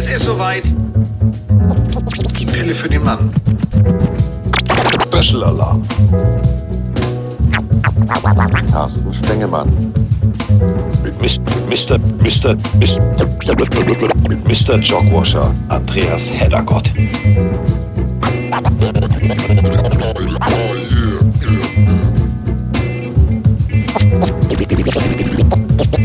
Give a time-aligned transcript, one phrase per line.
[0.00, 0.62] Es ist soweit.
[2.38, 3.30] Die Pille für den Mann.
[5.04, 5.86] Special Alarm.
[8.72, 9.68] Carsten Stengemann.
[11.02, 11.42] Mit Mr.
[11.68, 11.98] Mr.
[12.22, 12.56] Mr.
[14.26, 14.78] Mit Mr.
[14.78, 16.90] Jogwasher Andreas Heddergott.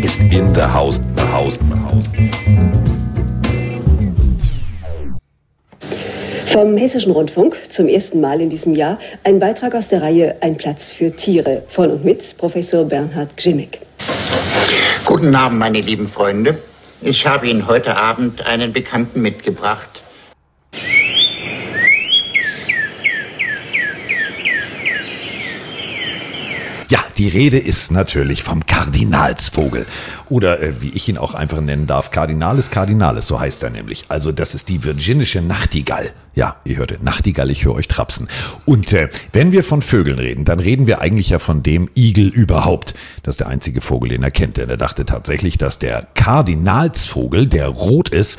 [0.02, 2.75] Ist in the house, the house, the house.
[6.56, 10.56] Vom Hessischen Rundfunk zum ersten Mal in diesem Jahr ein Beitrag aus der Reihe Ein
[10.56, 13.82] Platz für Tiere von und mit Professor Bernhard Gschimmick.
[15.04, 16.58] Guten Abend, meine lieben Freunde.
[17.02, 20.02] Ich habe Ihnen heute Abend einen Bekannten mitgebracht.
[26.90, 29.86] Ja, die Rede ist natürlich vom Kardinalsvogel.
[30.30, 34.06] Oder äh, wie ich ihn auch einfach nennen darf, Kardinalis Kardinalis, so heißt er nämlich.
[34.10, 36.12] Also das ist die virginische Nachtigall.
[36.34, 38.28] Ja, ihr hörte Nachtigall, ich höre euch trapsen.
[38.66, 42.28] Und äh, wenn wir von Vögeln reden, dann reden wir eigentlich ja von dem Igel
[42.28, 42.94] überhaupt.
[43.24, 44.58] Das ist der einzige Vogel, den er kennt.
[44.58, 48.38] Denn er dachte tatsächlich, dass der Kardinalsvogel, der rot ist,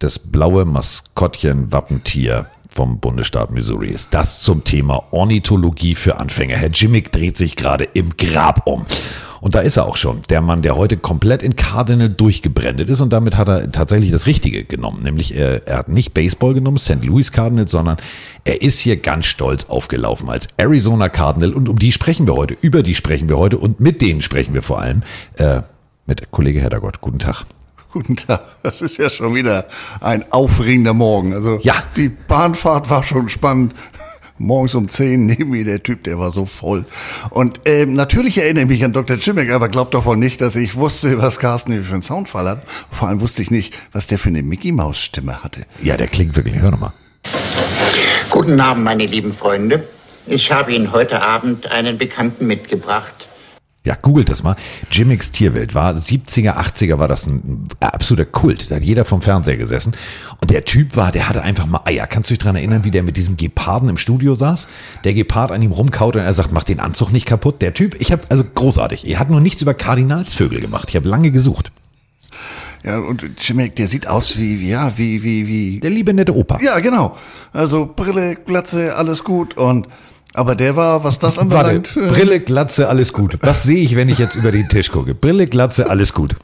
[0.00, 4.12] das blaue Maskottchen Wappentier vom Bundesstaat Missouri ist.
[4.12, 6.56] Das zum Thema Ornithologie für Anfänger.
[6.56, 8.84] Herr Jimmick dreht sich gerade im Grab um.
[9.40, 13.02] Und da ist er auch schon, der Mann, der heute komplett in Cardinal durchgebrandet ist
[13.02, 15.02] und damit hat er tatsächlich das Richtige genommen.
[15.02, 17.04] Nämlich er, er hat nicht Baseball genommen, St.
[17.04, 17.98] Louis Cardinals, sondern
[18.44, 22.56] er ist hier ganz stolz aufgelaufen als Arizona Cardinal und um die sprechen wir heute,
[22.62, 25.02] über die sprechen wir heute und mit denen sprechen wir vor allem
[25.36, 25.60] äh,
[26.06, 27.02] mit Kollege Heddergott.
[27.02, 27.44] Guten Tag.
[27.94, 28.40] Guten Tag.
[28.64, 29.66] Das ist ja schon wieder
[30.00, 31.32] ein aufregender Morgen.
[31.32, 31.74] Also Ja.
[31.96, 33.72] die Bahnfahrt war schon spannend.
[34.36, 36.86] Morgens um 10 neben mir der Typ, der war so voll.
[37.30, 39.16] Und ähm, natürlich erinnere ich mich an Dr.
[39.16, 42.48] Jimmick, aber glaubt doch wohl nicht, dass ich wusste, was Carsten hier für einen Soundfall
[42.48, 42.62] hat.
[42.90, 45.60] Vor allem wusste ich nicht, was der für eine Mickey-Maus-Stimme hatte.
[45.80, 46.92] Ja, der klingt wirklich, hör nochmal.
[48.30, 49.84] Guten Abend, meine lieben Freunde.
[50.26, 53.23] Ich habe Ihnen heute Abend einen Bekannten mitgebracht.
[53.86, 54.56] Ja, googelt das mal.
[54.90, 58.70] Jimmicks Tierwelt war 70er, 80er war das ein absoluter Kult.
[58.70, 59.94] Da hat jeder vom Fernseher gesessen.
[60.40, 62.06] Und der Typ war, der hatte einfach mal Eier.
[62.06, 64.68] Kannst du dich dran erinnern, wie der mit diesem Geparden im Studio saß?
[65.04, 67.60] Der Gepard an ihm rumkaut und er sagt, mach den Anzug nicht kaputt.
[67.60, 69.06] Der Typ, ich habe also großartig.
[69.06, 70.88] Er hat nur nichts über Kardinalsvögel gemacht.
[70.88, 71.70] Ich habe lange gesucht.
[72.84, 75.80] Ja, und Jimmick, der sieht aus wie, ja, wie, wie, wie.
[75.80, 76.58] Der liebe nette Opa.
[76.62, 77.18] Ja, genau.
[77.52, 79.58] Also Brille, Glatze, alles gut.
[79.58, 79.88] Und
[80.34, 81.96] aber der war, was das Warte, anbelangt.
[81.96, 83.38] äh, Brille, Glatze, alles gut.
[83.40, 85.14] Was sehe ich, wenn ich jetzt über den Tisch gucke?
[85.14, 86.34] Brille, Glatze, alles gut.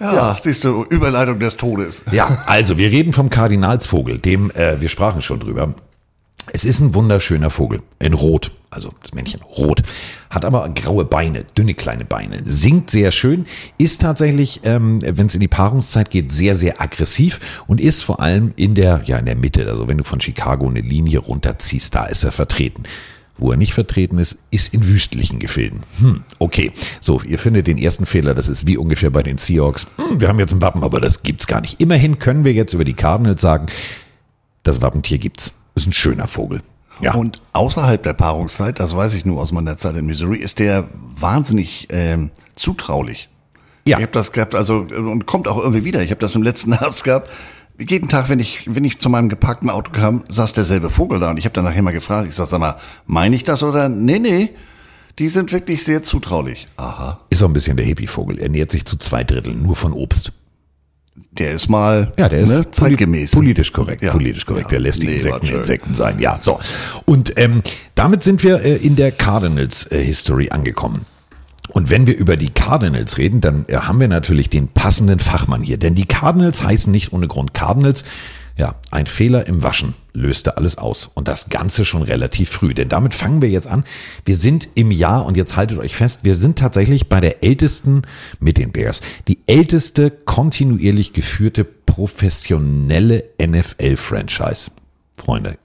[0.00, 2.02] ja, siehst du, Überleitung des Todes.
[2.12, 5.74] Ja, also wir reden vom Kardinalsvogel, dem, äh, wir sprachen schon drüber.
[6.50, 9.82] Es ist ein wunderschöner Vogel, in Rot, also das Männchen rot,
[10.28, 13.46] hat aber graue Beine, dünne kleine Beine, singt sehr schön,
[13.78, 17.38] ist tatsächlich, ähm, wenn es in die Paarungszeit geht, sehr, sehr aggressiv
[17.68, 20.68] und ist vor allem in der, ja, in der Mitte, also wenn du von Chicago
[20.68, 22.82] eine Linie runterziehst, da ist er vertreten.
[23.38, 25.80] Wo er nicht vertreten ist, ist in wüstlichen Gefilden.
[26.00, 26.72] Hm, okay.
[27.00, 29.86] So, ihr findet den ersten Fehler, das ist wie ungefähr bei den Seahawks.
[29.96, 31.80] Hm, wir haben jetzt ein Wappen, aber das gibt's gar nicht.
[31.80, 33.66] Immerhin können wir jetzt über die Cardinals sagen,
[34.64, 35.52] das Wappentier gibt's.
[35.74, 36.60] Ist ein schöner Vogel.
[37.00, 37.14] Ja.
[37.14, 40.84] Und außerhalb der Paarungszeit, das weiß ich nur aus meiner Zeit in Missouri, ist der
[41.16, 43.28] wahnsinnig ähm, zutraulich.
[43.84, 43.98] Ja.
[43.98, 46.02] Ich habe das gehabt, also und kommt auch irgendwie wieder.
[46.02, 47.30] Ich habe das im letzten Herbst gehabt.
[47.78, 51.30] Jeden Tag, wenn ich, wenn ich zu meinem geparkten Auto kam, saß derselbe Vogel da
[51.30, 53.88] und ich habe dann nachher mal gefragt, ich sag, sag mal, meine ich das oder?
[53.88, 54.50] Nee, nee,
[55.18, 56.66] die sind wirklich sehr zutraulich.
[56.76, 57.20] Aha.
[57.30, 58.38] Ist so ein bisschen der Hippie-Vogel.
[58.38, 60.32] Er nährt sich zu zwei Dritteln nur von Obst.
[61.32, 63.32] Der ist mal Ja, der ist ne, zeitgemäß.
[63.32, 64.12] Politisch korrekt, Ja.
[64.12, 64.66] politisch korrekt.
[64.66, 64.70] Ja.
[64.70, 65.46] Der lässt die Nee, Insekten.
[65.46, 66.18] Insekten sein.
[66.18, 66.58] Ja, so.
[67.04, 67.62] Und ähm,
[67.94, 71.04] damit sind wir äh, in der Cardinals-History angekommen.
[71.68, 75.62] Und wenn wir über die Cardinals reden, dann äh, haben wir natürlich den passenden Fachmann
[75.62, 75.76] hier.
[75.78, 78.04] Denn die Cardinals heißen nicht ohne Grund Cardinals.
[78.56, 81.10] Ja, ein Fehler im Waschen löste alles aus.
[81.14, 82.74] Und das Ganze schon relativ früh.
[82.74, 83.84] Denn damit fangen wir jetzt an.
[84.24, 88.02] Wir sind im Jahr, und jetzt haltet euch fest, wir sind tatsächlich bei der ältesten
[88.40, 94.70] mit den Bears, die älteste kontinuierlich geführte professionelle NFL-Franchise.
[95.16, 95.56] Freunde,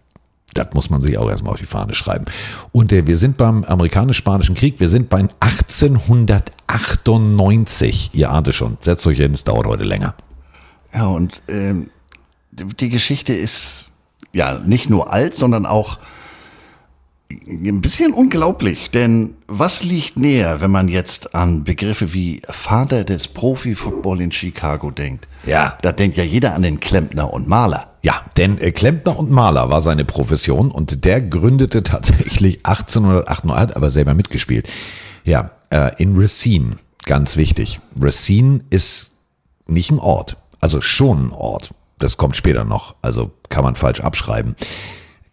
[0.54, 2.26] das muss man sich auch erstmal auf die Fahne schreiben.
[2.72, 8.12] Und äh, wir sind beim amerikanisch-spanischen Krieg, wir sind bei 1898.
[8.14, 8.78] Ihr ahnt es schon.
[8.82, 10.16] Setzt euch hin, es dauert heute länger.
[10.94, 11.90] Ja, und ähm,
[12.58, 13.88] die Geschichte ist
[14.34, 16.00] ja nicht nur alt, sondern auch
[17.30, 18.92] ein bisschen unglaublich.
[18.92, 24.92] Denn was liegt näher, wenn man jetzt an Begriffe wie Vater des Profi-Football in Chicago
[24.92, 25.28] denkt?
[25.46, 25.78] Ja.
[25.82, 27.92] Da denkt ja jeder an den Klempner und Maler.
[28.02, 33.76] Ja, denn äh, Klempner und Maler war seine Profession und der gründete tatsächlich 1898, hat
[33.76, 34.70] aber selber mitgespielt.
[35.24, 37.82] Ja, äh, in Racine, ganz wichtig.
[38.00, 39.14] Racine ist
[39.68, 41.72] nicht ein Ort, also schon ein Ort.
[42.00, 44.56] Das kommt später noch, also kann man falsch abschreiben.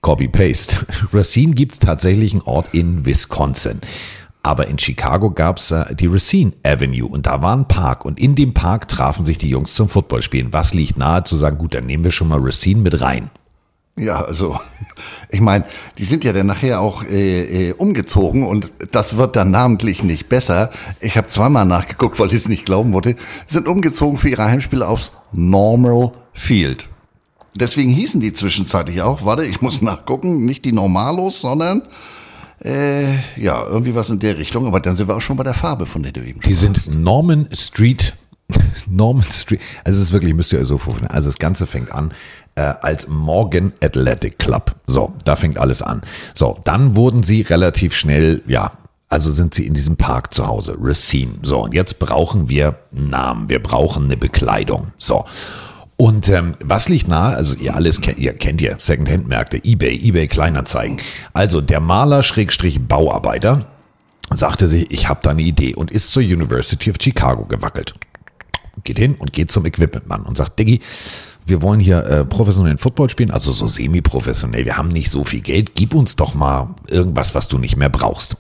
[0.01, 0.87] Copy-Paste.
[1.13, 3.81] Racine gibt es tatsächlich einen Ort in Wisconsin.
[4.43, 8.21] Aber in Chicago gab es äh, die Racine Avenue und da war ein Park und
[8.21, 10.53] in dem Park trafen sich die Jungs zum Footballspielen.
[10.53, 13.31] Was liegt nahe zu sagen, gut, dann nehmen wir schon mal Racine mit rein.
[13.97, 14.59] Ja, also
[15.31, 15.67] ich meine,
[15.99, 20.29] die sind ja dann nachher auch äh, äh, umgezogen und das wird dann namentlich nicht
[20.29, 20.71] besser.
[21.01, 23.15] Ich habe zweimal nachgeguckt, weil ich es nicht glauben wollte.
[23.47, 26.89] Sind umgezogen für ihre Heimspiele aufs Normal Field.
[27.55, 31.83] Deswegen hießen die zwischenzeitlich auch, warte, ich muss nachgucken, nicht die Normalos, sondern
[32.65, 34.67] äh, ja, irgendwie was in der Richtung.
[34.67, 36.93] Aber dann sind wir auch schon bei der Farbe, von der du eben Die sind
[36.93, 38.15] Norman Street.
[38.91, 39.61] Norman Street.
[39.85, 41.11] Also es ist wirklich, müsst ihr euch so vorstellen.
[41.13, 42.13] Also das Ganze fängt an
[42.57, 44.75] äh, als Morgan Athletic Club.
[44.87, 46.03] So, da fängt alles an.
[46.35, 48.73] So, dann wurden sie relativ schnell, ja,
[49.09, 51.35] also sind sie in diesem Park zu Hause, Racine.
[51.43, 54.89] So, und jetzt brauchen wir einen Namen, wir brauchen eine Bekleidung.
[54.97, 55.25] So.
[55.97, 57.37] Und ähm, was liegt nahe?
[57.37, 60.97] Also ihr alles kennt, ihr kennt ihr Secondhand-Märkte, eBay, eBay Kleinanzeigen.
[61.33, 63.67] Also der Maler Schrägstrich Bauarbeiter
[64.31, 67.95] sagte sich, ich habe da eine Idee und ist zur University of Chicago gewackelt.
[68.83, 70.81] Geht hin und geht zum Equipmentmann und sagt, Diggi,
[71.47, 74.65] wir wollen hier äh, professionellen Football spielen, also so semi-professionell.
[74.65, 75.75] Wir haben nicht so viel Geld.
[75.75, 78.37] Gib uns doch mal irgendwas, was du nicht mehr brauchst.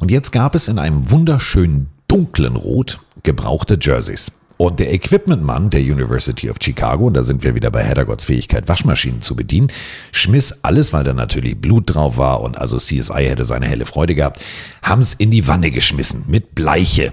[0.00, 4.32] Und jetzt gab es in einem wunderschönen dunklen Rot gebrauchte Jerseys.
[4.56, 8.68] Und der Equipmentmann der University of Chicago, und da sind wir wieder bei Heddergotts Fähigkeit,
[8.68, 9.70] Waschmaschinen zu bedienen,
[10.10, 14.16] schmiss alles, weil da natürlich Blut drauf war und also CSI hätte seine helle Freude
[14.16, 14.42] gehabt,
[14.82, 17.12] haben es in die Wanne geschmissen mit Bleiche.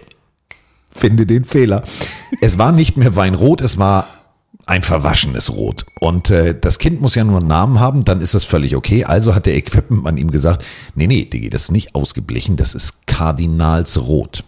[0.92, 1.84] Finde den Fehler.
[2.42, 4.08] Es war nicht mehr Weinrot, es war
[4.66, 5.86] ein verwaschenes Rot.
[6.00, 9.06] Und äh, das Kind muss ja nur einen Namen haben, dann ist das völlig okay.
[9.06, 10.66] Also hat der Equipmentmann ihm gesagt,
[10.96, 14.44] nee, nee, Digi, das ist nicht ausgeblichen, das ist Kardinalsrot.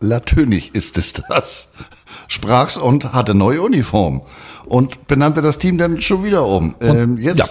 [0.00, 1.72] Natürlich ist es das.
[2.28, 4.22] Sprach's und hatte neue Uniform.
[4.64, 6.74] Und benannte das Team dann schon wieder um.
[6.80, 7.46] Ähm, jetzt, ja.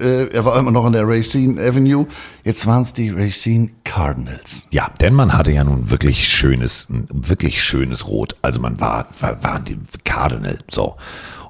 [0.00, 2.06] Äh, er war immer noch in der Racine Avenue.
[2.44, 4.66] Jetzt waren es die Racine Cardinals.
[4.70, 8.36] Ja, denn man hatte ja nun wirklich schönes, wirklich schönes Rot.
[8.42, 10.96] Also man war, war, waren die Cardinal, so.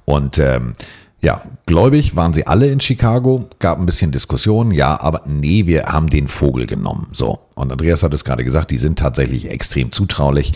[0.05, 0.73] Und ähm,
[1.23, 5.85] ja, gläubig waren sie alle in Chicago, gab ein bisschen Diskussion, ja, aber nee, wir
[5.85, 7.08] haben den Vogel genommen.
[7.12, 7.41] So.
[7.55, 10.53] Und Andreas hat es gerade gesagt, die sind tatsächlich extrem zutraulich.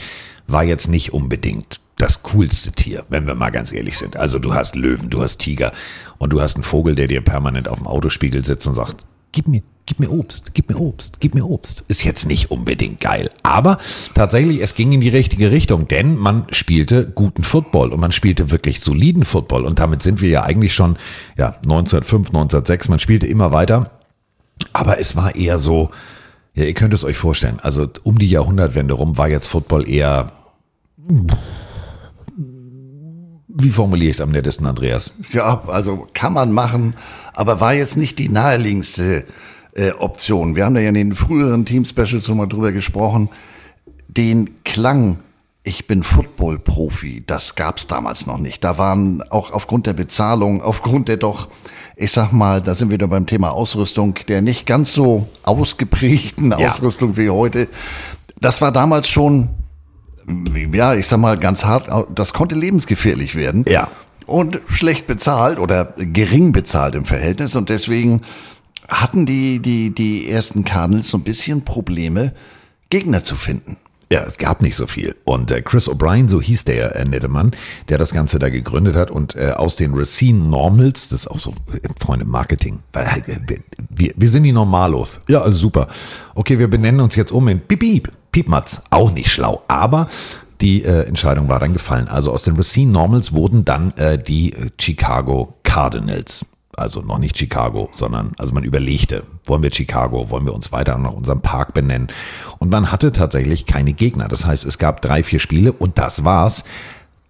[0.47, 4.17] War jetzt nicht unbedingt das coolste Tier, wenn wir mal ganz ehrlich sind.
[4.17, 5.73] Also du hast Löwen, du hast Tiger
[6.19, 9.49] und du hast einen Vogel, der dir permanent auf dem Autospiegel sitzt und sagt, gib
[9.49, 11.85] mir, gib mir Obst, gib mir Obst, gib mir Obst.
[11.89, 13.31] Ist jetzt nicht unbedingt geil.
[13.43, 13.79] Aber
[14.15, 18.51] tatsächlich, es ging in die richtige Richtung, denn man spielte guten Football und man spielte
[18.51, 19.65] wirklich soliden Football.
[19.65, 20.97] Und damit sind wir ja eigentlich schon,
[21.37, 23.91] ja, 1905, 1906, man spielte immer weiter.
[24.73, 25.91] Aber es war eher so,
[26.55, 30.33] ja, ihr könnt es euch vorstellen, also um die Jahrhundertwende rum war jetzt Football eher,
[33.57, 35.13] wie formuliere ich es am nettesten, Andreas?
[35.33, 36.95] Ja, also kann man machen,
[37.35, 39.25] aber war jetzt nicht die naheliegendste
[39.75, 40.57] äh, Option.
[40.57, 43.29] Wir haben da ja in den früheren Team-Specials schon mal drüber gesprochen.
[44.09, 45.21] Den Klang,
[45.63, 48.65] ich bin Football-Profi, das gab's damals noch nicht.
[48.65, 51.49] Da waren auch aufgrund der Bezahlung, aufgrund der doch,
[51.95, 56.51] ich sag mal, da sind wir wieder beim Thema Ausrüstung, der nicht ganz so ausgeprägten
[56.51, 56.69] ja.
[56.69, 57.69] Ausrüstung wie heute.
[58.41, 59.51] Das war damals schon
[60.73, 63.65] ja, ich sag mal ganz hart, das konnte lebensgefährlich werden.
[63.69, 63.89] Ja.
[64.27, 67.57] Und schlecht bezahlt oder gering bezahlt im Verhältnis.
[67.57, 68.23] Und deswegen
[68.89, 72.33] hatten die, die, die ersten Cardinals so ein bisschen Probleme,
[72.91, 73.77] Gegner zu finden.
[74.13, 75.17] Ja, es gab nicht so viel.
[75.25, 77.53] Und äh, Chris O'Brien, so hieß der äh, nette Mann,
[77.89, 81.39] der das Ganze da gegründet hat und äh, aus den Racine Normals, das ist auch
[81.39, 83.41] so, äh, Freunde, Marketing, weil äh,
[83.89, 85.21] wir, wir sind die Normalos.
[85.29, 85.89] Ja, also super.
[86.35, 88.13] Okay, wir benennen uns jetzt um in Piep, Piep.
[88.35, 89.63] Piepmatz, auch nicht schlau.
[89.69, 90.09] Aber
[90.61, 92.09] die äh, Entscheidung war dann gefallen.
[92.09, 96.45] Also aus den Racine Normals wurden dann äh, die Chicago Cardinals.
[96.77, 100.99] Also noch nicht Chicago, sondern also man überlegte, wollen wir Chicago, wollen wir uns weiter
[100.99, 102.09] nach unserem Park benennen.
[102.59, 104.27] Und man hatte tatsächlich keine Gegner.
[104.27, 106.65] Das heißt, es gab drei, vier Spiele und das war's.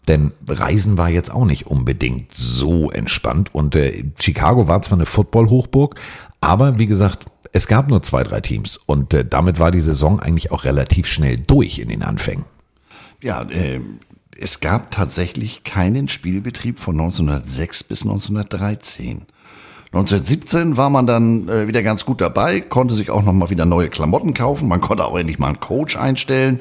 [0.08, 3.54] Denn Reisen war jetzt auch nicht unbedingt so entspannt.
[3.54, 5.96] Und äh, Chicago war zwar eine Football-Hochburg,
[6.40, 10.18] aber wie gesagt, es gab nur zwei, drei Teams und äh, damit war die Saison
[10.18, 12.46] eigentlich auch relativ schnell durch in den Anfängen.
[13.22, 13.80] Ja, äh,
[14.36, 19.22] es gab tatsächlich keinen Spielbetrieb von 1906 bis 1913.
[19.92, 23.66] 1917 war man dann äh, wieder ganz gut dabei, konnte sich auch noch mal wieder
[23.66, 26.58] neue Klamotten kaufen, man konnte auch endlich mal einen Coach einstellen.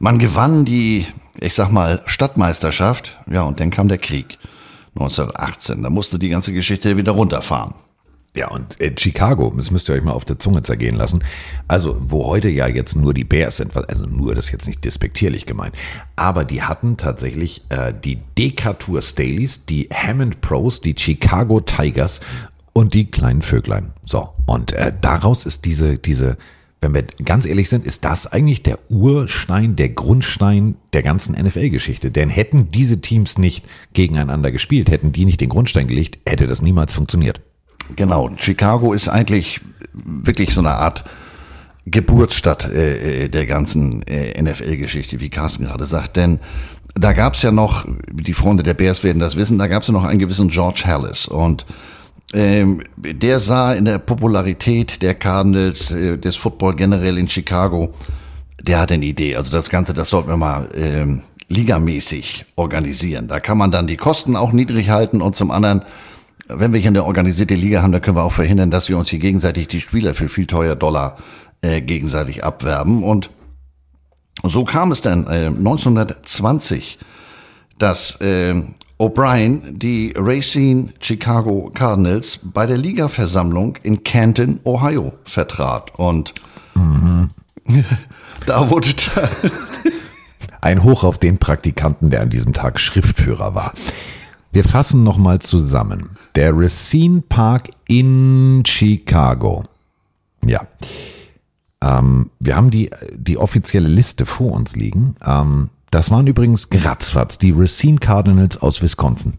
[0.00, 1.06] Man gewann die,
[1.38, 4.38] ich sag mal, Stadtmeisterschaft, ja, und dann kam der Krieg
[4.96, 5.84] 1918.
[5.84, 7.74] Da musste die ganze Geschichte wieder runterfahren.
[8.36, 11.24] Ja, und äh, Chicago, das müsst ihr euch mal auf der Zunge zergehen lassen.
[11.66, 14.84] Also, wo heute ja jetzt nur die Bears sind, also nur das ist jetzt nicht
[14.84, 15.74] despektierlich gemeint,
[16.14, 22.20] aber die hatten tatsächlich äh, die Decatur Staleys, die Hammond Pros, die Chicago Tigers
[22.72, 23.92] und die kleinen Vöglein.
[24.04, 26.36] So, und äh, daraus ist diese, diese,
[26.80, 32.12] wenn wir ganz ehrlich sind, ist das eigentlich der Urstein, der Grundstein der ganzen NFL-Geschichte.
[32.12, 36.62] Denn hätten diese Teams nicht gegeneinander gespielt, hätten die nicht den Grundstein gelegt, hätte das
[36.62, 37.40] niemals funktioniert.
[37.96, 39.60] Genau, Chicago ist eigentlich
[39.92, 41.04] wirklich so eine Art
[41.86, 46.16] Geburtsstadt äh, der ganzen äh, NFL-Geschichte, wie Carsten gerade sagt.
[46.16, 46.38] Denn
[46.94, 49.88] da gab es ja noch, die Freunde der Bears werden das wissen, da gab es
[49.88, 51.26] ja noch einen gewissen George Hallis.
[51.26, 51.66] Und
[52.32, 57.92] ähm, der sah in der Popularität der Cardinals, äh, des Football generell in Chicago,
[58.62, 59.36] der hatte eine Idee.
[59.36, 63.26] Also das Ganze, das sollten wir mal ähm, ligamäßig organisieren.
[63.26, 65.82] Da kann man dann die Kosten auch niedrig halten und zum anderen
[66.54, 69.08] wenn wir hier eine organisierte Liga haben, dann können wir auch verhindern, dass wir uns
[69.08, 71.16] hier gegenseitig die Spieler für viel teuer Dollar
[71.62, 73.02] äh, gegenseitig abwerben.
[73.02, 73.30] Und
[74.44, 76.98] so kam es dann äh, 1920,
[77.78, 78.62] dass äh,
[78.98, 85.98] O'Brien die Racine Chicago Cardinals bei der Ligaversammlung in Canton, Ohio vertrat.
[85.98, 86.34] Und
[86.74, 87.30] mhm.
[88.46, 89.28] da wurde da
[90.60, 93.72] ein Hoch auf den Praktikanten, der an diesem Tag Schriftführer war.
[94.52, 96.10] Wir fassen nochmal zusammen.
[96.34, 99.62] Der Racine Park in Chicago.
[100.44, 100.66] Ja.
[101.82, 105.14] Ähm, wir haben die, die offizielle Liste vor uns liegen.
[105.24, 109.34] Ähm, das waren übrigens Gratzfatz, die Racine Cardinals aus Wisconsin.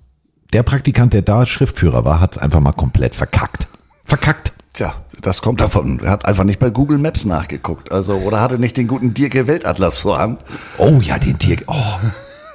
[0.53, 3.67] Der Praktikant, der da Schriftführer war, hat es einfach mal komplett verkackt.
[4.05, 4.53] Verkackt.
[4.73, 5.99] Tja, das kommt davon.
[5.99, 7.91] Er hat einfach nicht bei Google Maps nachgeguckt.
[7.91, 10.39] Also, oder hatte nicht den guten Dirke Weltatlas vorhand.
[10.77, 11.65] Oh ja, den Dirke.
[11.67, 11.99] Oh.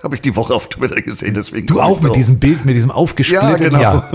[0.06, 1.66] Habe ich die Woche auf Twitter gesehen, deswegen.
[1.66, 2.16] Du auch mit drauf.
[2.16, 3.60] diesem Bild, mit diesem aufgesplitteten.
[3.60, 3.80] Ja, genau.
[3.80, 4.10] Ja.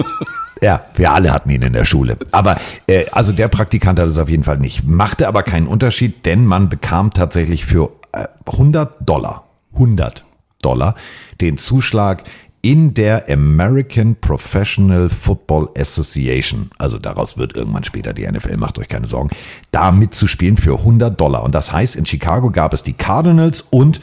[0.62, 2.18] Ja, wir alle hatten ihn in der Schule.
[2.32, 2.56] Aber
[2.88, 4.88] äh, also der Praktikant hat es auf jeden Fall nicht.
[4.88, 10.24] Machte aber keinen Unterschied, denn man bekam tatsächlich für äh, 100 Dollar, 100
[10.62, 10.96] Dollar
[11.42, 12.24] den Zuschlag
[12.62, 18.88] in der American Professional Football Association, also daraus wird irgendwann später die NFL, macht euch
[18.88, 19.32] keine Sorgen,
[19.72, 21.44] da mitzuspielen für 100 Dollar.
[21.44, 24.00] Und das heißt, in Chicago gab es die Cardinals und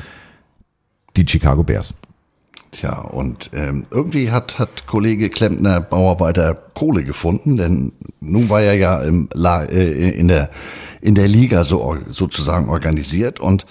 [1.18, 1.94] die Chicago Bears.
[2.70, 8.74] Tja, und ähm, irgendwie hat, hat Kollege Klempner Bauarbeiter Kohle gefunden, denn nun war er
[8.74, 10.50] ja im äh, in, der,
[11.00, 13.66] in der Liga so sozusagen organisiert und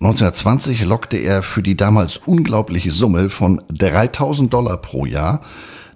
[0.00, 5.42] 1920 lockte er für die damals unglaubliche Summe von 3000 Dollar pro Jahr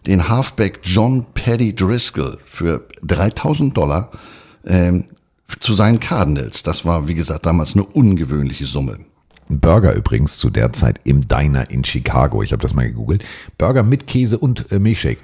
[0.06, 4.10] den Halfback John Paddy Driscoll für 3000 Dollar
[4.66, 5.06] ähm,
[5.60, 6.62] zu seinen Cardinals.
[6.62, 8.98] Das war, wie gesagt, damals eine ungewöhnliche Summe.
[9.48, 12.42] Burger übrigens zu der Zeit im Diner in Chicago.
[12.42, 13.24] Ich habe das mal gegoogelt.
[13.58, 15.18] Burger mit Käse und äh, Milchshake.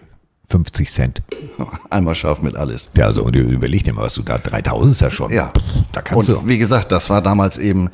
[0.49, 1.23] 50 Cent.
[1.91, 2.91] Einmal scharf mit alles.
[2.97, 5.33] Ja, also und überleg dir mal, was du da, 3000 ist ja schon.
[5.33, 5.53] Ja.
[5.93, 6.49] Da kannst und du.
[6.49, 7.89] Wie gesagt, das war damals eben,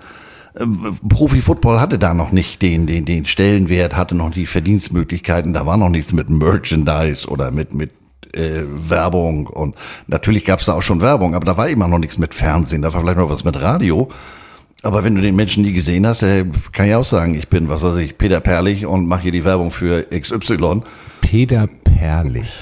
[0.54, 0.64] äh,
[1.06, 5.76] Profi-Football hatte da noch nicht den, den, den Stellenwert, hatte noch die Verdienstmöglichkeiten, da war
[5.76, 7.90] noch nichts mit Merchandise oder mit, mit
[8.33, 11.99] äh, Werbung und natürlich gab es da auch schon Werbung, aber da war immer noch
[11.99, 14.09] nichts mit Fernsehen, da war vielleicht noch was mit Radio.
[14.83, 16.21] Aber wenn du den Menschen nie gesehen hast,
[16.73, 19.45] kann ich auch sagen, ich bin, was weiß ich, Peter Perlich und mache hier die
[19.45, 20.83] Werbung für XY.
[21.21, 22.52] Peter Perlich.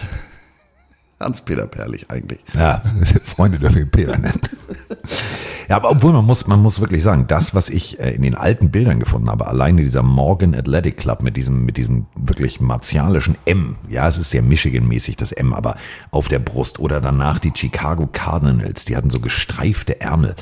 [1.21, 2.40] Hans-Peter Perlich eigentlich.
[2.54, 2.83] Ja,
[3.23, 4.40] Freunde dürfen ihn Peter nennen.
[5.68, 8.35] Ja, aber obwohl man muss, man muss wirklich sagen, das, was ich äh, in den
[8.35, 13.37] alten Bildern gefunden habe, alleine dieser Morgan Athletic Club mit diesem, mit diesem wirklich martialischen
[13.47, 15.76] M, ja, es ist sehr Michigan-mäßig, das M, aber
[16.11, 20.35] auf der Brust oder danach die Chicago Cardinals, die hatten so gestreifte Ärmel.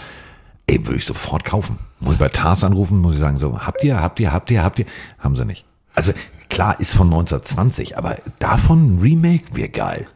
[0.67, 1.79] Ey, würde ich sofort kaufen.
[2.01, 4.63] Muss ich bei Tars anrufen, muss ich sagen, so, habt ihr, habt ihr, habt ihr,
[4.63, 4.87] habt ihr?
[5.19, 5.65] Haben sie nicht.
[5.95, 6.13] Also
[6.49, 10.07] klar, ist von 1920, aber davon ein Remake wäre geil.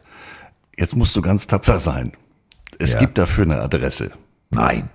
[0.75, 2.13] Jetzt musst du ganz tapfer sein.
[2.79, 2.99] Es ja.
[2.99, 4.11] gibt dafür eine Adresse.
[4.49, 4.89] Nein.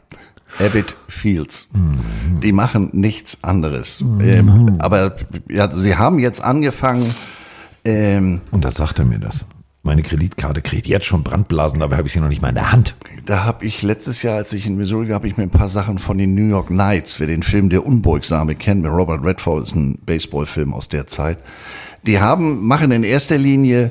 [0.58, 1.68] Abbott Fields.
[1.72, 2.40] Mhm.
[2.40, 4.00] Die machen nichts anderes.
[4.00, 4.20] Mhm.
[4.20, 5.16] Ähm, aber
[5.48, 7.14] ja, sie haben jetzt angefangen.
[7.84, 9.44] Ähm, Und da sagt er mir das.
[9.84, 12.70] Meine Kreditkarte kriegt jetzt schon Brandblasen, dabei habe ich sie noch nicht mal in der
[12.70, 12.94] Hand.
[13.26, 15.68] Da habe ich letztes Jahr, als ich in Missouri war, habe ich mir ein paar
[15.68, 19.64] Sachen von den New York Knights, wer den Film Der Unbeugsame kennt, mit Robert Redford,
[19.64, 21.38] ist ein Baseballfilm aus der Zeit.
[22.06, 23.90] Die haben, machen in erster Linie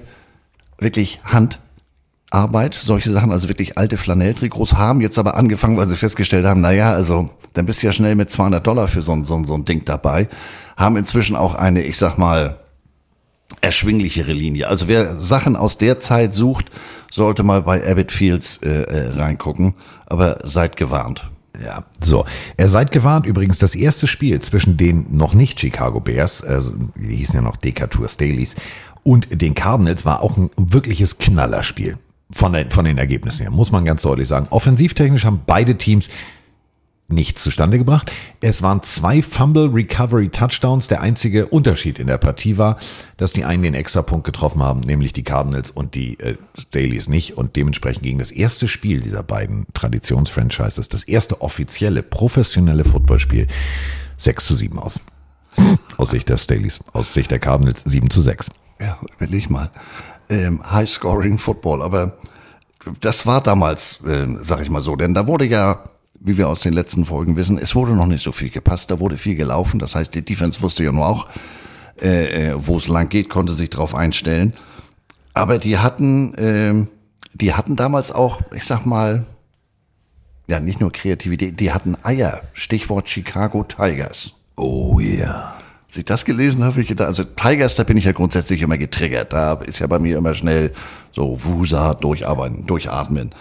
[0.78, 6.46] wirklich Handarbeit, solche Sachen, also wirklich alte Flanelltrikots, haben jetzt aber angefangen, weil sie festgestellt
[6.46, 9.56] haben, naja, also dann bist du ja schnell mit 200 Dollar für so, so, so
[9.56, 10.30] ein Ding dabei,
[10.78, 12.61] haben inzwischen auch eine, ich sag mal,
[13.62, 14.68] erschwinglichere Linie.
[14.68, 16.66] Also wer Sachen aus der Zeit sucht,
[17.10, 19.76] sollte mal bei Abbott Fields äh, äh, reingucken.
[20.06, 21.30] Aber seid gewarnt.
[21.64, 22.26] Ja, so.
[22.58, 27.16] Er seid gewarnt übrigens, das erste Spiel zwischen den noch nicht Chicago Bears, also die
[27.18, 28.56] hießen ja noch Decatur Staleys,
[29.04, 31.98] und den Cardinals war auch ein wirkliches Knallerspiel.
[32.34, 34.48] von, den, von den Ergebnissen her, muss man ganz deutlich sagen.
[34.50, 36.10] Offensivtechnisch haben beide Teams
[37.12, 38.12] nichts zustande gebracht.
[38.42, 40.88] Es waren zwei Fumble Recovery Touchdowns.
[40.88, 42.78] Der einzige Unterschied in der Partie war,
[43.18, 46.38] dass die einen den Extrapunkt getroffen haben, nämlich die Cardinals und die äh,
[46.72, 47.38] Dailies nicht.
[47.38, 53.48] Und dementsprechend ging das erste Spiel dieser beiden Traditionsfranchises, das erste offizielle, professionelle Footballspiel,
[54.18, 55.00] 6 zu 7 aus.
[55.98, 58.50] Aus Sicht der Staleys, aus Sicht der Cardinals 7 zu 6.
[58.80, 59.70] Ja, überleg mal.
[60.30, 62.18] Ähm, High-Scoring Football, aber
[63.02, 65.84] das war damals, äh, sag ich mal so, denn da wurde ja,
[66.24, 69.00] wie wir aus den letzten Folgen wissen, es wurde noch nicht so viel gepasst, da
[69.00, 69.80] wurde viel gelaufen.
[69.80, 71.28] Das heißt, die Defense wusste ja nur auch,
[72.00, 74.54] äh, äh wo es lang geht, konnte sich darauf einstellen.
[75.34, 76.86] Aber die hatten, äh,
[77.34, 79.26] die hatten damals auch, ich sag mal,
[80.48, 82.42] ja, nicht nur Kreativität, die hatten Eier.
[82.54, 84.36] Stichwort Chicago Tigers.
[84.58, 85.08] Oh ja.
[85.08, 85.54] Yeah.
[85.88, 88.78] Als ich das gelesen habe, ich gedacht, also Tigers, da bin ich ja grundsätzlich immer
[88.78, 89.34] getriggert.
[89.34, 90.72] Da ist ja bei mir immer schnell
[91.12, 93.34] so Wusa durcharbeiten, durchatmen.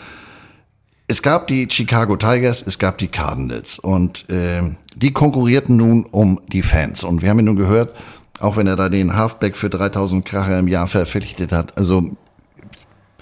[1.11, 4.63] Es gab die Chicago Tigers, es gab die Cardinals und äh,
[4.95, 7.03] die konkurrierten nun um die Fans.
[7.03, 7.97] Und wir haben ja nun gehört,
[8.39, 12.17] auch wenn er da den Halfback für 3000 Kracher im Jahr verpflichtet hat, also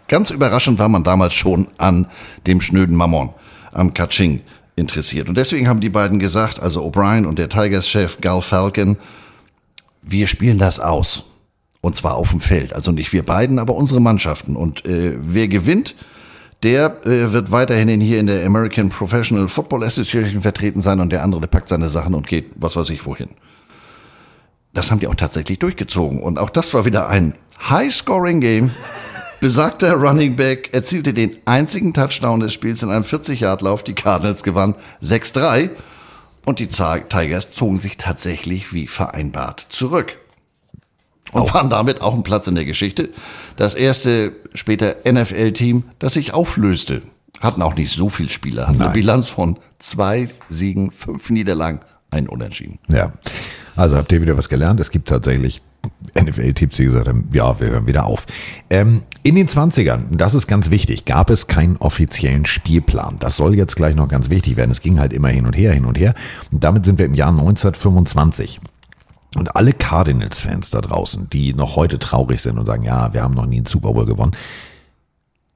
[0.07, 2.09] ganz überraschend war man damals schon an
[2.47, 3.31] dem schnöden Mammon,
[3.73, 4.43] am Kaching
[4.77, 5.31] interessiert.
[5.31, 8.99] Und deswegen haben die beiden gesagt, also O'Brien und der Tigers-Chef Gal Falcon,
[10.03, 11.25] wir spielen das aus.
[11.81, 12.75] Und zwar auf dem Feld.
[12.75, 14.57] Also nicht wir beiden, aber unsere Mannschaften.
[14.57, 15.95] Und äh, wer gewinnt,
[16.63, 21.23] der äh, wird weiterhin hier in der American Professional Football Association vertreten sein und der
[21.23, 23.31] andere, der packt seine Sachen und geht, was weiß ich, wohin.
[24.75, 26.21] Das haben die auch tatsächlich durchgezogen.
[26.21, 27.35] Und auch das war wieder ein
[27.69, 28.71] High-Scoring-Game.
[29.41, 33.85] Besagter Running Back erzielte den einzigen Touchdown des Spiels in einem 40-Yard-Lauf.
[33.85, 35.71] Die Cardinals gewannen 6-3
[36.45, 40.19] und die Tigers zogen sich tatsächlich wie vereinbart zurück.
[41.33, 41.55] Und auch.
[41.55, 43.11] waren damit auch ein Platz in der Geschichte.
[43.57, 47.03] Das erste später NFL-Team, das sich auflöste.
[47.41, 48.89] Hatten auch nicht so viele Spieler, hatten Nein.
[48.89, 51.81] eine Bilanz von zwei Siegen, fünf Niederlagen,
[52.11, 52.79] ein Unentschieden.
[52.89, 53.13] Ja,
[53.77, 54.81] also habt ihr wieder was gelernt.
[54.81, 55.63] Es gibt tatsächlich
[56.15, 58.27] NFL-Tipps, die gesagt haben, ja, wir hören wieder auf.
[58.71, 63.17] Ähm, in den 20ern, das ist ganz wichtig, gab es keinen offiziellen Spielplan.
[63.21, 64.71] Das soll jetzt gleich noch ganz wichtig werden.
[64.71, 66.15] Es ging halt immer hin und her, hin und her.
[66.51, 68.61] Und damit sind wir im Jahr 1925.
[69.37, 73.35] Und alle Cardinals-Fans da draußen, die noch heute traurig sind und sagen, ja, wir haben
[73.35, 74.33] noch nie einen Super Bowl gewonnen.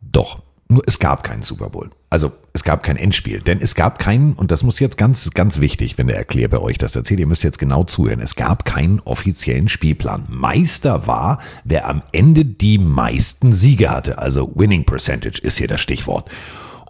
[0.00, 1.90] Doch, nur es gab keinen Super Bowl.
[2.10, 5.60] Also es gab kein Endspiel, denn es gab keinen, und das muss jetzt ganz, ganz
[5.60, 8.66] wichtig, wenn der Erklär bei euch das erzählt, ihr müsst jetzt genau zuhören, es gab
[8.66, 10.26] keinen offiziellen Spielplan.
[10.28, 15.80] Meister war, wer am Ende die meisten Siege hatte, also Winning Percentage ist hier das
[15.80, 16.30] Stichwort.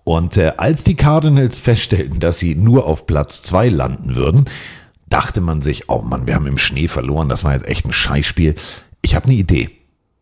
[0.04, 4.46] Und äh, als die Cardinals feststellten, dass sie nur auf Platz zwei landen würden,
[5.12, 7.92] dachte man sich, oh Mann, wir haben im Schnee verloren, das war jetzt echt ein
[7.92, 8.54] Scheißspiel.
[9.02, 9.70] Ich habe eine Idee.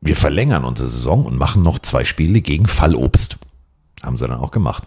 [0.01, 3.39] Wir verlängern unsere Saison und machen noch zwei Spiele gegen Fallobst.
[4.03, 4.85] Haben sie dann auch gemacht.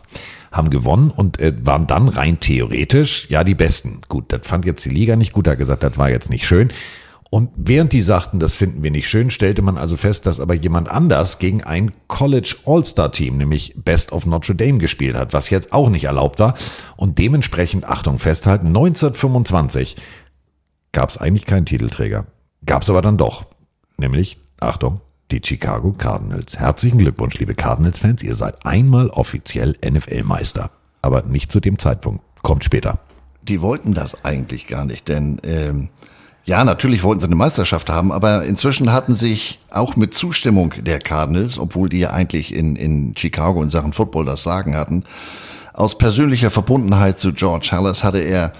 [0.51, 4.01] Haben gewonnen und äh, waren dann rein theoretisch, ja, die Besten.
[4.09, 6.71] Gut, das fand jetzt die Liga nicht gut, hat gesagt, das war jetzt nicht schön.
[7.33, 10.53] Und während die sagten, das finden wir nicht schön, stellte man also fest, dass aber
[10.53, 15.73] jemand anders gegen ein College All-Star-Team, nämlich Best of Notre Dame, gespielt hat, was jetzt
[15.73, 16.53] auch nicht erlaubt war.
[16.95, 19.95] Und dementsprechend, Achtung, festhalten, 1925
[20.91, 22.27] gab es eigentlich keinen Titelträger.
[22.67, 23.47] Gab es aber dann doch.
[23.97, 26.59] Nämlich, Achtung, die Chicago Cardinals.
[26.59, 28.21] Herzlichen Glückwunsch, liebe Cardinals-Fans.
[28.21, 30.69] Ihr seid einmal offiziell NFL-Meister.
[31.01, 32.23] Aber nicht zu dem Zeitpunkt.
[32.43, 32.99] Kommt später.
[33.41, 35.89] Die wollten das eigentlich gar nicht, denn ähm,
[36.45, 40.99] ja, natürlich wollten sie eine Meisterschaft haben, aber inzwischen hatten sich auch mit Zustimmung der
[40.99, 45.05] Cardinals, obwohl die ja eigentlich in, in Chicago in Sachen Football das Sagen hatten,
[45.73, 48.53] aus persönlicher Verbundenheit zu George Hallis hatte er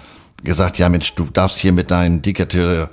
[0.43, 2.89] gesagt, ja Mensch, du darfst hier mit deinen Diktatur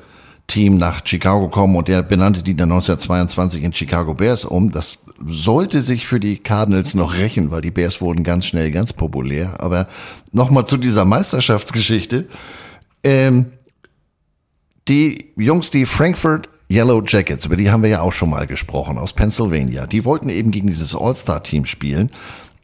[0.50, 4.72] Team nach Chicago kommen und der benannte die dann 1922 in Chicago Bears um.
[4.72, 8.92] Das sollte sich für die Cardinals noch rächen, weil die Bears wurden ganz schnell ganz
[8.92, 9.60] populär.
[9.60, 9.86] Aber
[10.32, 12.26] nochmal zu dieser Meisterschaftsgeschichte.
[13.04, 13.46] Ähm,
[14.88, 18.96] die Jungs, die Frankfurt Yellow Jackets, über die haben wir ja auch schon mal gesprochen,
[18.98, 22.10] aus Pennsylvania, die wollten eben gegen dieses All-Star-Team spielen,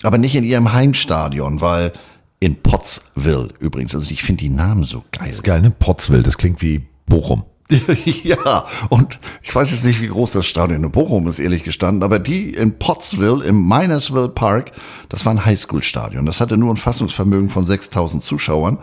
[0.03, 1.93] aber nicht in ihrem Heimstadion, weil
[2.39, 5.29] in Pottsville übrigens, also ich finde die Namen so geil.
[5.29, 5.71] Das ist geil, ne?
[5.71, 7.45] Pottsville, das klingt wie Bochum.
[8.23, 12.05] ja, und ich weiß jetzt nicht, wie groß das Stadion in Bochum ist, ehrlich gestanden,
[12.05, 14.71] aber die in Pottsville, im Minersville Park,
[15.09, 16.27] das war ein Highschool-Stadion.
[16.27, 18.79] Das hatte nur ein Fassungsvermögen von 6000 Zuschauern.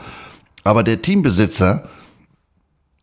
[0.65, 1.87] Aber der Teambesitzer,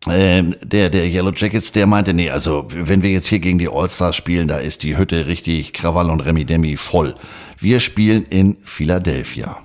[0.07, 3.69] äh, der, der Yellow Jackets, der meinte, nee, also wenn wir jetzt hier gegen die
[3.69, 7.15] All-Stars spielen, da ist die Hütte richtig Krawall und Remi Demi voll.
[7.59, 9.57] Wir spielen in Philadelphia,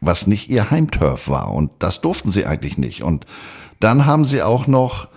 [0.00, 3.02] was nicht ihr Heimturf war und das durften sie eigentlich nicht.
[3.02, 3.26] Und
[3.80, 5.08] dann haben sie auch noch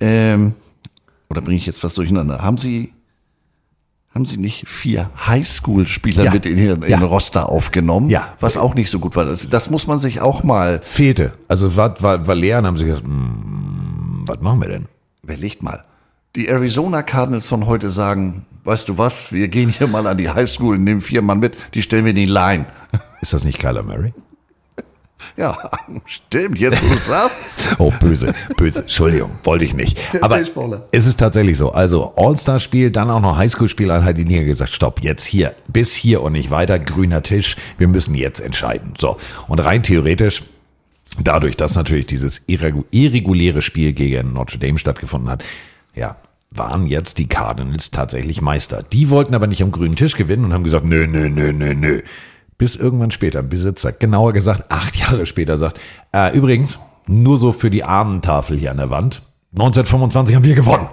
[0.00, 0.54] ähm,
[1.28, 2.40] oder bringe ich jetzt was durcheinander?
[2.42, 2.92] Haben Sie,
[4.14, 6.32] haben sie nicht vier Highschool-Spieler Ja.
[6.32, 6.98] mit in ihren Ja.
[7.00, 8.32] Roster aufgenommen, Ja.
[8.40, 9.24] was auch nicht so gut war.
[9.24, 11.32] Das, das muss man sich auch mal, Fehlte.
[11.48, 13.65] Also war, war, war leer und haben sie gesagt, "Hm,
[14.26, 14.86] was machen wir denn?
[15.26, 15.84] überlegt mal.
[16.36, 20.30] Die Arizona Cardinals von heute sagen, weißt du was, wir gehen hier mal an die
[20.30, 22.66] Highschool, nehmen vier Mann mit, die stellen wir in die Line.
[23.20, 24.12] Ist das nicht Kyler Murray?
[25.36, 25.70] Ja,
[26.04, 27.38] stimmt, jetzt wo du sagst.
[27.78, 28.82] Oh, böse, böse.
[28.82, 29.98] Entschuldigung, wollte ich nicht.
[30.22, 30.40] Aber
[30.92, 31.72] es ist tatsächlich so.
[31.72, 36.32] Also All-Star-Spiel, dann auch noch Highschool-Spieleinheit, die Liga gesagt, stopp, jetzt hier, bis hier und
[36.32, 38.94] nicht weiter, grüner Tisch, wir müssen jetzt entscheiden.
[38.98, 39.16] So,
[39.48, 40.44] und rein theoretisch,
[41.22, 45.44] dadurch, dass natürlich dieses irregu- irreguläre Spiel gegen Notre Dame stattgefunden hat,
[45.94, 46.16] ja,
[46.50, 48.82] waren jetzt die Cardinals tatsächlich Meister.
[48.82, 51.74] Die wollten aber nicht am grünen Tisch gewinnen und haben gesagt, nö, nö, nö, nö,
[51.74, 52.02] nö.
[52.58, 55.78] Bis irgendwann später ein Besitzer, genauer gesagt acht Jahre später, sagt,
[56.12, 60.88] äh, übrigens, nur so für die Ahnentafel hier an der Wand, 1925 haben wir gewonnen.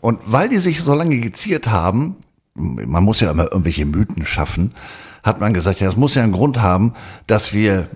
[0.00, 2.16] Und weil die sich so lange geziert haben,
[2.54, 4.74] man muss ja immer irgendwelche Mythen schaffen,
[5.22, 6.94] hat man gesagt, ja, es muss ja einen Grund haben,
[7.26, 7.88] dass wir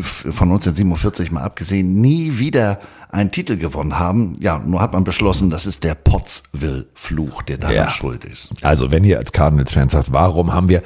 [0.00, 4.36] von 1947 mal abgesehen nie wieder einen Titel gewonnen haben.
[4.40, 7.90] Ja, nur hat man beschlossen, das ist der Pottsville-Fluch, der daran Ja.
[7.90, 8.50] schuld ist.
[8.62, 10.82] Also, wenn ihr als Cardinals-Fans sagt, warum haben wir,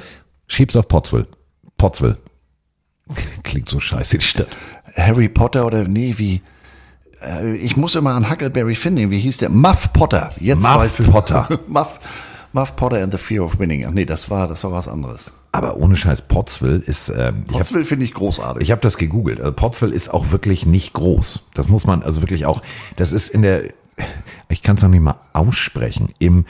[0.47, 1.27] schieb's auf Pottsville.
[1.77, 2.17] Pottsville.
[3.43, 4.47] Klingt so scheiße, die Stadt.
[4.95, 6.41] Harry Potter oder nee, wie
[7.21, 9.11] äh, ich muss immer an Huckleberry Finn denken.
[9.11, 9.49] Wie hieß der?
[9.49, 10.31] Muff Potter.
[10.39, 11.59] Jetzt Muff weiß ich- Potter.
[11.67, 11.99] Muff,
[12.53, 13.85] Muff Potter and the Fear of Winning.
[13.85, 15.33] Ach nee, das war das war was anderes.
[15.53, 18.63] Aber ohne Scheiß, Pottsville ist, ähm, Pottsville finde ich großartig.
[18.63, 19.39] Ich habe das gegoogelt.
[19.39, 21.49] Also Pottsville ist auch wirklich nicht groß.
[21.53, 22.63] Das muss man also wirklich auch.
[22.95, 23.61] Das ist in der,
[24.49, 26.45] ich kann es noch nicht mal aussprechen, im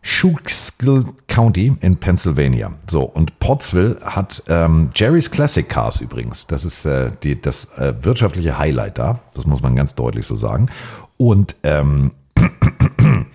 [0.00, 2.72] Schuylkill County in Pennsylvania.
[2.88, 6.46] So, und Pottsville hat ähm, Jerry's Classic Cars übrigens.
[6.46, 9.20] Das ist äh, die, das äh, wirtschaftliche Highlight da.
[9.34, 10.70] Das muss man ganz deutlich so sagen.
[11.18, 12.12] Und ähm,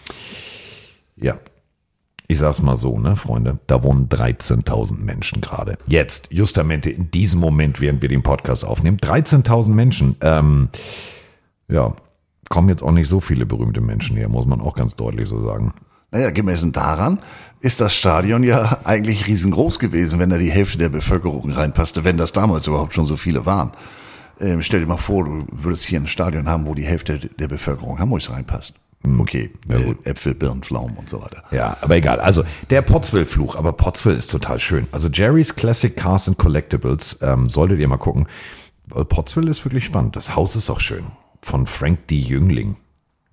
[1.15, 1.37] ja,
[2.31, 5.77] ich sag's mal so, ne, Freunde, da wohnen 13.000 Menschen gerade.
[5.85, 10.15] Jetzt, justamente in diesem Moment, während wir den Podcast aufnehmen, 13.000 Menschen.
[10.21, 10.69] Ähm,
[11.67, 11.93] ja,
[12.49, 15.41] kommen jetzt auch nicht so viele berühmte Menschen her, muss man auch ganz deutlich so
[15.41, 15.73] sagen.
[16.11, 17.19] Naja, gemessen daran
[17.59, 22.17] ist das Stadion ja eigentlich riesengroß gewesen, wenn da die Hälfte der Bevölkerung reinpasste, wenn
[22.17, 23.73] das damals überhaupt schon so viele waren.
[24.39, 27.49] Ähm, stell dir mal vor, du würdest hier ein Stadion haben, wo die Hälfte der
[27.49, 28.75] Bevölkerung Hamburgs reinpasst.
[29.19, 30.05] Okay, ja, gut.
[30.05, 31.43] Äpfel, Birnen, Pflaumen und so weiter.
[31.51, 32.19] Ja, aber egal.
[32.19, 34.87] Also der Pottsville-Fluch, aber Pottsville ist total schön.
[34.91, 38.27] Also Jerry's Classic Cars and Collectibles, ähm, solltet ihr mal gucken.
[38.95, 40.15] Äh, Pottsville ist wirklich spannend.
[40.15, 41.05] Das Haus ist auch schön.
[41.41, 42.15] Von Frank D.
[42.15, 42.75] Jüngling.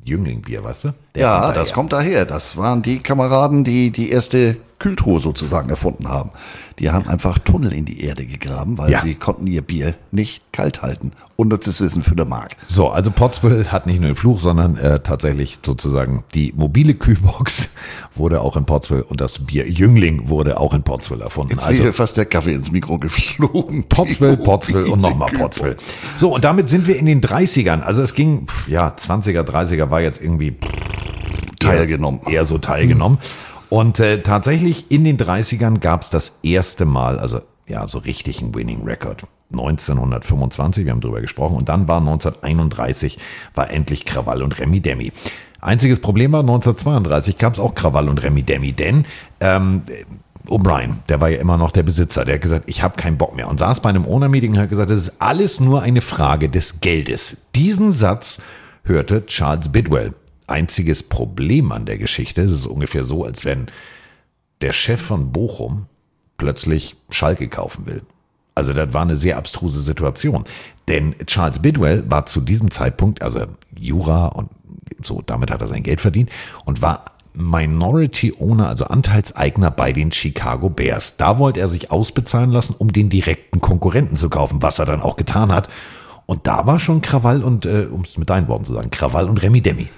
[0.05, 0.95] Jüngling-Bier, weißt du?
[1.15, 2.25] Der Ja, kommt das kommt daher.
[2.25, 6.31] Das waren die Kameraden, die die erste Kühltruhe sozusagen erfunden haben.
[6.79, 9.01] Die haben einfach Tunnel in die Erde gegraben, weil Ja.
[9.01, 11.13] sie konnten ihr Bier nicht kalt halten.
[11.37, 12.57] Unnützes Wissen für den Mark.
[12.69, 17.69] So, also Pottsville hat nicht nur den Fluch, sondern äh, tatsächlich sozusagen die mobile Kühlbox
[18.15, 21.55] wurde auch in Pottsville und das Bier Jüngling wurde auch in Pottsville erfunden.
[21.55, 23.85] Jetzt also fast der Kaffee ins Mikro geflogen.
[23.89, 25.77] Pottsville, Pottsville und nochmal Pottsville.
[26.17, 27.81] So, und damit sind wir in den 30ern.
[27.83, 30.57] Also es ging, pf, ja, 20er, 30er war jetzt irgendwie
[31.61, 32.21] Teilgenommen.
[32.29, 33.19] eher so teilgenommen.
[33.71, 38.41] Und äh, tatsächlich in den 30ern gab es das erste Mal, also ja, so richtig
[38.41, 39.27] ein Winning Record.
[39.51, 43.19] 1925, wir haben drüber gesprochen, und dann war 1931,
[43.55, 45.13] war endlich Krawall und Remi Demi.
[45.61, 49.07] Einziges Problem war, 1932 gab es auch Krawall und Remi Demi, denn
[49.41, 49.83] ähm,
[50.49, 53.37] O'Brien, der war ja immer noch der Besitzer, der hat gesagt, ich habe keinen Bock
[53.37, 56.49] mehr und saß bei einem Owner-Meeting und hat gesagt, das ist alles nur eine Frage
[56.49, 57.39] des Geldes.
[57.55, 58.41] Diesen Satz
[58.85, 60.15] hörte Charles Bidwell.
[60.49, 63.67] Einziges Problem an der Geschichte, es ist ungefähr so, als wenn
[64.61, 65.87] der Chef von Bochum
[66.37, 68.03] plötzlich Schalke kaufen will.
[68.55, 70.45] Also das war eine sehr abstruse Situation.
[70.89, 73.47] Denn Charles Bidwell war zu diesem Zeitpunkt, also
[73.79, 74.51] Jura und
[75.03, 76.31] so, damit hat er sein Geld verdient
[76.65, 81.17] und war Minority Owner, also Anteilseigner bei den Chicago Bears.
[81.19, 85.03] Da wollte er sich ausbezahlen lassen, um den direkten Konkurrenten zu kaufen, was er dann
[85.03, 85.69] auch getan hat.
[86.27, 89.29] Und da war schon Krawall und, äh, um es mit deinen Worten zu sagen, Krawall
[89.29, 89.89] und Remi Demi.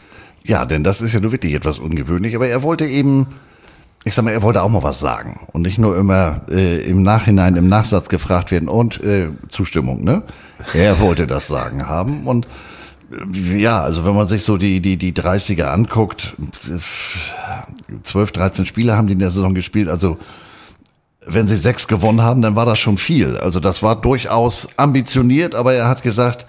[0.45, 2.35] Ja, denn das ist ja nur wirklich etwas ungewöhnlich.
[2.35, 3.27] Aber er wollte eben,
[4.05, 5.41] ich sag mal, er wollte auch mal was sagen.
[5.53, 10.23] Und nicht nur immer äh, im Nachhinein, im Nachsatz gefragt werden und äh, Zustimmung, ne?
[10.75, 12.27] Er wollte das Sagen haben.
[12.27, 12.47] Und
[13.13, 16.35] äh, ja, also wenn man sich so die, die, die 30er anguckt,
[16.69, 16.79] äh,
[18.03, 19.89] 12, 13 Spiele haben die in der Saison gespielt.
[19.89, 20.17] Also
[21.27, 23.37] wenn sie sechs gewonnen haben, dann war das schon viel.
[23.37, 26.47] Also das war durchaus ambitioniert, aber er hat gesagt,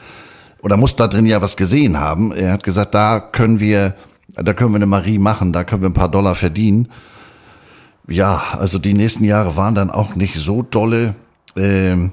[0.62, 2.32] oder muss da drin ja was gesehen haben.
[2.32, 3.96] Er hat gesagt, da können wir,
[4.36, 6.90] da können wir eine Marie machen, da können wir ein paar Dollar verdienen.
[8.08, 11.16] Ja, also die nächsten Jahre waren dann auch nicht so dolle.
[11.56, 12.12] Ähm,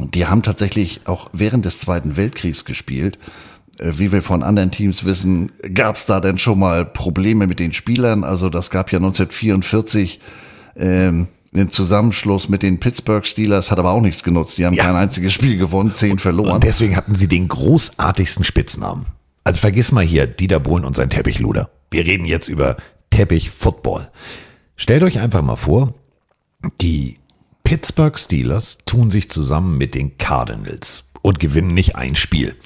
[0.00, 3.18] die haben tatsächlich auch während des Zweiten Weltkriegs gespielt.
[3.78, 7.58] äh, wie wir von anderen Teams wissen, gab es da denn schon mal Probleme mit
[7.58, 8.24] den Spielern?
[8.24, 10.20] Also das gab ja 1944
[10.76, 14.56] ähm, den Zusammenschluss mit den Pittsburgh Steelers, hat aber auch nichts genutzt.
[14.58, 14.84] Die haben Ja.
[14.84, 16.52] kein einziges Spiel gewonnen, zehn verloren.
[16.52, 19.06] Und deswegen hatten sie den großartigsten Spitznamen.
[19.44, 21.70] Also vergiss mal hier Dieter Bohlen und sein Teppichluder.
[21.90, 22.76] Wir reden jetzt über
[23.10, 24.10] Teppich-Football.
[24.76, 25.94] Stellt euch einfach mal vor,
[26.80, 27.18] die
[27.64, 32.56] Pittsburgh Steelers tun sich zusammen mit den Cardinals und gewinnen nicht ein Spiel.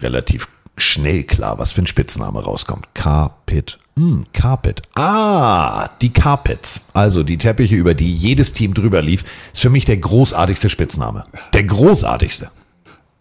[0.00, 0.48] Relativ
[0.80, 2.88] schnell klar, was für ein Spitzname rauskommt.
[2.94, 3.78] Carpet.
[3.96, 4.82] Hm, Carpet.
[4.96, 6.80] Ah, die Carpets.
[6.92, 11.24] Also die Teppiche, über die jedes Team drüber lief, ist für mich der großartigste Spitzname.
[11.54, 12.50] Der großartigste.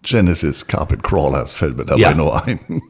[0.04, 2.14] Genesis Carpet Crawlers fällt mir dabei Ja.
[2.14, 2.60] nur ein.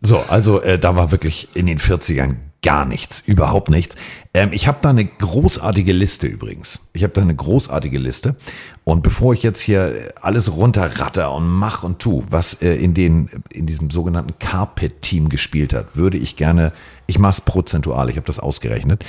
[0.00, 3.96] So, also äh, da war wirklich in den 40ern gar nichts, überhaupt nichts.
[4.34, 6.80] Ähm, ich habe da eine großartige Liste übrigens.
[6.92, 8.36] Ich habe da eine großartige Liste.
[8.84, 12.94] Und bevor ich jetzt hier äh, alles runterratter und mach und tu, was äh, in,
[12.94, 16.72] den, in diesem sogenannten Carpet-Team gespielt hat, würde ich gerne,
[17.06, 19.04] ich mache es prozentual, ich habe das ausgerechnet,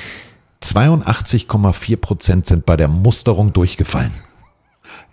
[0.63, 4.11] 82,4 Prozent sind bei der Musterung durchgefallen.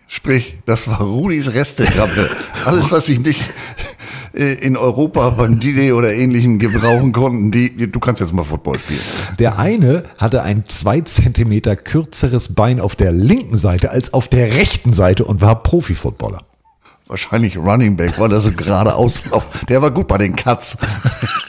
[0.09, 2.31] Sprich, das war Rudis Resterampe.
[2.65, 8.01] Alles, was ich nicht äh, in Europa beim D-Day oder ähnlichem gebrauchen konnten, die, du
[8.01, 9.01] kannst jetzt mal Football spielen.
[9.39, 14.55] Der eine hatte ein zwei Zentimeter kürzeres Bein auf der linken Seite als auf der
[14.55, 16.43] rechten Seite und war Profi-Footballer.
[17.09, 19.67] Wahrscheinlich Running Back, weil er so geradeaus laufen.
[19.69, 20.77] Der war gut bei den Cuts.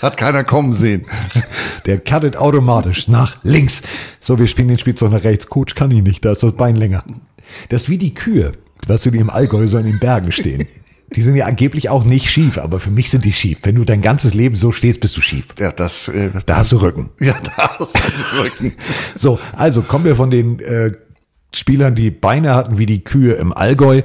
[0.04, 1.08] Hat keiner kommen sehen.
[1.88, 3.82] Der cuttet automatisch nach links.
[4.20, 5.48] So, wir spielen den Spielzug nach rechts.
[5.48, 7.04] Coach kann ihn nicht, da ist das Bein länger.
[7.70, 8.52] Das ist wie die Kühe,
[8.86, 10.68] was du die im Allgäu so in den Bergen stehen.
[11.16, 13.60] Die sind ja angeblich auch nicht schief, aber für mich sind die schief.
[13.64, 15.46] Wenn du dein ganzes Leben so stehst, bist du schief.
[15.58, 17.10] Ja, das, äh, Da hast du Rücken.
[17.22, 18.74] ja, da hast du Rücken.
[19.16, 20.92] So, also kommen wir von den äh,
[21.56, 24.02] Spielern, die Beine hatten wie die Kühe im Allgäu.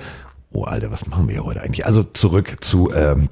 [0.52, 1.86] Oh, Alter, was machen wir heute eigentlich?
[1.86, 3.28] Also zurück zu ähm,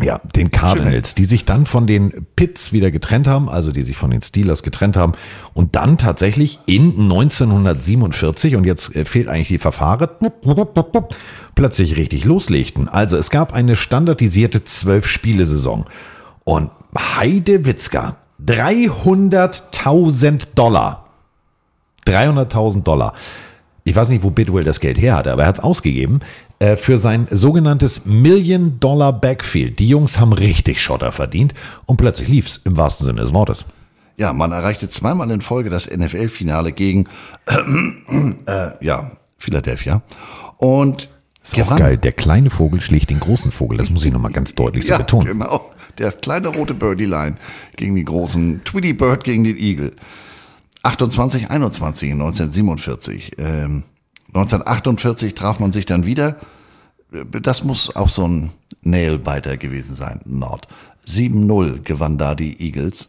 [0.00, 3.96] ja, den Cardinals, die sich dann von den Pits wieder getrennt haben, also die sich
[3.96, 5.12] von den Steelers getrennt haben
[5.54, 10.08] und dann tatsächlich in 1947, und jetzt äh, fehlt eigentlich die Verfahren,
[11.54, 12.88] plötzlich richtig loslegten.
[12.88, 15.86] Also es gab eine standardisierte Zwölf-Spiele-Saison
[16.44, 21.08] und Heide Witzka, 300.000 Dollar
[22.08, 23.12] 300.000 Dollar.
[23.88, 26.20] Ich weiß nicht, wo Bidwell das Geld her hatte, aber er hat es ausgegeben
[26.58, 29.78] äh, für sein sogenanntes Million-Dollar-Backfield.
[29.78, 31.54] Die Jungs haben richtig Schotter verdient
[31.86, 33.64] und plötzlich lief's im wahrsten Sinne des Wortes.
[34.18, 37.06] Ja, man erreichte zweimal in Folge das NFL-Finale gegen,
[37.46, 40.02] äh, ja, Philadelphia.
[40.58, 41.08] Und
[41.42, 41.96] Ist auch geil.
[41.96, 43.78] Der kleine Vogel schlägt den großen Vogel.
[43.78, 45.28] Das muss ich nochmal ganz deutlich so Ja, betonen.
[45.28, 45.70] genau.
[45.96, 47.36] Der kleine rote Birdie-Line
[47.76, 49.92] gegen die großen Tweety Bird gegen den Eagle.
[50.82, 53.32] 28, 21 in 1947.
[53.38, 53.84] Ähm,
[54.28, 56.36] 1948 traf man sich dann wieder.
[57.30, 58.50] Das muss auch so ein
[58.82, 60.20] Nail-Biter gewesen sein.
[60.24, 60.68] Nord.
[61.06, 63.08] 7-0 gewann da die Eagles.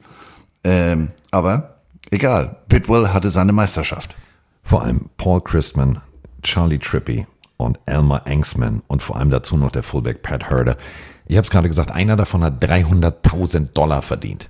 [0.63, 2.57] Ähm, aber egal.
[2.69, 4.15] Bidwell hatte seine Meisterschaft.
[4.63, 5.99] Vor allem Paul Christman,
[6.41, 7.27] Charlie Trippy
[7.57, 10.77] und Elmer Angsman und vor allem dazu noch der Fullback Pat Herder.
[11.25, 14.49] Ich habe es gerade gesagt, einer davon hat 300.000 Dollar verdient.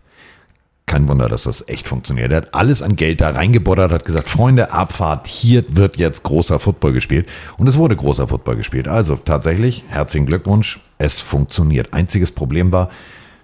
[0.89, 2.31] Kein Wunder, dass das echt funktioniert.
[2.31, 6.57] Er hat alles an Geld da reingeboddert, hat gesagt, Freunde, Abfahrt, hier wird jetzt großer
[6.57, 7.29] Football gespielt.
[7.59, 8.87] Und es wurde großer Football gespielt.
[8.87, 11.93] Also tatsächlich, herzlichen Glückwunsch, es funktioniert.
[11.93, 12.89] Einziges Problem war,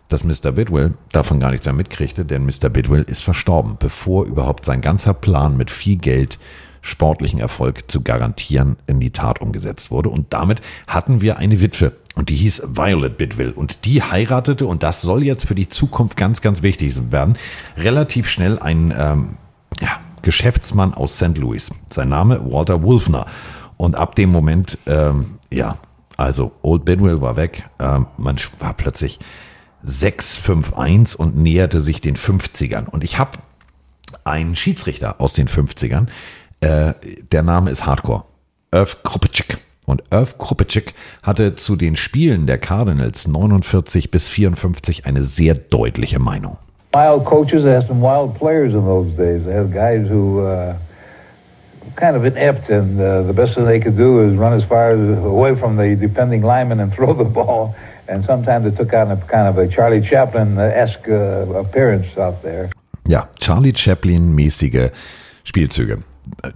[0.07, 0.53] dass Mr.
[0.53, 2.69] Bidwell davon gar nichts mehr mitkriegte, denn Mr.
[2.69, 6.39] Bidwell ist verstorben, bevor überhaupt sein ganzer Plan mit viel Geld
[6.85, 10.09] sportlichen Erfolg zu garantieren in die Tat umgesetzt wurde.
[10.09, 14.83] Und damit hatten wir eine Witwe und die hieß Violet Bidwell und die heiratete und
[14.83, 17.37] das soll jetzt für die Zukunft ganz, ganz wichtig werden,
[17.75, 19.37] relativ schnell ein ähm,
[19.81, 21.37] ja, Geschäftsmann aus St.
[21.37, 21.71] Louis.
[21.87, 23.25] Sein Name Walter Wolfner.
[23.77, 25.77] Und ab dem Moment, ähm, ja,
[26.17, 29.19] also Old Bidwell war weg, ähm, man war plötzlich
[29.85, 32.87] 6-5-1 und näherte sich den 50ern.
[32.87, 33.39] Und ich habe
[34.23, 36.07] einen Schiedsrichter aus den 50ern,
[36.61, 36.93] äh,
[37.31, 38.23] der Name ist Hardcore,
[38.71, 39.57] Irv Krupicek.
[39.85, 46.17] Und Irv Krupicek hatte zu den Spielen der Cardinals 49 bis 54 eine sehr deutliche
[46.17, 46.57] Meinung.
[46.95, 49.43] wild coaches, they had some wild players in those days.
[49.45, 50.77] They had guys who uh,
[52.03, 54.85] kind of inept, and uh, the best thing they could do is run as far
[54.95, 55.01] as
[55.35, 57.75] away from the defending lineman and throw the ball.
[58.07, 62.69] And sometimes it took on a kind of a Charlie Chaplin-esque uh, appearance out there.
[63.07, 64.91] Ja, Charlie Chaplin-mäßige
[65.43, 65.97] Spielzüge.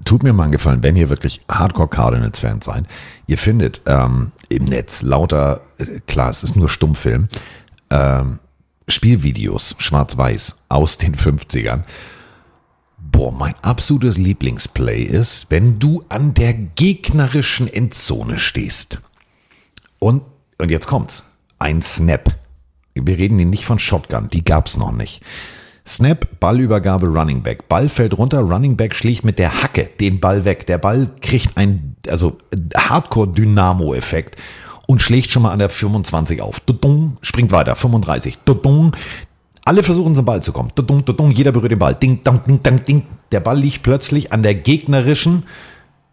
[0.05, 2.85] Tut mir mal einen Gefallen, wenn ihr wirklich Hardcore Cardinals-Fans seid.
[3.27, 7.29] Ihr findet ähm, im Netz lauter, äh, klar, es ist nur Stummfilm,
[7.89, 8.39] ähm,
[8.87, 11.83] Spielvideos, schwarz-weiß, aus den 50ern.
[12.97, 18.99] Boah, mein absolutes Lieblingsplay ist, wenn du an der gegnerischen Endzone stehst.
[19.99, 20.23] Und,
[20.57, 21.23] und jetzt kommt's.
[21.59, 22.35] ein Snap.
[22.95, 25.21] Wir reden hier nicht von Shotgun, die gab's noch nicht.
[25.89, 27.67] Snap, Ballübergabe, Running Back.
[27.67, 30.67] Ball fällt runter, Running Back schlägt mit der Hacke den Ball weg.
[30.67, 32.37] Der Ball kriegt ein, also
[32.77, 34.35] Hardcore-Dynamo-Effekt
[34.85, 36.59] und schlägt schon mal an der 25 auf.
[36.59, 38.37] Dudung, springt weiter, 35.
[38.45, 38.95] Dudung,
[39.65, 40.69] alle versuchen zum Ball zu kommen.
[40.75, 41.95] Dudung, dudung, jeder berührt den Ball.
[41.95, 43.07] Ding, dang, ding, dang, ding.
[43.31, 45.43] Der Ball liegt plötzlich an der gegnerischen,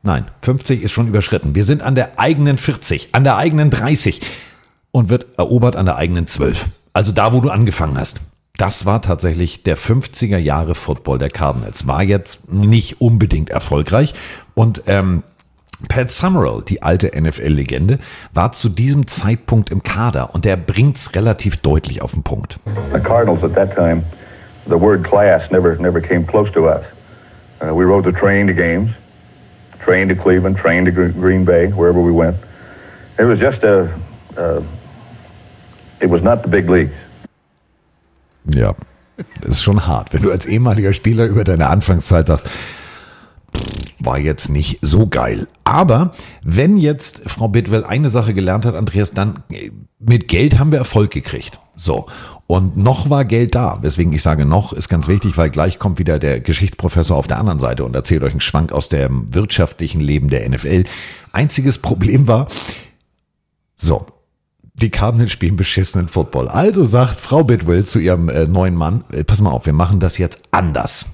[0.02, 1.54] nein, 50 ist schon überschritten.
[1.54, 4.22] Wir sind an der eigenen 40, an der eigenen 30
[4.90, 6.70] und wird erobert an der eigenen 12.
[6.94, 8.22] Also da, wo du angefangen hast.
[8.56, 11.86] Das war tatsächlich der 50er Jahre Football der Cardinals.
[11.86, 14.14] War jetzt nicht unbedingt erfolgreich
[14.54, 15.22] und ähm,
[15.88, 17.98] Pat Summerall, die alte NFL-Legende,
[18.32, 22.58] war zu diesem Zeitpunkt im Kader und er bringt's relativ deutlich auf den Punkt.
[22.94, 24.02] The Cardinals at that time,
[24.64, 26.82] the word class never never came close to us.
[27.60, 28.90] Uh, we rode the train to games,
[29.84, 32.36] train to Cleveland, train to Green Bay, wherever we went.
[33.18, 33.90] It was just a,
[34.36, 34.62] uh,
[36.00, 36.94] it was not the big leagues.
[38.54, 38.74] Ja,
[39.40, 42.46] das ist schon hart, wenn du als ehemaliger Spieler über deine Anfangszeit sagst,
[43.98, 45.48] war jetzt nicht so geil.
[45.64, 50.70] Aber wenn jetzt Frau Bidwell eine Sache gelernt hat, Andreas, dann äh, mit Geld haben
[50.72, 51.58] wir Erfolg gekriegt.
[51.74, 52.06] So.
[52.46, 53.78] Und noch war Geld da.
[53.82, 57.38] Weswegen ich sage noch, ist ganz wichtig, weil gleich kommt wieder der Geschichtsprofessor auf der
[57.38, 60.84] anderen Seite und erzählt euch einen Schwank aus dem wirtschaftlichen Leben der NFL.
[61.32, 62.46] Einziges Problem war,
[63.76, 64.06] so,
[64.82, 66.48] die Cardinals spielen beschissenen Football.
[66.48, 70.00] Also sagt Frau Bidwell zu ihrem äh, neuen Mann, äh, pass mal auf, wir machen
[70.00, 71.06] das jetzt anders.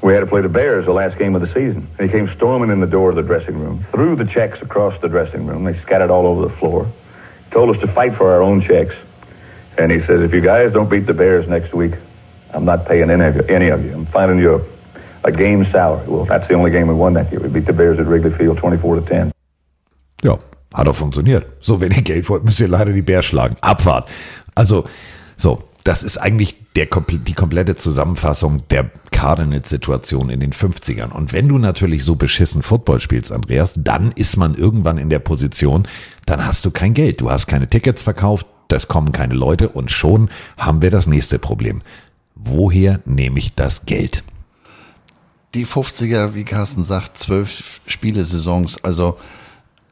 [0.00, 1.86] We had to play the Bears the last game of the season.
[1.98, 5.08] He came storming in the door of the dressing room, threw the checks across the
[5.08, 5.64] dressing room.
[5.64, 6.86] They scattered all over the floor.
[7.50, 8.94] Told us to fight for our own checks.
[9.78, 11.94] And he says, if you guys don't beat the Bears next week,
[12.52, 13.42] I'm not paying any of you.
[13.48, 13.92] Any of you.
[13.92, 14.54] I'm finding you
[15.24, 16.06] a, a game salary.
[16.06, 17.40] Well, that's the only game we won that year.
[17.40, 19.32] We beat the Bears at Wrigley Field 24 to 10.
[20.22, 20.38] Ja,
[20.74, 21.46] hat auch funktioniert.
[21.60, 23.56] So, wenn ihr Geld wollt, müsst ihr leider die Bears schlagen.
[23.62, 24.10] Abfahrt.
[24.54, 24.84] Also,
[25.36, 31.12] so, das ist eigentlich der, die komplette Zusammenfassung der Cardinals-Situation in den 50ern.
[31.12, 35.20] Und wenn du natürlich so beschissen Football spielst, Andreas, dann ist man irgendwann in der
[35.20, 35.86] Position,
[36.26, 37.20] dann hast du kein Geld.
[37.20, 41.38] Du hast keine Tickets verkauft, es kommen keine Leute und schon haben wir das nächste
[41.38, 41.82] Problem.
[42.34, 44.24] Woher nehme ich das Geld?
[45.54, 49.16] Die 50er, wie Carsten sagt, zwölf Spielesaisons, also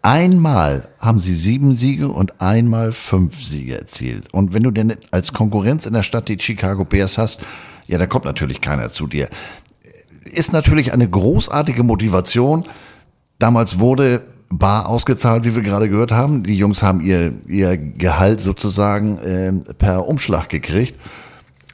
[0.02, 4.34] Einmal haben sie sieben Siege und einmal fünf Siege erzielt.
[4.34, 7.40] Und wenn du denn als Konkurrenz in der Stadt die Chicago Bears hast,
[7.86, 9.28] ja, da kommt natürlich keiner zu dir.
[10.24, 12.64] Ist natürlich eine großartige Motivation.
[13.38, 16.42] Damals wurde bar ausgezahlt, wie wir gerade gehört haben.
[16.42, 20.98] Die Jungs haben ihr, ihr Gehalt sozusagen äh, per Umschlag gekriegt.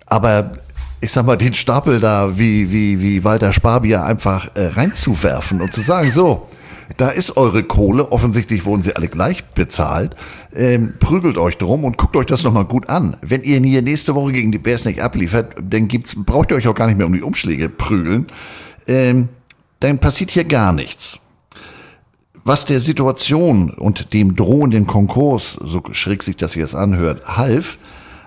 [0.05, 0.53] Aber
[1.01, 5.73] ich sag mal, den Stapel da wie, wie, wie Walter Sparbier einfach äh, reinzuwerfen und
[5.73, 6.47] zu sagen, so,
[6.97, 10.17] da ist eure Kohle, offensichtlich wurden sie alle gleich bezahlt.
[10.55, 13.17] Ähm, prügelt euch drum und guckt euch das nochmal gut an.
[13.21, 16.67] Wenn ihr hier nächste Woche gegen die Bears nicht abliefert, dann gibt's, braucht ihr euch
[16.67, 18.27] auch gar nicht mehr um die Umschläge prügeln.
[18.87, 19.29] Ähm,
[19.81, 21.21] dann passiert hier gar nichts.
[22.45, 27.77] Was der Situation und dem drohenden Konkurs, so schräg sich das jetzt anhört, half,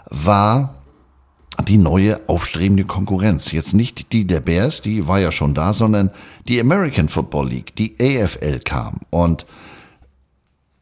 [0.09, 0.80] war
[1.67, 3.51] die neue aufstrebende Konkurrenz.
[3.51, 6.11] Jetzt nicht die der Bears, die war ja schon da, sondern
[6.47, 9.01] die American Football League, die AFL kam.
[9.09, 9.45] Und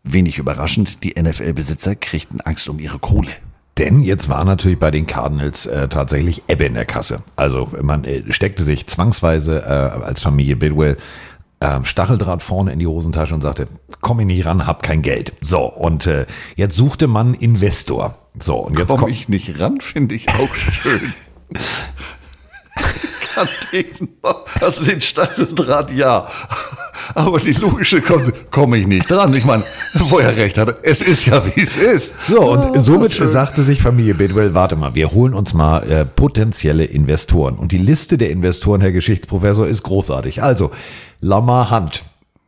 [0.04, 3.32] wenig überraschend, die NFL-Besitzer kriegten Angst um ihre Kohle.
[3.78, 7.24] Denn jetzt war natürlich bei den Cardinals äh, tatsächlich Ebbe in der Kasse.
[7.38, 10.98] Also man äh, steckte sich zwangsweise äh, als Familie Bidwell
[11.62, 13.68] äh, Stacheldraht vorne in die Hosentasche und sagte,
[14.02, 15.34] komm ich nicht ran, hab kein Geld.
[15.42, 18.19] So, und äh, jetzt suchte man Investor.
[18.38, 21.14] So, und jetzt komme komm ich nicht ran, finde ich auch schön.
[23.34, 26.28] Kann den noch, also den Stacheldraht, ja.
[27.16, 28.02] Aber die logische
[28.52, 29.34] komme ich nicht dran.
[29.34, 29.64] Ich meine,
[29.96, 32.14] wo er recht hatte, es ist ja, wie es ist.
[32.28, 36.06] So, und oh, somit sagte sich Familie Bidwell, warte mal, wir holen uns mal äh,
[36.06, 37.56] potenzielle Investoren.
[37.56, 40.44] Und die Liste der Investoren, Herr Geschichtsprofessor, ist großartig.
[40.44, 40.72] Also,
[41.20, 42.04] Lamar Hunt,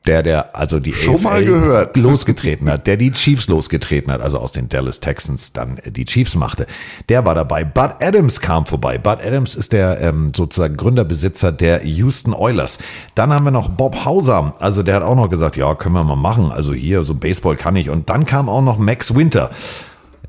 [0.07, 1.97] der, der also die Schon AFL mal gehört.
[1.97, 6.35] losgetreten hat, der die Chiefs losgetreten hat, also aus den Dallas Texans dann die Chiefs
[6.35, 6.65] machte,
[7.09, 7.63] der war dabei.
[7.63, 8.97] Bud Adams kam vorbei.
[8.97, 12.79] Bud Adams ist der ähm, sozusagen Gründerbesitzer der Houston Oilers.
[13.13, 16.03] Dann haben wir noch Bob Hauser, also der hat auch noch gesagt, ja, können wir
[16.03, 16.51] mal machen.
[16.51, 17.89] Also hier, so Baseball kann ich.
[17.89, 19.51] Und dann kam auch noch Max Winter.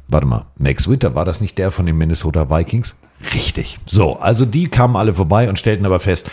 [0.08, 2.94] Warte mal, Max Winter, war das nicht der von den Minnesota Vikings?
[3.34, 3.78] Richtig.
[3.86, 6.30] So, also die kamen alle vorbei und stellten aber fest,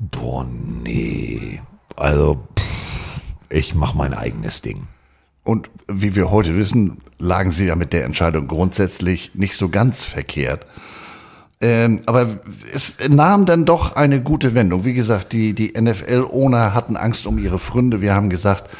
[0.00, 0.44] boah,
[0.82, 1.60] nee,
[1.98, 4.86] also, pff, ich mache mein eigenes Ding.
[5.44, 10.04] Und wie wir heute wissen, lagen sie ja mit der Entscheidung grundsätzlich nicht so ganz
[10.04, 10.66] verkehrt.
[11.60, 12.40] Ähm, aber
[12.72, 14.84] es nahm dann doch eine gute Wendung.
[14.84, 18.00] Wie gesagt, die, die NFL-Owner hatten Angst um ihre Freunde.
[18.00, 18.70] Wir haben gesagt,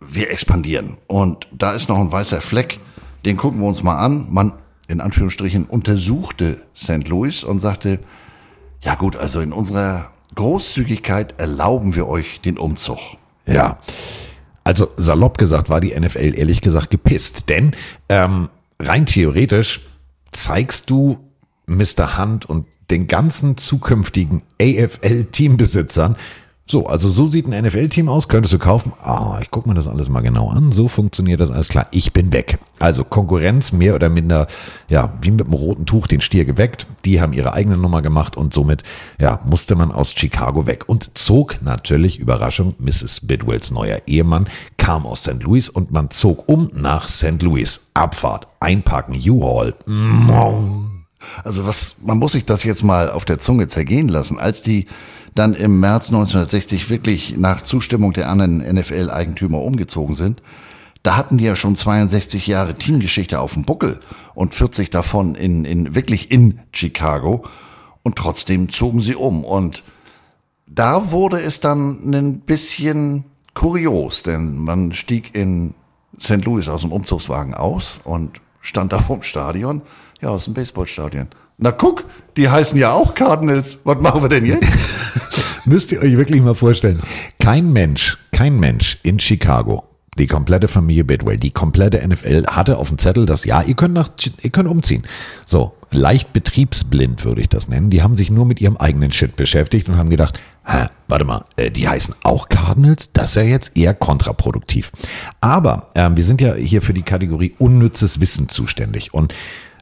[0.00, 0.98] wir expandieren.
[1.06, 2.78] Und da ist noch ein weißer Fleck.
[3.24, 4.26] den gucken wir uns mal an.
[4.30, 4.52] Man,
[4.86, 7.08] in Anführungsstrichen, untersuchte St.
[7.08, 7.98] Louis und sagte,
[8.82, 12.98] ja gut, also in unserer Großzügigkeit erlauben wir euch den Umzug.
[13.46, 13.78] Ja.
[14.62, 17.48] Also salopp gesagt war die NFL ehrlich gesagt gepisst.
[17.48, 17.72] Denn
[18.08, 18.48] ähm,
[18.80, 19.80] rein theoretisch
[20.32, 21.18] zeigst du
[21.66, 22.18] Mr.
[22.18, 26.16] Hunt und den ganzen zukünftigen AFL-Teambesitzern,
[26.68, 28.92] so, also so sieht ein NFL-Team aus, könntest du kaufen.
[29.00, 30.72] Ah, ich gucke mir das alles mal genau an.
[30.72, 31.86] So funktioniert das alles klar.
[31.92, 32.58] Ich bin weg.
[32.80, 34.48] Also Konkurrenz mehr oder minder,
[34.88, 36.88] ja, wie mit einem roten Tuch den Stier geweckt.
[37.04, 38.82] Die haben ihre eigene Nummer gemacht und somit,
[39.20, 43.20] ja, musste man aus Chicago weg und zog natürlich, Überraschung, Mrs.
[43.22, 45.44] Bidwells neuer Ehemann kam aus St.
[45.44, 47.42] Louis und man zog um nach St.
[47.42, 47.80] Louis.
[47.94, 49.74] Abfahrt, einparken, U-Haul.
[51.44, 54.40] Also was, man muss sich das jetzt mal auf der Zunge zergehen lassen.
[54.40, 54.86] Als die
[55.36, 60.42] dann im März 1960 wirklich nach Zustimmung der anderen NFL-Eigentümer umgezogen sind,
[61.02, 64.00] da hatten die ja schon 62 Jahre Teamgeschichte auf dem Buckel
[64.34, 67.44] und 40 davon in, in wirklich in Chicago
[68.02, 69.84] und trotzdem zogen sie um und
[70.66, 73.24] da wurde es dann ein bisschen
[73.54, 75.74] kurios, denn man stieg in
[76.20, 76.44] St.
[76.44, 79.82] Louis aus dem Umzugswagen aus und stand da vom Stadion,
[80.20, 81.28] ja, aus dem Baseballstadion.
[81.58, 82.04] Na guck,
[82.36, 83.78] die heißen ja auch Cardinals.
[83.84, 84.72] Was machen wir denn jetzt?
[85.64, 87.00] Müsst ihr euch wirklich mal vorstellen.
[87.40, 89.84] Kein Mensch, kein Mensch in Chicago,
[90.18, 93.94] die komplette Familie Bidwell, die komplette NFL hatte auf dem Zettel das, ja, ihr könnt
[93.94, 94.10] nach,
[94.42, 95.04] ihr könnt umziehen.
[95.44, 97.90] So, leicht betriebsblind würde ich das nennen.
[97.90, 101.44] Die haben sich nur mit ihrem eigenen Shit beschäftigt und haben gedacht, Hä, warte mal,
[101.56, 103.12] äh, die heißen auch Cardinals?
[103.12, 104.90] Das ist ja jetzt eher kontraproduktiv.
[105.40, 109.14] Aber ähm, wir sind ja hier für die Kategorie unnützes Wissen zuständig.
[109.14, 109.32] Und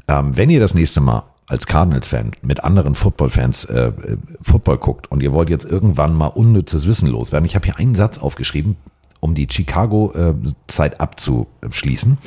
[0.08, 5.10] ähm, wenn ihr das nächste Mal als Cardinals-Fan mit anderen Football-Fans äh, äh, Football guckt
[5.10, 8.76] und ihr wollt jetzt irgendwann mal unnützes Wissen loswerden, ich habe hier einen Satz aufgeschrieben,
[9.20, 12.18] um die Chicago-Zeit abzuschließen.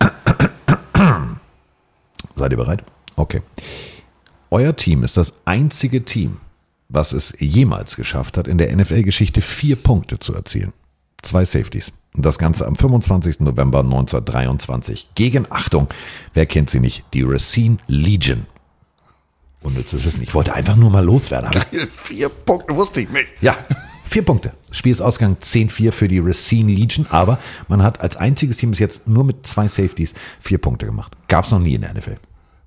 [2.34, 2.84] Seid ihr bereit?
[3.16, 3.42] Okay.
[4.50, 6.38] Euer Team ist das einzige Team,
[6.88, 10.72] was es jemals geschafft hat, in der NFL-Geschichte vier Punkte zu erzielen.
[11.22, 11.92] Zwei Safeties.
[12.14, 13.40] Das Ganze am 25.
[13.40, 15.88] November 1923 gegen, Achtung,
[16.34, 18.46] wer kennt sie nicht, die Racine Legion.
[19.62, 20.22] Unnützes Wissen.
[20.22, 21.50] Ich wollte einfach nur mal loswerden.
[21.50, 23.28] Geil, vier Punkte wusste ich nicht.
[23.40, 23.56] Ja,
[24.04, 24.52] vier Punkte.
[24.72, 27.38] Spielsausgang 10-4 für die Racine Legion, aber
[27.68, 31.16] man hat als einziges Team bis jetzt nur mit zwei Safeties vier Punkte gemacht.
[31.28, 32.16] Gab es noch nie in der NFL.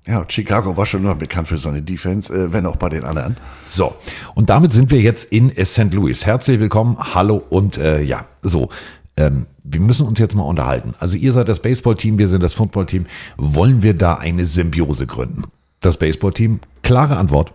[0.06, 3.36] Ja, Chicago war schon immer bekannt für seine Defense, äh, wenn auch bei den anderen.
[3.64, 3.96] So,
[4.34, 5.92] und damit sind wir jetzt in St.
[5.92, 6.26] Louis.
[6.26, 8.68] Herzlich willkommen, hallo und äh, ja, so.
[9.16, 10.94] Ähm, wir müssen uns jetzt mal unterhalten.
[10.98, 13.06] Also ihr seid das Baseballteam, wir sind das Footballteam.
[13.36, 15.44] Wollen wir da eine Symbiose gründen?
[15.80, 17.52] Das Baseballteam, klare Antwort,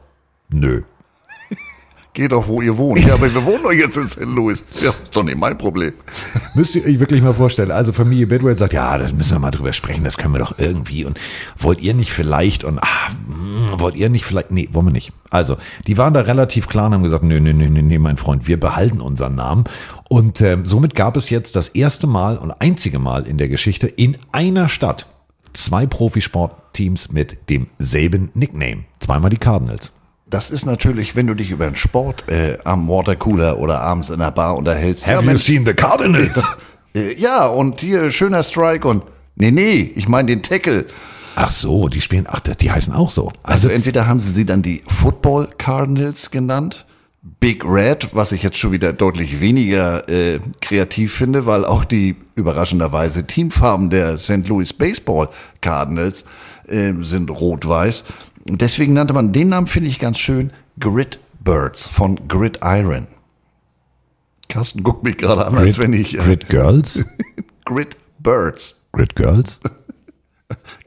[0.50, 0.84] nö.
[2.14, 3.06] Geht doch, wo ihr wohnt.
[3.06, 4.22] Ja, aber wir wohnen doch jetzt in St.
[4.22, 4.66] Louis.
[4.82, 5.94] Ja, ist doch nicht mein Problem.
[6.56, 7.70] Müsst ihr euch wirklich mal vorstellen.
[7.70, 10.58] Also Familie Bedwell sagt, ja, das müssen wir mal drüber sprechen, das können wir doch
[10.58, 11.06] irgendwie.
[11.06, 11.20] Und
[11.58, 15.14] wollt ihr nicht vielleicht und ah, hm, wollt ihr nicht vielleicht, nee, wollen wir nicht.
[15.30, 18.48] Also, die waren da relativ klar und haben gesagt, nee, nee, nee, nee, mein Freund,
[18.48, 19.66] wir behalten unseren Namen.
[20.10, 23.86] Und ähm, somit gab es jetzt das erste Mal und einzige Mal in der Geschichte
[23.86, 25.08] in einer Stadt
[25.54, 28.86] zwei Profisportteams mit demselben Nickname.
[29.00, 29.92] Zweimal die Cardinals.
[30.30, 34.20] Das ist natürlich, wenn du dich über den Sport äh, am Watercooler oder abends in
[34.20, 35.08] der Bar unterhältst.
[35.08, 36.48] Have you seen the Cardinals?
[36.96, 39.04] Äh, ja, und hier schöner Strike und
[39.36, 40.88] nee, nee, ich meine den Tackle.
[41.36, 43.32] Ach so, die spielen, ach, die heißen auch so.
[43.44, 46.88] Also entweder haben sie sie dann die Football Cardinals genannt,
[47.40, 52.16] Big Red, was ich jetzt schon wieder deutlich weniger äh, kreativ finde, weil auch die
[52.34, 54.48] überraschenderweise Teamfarben der St.
[54.48, 55.30] Louis Baseball
[55.62, 56.26] Cardinals
[56.68, 58.04] äh, sind rot-weiß.
[58.58, 63.08] Deswegen nannte man den Namen, finde ich ganz schön, Grid Birds von Grid Iron.
[64.48, 66.16] Carsten guckt mich gerade an, als wenn ich.
[66.18, 67.06] Äh, Grid Girls?
[67.66, 68.76] Grid Birds.
[68.92, 69.60] Grid Girls?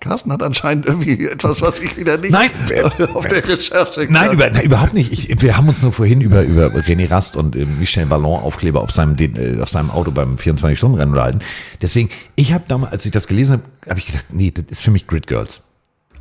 [0.00, 2.50] Carsten hat anscheinend irgendwie etwas, was ich wieder nicht Nein,
[3.14, 5.12] auf der Recherche Nein, über, nein überhaupt nicht.
[5.12, 8.82] Ich, wir haben uns nur vorhin über, über René Rast und äh, Michel Ballon Aufkleber
[8.82, 11.38] auf seinem, den, äh, auf seinem Auto beim 24-Stunden-Rennen unterhalten.
[11.80, 14.82] Deswegen, ich habe damals, als ich das gelesen habe, habe ich gedacht, nee, das ist
[14.82, 15.62] für mich Grid Girls.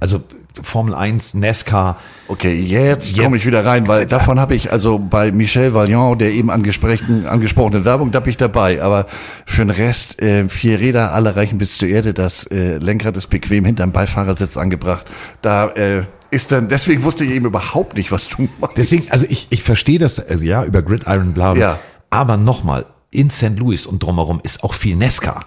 [0.01, 0.21] Also
[0.61, 1.97] Formel 1, NASCAR.
[2.27, 6.31] Okay, jetzt komme ich wieder rein, weil davon habe ich, also bei Michel Valiant, der
[6.31, 8.81] eben angesprochenen, angesprochenen Werbung, da bin ich dabei.
[8.81, 9.05] Aber
[9.45, 13.27] für den Rest, äh, vier Räder, alle reichen bis zur Erde, das äh, Lenkrad ist
[13.27, 15.05] bequem hinterm Beifahrersitz angebracht.
[15.43, 18.77] Da äh, ist dann, deswegen wusste ich eben überhaupt nicht, was du meinst.
[18.77, 21.61] Deswegen, also ich, ich verstehe das, also ja, über Gridiron, bla, bla.
[21.61, 21.79] Ja.
[22.09, 23.57] Aber nochmal, in St.
[23.59, 25.45] Louis und drumherum ist auch viel NASCAR.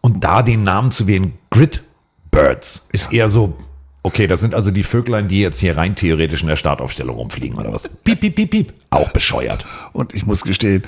[0.00, 1.84] Und da den Namen zu wählen, Grid
[2.30, 3.54] Birds, ist eher so,
[4.02, 7.58] okay, das sind also die Vöglein, die jetzt hier rein theoretisch in der Startaufstellung rumfliegen
[7.58, 7.88] oder was?
[7.88, 8.72] Piep, piep, piep, piep.
[8.90, 9.66] Auch bescheuert.
[9.92, 10.84] Und ich muss gestehen,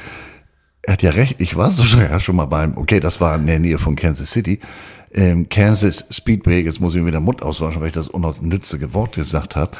[0.82, 3.46] er hat ja recht, ich war so ja schon mal beim, okay, das war in
[3.46, 4.60] der Nähe von Kansas City.
[5.12, 9.14] Ähm, Kansas Speedway, jetzt muss ich mir den Mund auswaschen, weil ich das unnützige Wort
[9.14, 9.76] gesagt habe.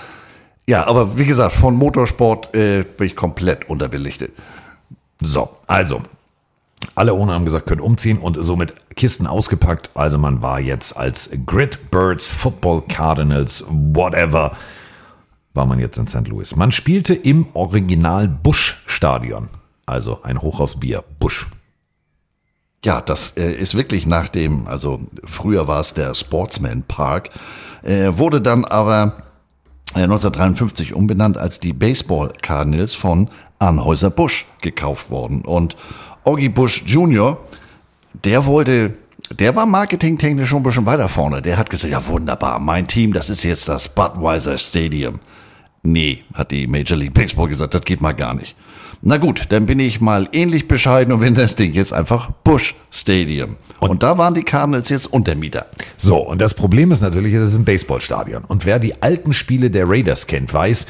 [0.67, 4.33] Ja, aber wie gesagt, von Motorsport äh, bin ich komplett unterbelichtet.
[5.21, 6.03] So, also,
[6.95, 9.91] alle ohne haben gesagt, können umziehen und somit Kisten ausgepackt.
[9.95, 14.53] Also man war jetzt als Grid Birds, Football Cardinals, whatever,
[15.55, 16.27] war man jetzt in St.
[16.29, 16.57] Louis.
[16.57, 19.49] Man spielte im Original Busch Stadion.
[19.87, 21.47] Also ein Hochhaus Bier, Busch.
[22.85, 27.31] Ja, das äh, ist wirklich nach dem, also früher war es der Sportsman Park,
[27.83, 29.23] äh, wurde dann aber
[29.95, 35.43] äh, 1953 umbenannt als die Baseball Cardinals von Anhäuser Busch gekauft worden.
[35.43, 35.77] Und
[36.25, 37.39] Oggy Bush Jr.,
[38.25, 38.95] der wollte,
[39.39, 41.43] der war marketingtechnisch schon ein bisschen weiter vorne.
[41.43, 45.21] Der hat gesagt, ja wunderbar, mein Team, das ist jetzt das Budweiser Stadium.
[45.83, 48.57] Nee, hat die Major League Baseball gesagt, das geht mal gar nicht.
[49.03, 52.75] Na gut, dann bin ich mal ähnlich bescheiden und nenne das Ding jetzt einfach Bush
[52.91, 53.57] Stadium.
[53.81, 55.67] Und, und, da waren die Cardinals jetzt Untermieter.
[55.99, 58.45] So, und das Problem ist natürlich, es ist ein Baseballstadion.
[58.45, 60.87] Und wer die alten Spiele der Raiders kennt, weiß,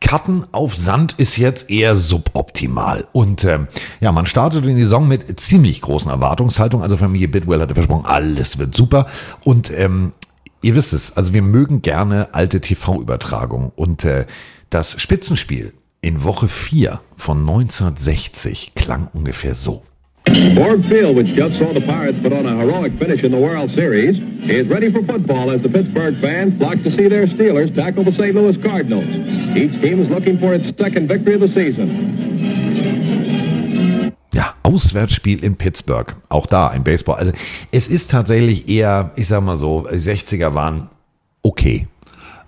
[0.00, 3.06] Cutten auf Sand ist jetzt eher suboptimal.
[3.12, 3.68] Und ähm,
[4.00, 6.82] ja, man startete in die Saison mit ziemlich großen Erwartungshaltungen.
[6.82, 9.06] Also Familie Bidwell hatte versprochen, alles wird super.
[9.44, 10.12] Und ähm,
[10.62, 13.72] ihr wisst es, also wir mögen gerne alte TV-Übertragungen.
[13.74, 14.26] Und äh,
[14.70, 19.82] das Spitzenspiel in Woche 4 von 1960 klang ungefähr so.
[20.24, 23.70] Ford Field, which just saw the Pirates put on a heroic finish in the World
[23.74, 24.18] Series,
[24.48, 28.12] is ready for football as the Pittsburgh fans flock to see their Steelers tackle the
[28.12, 28.34] St.
[28.34, 29.04] Louis Cardinals.
[29.54, 32.14] Each team is looking for its second victory of the season.
[34.32, 36.16] Ja, Auswärtsspiel in Pittsburgh.
[36.30, 37.16] Auch da ein Baseball.
[37.16, 37.32] Also
[37.70, 40.88] es ist tatsächlich eher, ich sag mal so, 60er waren
[41.42, 41.86] okay.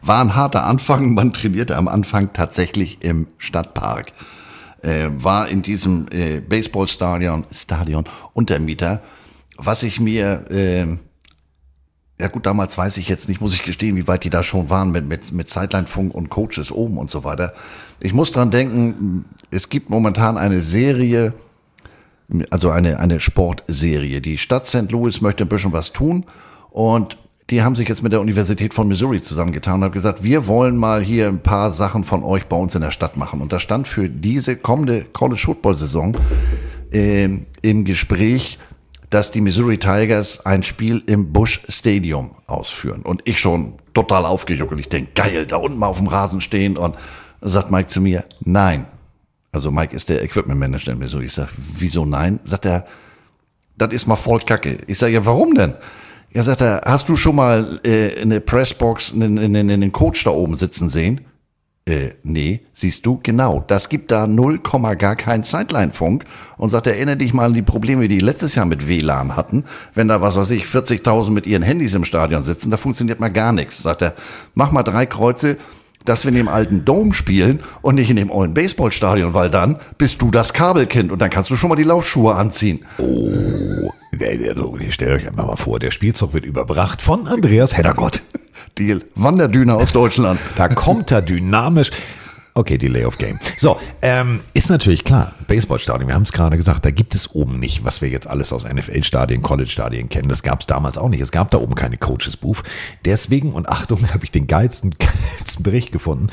[0.01, 1.13] War ein harter Anfang.
[1.13, 4.13] Man trainierte am Anfang tatsächlich im Stadtpark
[4.83, 8.05] äh, war in diesem äh, Baseballstadion Stadion
[8.35, 9.03] Untermieter,
[9.57, 10.97] was ich mir äh,
[12.19, 14.71] ja gut, damals weiß ich jetzt nicht, muss ich gestehen, wie weit die da schon
[14.71, 17.53] waren mit, mit, mit Sideline-Funk und Coaches oben und so weiter.
[18.01, 21.35] Ich muss dran denken, es gibt momentan eine Serie,
[22.51, 24.23] also eine, eine Sportserie.
[24.23, 24.91] Die Stadt St.
[24.91, 26.25] Louis möchte ein bisschen was tun
[26.71, 27.19] und
[27.51, 30.77] die haben sich jetzt mit der Universität von Missouri zusammengetan und haben gesagt, wir wollen
[30.77, 33.41] mal hier ein paar Sachen von euch bei uns in der Stadt machen.
[33.41, 36.17] Und da stand für diese kommende College Football Saison
[36.93, 37.29] äh,
[37.63, 38.59] im Gespräch,
[39.11, 43.03] dass die Missouri Tigers ein Spiel im Bush Stadium ausführen.
[43.03, 44.79] Und ich schon total aufgejuckt.
[44.81, 46.77] Ich denke, geil, da unten mal auf dem Rasen stehen.
[46.77, 46.97] Und
[47.41, 48.87] sagt Mike zu mir, nein.
[49.53, 51.27] Also Mike ist der Equipment Manager in Missouri.
[51.27, 52.41] Ich sage, wieso nein?
[52.43, 52.87] Sagt er,
[53.79, 54.79] das ist mal voll Kacke.
[54.89, 55.75] Ich sage, ja, warum denn?
[56.37, 60.23] Ja, sagt er, hast du schon mal äh, in der Pressbox einen, einen, einen Coach
[60.23, 61.23] da oben sitzen sehen?
[61.87, 63.65] Äh, nee, siehst du, genau.
[63.67, 64.59] Das gibt da 0,
[64.99, 66.27] gar keinen Sideline-Funk.
[66.59, 69.65] Und sagt, erinnere dich mal an die Probleme, die letztes Jahr mit WLAN hatten.
[69.95, 73.31] Wenn da, was weiß ich, 40.000 mit ihren Handys im Stadion sitzen, da funktioniert mal
[73.31, 73.83] gar nichts.
[73.83, 74.13] Sagt er,
[74.53, 75.57] mach mal drei Kreuze,
[76.05, 79.77] dass wir in dem alten Dome spielen und nicht in dem ollen Baseballstadion, weil dann
[79.97, 82.85] bist du das Kabelkind und dann kannst du schon mal die Laufschuhe anziehen.
[82.99, 83.91] Oh,
[84.23, 88.23] also, stellt euch einmal mal vor, der Spielzug wird überbracht von Andreas Heddergott.
[88.79, 90.39] Die Wanderdüne aus Deutschland.
[90.57, 91.91] da kommt er dynamisch.
[92.57, 93.39] Okay, Delay of Game.
[93.59, 97.61] So, ähm, ist natürlich klar, Baseballstadion, wir haben es gerade gesagt, da gibt es oben
[97.61, 100.31] nicht, was wir jetzt alles aus NFL-Stadien, College-Stadien kennen.
[100.31, 101.21] Das gab es damals auch nicht.
[101.21, 102.63] Es gab da oben keine Coaches-Booth.
[103.05, 106.29] Deswegen, und Achtung, habe ich den geilsten, geilsten Bericht gefunden,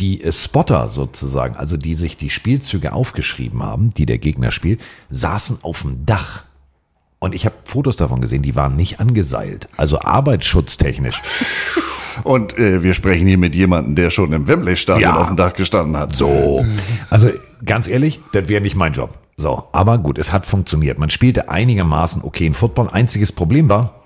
[0.00, 4.80] die äh, Spotter sozusagen, also die sich die Spielzüge aufgeschrieben haben, die der Gegner spielt,
[5.10, 6.42] saßen auf dem Dach
[7.18, 9.68] und ich habe Fotos davon gesehen, die waren nicht angeseilt.
[9.76, 11.20] Also arbeitsschutztechnisch.
[12.22, 15.20] Und äh, wir sprechen hier mit jemandem, der schon im Wembley-Stadion ja.
[15.20, 16.14] auf dem Dach gestanden hat.
[16.14, 16.64] So.
[17.10, 17.30] Also
[17.64, 19.10] ganz ehrlich, das wäre nicht mein Job.
[19.36, 20.98] So, aber gut, es hat funktioniert.
[20.98, 22.88] Man spielte einigermaßen okay in Football.
[22.90, 24.03] Einziges Problem war,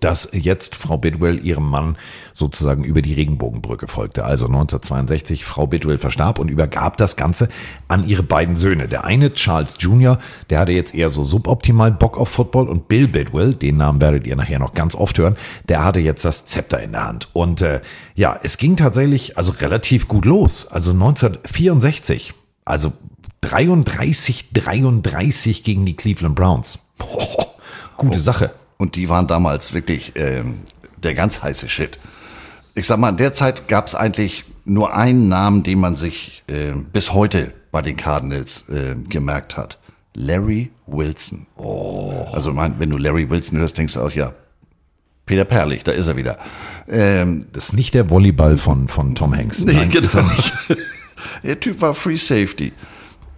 [0.00, 1.96] dass jetzt Frau Bidwell ihrem Mann
[2.32, 4.24] sozusagen über die Regenbogenbrücke folgte.
[4.24, 7.48] Also 1962 Frau Bidwell verstarb und übergab das Ganze
[7.88, 8.88] an ihre beiden Söhne.
[8.88, 10.18] Der eine, Charles Jr.,
[10.50, 14.26] der hatte jetzt eher so suboptimal Bock auf Football und Bill Bidwell, den Namen werdet
[14.26, 15.36] ihr nachher noch ganz oft hören,
[15.68, 17.28] der hatte jetzt das Zepter in der Hand.
[17.32, 17.80] Und äh,
[18.14, 20.66] ja, es ging tatsächlich also relativ gut los.
[20.66, 22.34] Also 1964,
[22.64, 22.92] also
[23.42, 26.78] 33, 33 gegen die Cleveland Browns.
[26.98, 27.54] Boah,
[27.96, 28.20] gute.
[28.20, 28.52] Sache.
[28.84, 30.58] Und die waren damals wirklich ähm,
[31.02, 31.98] der ganz heiße Shit.
[32.74, 36.44] Ich sag mal, in der Zeit gab es eigentlich nur einen Namen, den man sich
[36.48, 39.78] äh, bis heute bei den Cardinals äh, gemerkt hat.
[40.12, 41.46] Larry Wilson.
[41.56, 42.26] Oh.
[42.34, 44.34] Also mein, wenn du Larry Wilson hörst, denkst du auch, ja,
[45.24, 46.38] Peter Perlich, da ist er wieder.
[46.86, 49.64] Ähm, das ist nicht der Volleyball von, von Tom Hanks.
[49.64, 50.04] Nee, Nein, genau.
[50.04, 50.52] ist er nicht.
[51.42, 52.74] der Typ war Free Safety.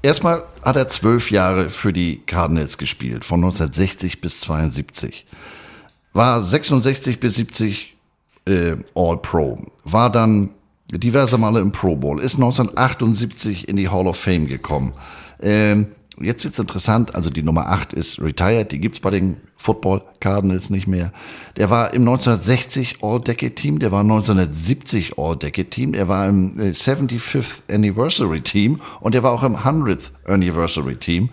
[0.06, 5.26] Erstmal hat er zwölf Jahre für die Cardinals gespielt, von 1960 bis 72.
[6.12, 7.96] War 66 bis 70
[8.46, 9.66] äh, All-Pro.
[9.84, 10.50] War dann
[10.90, 12.20] diverse Male im Pro Bowl.
[12.20, 14.92] Ist 1978 in die Hall of Fame gekommen.
[15.40, 15.88] Ähm,
[16.20, 20.70] jetzt wird's interessant, also die Nummer 8 ist retired, die gibt's bei den Football Cardinals
[20.70, 21.12] nicht mehr.
[21.56, 28.80] Der war im 1960 All-Decade-Team, der war 1970 All-Decade-Team, er war im äh, 75th Anniversary-Team
[29.00, 31.30] und der war auch im 100th Anniversary-Team.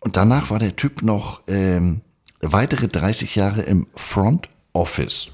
[0.00, 2.00] Und danach war der Typ noch ähm,
[2.40, 5.30] weitere 30 Jahre im Front Office.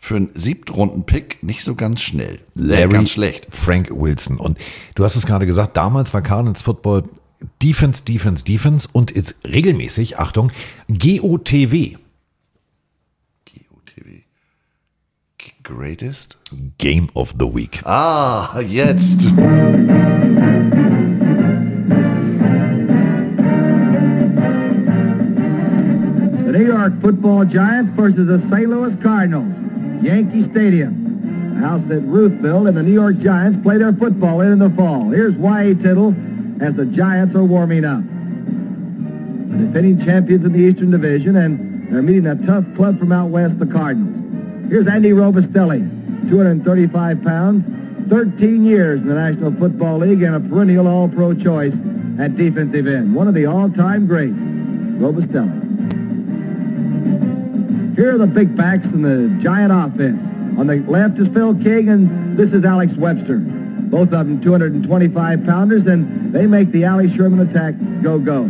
[0.00, 2.36] Für einen Siebtrunden-Pick nicht so ganz schnell.
[2.36, 3.48] Äh, Larry ganz schlecht.
[3.50, 4.36] Frank Wilson.
[4.36, 4.58] Und
[4.94, 7.04] du hast es gerade gesagt, damals war Cardinals Football
[7.62, 10.50] Defense, Defense, Defense und ist regelmäßig, Achtung,
[10.88, 11.96] GOTW.
[13.46, 14.22] GOTW.
[15.62, 16.36] Greatest?
[16.78, 17.80] Game of the Week.
[17.84, 19.22] Ah, jetzt.
[26.44, 28.68] The New York football Giants versus the St.
[28.70, 29.54] Louis Cardinals.
[30.02, 31.54] Yankee Stadium.
[31.54, 34.58] The house that Ruth built and the New York Giants play their football in in
[34.58, 35.10] the fall.
[35.10, 35.74] Here's Y.A.
[35.74, 36.14] Tittle
[36.60, 38.02] as the Giants are warming up.
[38.02, 43.30] The defending champions in the Eastern Division, and they're meeting a tough club from out
[43.30, 44.68] west, the Cardinals.
[44.68, 50.86] Here's Andy Robustelli, 235 pounds, 13 years in the National Football League, and a perennial
[50.86, 51.74] All-Pro choice
[52.18, 53.14] at defensive end.
[53.14, 55.66] One of the all-time greats, Robustelli.
[57.96, 60.20] Here are the big backs in the Giant offense.
[60.58, 63.40] On the left is Phil King, and this is Alex Webster.
[63.90, 68.42] Both of them 225 pounders, and they make the Allie Sherman attack go-go.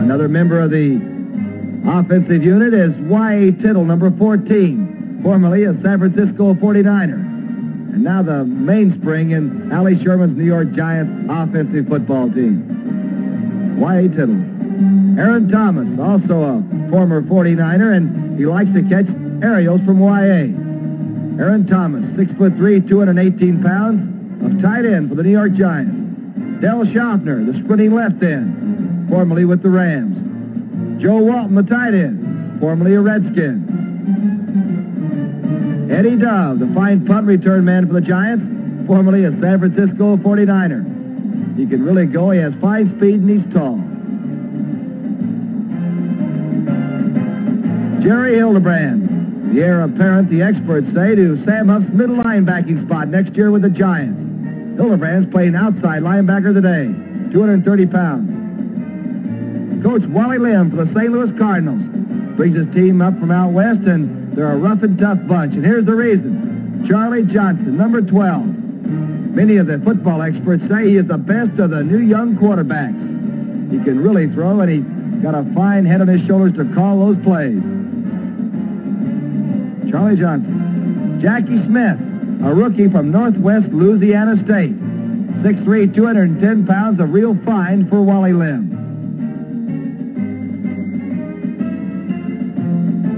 [0.00, 0.96] Another member of the
[1.86, 3.52] offensive unit is Y.A.
[3.52, 7.14] Tittle, number 14, formerly a San Francisco 49er.
[7.14, 13.76] And now the mainspring in Allie Sherman's New York Giants offensive football team.
[13.80, 14.08] Y.A.
[14.08, 14.58] Tittle.
[15.18, 19.06] Aaron Thomas, also a former 49er, and he likes to catch
[19.42, 20.67] aerials from YA.
[21.38, 26.60] Aaron Thomas, 6'3", 218 pounds, of tight end for the New York Giants.
[26.60, 31.00] Del Schaffner, the sprinting left end, formerly with the Rams.
[31.00, 33.76] Joe Walton, the tight end, formerly a Redskin.
[35.90, 41.56] Eddie Dove, the fine punt return man for the Giants, formerly a San Francisco 49er.
[41.56, 42.30] He can really go.
[42.30, 43.78] He has fine speed and he's tall.
[48.02, 49.17] Jerry Hildebrand,
[49.52, 53.62] the heir apparent, the experts say, to Sam Huff's middle linebacking spot next year with
[53.62, 54.20] the Giants.
[54.76, 56.86] Hildebrand's playing outside linebacker today,
[57.32, 59.82] 230 pounds.
[59.82, 61.10] Coach Wally Lim for the St.
[61.10, 61.80] Louis Cardinals
[62.36, 65.54] brings his team up from out west, and they're a rough and tough bunch.
[65.54, 66.86] And here's the reason.
[66.86, 68.44] Charlie Johnson, number 12.
[69.34, 73.72] Many of the football experts say he is the best of the new young quarterbacks.
[73.72, 77.06] He can really throw, and he's got a fine head on his shoulders to call
[77.06, 77.62] those plays.
[79.90, 81.20] Charlie Johnson.
[81.22, 81.98] Jackie Smith,
[82.44, 84.76] a rookie from Northwest Louisiana State.
[85.42, 88.76] 6'3", 210 pounds, a real find for Wally Lim.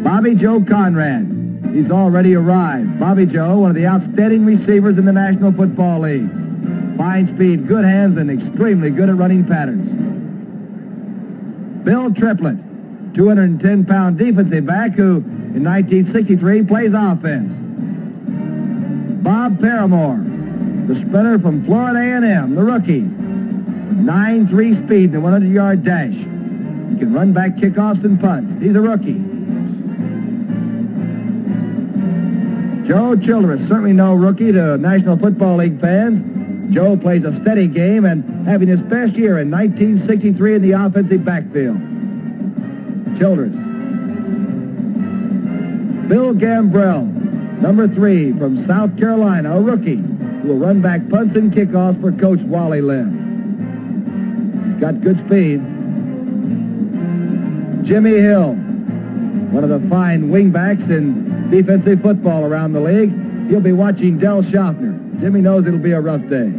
[0.05, 1.39] Bobby Joe Conrad.
[1.73, 2.99] He's already arrived.
[2.99, 6.29] Bobby Joe, one of the outstanding receivers in the National Football League.
[6.97, 9.87] Fine speed, good hands, and extremely good at running patterns.
[11.85, 12.57] Bill Triplett,
[13.15, 17.53] 210-pound defensive back who, in 1963, plays offense.
[19.23, 20.17] Bob Paramore,
[20.87, 23.03] the sprinter from Florida A&M, the rookie.
[23.03, 26.13] 9-3 speed and a 100-yard dash.
[26.13, 28.63] He can run back kickoffs and punts.
[28.63, 29.21] He's a rookie.
[32.89, 36.75] Joe Childress, certainly no rookie to National Football League fans.
[36.75, 41.25] Joe plays a steady game and having his best year in 1963 in the offensive
[41.25, 41.77] backfield.
[43.19, 43.70] Childress.
[46.11, 47.07] Bill Gambrell,
[47.63, 52.11] number three from South Carolina, a rookie who will run back punts and kickoffs for
[52.11, 54.73] Coach Wally Lim.
[54.73, 55.61] He's got good speed.
[57.87, 58.55] Jimmy Hill,
[59.53, 63.13] one of the fine wingbacks in defensive football around the league.
[63.49, 64.99] He'll be watching Del Schaffner.
[65.21, 66.53] Jimmy knows it'll be a rough day.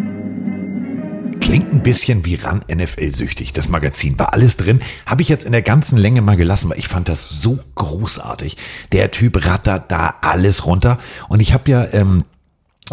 [1.42, 3.52] Klingt ein bisschen wie ran NFL-süchtig.
[3.52, 4.80] Das Magazin war alles drin.
[5.06, 8.56] Habe ich jetzt in der ganzen Länge mal gelassen, weil ich fand das so großartig.
[8.92, 11.00] Der Typ rattert da alles runter.
[11.28, 12.24] Und ich habe ja ähm,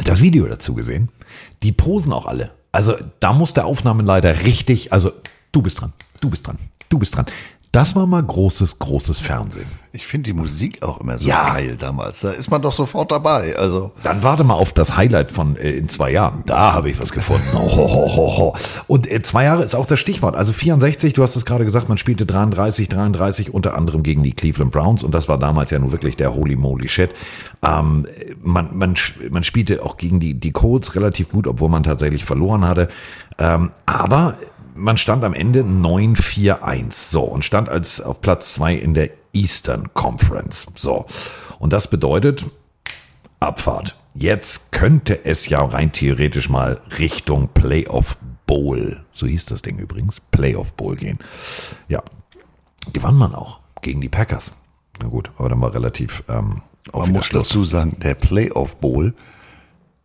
[0.04, 1.10] das Video dazu gesehen.
[1.62, 2.50] Die posen auch alle.
[2.72, 5.12] Also da muss der Aufnahmeleiter richtig, also
[5.52, 7.26] du bist dran, du bist dran, du bist dran.
[7.70, 9.66] Das war mal großes, großes Fernsehen.
[9.92, 11.52] Ich finde die Musik auch immer so Ja.
[11.52, 12.20] geil damals.
[12.20, 13.56] Da ist man doch sofort dabei.
[13.56, 16.42] Also Dann warte mal auf das Highlight von äh, in zwei Jahren.
[16.46, 17.46] Da habe ich was gefunden.
[17.52, 18.56] Ho, ho, ho, ho.
[18.86, 20.34] Und äh, zwei Jahre ist auch das Stichwort.
[20.34, 24.32] Also 64, du hast es gerade gesagt, man spielte 33, 33 unter anderem gegen die
[24.32, 27.14] Cleveland Browns und das war damals ja nun wirklich der Holy Moly Shit.
[27.62, 28.06] Ähm,
[28.42, 28.94] man, man,
[29.30, 32.88] man spielte auch gegen die, die Colts relativ gut, obwohl man tatsächlich verloren hatte.
[33.38, 34.36] Ähm, aber
[34.78, 37.10] man stand am Ende 9-4-1.
[37.10, 40.66] So, und stand als auf Platz zwei in der Eastern Conference.
[40.74, 41.06] So.
[41.58, 42.46] Und das bedeutet,
[43.40, 43.96] Abfahrt.
[44.14, 48.16] Jetzt könnte es ja rein theoretisch mal Richtung Playoff
[48.46, 51.18] Bowl, so hieß das Ding übrigens, Playoff Bowl gehen.
[51.88, 52.02] Ja,
[52.92, 54.52] gewann man auch gegen die Packers.
[55.00, 56.62] Na gut, aber dann war relativ ähm,
[56.92, 57.48] auch man muss Schluss.
[57.48, 59.14] dazu sagen, der Playoff Bowl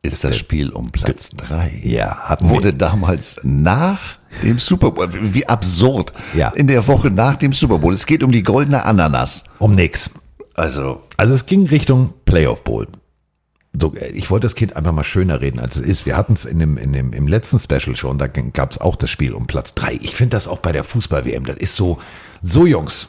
[0.02, 1.80] ist das Spiel um Platz drei.
[1.84, 2.74] Ja, hatten Wurde wir.
[2.74, 6.50] damals nach dem Super Bowl, wie absurd, Ja.
[6.50, 7.94] in der Woche nach dem Super Bowl.
[7.94, 9.44] Es geht um die goldene Ananas.
[9.60, 10.10] Um nix.
[10.56, 12.88] Also, Also es ging Richtung Playoff Bowl.
[13.80, 16.06] So, äh, ich wollte das Kind einfach mal schöner reden, als es ist.
[16.06, 18.96] Wir hatten es in dem, in dem, im letzten Special schon, da gab es auch
[18.96, 19.98] das Spiel um Platz drei.
[20.02, 21.98] Ich finde das auch bei der Fußball-WM, das ist so,
[22.44, 23.08] so Jungs.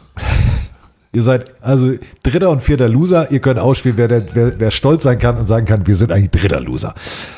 [1.14, 3.30] Ihr seid also dritter und vierter Loser.
[3.30, 6.10] Ihr könnt ausspielen, wer, der, wer, wer stolz sein kann und sagen kann, wir sind
[6.10, 6.94] eigentlich dritter Loser.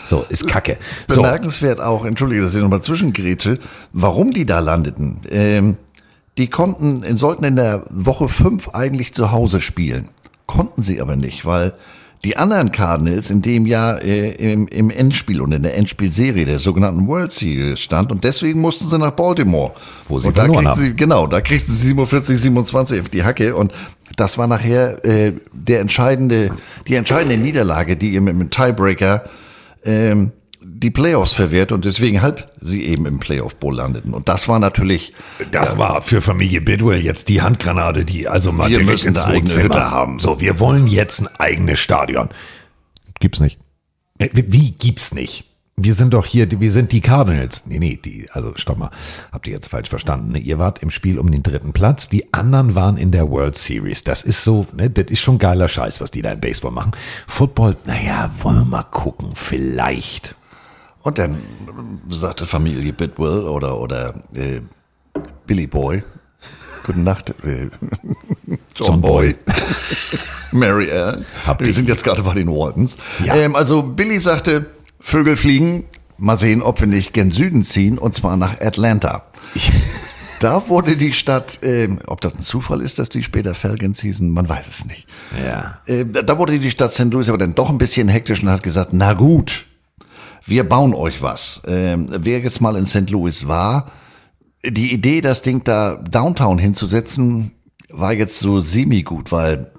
[0.06, 0.78] So, ist kacke.
[1.08, 3.58] So, bemerkenswert auch, entschuldige, dass ich nochmal zwischengrätsche,
[3.92, 5.20] warum die da landeten.
[5.30, 5.76] Ähm,
[6.38, 10.08] die konnten, sollten in der Woche fünf eigentlich zu Hause spielen.
[10.46, 11.74] Konnten sie aber nicht, weil
[12.26, 16.58] die anderen Cardinals in dem Jahr äh, im, im Endspiel und in der Endspielserie der
[16.58, 19.70] sogenannten World Series stand und deswegen mussten sie nach Baltimore.
[20.08, 20.80] Wo sie und da kriegten haben.
[20.80, 23.72] sie, Genau, da kriegten sie 47, 27 auf die Hacke und
[24.16, 26.50] das war nachher äh, der entscheidende,
[26.88, 29.26] die entscheidende Niederlage, die im, im Tiebreaker
[29.84, 30.32] ähm,
[30.68, 34.12] die Playoffs verwehrt und deswegen halb sie eben im Playoff Bowl landeten.
[34.12, 35.12] Und das war natürlich,
[35.50, 39.28] Das war für Familie Bidwell jetzt die Handgranate, die also mal Wir direkt müssen ins
[39.28, 40.18] Wohnzimmer haben.
[40.18, 42.30] So, wir wollen jetzt ein eigenes Stadion.
[43.20, 43.58] Gibt's nicht.
[44.18, 45.44] Äh, Wie, wie gibt's nicht?
[45.78, 47.62] Wir sind doch hier, wir sind die Cardinals.
[47.66, 48.90] Nee, nee, die, also stopp mal.
[49.30, 50.32] Habt ihr jetzt falsch verstanden?
[50.32, 50.38] Ne?
[50.38, 54.02] Ihr wart im Spiel um den dritten Platz, die anderen waren in der World Series.
[54.02, 56.92] Das ist so, ne, das ist schon geiler Scheiß, was die da im Baseball machen.
[57.26, 60.34] Football, naja, wollen wir mal gucken, vielleicht.
[61.06, 61.38] Und dann
[62.10, 64.60] sagte Familie Bidwell oder, oder äh,
[65.46, 66.02] Billy Boy,
[66.84, 67.68] guten Nacht, äh,
[68.46, 69.34] John, John Boy.
[70.52, 71.24] Mary Ann.
[71.46, 72.96] Habt Wir ihr- sind jetzt gerade bei den Waltons.
[73.24, 73.34] Ja.
[73.36, 74.66] Ähm, also Billy sagte,
[75.00, 75.84] Vögel fliegen,
[76.18, 79.26] mal sehen, ob wir nicht gen Süden ziehen, und zwar nach Atlanta.
[80.38, 84.28] Da wurde die Stadt, ähm, ob das ein Zufall ist, dass die später Falcons hießen,
[84.30, 85.06] man weiß es nicht.
[85.42, 85.78] Ja.
[85.86, 87.04] Äh, da wurde die Stadt St.
[87.10, 89.64] Louis aber dann doch ein bisschen hektisch und hat gesagt, na gut,
[90.46, 91.62] wir bauen euch was.
[91.66, 93.10] Ähm, wer jetzt mal in St.
[93.10, 93.90] Louis war,
[94.64, 97.52] die Idee, das Ding da Downtown hinzusetzen,
[97.90, 99.70] war jetzt so semi-gut, weil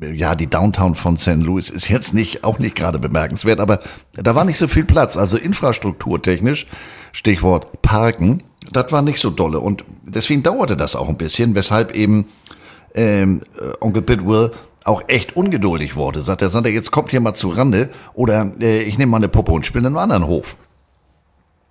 [0.00, 1.36] ja, die Downtown von St.
[1.36, 3.80] Louis ist jetzt nicht, auch nicht gerade bemerkenswert, aber
[4.12, 5.16] da war nicht so viel Platz.
[5.16, 6.66] Also infrastrukturtechnisch,
[7.12, 8.42] Stichwort Parken,
[8.72, 9.60] das war nicht so dolle.
[9.60, 12.26] Und deswegen dauerte das auch ein bisschen, weshalb eben
[12.94, 14.52] ähm, äh, Onkel Bidwell
[14.86, 16.22] auch echt ungeduldig wurde.
[16.22, 19.16] Sagt er, sagt er, jetzt kommt hier mal zu Rande oder äh, ich nehme mal
[19.18, 20.56] eine Puppe und spiele in einem anderen Hof.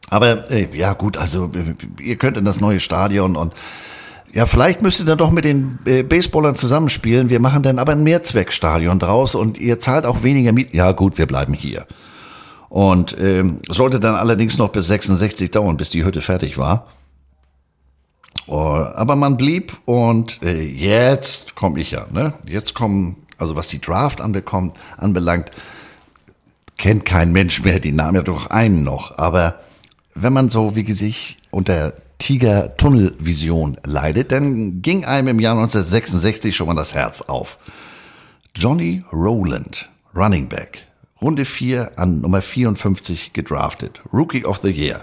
[0.09, 3.53] Aber äh, ja gut, also äh, ihr könnt in das neue Stadion und
[4.33, 7.29] ja, vielleicht müsst ihr dann doch mit den äh, Baseballern zusammenspielen.
[7.29, 10.75] Wir machen dann aber ein Mehrzweckstadion draus und ihr zahlt auch weniger Mieten.
[10.75, 11.85] Ja gut, wir bleiben hier.
[12.67, 16.87] Und ähm, sollte dann allerdings noch bis 66 dauern, bis die Hütte fertig war.
[18.47, 22.33] Aber man blieb und äh, jetzt komme ich ja, ne?
[22.47, 25.51] Jetzt kommen, also was die Draft anbekommt, anbelangt,
[26.77, 29.17] kennt kein Mensch mehr die Namen, ja doch einen noch.
[29.17, 29.59] Aber
[30.13, 36.67] wenn man so wie sich unter Tiger-Tunnelvision leidet, dann ging einem im Jahr 1966 schon
[36.67, 37.57] mal das Herz auf.
[38.55, 40.83] Johnny Rowland, Running Back,
[41.21, 45.01] Runde 4 an Nummer 54 gedraftet, Rookie of the Year,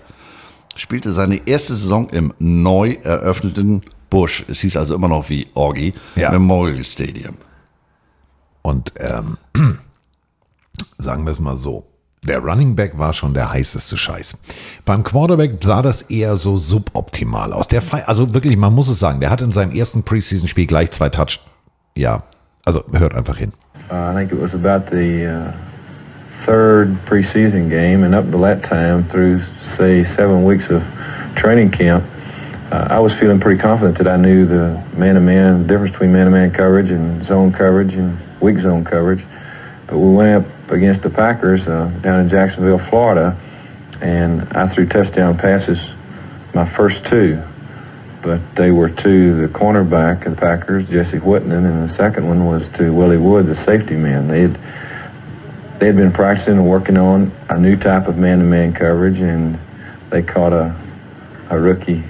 [0.76, 5.92] spielte seine erste Saison im neu eröffneten Bush, es hieß also immer noch wie Orgy,
[6.16, 6.30] Ja.
[6.30, 7.36] Memorial Stadium.
[8.62, 9.38] Und ähm,
[10.98, 11.86] sagen wir es mal so.
[12.24, 14.36] Der Running Back war schon der heißeste Scheiß.
[14.84, 17.66] Beim Quarterback sah das eher so suboptimal aus.
[17.66, 20.92] Der Fe also wirklich, man muss es sagen, der hat in seinem ersten Preseason-Spiel gleich
[20.92, 21.40] zwei Touch.
[21.96, 22.22] Ja,
[22.64, 23.52] also hört einfach hin.
[23.90, 25.52] Uh, I think it was about the uh,
[26.45, 29.43] third preseason game, and up to that time, through
[29.76, 30.82] say seven weeks of
[31.36, 32.05] training camp,
[32.70, 36.90] uh, I was feeling pretty confident that I knew the man-to-man, difference between man-to-man coverage
[36.90, 39.24] and zone coverage and weak zone coverage.
[39.86, 43.36] But we went up against the Packers uh, down in Jacksonville, Florida,
[44.01, 45.86] and I threw touchdown passes,
[46.55, 47.43] my first two.
[48.22, 52.47] but they were to the cornerback of the Packers, Jesse Whitman, and the second one
[52.47, 54.28] was to Willie Wood, the safety man.
[54.28, 54.59] They had
[55.82, 59.58] they had been practicing and working on a new type of man-to-man coverage, and
[60.10, 60.72] they caught a
[61.50, 62.04] a rookie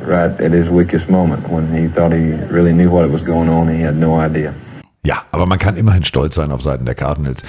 [0.00, 3.68] right at his weakest moment when he thought he really knew what was going on.
[3.68, 4.54] He had no idea.
[5.04, 7.42] Ja, aber man kann immerhin stolz sein auf Seiten der Cardinals.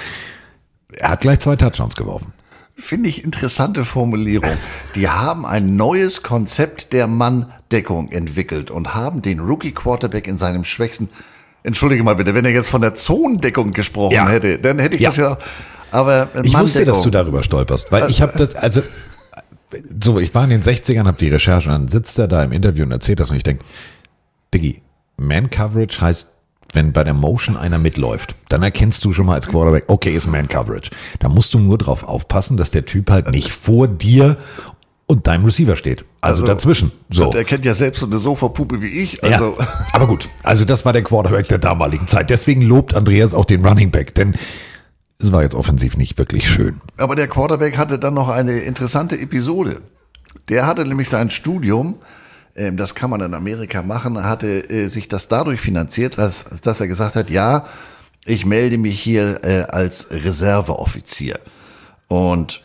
[0.96, 2.34] Er hat gleich zwei Touchdowns geworfen.
[2.76, 4.50] Finde ich interessante Formulierung.
[4.96, 10.64] Die haben ein neues Konzept der Manndeckung entwickelt und haben den Rookie Quarterback in seinem
[10.64, 11.08] schwächsten.
[11.64, 14.28] Entschuldige mal bitte, wenn er jetzt von der Zonendeckung gesprochen Ja.
[14.28, 15.08] hätte, dann hätte ich Ja.
[15.08, 15.38] das ja.
[15.90, 18.82] Aber Ich wusste, dass du darüber stolperst, weil ich habe das, also
[20.02, 22.52] so, ich war in den 60ern, habe die Recherche und dann sitzt er da im
[22.52, 23.64] Interview und erzählt das und ich denke,
[24.52, 24.82] Diggi,
[25.16, 26.28] Man Coverage heißt,
[26.74, 30.26] wenn bei der Motion einer mitläuft, dann erkennst du schon mal als Quarterback, okay, ist
[30.26, 30.90] Man Coverage.
[31.20, 34.36] Da musst du nur drauf aufpassen, dass der Typ halt nicht vor dir
[35.14, 36.04] und deinem Receiver steht.
[36.20, 36.92] Also, dazwischen.
[37.08, 37.30] So.
[37.30, 39.22] Der kennt ja selbst so eine Sofapuppe wie ich.
[39.22, 42.30] Also, Ja, aber gut, also das war der Quarterback der damaligen Zeit.
[42.30, 44.34] Deswegen lobt Andreas auch den Running Back, denn
[45.18, 46.80] es war jetzt offensiv nicht wirklich schön.
[46.98, 49.80] Aber der Quarterback hatte dann noch eine interessante Episode.
[50.48, 51.96] Der hatte nämlich sein Studium,
[52.56, 56.80] ähm, das kann man in Amerika machen, hatte äh, sich das dadurch finanziert, dass, dass
[56.80, 57.66] er gesagt hat, ja,
[58.26, 61.38] ich melde mich hier äh, als Reserveoffizier.
[62.08, 62.63] Und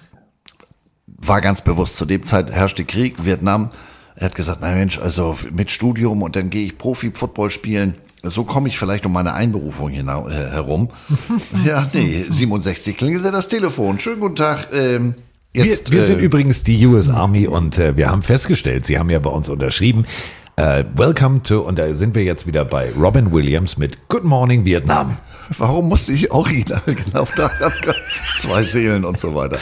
[1.22, 3.70] war ganz bewusst, zu dem Zeit herrschte Krieg, Vietnam.
[4.16, 7.96] Er hat gesagt, na Mensch, also mit Studium und dann gehe ich Profi-Football spielen.
[8.22, 10.90] So komme ich vielleicht um meine Einberufung äh, herum.
[11.66, 13.98] ja, nee, 67 klingelte das Telefon.
[14.00, 14.70] Schönen guten Tag.
[14.74, 15.16] Ähm,
[15.54, 19.00] jetzt, wir wir sind äh, übrigens die US Army und äh, wir haben festgestellt, Sie
[19.00, 20.06] haben ja bei uns unterschrieben.
[20.58, 24.66] Äh, welcome to, und da sind wir jetzt wieder bei Robin Williams mit Good Morning
[24.66, 25.16] Vietnam.
[25.58, 27.72] Warum musste ich original genau daran
[28.38, 29.58] zwei Seelen und so weiter.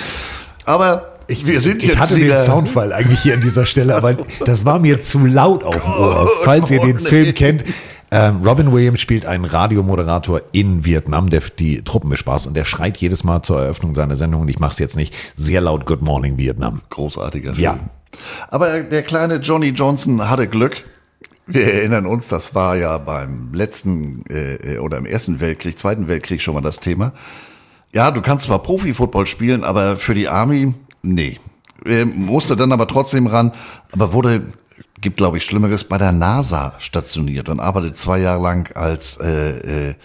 [0.65, 4.17] Aber wir sind ich jetzt hatte wieder den Soundfall eigentlich hier an dieser Stelle, aber
[4.45, 6.29] das war mir zu laut auf dem Ohr.
[6.43, 7.05] Falls ihr den Morning.
[7.05, 7.63] Film kennt,
[8.09, 12.97] ähm, Robin Williams spielt einen Radiomoderator in Vietnam, der die Truppen bespaßt und der schreit
[12.97, 16.01] jedes Mal zur Eröffnung seiner Sendung, und ich mache es jetzt nicht, sehr laut Good
[16.01, 16.81] Morning Vietnam.
[16.89, 17.61] Großartiger Film.
[17.61, 17.77] Ja.
[18.47, 20.85] Aber der kleine Johnny Johnson hatte Glück.
[21.47, 26.41] Wir erinnern uns, das war ja beim letzten äh, oder im ersten Weltkrieg, zweiten Weltkrieg
[26.41, 27.13] schon mal das Thema.
[27.93, 31.39] Ja, du kannst zwar Profi-Football spielen, aber für die Army, nee.
[31.85, 33.53] Er musste dann aber trotzdem ran,
[33.91, 34.53] aber wurde,
[34.99, 39.89] gibt glaube ich Schlimmeres, bei der NASA stationiert und arbeitet zwei Jahre lang als, äh,
[39.89, 39.95] äh,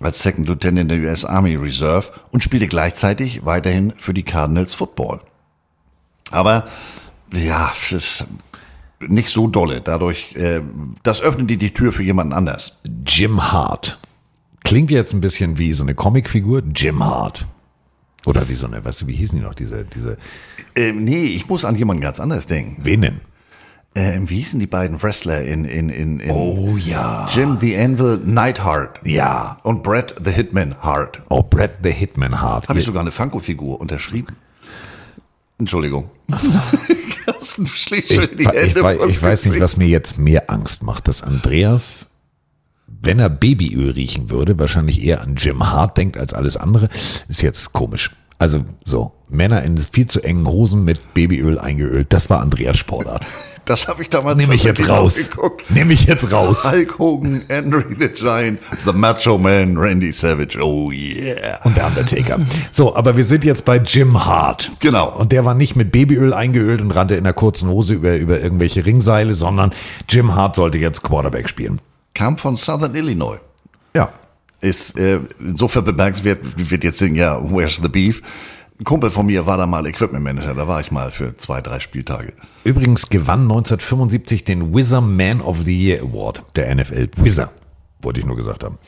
[0.00, 5.20] als Second Lieutenant der US Army Reserve und spielte gleichzeitig weiterhin für die Cardinals Football.
[6.30, 6.66] Aber
[7.32, 8.26] ja, das ist
[9.00, 9.80] nicht so dolle.
[9.80, 10.62] Dadurch, äh,
[11.02, 12.80] das öffnet dir die Tür für jemanden anders.
[13.06, 13.98] Jim Hart.
[14.62, 17.46] Klingt jetzt ein bisschen wie so eine Comicfigur, Jim Hart.
[18.26, 20.16] Oder wie so eine, weißt du, wie hießen die noch, diese, diese,
[20.74, 22.80] Ähm, nee, ich muss an jemanden ganz anders denken.
[22.84, 23.20] wen denn?
[23.96, 27.28] Ähm, wie hießen die beiden Wrestler in, in, in, in Oh ja.
[27.32, 29.60] Jim the Anvil Neidhart Ja.
[29.62, 31.22] und Brett the Hitman Hart.
[31.28, 32.68] Oh, Brett the Hitman Hart.
[32.68, 34.34] Habe ich sogar eine Funko-Figur unterschrieben.
[35.58, 36.10] Entschuldigung.
[37.56, 42.08] Ich, ich, vors ich weiß nicht, was mir jetzt mehr Angst macht, dass Andreas,
[43.04, 46.88] wenn er Babyöl riechen würde, wahrscheinlich eher an Jim Hart denkt als alles andere.
[47.28, 48.10] Ist jetzt komisch.
[48.38, 53.24] Also so, Männer in viel zu engen Hosen mit Babyöl eingeölt, das war Andreas Sportart.
[53.66, 55.30] Das habe ich damals Nehme ich jetzt raus.
[55.70, 56.70] Nehme ich jetzt raus.
[56.70, 60.58] Hulk Hogan, Andre the Giant, The Macho Man, Randy Savage.
[60.62, 61.60] Oh yeah.
[61.64, 62.40] Und der Undertaker.
[62.70, 64.70] So, aber wir sind jetzt bei Jim Hart.
[64.80, 65.16] Genau.
[65.16, 68.38] Und der war nicht mit Babyöl eingeölt und rannte in einer kurzen Hose über, über
[68.38, 69.72] irgendwelche Ringseile, sondern
[70.10, 71.80] Jim Hart sollte jetzt Quarterback spielen.
[72.14, 73.38] Kam von Southern Illinois.
[73.94, 74.12] Ja.
[74.60, 78.22] Ist äh, insofern bemerkenswert, wie wird jetzt singen, ja, Where's the Beef?
[78.80, 81.60] Ein Kumpel von mir war da mal Equipment Manager, da war ich mal für zwei,
[81.60, 82.32] drei Spieltage.
[82.64, 87.08] Übrigens gewann 1975 den Wizard Man of the Year Award der NFL.
[87.18, 87.50] Wizard,
[88.04, 88.78] wollte ich nur gesagt haben.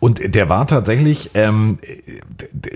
[0.00, 1.78] Und der war tatsächlich ähm,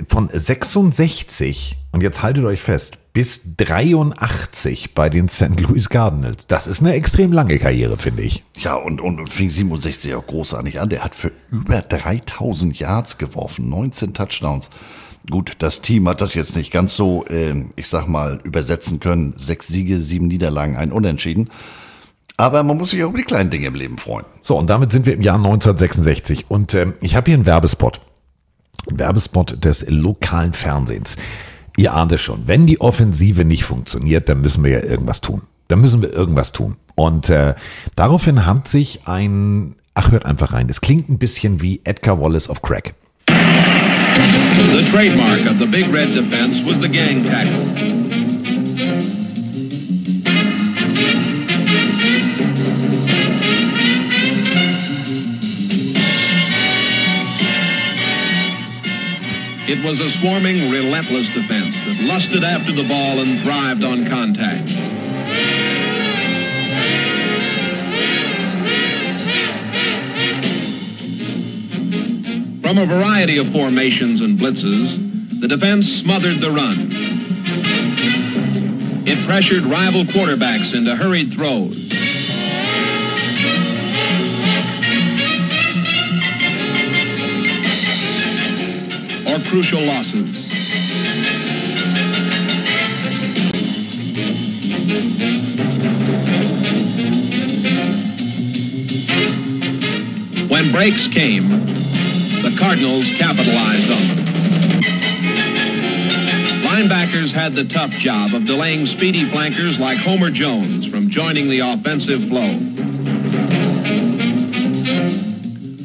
[0.08, 5.60] von 66, und jetzt haltet euch fest, bis 83 bei den St.
[5.60, 6.46] Louis Cardinals.
[6.46, 8.42] Das ist eine extrem lange Karriere, finde ich.
[8.56, 10.88] Ja, und, und, fing 67 auch großartig an.
[10.88, 14.70] Der hat für über 3000 Yards geworfen, 19 Touchdowns.
[15.30, 19.34] Gut, das Team hat das jetzt nicht ganz so, äh, ich sag mal, übersetzen können.
[19.36, 21.50] Sechs Siege, sieben Niederlagen, ein Unentschieden.
[22.36, 24.24] Aber man muss sich auch über die kleinen Dinge im Leben freuen.
[24.40, 26.46] So, und damit sind wir im Jahr 1966.
[26.48, 28.00] Und ähm, ich habe hier einen Werbespot.
[28.90, 31.16] Ein Werbespot des lokalen Fernsehens.
[31.76, 35.42] Ihr ahnt es schon, wenn die Offensive nicht funktioniert, dann müssen wir ja irgendwas tun.
[35.68, 36.76] Dann müssen wir irgendwas tun.
[36.94, 37.54] Und äh,
[37.94, 42.50] daraufhin hat sich ein, ach hört einfach rein, es klingt ein bisschen wie Edgar Wallace
[42.50, 42.94] of Crack.
[43.28, 48.01] The trademark of the Big Red defense was the gang tackle.
[59.72, 64.68] It was a swarming, relentless defense that lusted after the ball and thrived on contact.
[72.60, 76.90] From a variety of formations and blitzes, the defense smothered the run.
[79.06, 81.91] It pressured rival quarterbacks into hurried throws.
[89.48, 90.48] Crucial losses.
[100.48, 101.48] When breaks came,
[102.42, 104.22] the Cardinals capitalized on them.
[106.64, 111.60] Linebackers had the tough job of delaying speedy flankers like Homer Jones from joining the
[111.60, 112.58] offensive flow.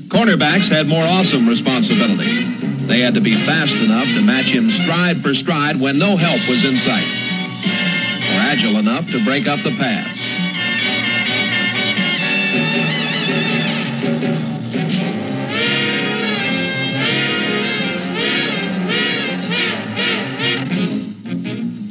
[0.07, 2.56] Cornerbacks had more awesome responsibility.
[2.87, 6.47] They had to be fast enough to match him stride for stride when no help
[6.47, 10.17] was in sight, or agile enough to break up the pass.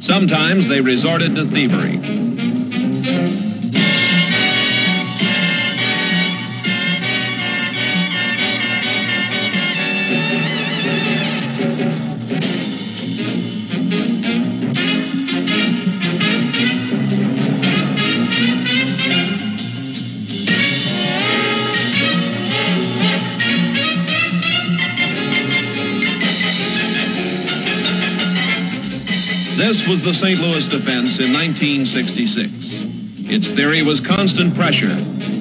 [0.01, 2.26] Sometimes they resorted to thievery.
[29.87, 30.39] Was the St.
[30.41, 33.29] Louis defense in 1966.
[33.31, 34.95] Its theory was constant pressure.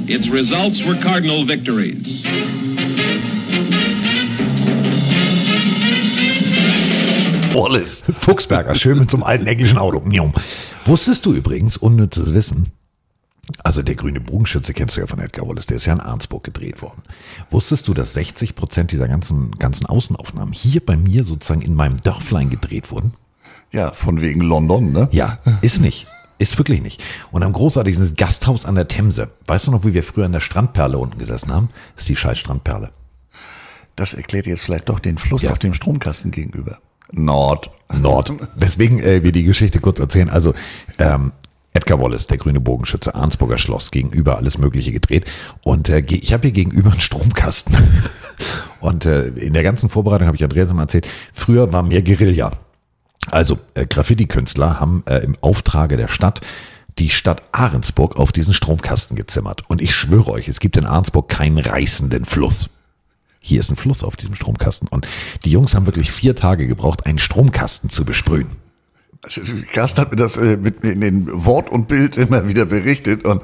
[0.06, 2.22] Its results were Cardinal victories.
[7.52, 8.02] Wallace.
[8.02, 10.00] Fuchsberger, schön mit so einem alten englischen Auto.
[10.84, 12.70] Wusstest du übrigens, unnützes Wissen,
[13.64, 16.44] also der grüne Bogenschütze kennst du ja von Edgar Wallace, der ist ja in Arnsburg
[16.44, 17.02] gedreht worden.
[17.50, 21.96] Wusstest du, dass 60 Prozent dieser ganzen, ganzen Außenaufnahmen hier bei mir sozusagen in meinem
[21.96, 23.14] Dörflein gedreht wurden?
[23.76, 25.06] Ja, von wegen London, ne?
[25.12, 26.06] Ja, ist nicht.
[26.38, 27.02] Ist wirklich nicht.
[27.30, 29.30] Und am großartigsten ist Gasthaus an der Themse.
[29.46, 31.68] Weißt du noch, wie wir früher in der Strandperle unten gesessen haben?
[31.94, 32.90] Das ist die scheiß Strandperle.
[33.94, 36.78] Das erklärt jetzt vielleicht doch den Fluss auf dem Stromkasten gegenüber.
[37.12, 37.70] Nord.
[37.92, 38.32] Nord.
[38.56, 40.30] Weswegen äh, wir die Geschichte kurz erzählen.
[40.30, 40.54] Also
[40.98, 41.32] ähm,
[41.74, 45.26] Edgar Wallace, der grüne Bogenschütze, Arnsburger Schloss, gegenüber alles Mögliche gedreht.
[45.62, 47.76] Und äh, ich habe hier gegenüber einen Stromkasten.
[48.80, 52.52] Und äh, in der ganzen Vorbereitung habe ich Andreas immer erzählt, früher war mehr Guerilla.
[53.30, 56.40] Also äh, Graffiti-Künstler haben äh, im Auftrage der Stadt
[56.98, 59.62] die Stadt Ahrensburg auf diesen Stromkasten gezimmert.
[59.68, 62.70] Und ich schwöre euch, es gibt in Ahrensburg keinen reißenden Fluss.
[63.40, 64.88] Hier ist ein Fluss auf diesem Stromkasten.
[64.88, 65.06] Und
[65.44, 68.48] die Jungs haben wirklich vier Tage gebraucht, einen Stromkasten zu besprühen.
[69.72, 73.42] Gast hat mir das äh, mit, in den Wort und Bild immer wieder berichtet und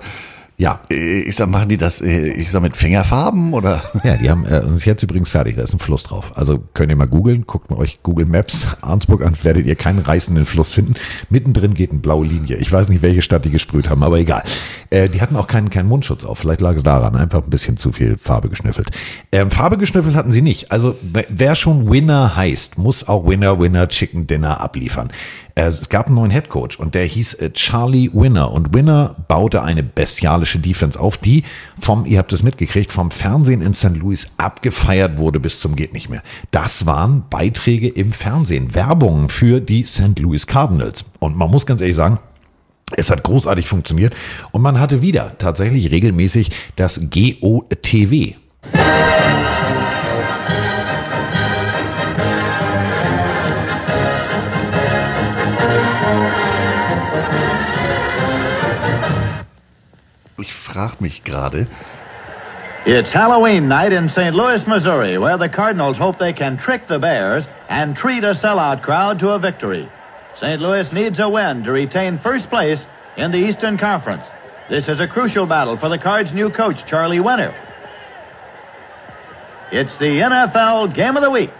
[0.63, 3.83] ja, ich sag, machen die das, äh, ich sag mit Fingerfarben oder?
[4.05, 5.57] Ja, die haben äh, uns jetzt übrigens fertig.
[5.57, 6.33] Da ist ein Fluss drauf.
[6.37, 9.99] Also könnt ihr mal googeln, guckt mal euch Google Maps Arnsburg an, werdet ihr keinen
[9.99, 10.95] reißenden Fluss finden.
[11.31, 12.57] Mittendrin geht eine blaue Linie.
[12.59, 14.43] Ich weiß nicht, welche Stadt die gesprüht haben, aber egal.
[14.91, 16.39] Äh, die hatten auch keinen, keinen Mundschutz auf.
[16.39, 17.17] Vielleicht lag es daran.
[17.17, 18.91] Einfach ein bisschen zu viel Farbe geschnüffelt.
[19.33, 20.71] Ähm, Farbe geschnüffelt hatten sie nicht.
[20.71, 25.11] Also wer- wer schon Winner heißt, muss auch Winner, Winner, Chicken Dinner abliefern.
[25.55, 28.51] Äh, Es gab einen neuen Headcoach und der hieß äh, Charlie Winner.
[28.53, 31.43] Und Winner baute eine bestialische Defense auf, die
[31.79, 33.97] vom, ihr habt es mitgekriegt, vom Fernsehen in St.
[33.97, 36.23] Louis abgefeiert wurde bis zum geht nicht mehr.
[36.51, 40.19] Das waren Beiträge im Fernsehen, Werbungen für die St.
[40.19, 41.05] Louis Cardinals.
[41.19, 42.19] Und man muss ganz ehrlich sagen,
[42.95, 44.15] es hat großartig funktioniert
[44.53, 48.35] und man hatte wieder tatsächlich regelmäßig das GOTW.
[60.43, 61.69] Ich frage mich gerade,
[62.85, 64.35] It's Halloween night in St.
[64.35, 68.83] Louis, Missouri, where the Cardinals hope they can trick the Bears and treat a sellout
[68.83, 69.89] crowd to a victory.
[70.35, 70.61] St.
[70.61, 72.85] Louis needs a win to retain first place
[73.17, 74.25] in the Eastern Conference.
[74.69, 77.55] This is a crucial battle for the Cards' new coach, Charlie Winter.
[79.71, 81.53] It's the NFL Game of the Week.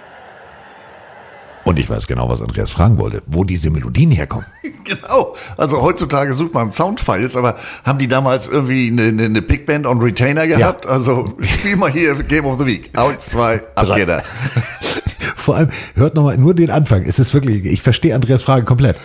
[1.65, 4.47] Und ich weiß genau, was Andreas fragen wollte, wo diese Melodien herkommen.
[4.85, 9.67] genau, also heutzutage sucht man Soundfiles, aber haben die damals irgendwie eine, eine, eine Big
[9.67, 10.87] Band on Retainer gehabt?
[10.87, 12.91] Also spiel mal hier Game of the Week.
[12.95, 14.25] Eins, zwei, ab geht er.
[15.37, 17.03] Vor allem, hört nochmal nur den Anfang.
[17.03, 18.97] Es ist wirklich, ich verstehe Andreas Frage komplett.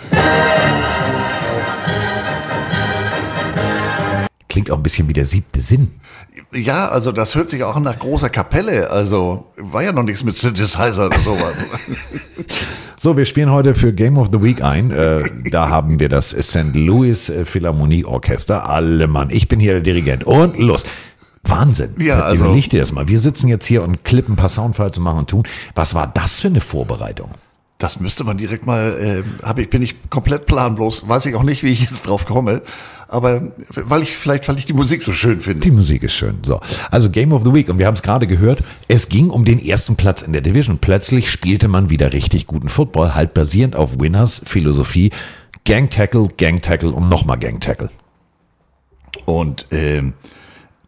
[4.50, 5.92] Klingt auch ein bisschen wie der siebte Sinn.
[6.54, 8.90] Ja, also das hört sich auch nach großer Kapelle.
[8.92, 11.56] Also war ja noch nichts mit Synthesizer oder sowas.
[13.00, 14.90] So, wir spielen heute für Game of the Week ein.
[14.90, 15.22] Äh,
[15.52, 16.74] da haben wir das St.
[16.74, 18.68] Louis Philharmonie Orchester.
[18.68, 20.24] Alle Mann, ich bin hier der Dirigent.
[20.24, 20.84] Und los.
[21.44, 21.92] Wahnsinn.
[22.00, 23.08] Ja, also- Überleg dir das mal.
[23.08, 25.44] Wir sitzen jetzt hier und klippen ein paar Soundfiles und machen und tun.
[25.76, 27.30] Was war das für eine Vorbereitung?
[27.78, 31.44] Das müsste man direkt mal, äh, hab ich, bin ich komplett planlos, weiß ich auch
[31.44, 32.64] nicht, wie ich jetzt drauf komme.
[33.08, 35.62] Aber weil ich, vielleicht, weil ich die Musik so schön finde.
[35.62, 36.40] Die Musik ist schön.
[36.44, 36.60] So,
[36.92, 38.64] also Game of the Week und wir haben es gerade gehört.
[38.88, 40.80] Es ging um den ersten Platz in der Division.
[40.80, 45.12] Plötzlich spielte man wieder richtig guten Football, halt basierend auf Winners Philosophie.
[45.64, 47.90] Gang Tackle, Gang Tackle und nochmal Gang Tackle.
[49.26, 50.14] Und ähm,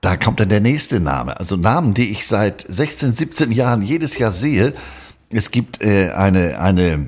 [0.01, 1.39] da kommt dann der nächste Name.
[1.39, 4.73] Also Namen, die ich seit 16, 17 Jahren jedes Jahr sehe.
[5.29, 7.07] Es gibt äh, eine, eine,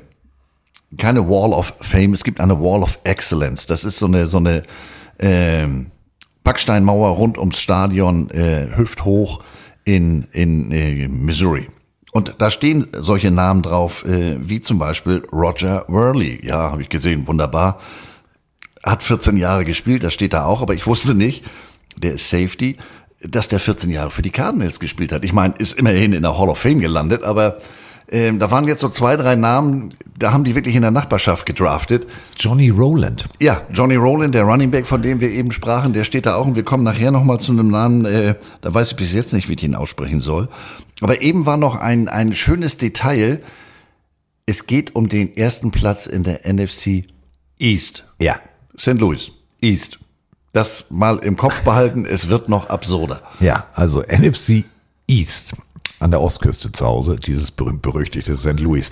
[0.98, 3.66] keine Wall of Fame, es gibt eine Wall of Excellence.
[3.66, 4.62] Das ist so eine, so eine
[6.44, 9.42] Backsteinmauer rund ums Stadion, äh, hüfthoch
[9.84, 11.68] in, in äh, Missouri.
[12.12, 16.40] Und da stehen solche Namen drauf, äh, wie zum Beispiel Roger Worley.
[16.46, 17.78] Ja, habe ich gesehen, wunderbar.
[18.82, 21.44] Hat 14 Jahre gespielt, das steht da auch, aber ich wusste nicht,
[21.96, 22.76] der ist Safety,
[23.22, 25.24] dass der 14 Jahre für die Cardinals gespielt hat.
[25.24, 27.58] Ich meine, ist immerhin in der Hall of Fame gelandet, aber
[28.08, 31.46] ähm, da waren jetzt so zwei, drei Namen, da haben die wirklich in der Nachbarschaft
[31.46, 32.06] gedraftet.
[32.36, 33.24] Johnny Rowland.
[33.40, 36.46] Ja, Johnny Rowland, der Running Back, von dem wir eben sprachen, der steht da auch
[36.46, 39.48] und wir kommen nachher nochmal zu einem Namen, äh, da weiß ich bis jetzt nicht,
[39.48, 40.48] wie ich ihn aussprechen soll.
[41.00, 43.42] Aber eben war noch ein, ein schönes Detail.
[44.46, 47.04] Es geht um den ersten Platz in der NFC
[47.58, 48.04] East.
[48.20, 48.40] Ja.
[48.78, 48.94] St.
[48.94, 49.98] Louis, East.
[50.52, 53.22] Das mal im Kopf behalten, es wird noch absurder.
[53.40, 54.64] Ja, also NFC
[55.08, 55.54] East
[56.02, 58.60] an der Ostküste zu Hause, dieses berühmt-berüchtigte St.
[58.60, 58.90] Louis.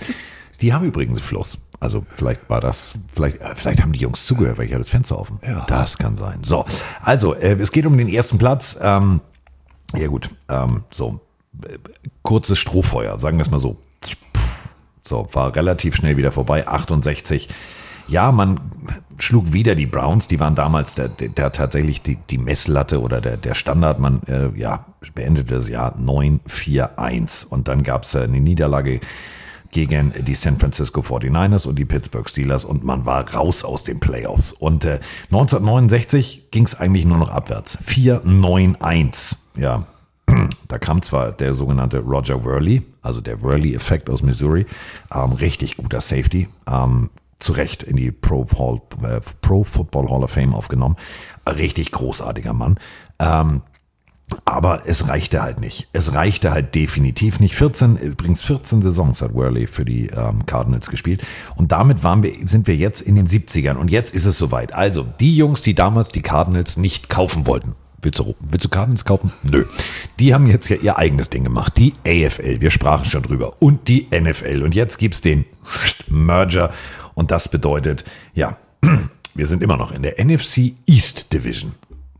[0.61, 1.57] Die haben übrigens einen Fluss.
[1.79, 4.89] Also vielleicht war das, vielleicht, äh, vielleicht haben die Jungs zugehört, weil ich hatte das
[4.89, 5.39] Fenster offen.
[5.45, 5.65] Ja.
[5.67, 6.43] Das kann sein.
[6.43, 6.65] So,
[7.01, 8.77] also äh, es geht um den ersten Platz.
[8.79, 9.19] Ähm,
[9.95, 11.19] ja gut, ähm, so
[11.63, 11.77] äh,
[12.21, 13.77] kurzes Strohfeuer, sagen wir es mal so.
[15.03, 17.49] So, war relativ schnell wieder vorbei, 68.
[18.11, 18.59] Ja, man
[19.19, 23.21] schlug wieder die Browns, die waren damals der, der, der tatsächlich die, die Messlatte oder
[23.21, 23.99] der, der Standard.
[23.99, 24.85] Man äh, ja,
[25.15, 28.99] beendete das Jahr 9-4-1 und dann gab es eine Niederlage
[29.71, 34.01] gegen die San Francisco 49ers und die Pittsburgh Steelers und man war raus aus den
[34.01, 34.51] Playoffs.
[34.51, 37.77] Und äh, 1969 ging es eigentlich nur noch abwärts.
[37.87, 39.35] 4-9-1.
[39.55, 39.85] Ja,
[40.67, 44.65] da kam zwar der sogenannte Roger Worley, also der Worley-Effekt aus Missouri,
[45.13, 47.09] ähm, richtig guter Safety, ähm,
[47.41, 50.95] zu Recht in die Pro, Hall, äh, Pro Football Hall of Fame aufgenommen.
[51.47, 52.79] Richtig großartiger Mann.
[53.19, 53.61] Ähm,
[54.45, 55.89] aber es reichte halt nicht.
[55.93, 57.55] Es reichte halt definitiv nicht.
[57.55, 61.21] 14, übrigens 14 Saisons hat Worley für die ähm, Cardinals gespielt.
[61.55, 63.75] Und damit waren wir, sind wir jetzt in den 70ern.
[63.75, 64.73] Und jetzt ist es soweit.
[64.73, 67.75] Also, die Jungs, die damals die Cardinals nicht kaufen wollten.
[68.01, 69.31] Willst du, willst du Cardinals kaufen?
[69.43, 69.65] Nö.
[70.17, 71.77] Die haben jetzt ja ihr eigenes Ding gemacht.
[71.77, 73.57] Die AFL, wir sprachen schon drüber.
[73.59, 74.63] Und die NFL.
[74.63, 75.45] Und jetzt gibt's den
[76.07, 76.71] Merger.
[77.13, 78.03] Und das bedeutet,
[78.33, 78.57] ja,
[79.35, 81.73] wir sind immer noch in der NFC East Division.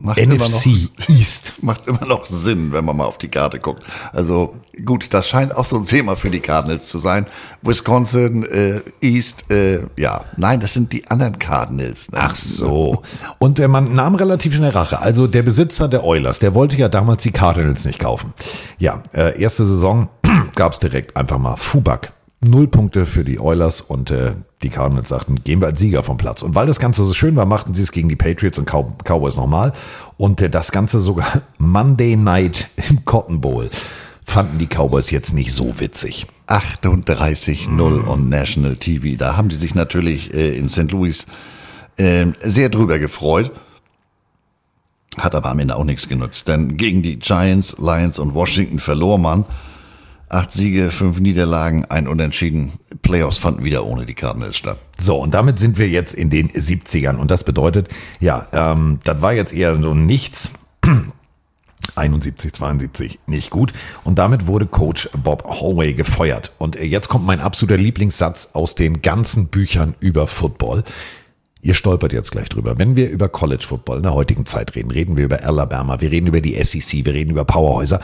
[0.04, 1.62] Macht immer NFC noch- East.
[1.62, 3.84] Macht immer noch Sinn, wenn man mal auf die Karte guckt.
[4.12, 7.24] Also gut, das scheint auch so ein Thema für die Cardinals zu sein.
[7.62, 10.24] Wisconsin, äh, East, äh, ja.
[10.36, 12.10] Nein, das sind die anderen Cardinals.
[12.10, 12.18] Ne?
[12.20, 13.02] Ach so.
[13.38, 14.98] Und der Mann nahm relativ schnell Rache.
[15.00, 18.32] Also der Besitzer der Oilers, der wollte ja damals die Cardinals nicht kaufen.
[18.78, 20.08] Ja, äh, erste Saison
[20.56, 22.12] gab's direkt einfach mal Fubak.
[22.44, 24.32] Null Punkte für die Oilers und äh,
[24.62, 26.42] die Cardinals sagten, gehen wir als Sieger vom Platz.
[26.42, 28.86] Und weil das Ganze so schön war, machten sie es gegen die Patriots und Cow
[29.04, 29.72] Cowboys nochmal.
[30.16, 33.70] Und äh, das Ganze sogar Monday Night im Cotton Bowl
[34.24, 36.26] fanden die Cowboys jetzt nicht so witzig.
[36.48, 39.16] 38-0 on National TV.
[39.16, 40.90] Da haben die sich natürlich äh, in St.
[40.90, 41.26] Louis
[41.96, 43.52] äh, sehr drüber gefreut.
[45.16, 46.48] Hat aber am Ende auch nichts genutzt.
[46.48, 49.44] Denn gegen die Giants, Lions und Washington verlor man.
[50.32, 52.72] Acht Siege, fünf Niederlagen, ein Unentschieden.
[53.02, 54.78] Playoffs fanden wieder ohne die Cardinals statt.
[54.96, 57.16] So, und damit sind wir jetzt in den 70ern.
[57.16, 57.88] Und das bedeutet,
[58.18, 60.52] ja, ähm, das war jetzt eher so nichts.
[61.96, 63.74] 71, 72, nicht gut.
[64.04, 66.52] Und damit wurde Coach Bob Hallway gefeuert.
[66.56, 70.82] Und jetzt kommt mein absoluter Lieblingssatz aus den ganzen Büchern über Football.
[71.60, 72.78] Ihr stolpert jetzt gleich drüber.
[72.78, 76.10] Wenn wir über College Football in der heutigen Zeit reden, reden wir über Alabama, wir
[76.10, 78.00] reden über die SEC, wir reden über Powerhäuser.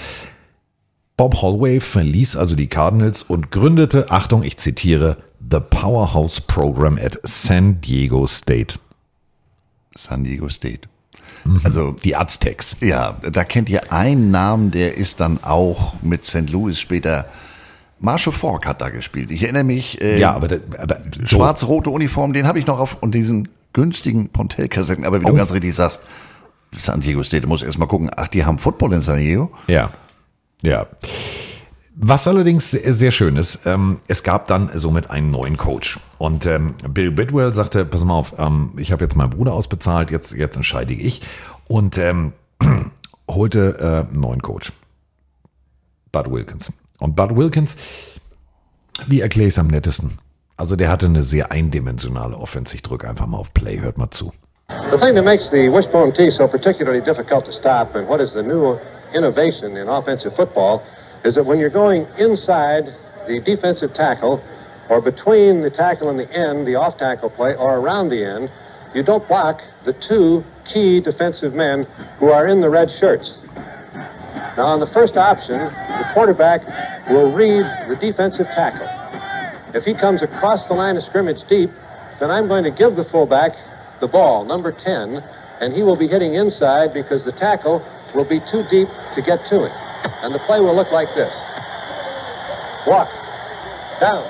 [1.19, 5.16] Bob Hallway verließ also die Cardinals und gründete, Achtung, ich zitiere,
[5.51, 8.77] The Powerhouse Program at San Diego State.
[9.97, 10.82] San Diego State.
[11.65, 12.77] Also die Aztecs.
[12.82, 16.51] Ja, da kennt ihr einen Namen, der ist dann auch mit St.
[16.51, 17.27] Louis später.
[17.99, 19.32] Marshall Falk hat da gespielt.
[19.32, 20.01] Ich erinnere mich.
[20.01, 24.28] Äh, Ja, aber, aber so, Schwarz-rote Uniform, den habe ich noch auf und diesen günstigen
[24.28, 25.05] Pontel-Kassetten.
[25.05, 25.31] Aber wie Oh.
[25.31, 26.03] du ganz richtig sagst,
[26.78, 29.51] San Diego State, du musst erst mal gucken, ach, die haben Football in San Diego?
[29.66, 29.90] Ja.
[30.63, 30.87] Ja.
[32.01, 35.99] Was allerdings sehr, schön ist, ähm, es gab dann somit einen neuen Coach.
[36.19, 40.13] Und ähm, Bill Bidwell sagte, pass mal auf, ähm, ich habe jetzt meinen Bruder ausbezahlt,
[40.13, 41.23] jetzt, jetzt entscheide ich.
[41.67, 42.35] Und ähm,
[43.29, 44.73] holte äh, einen neuen Coach.
[46.13, 46.73] Bud Wilkins.
[47.01, 47.77] Und Bud Wilkins,
[49.09, 50.19] wie erkläre ich es am nettesten?
[50.57, 52.75] Also der hatte eine sehr eindimensionale Offense.
[52.75, 54.33] Ich drücke einfach mal auf Play, hört mal zu.
[54.91, 58.33] The thing that makes the wishbone tee so particularly difficult to stop and what is
[58.35, 58.77] the new
[59.15, 60.87] innovation in offensive football
[61.25, 62.85] is that when you're going inside
[63.27, 64.43] the defensive tackle
[64.89, 68.51] or between the tackle and the end, the off tackle play, or around the end,
[68.95, 71.85] you don't block the two key defensive men
[72.19, 73.39] who are in the red shirts.
[74.57, 76.67] Now, on the first option, the quarterback
[77.09, 78.89] will read the defensive tackle.
[79.75, 81.71] If he comes across the line of scrimmage deep,
[82.19, 83.53] then I'm going to give the fullback
[84.01, 85.23] the ball, number 10,
[85.61, 89.45] and he will be hitting inside because the tackle will be too deep to get
[89.47, 89.73] to it.
[90.23, 91.35] And the play will look like this.
[92.87, 93.11] Walk.
[94.01, 94.25] Down.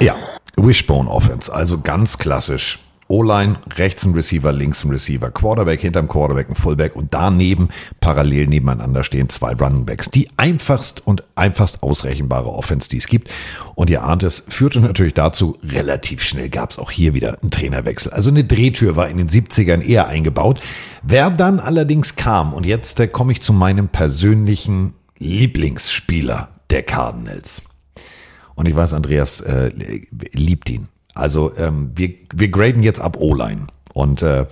[0.00, 0.16] Ja,
[0.56, 2.78] Wishbone Offense, also ganz klassisch.
[3.08, 7.68] O-Line, rechts ein Receiver, links ein Receiver, Quarterback hinterm Quarterback, ein Fullback und daneben
[8.00, 10.10] parallel nebeneinander stehen zwei Running Backs.
[10.10, 13.30] Die einfachst und einfachst ausrechenbare Offense, die es gibt.
[13.76, 17.52] Und ihr ahnt es, führte natürlich dazu, relativ schnell gab es auch hier wieder einen
[17.52, 18.12] Trainerwechsel.
[18.12, 20.60] Also eine Drehtür war in den 70ern eher eingebaut.
[21.02, 27.62] Wer dann allerdings kam, und jetzt äh, komme ich zu meinem persönlichen Lieblingsspieler der Cardinals.
[28.56, 29.70] Und ich weiß, Andreas äh,
[30.32, 30.88] liebt ihn.
[31.16, 33.66] Also ähm, wir, wir graden jetzt ab O-Line.
[33.94, 34.46] Und äh,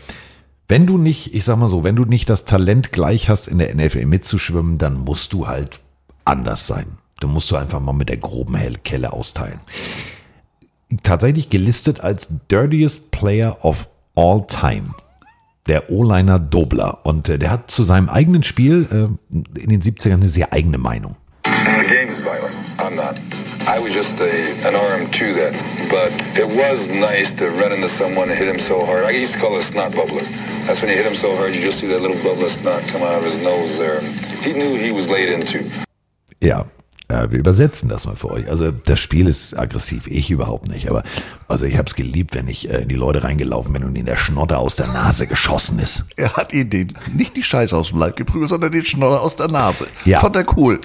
[0.69, 3.59] wenn du nicht, ich sag mal so, wenn du nicht das Talent gleich hast, in
[3.59, 5.81] der NFL mitzuschwimmen, dann musst du halt
[6.24, 6.99] anders sein.
[7.20, 9.61] Du musst du einfach mal mit der groben Kelle austeilen.
[11.03, 14.95] Tatsächlich gelistet als Dirtiest Player of All Time.
[15.66, 17.05] Der O-Liner Dobler.
[17.05, 20.78] Und äh, der hat zu seinem eigenen Spiel äh, in den 70ern eine sehr eigene
[20.78, 21.16] Meinung.
[21.45, 22.64] The game is violent.
[23.66, 25.53] I was just a, an arm to that.
[25.91, 29.05] But it was nice to run into someone and hit him so hard.
[29.05, 30.24] I used to call it a snot bubbler.
[30.66, 32.82] That's when you hit him so hard, you just see that little bubble of snot
[32.89, 34.01] come out of his nose there.
[34.43, 35.65] He knew he was laid into.
[36.41, 36.66] Ja,
[37.09, 38.49] äh, wir übersetzen das mal für euch.
[38.49, 40.91] Also das Spiel ist aggressiv, ich überhaupt nicht.
[40.91, 41.03] Aber
[41.49, 44.07] also ich habe es geliebt, wenn ich äh, in die Leute reingelaufen bin und in
[44.07, 46.05] der Schnotter aus der Nase geschossen ist.
[46.16, 49.36] Er hat ihn den, nicht die Scheiße aus dem Leib geprügelt, sondern den Schnotter aus
[49.36, 49.86] der Nase.
[50.05, 50.20] Ja.
[50.20, 50.81] Fand er cool.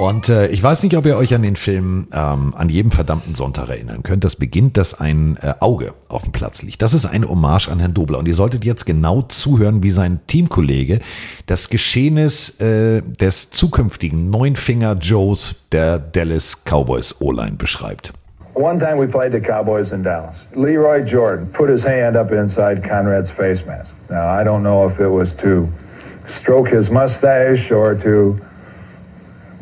[0.00, 3.34] Und äh, ich weiß nicht, ob ihr euch an den Film ähm, an jedem verdammten
[3.34, 4.24] Sonntag erinnern könnt.
[4.24, 6.80] Das beginnt, dass ein äh, Auge auf dem Platz liegt.
[6.80, 8.18] Das ist eine Hommage an Herrn Dobler.
[8.18, 11.00] Und ihr solltet jetzt genau zuhören, wie sein Teamkollege
[11.44, 18.14] das Geschehnis äh, des zukünftigen Neunfinger Joes der Dallas Cowboys O-Line beschreibt.
[18.54, 20.34] One time we played the Cowboys in Dallas.
[20.56, 23.90] Leroy Jordan put his hand up inside Conrad's face mask.
[24.08, 25.68] Now, I don't know if it was to
[26.40, 28.40] stroke his mustache or to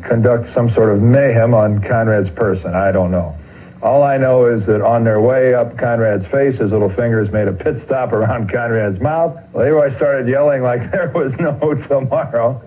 [0.03, 2.73] conduct some sort of mayhem on Conrad's person.
[2.73, 3.35] I don't know.
[3.81, 7.47] All I know is that on their way up Conrad's face, his little fingers made
[7.47, 9.37] a pit stop around Conrad's mouth.
[9.55, 12.61] Leroy started yelling like there was no tomorrow.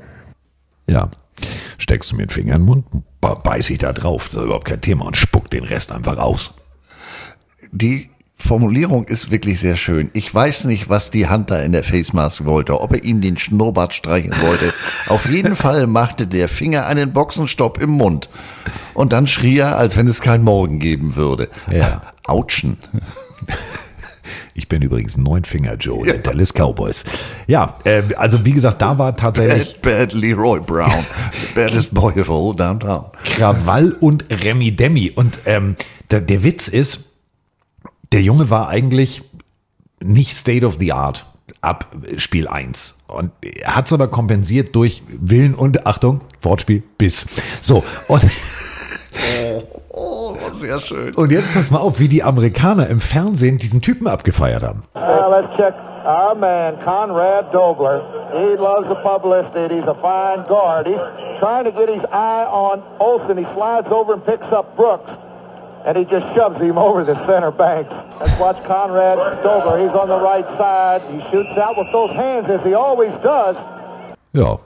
[0.87, 1.09] Ja,
[1.79, 2.85] steckst du mir den Finger in den Mund,
[3.21, 6.55] beiß ich da drauf, das ist überhaupt kein Thema und spuck den Rest einfach aus.
[7.73, 8.11] Die
[8.43, 10.11] Formulierung ist wirklich sehr schön.
[10.15, 13.39] Ich weiß nicht, was die Hunter in der Face Mask wollte, ob er ihm den
[13.39, 14.75] Schnurrbart streichen wollte.
[15.07, 18.29] Auf jeden Fall machte der Finger einen Boxenstopp im Mund.
[18.95, 21.49] Und dann schrie er, als wenn es kein Morgen geben würde.
[21.71, 22.03] Ja.
[22.25, 22.79] Autschen.
[24.55, 27.05] Ich bin übrigens Neunfinger Joe der Dallas Cowboys.
[27.47, 31.05] Ja, äh, also wie gesagt, da war tatsächlich Bad, bad Leroy Brown.
[31.55, 33.07] Baddest boy of all downtown.
[33.25, 35.11] Krawall und Remi Demi.
[35.11, 35.75] Und ähm,
[36.11, 37.01] der, der Witz ist,
[38.13, 39.23] der Junge war eigentlich
[40.01, 41.25] nicht State of the Art
[41.61, 41.87] ab
[42.17, 42.97] Spiel 1.
[43.09, 47.27] Und er hat es aber kompensiert durch Willen und, Achtung, Wortspiel, Biss.
[47.61, 48.25] So, und,
[49.95, 51.15] Oh, sehr schön.
[51.15, 54.85] und jetzt pass mal auf, wie die Amerikaner im Fernsehen diesen Typen abgefeiert haben.
[54.95, 55.75] Uh, let's check
[56.07, 58.03] our man, Conrad Dobler.
[58.33, 59.75] He loves the publicity.
[59.77, 60.87] He's a fine guard.
[60.87, 60.97] He's
[61.41, 63.37] trying to get his eye on Olsen.
[63.37, 65.11] He slides over and picks up Brooks.
[65.85, 67.95] And he just shoves him over the center banks.
[68.21, 69.79] Let's watch Conrad Dobler.
[69.83, 71.03] He's on the right side.
[71.11, 73.57] He shoots out with those hands as he always does.
[74.33, 74.59] Ja,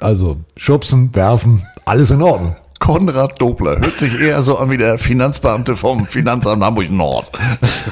[0.00, 2.56] also schubsen, werfen, alles in Ordnung.
[2.78, 3.80] Konrad Dobler.
[3.80, 7.26] Hört sich eher so an wie der Finanzbeamte vom Finanzamt Hamburg Nord.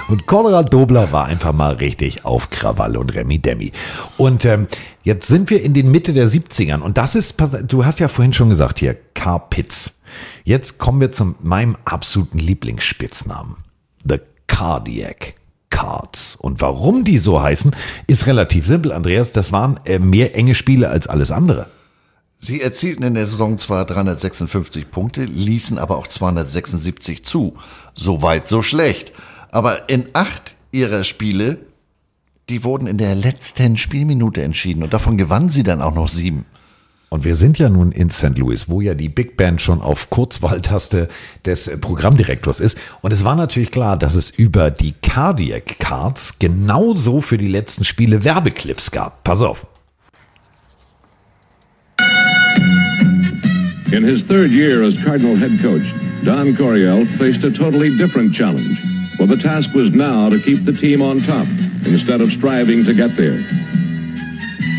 [0.09, 3.73] Und Konrad Dobler war einfach mal richtig auf Krawall und Remi Demi.
[4.17, 4.69] Und ähm,
[5.03, 7.37] jetzt sind wir in den Mitte der 70ern und das ist,
[7.67, 9.96] du hast ja vorhin schon gesagt hier, Car Pitts.
[10.45, 13.57] Jetzt kommen wir zu meinem absoluten Lieblingsspitznamen.
[14.05, 15.35] The Cardiac
[15.71, 16.37] Cards.
[16.37, 17.75] Und warum die so heißen,
[18.07, 19.33] ist relativ simpel, Andreas.
[19.33, 21.69] Das waren äh, mehr enge Spiele als alles andere.
[22.39, 27.57] Sie erzielten in der Saison zwar 356 Punkte, ließen aber auch 276 zu.
[27.95, 29.13] So weit, so schlecht.
[29.51, 31.59] Aber in acht ihrer Spiele,
[32.49, 36.45] die wurden in der letzten Spielminute entschieden und davon gewannen sie dann auch noch sieben.
[37.09, 38.37] Und wir sind ja nun in St.
[38.37, 41.09] Louis, wo ja die Big Band schon auf Kurzwahltaste
[41.45, 42.77] des Programmdirektors ist.
[43.01, 47.85] Und es war natürlich klar, dass es über die Cardiac Cards genauso für die letzten
[47.85, 49.23] Spiele Werbeclips gab.
[49.23, 49.67] Pass auf.
[53.93, 55.87] In his third year as Cardinal head coach,
[56.25, 58.79] Don Coryell faced a totally different challenge.
[59.17, 61.47] For the task was now to keep the team on top
[61.87, 63.39] instead of striving to get there.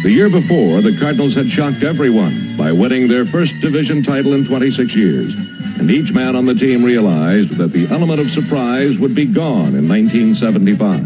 [0.04, 4.46] The year before, the Cardinals had shocked everyone by winning their first division title in
[4.46, 5.34] 26 years.
[5.80, 9.76] And each man on the team realized that the element of surprise would be gone
[9.76, 11.02] in 1975.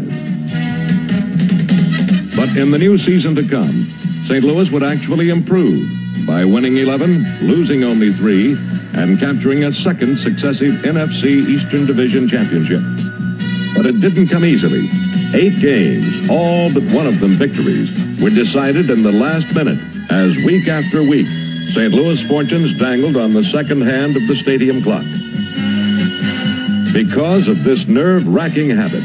[2.36, 3.90] But in the new season to come,
[4.26, 4.44] St.
[4.44, 5.88] Louis would actually improve
[6.26, 8.52] by winning 11, losing only three,
[8.92, 12.82] and capturing a second successive NFC Eastern Division championship.
[13.74, 15.11] But it didn't come easily.
[15.34, 17.90] Eight games, all but one of them victories,
[18.20, 19.78] were decided in the last minute
[20.10, 21.26] as week after week,
[21.72, 21.90] St.
[21.90, 25.06] Louis fortunes dangled on the second hand of the stadium clock.
[26.92, 29.02] Because of this nerve-wracking habit,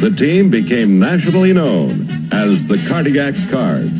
[0.00, 3.92] the team became nationally known as the Cardiac Cards.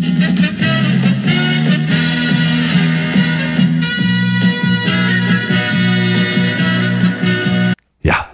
[8.02, 8.28] Ja,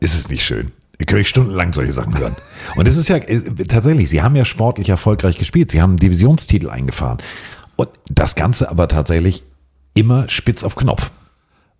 [0.00, 0.72] ist es nicht schön.
[1.00, 2.36] Ihr könnt stundenlang solche Sachen hören.
[2.76, 5.70] Und es ist ja äh, tatsächlich, sie haben ja sportlich erfolgreich gespielt.
[5.70, 7.18] Sie haben einen Divisionstitel eingefahren.
[7.76, 9.42] Und das Ganze aber tatsächlich
[9.94, 11.10] immer spitz auf Knopf.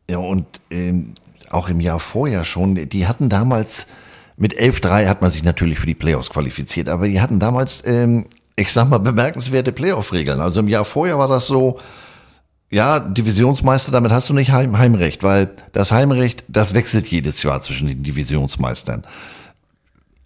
[0.09, 1.17] Ja, und ähm,
[1.51, 3.89] auch im Jahr vorher schon, die hatten damals,
[4.39, 8.25] mit 11-3 hat man sich natürlich für die Playoffs qualifiziert, aber die hatten damals, ähm,
[8.57, 10.41] ich sag mal, bemerkenswerte Playoff-Regeln.
[10.41, 11.79] Also im Jahr vorher war das so,
[12.71, 17.61] ja, Divisionsmeister, damit hast du nicht Heim Heimrecht, weil das Heimrecht, das wechselt jedes Jahr
[17.61, 19.05] zwischen den Divisionsmeistern.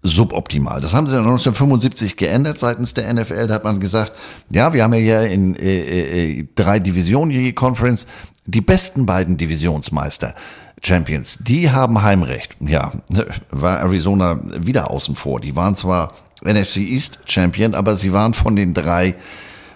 [0.02, 0.82] Suboptimal.
[0.82, 3.46] Das haben sie dann 1975 geändert seitens der NFL.
[3.46, 4.12] Da hat man gesagt,
[4.52, 8.06] ja, wir haben ja hier in äh, äh, drei Divisionen die Conference.
[8.44, 10.34] Die besten beiden Divisionsmeister,
[10.82, 12.58] Champions, die haben Heimrecht.
[12.60, 12.92] Ja,
[13.50, 15.40] war Arizona wieder außen vor.
[15.40, 16.12] Die waren zwar
[16.42, 19.14] NFC East Champion, aber sie waren von den drei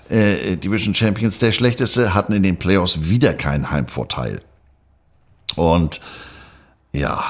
[0.08, 4.40] äh, Division Champions der schlechteste, hatten in den Playoffs wieder keinen Heimvorteil.
[5.56, 6.00] Und
[6.92, 7.24] ja,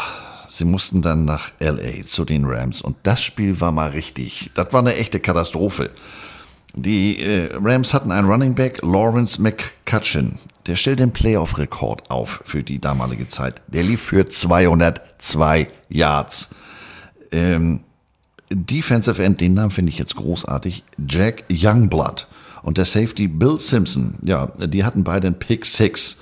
[0.49, 4.51] sie mussten dann nach LA zu den Rams und das Spiel war mal richtig.
[4.55, 5.91] Das war eine echte Katastrophe.
[6.75, 10.39] Die äh, Rams hatten einen Running Back, Lawrence McCutcheon.
[10.67, 13.63] Der stellt den Playoff-Rekord auf für die damalige Zeit.
[13.69, 16.51] Der lief für 202 Yards.
[17.33, 17.85] Ähm,
[18.51, 22.29] Defensive End, den Namen finde ich jetzt großartig, Jack Youngblood
[22.63, 24.19] und der Safety Bill Simpson.
[24.23, 26.19] Ja, die hatten beide einen Pick 6.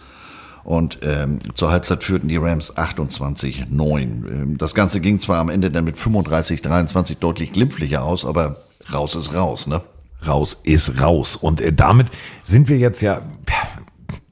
[0.64, 4.00] Und ähm, zur Halbzeit führten die Rams 28-9.
[4.00, 8.56] Ähm, das Ganze ging zwar am Ende dann mit 35-23 deutlich glimpflicher aus, aber
[8.92, 9.82] raus ist raus, ne?
[10.26, 11.36] Raus ist raus.
[11.36, 12.08] Und äh, damit
[12.42, 13.22] sind wir jetzt ja,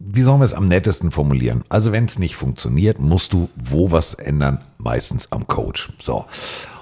[0.01, 1.63] wie sollen wir es am nettesten formulieren?
[1.69, 4.65] Also wenn es nicht funktioniert, musst du wo was ändern?
[4.79, 5.93] Meistens am Coach.
[5.99, 6.25] So.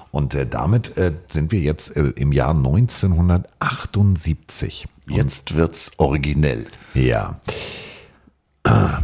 [0.09, 4.87] Und äh, damit äh, sind wir jetzt äh, im Jahr 1978.
[5.07, 6.65] Jetzt wird's originell.
[6.93, 7.39] Ja.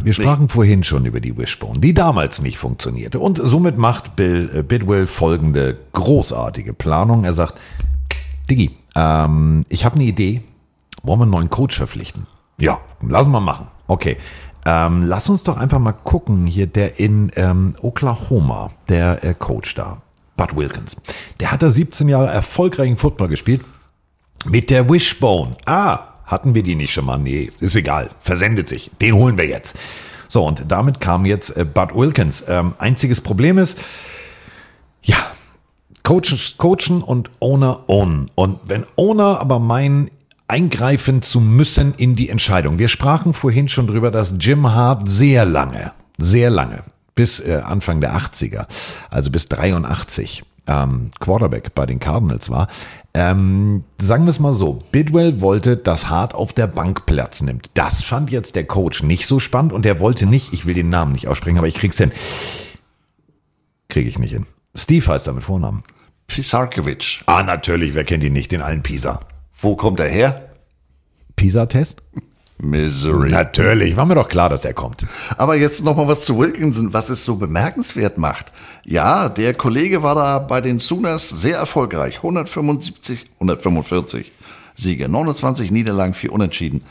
[0.02, 3.18] Wir sprachen vorhin schon über die Wishbone, die damals nicht funktionierte.
[3.18, 7.24] Und somit macht Bill äh, Bidwell folgende großartige Planung.
[7.24, 7.60] Er sagt,
[8.48, 10.42] Diggi, ähm, ich habe eine Idee.
[11.02, 12.26] Wollen wir einen neuen Coach verpflichten?
[12.58, 13.68] Ja, lassen wir machen.
[13.86, 14.16] Okay.
[14.64, 19.74] Ähm, lass uns doch einfach mal gucken, hier der in ähm, Oklahoma, der äh, Coach
[19.74, 20.02] da,
[20.36, 20.96] Bud Wilkins.
[21.38, 23.62] Der hat da 17 Jahre erfolgreichen Football gespielt
[24.44, 25.56] mit der Wishbone.
[25.66, 27.18] Ah, hatten wir die nicht schon mal?
[27.18, 28.10] Nee, ist egal.
[28.20, 28.90] Versendet sich.
[29.00, 29.76] Den holen wir jetzt.
[30.28, 32.44] So, und damit kam jetzt äh, Bud Wilkins.
[32.46, 33.78] Ähm, einziges Problem ist,
[35.02, 35.16] ja,
[36.04, 38.30] Coachen, Coachen und Owner ownen.
[38.34, 40.10] Und wenn Owner aber meinen,
[40.50, 42.78] eingreifen zu müssen in die Entscheidung.
[42.78, 46.82] Wir sprachen vorhin schon drüber, dass Jim Hart sehr lange, sehr lange,
[47.14, 48.66] bis äh, Anfang der 80er,
[49.10, 52.68] also bis 83, ähm, Quarterback bei den Cardinals war.
[53.12, 57.70] Ähm, sagen wir es mal so, Bidwell wollte, dass Hart auf der Bank Platz nimmt.
[57.74, 60.88] Das fand jetzt der Coach nicht so spannend und er wollte nicht, ich will den
[60.88, 62.12] Namen nicht aussprechen, aber ich krieg's hin.
[63.88, 64.46] Kriege ich nicht hin.
[64.74, 65.82] Steve heißt er mit Vornamen.
[66.28, 67.24] Pisarkiewicz.
[67.26, 69.18] Ah, natürlich, wer kennt ihn nicht, den allen Pisa.
[69.58, 70.50] Wo kommt er her?
[71.34, 72.00] Pisa-Test?
[72.62, 73.30] Missouri.
[73.30, 75.06] Natürlich, war mir doch klar, dass der kommt.
[75.36, 78.52] Aber jetzt noch mal was zu Wilkinson, was es so bemerkenswert macht.
[78.84, 82.16] Ja, der Kollege war da bei den Sooners sehr erfolgreich.
[82.16, 84.32] 175, 145
[84.76, 86.84] Siege, 29 Niederlagen, 4 Unentschieden.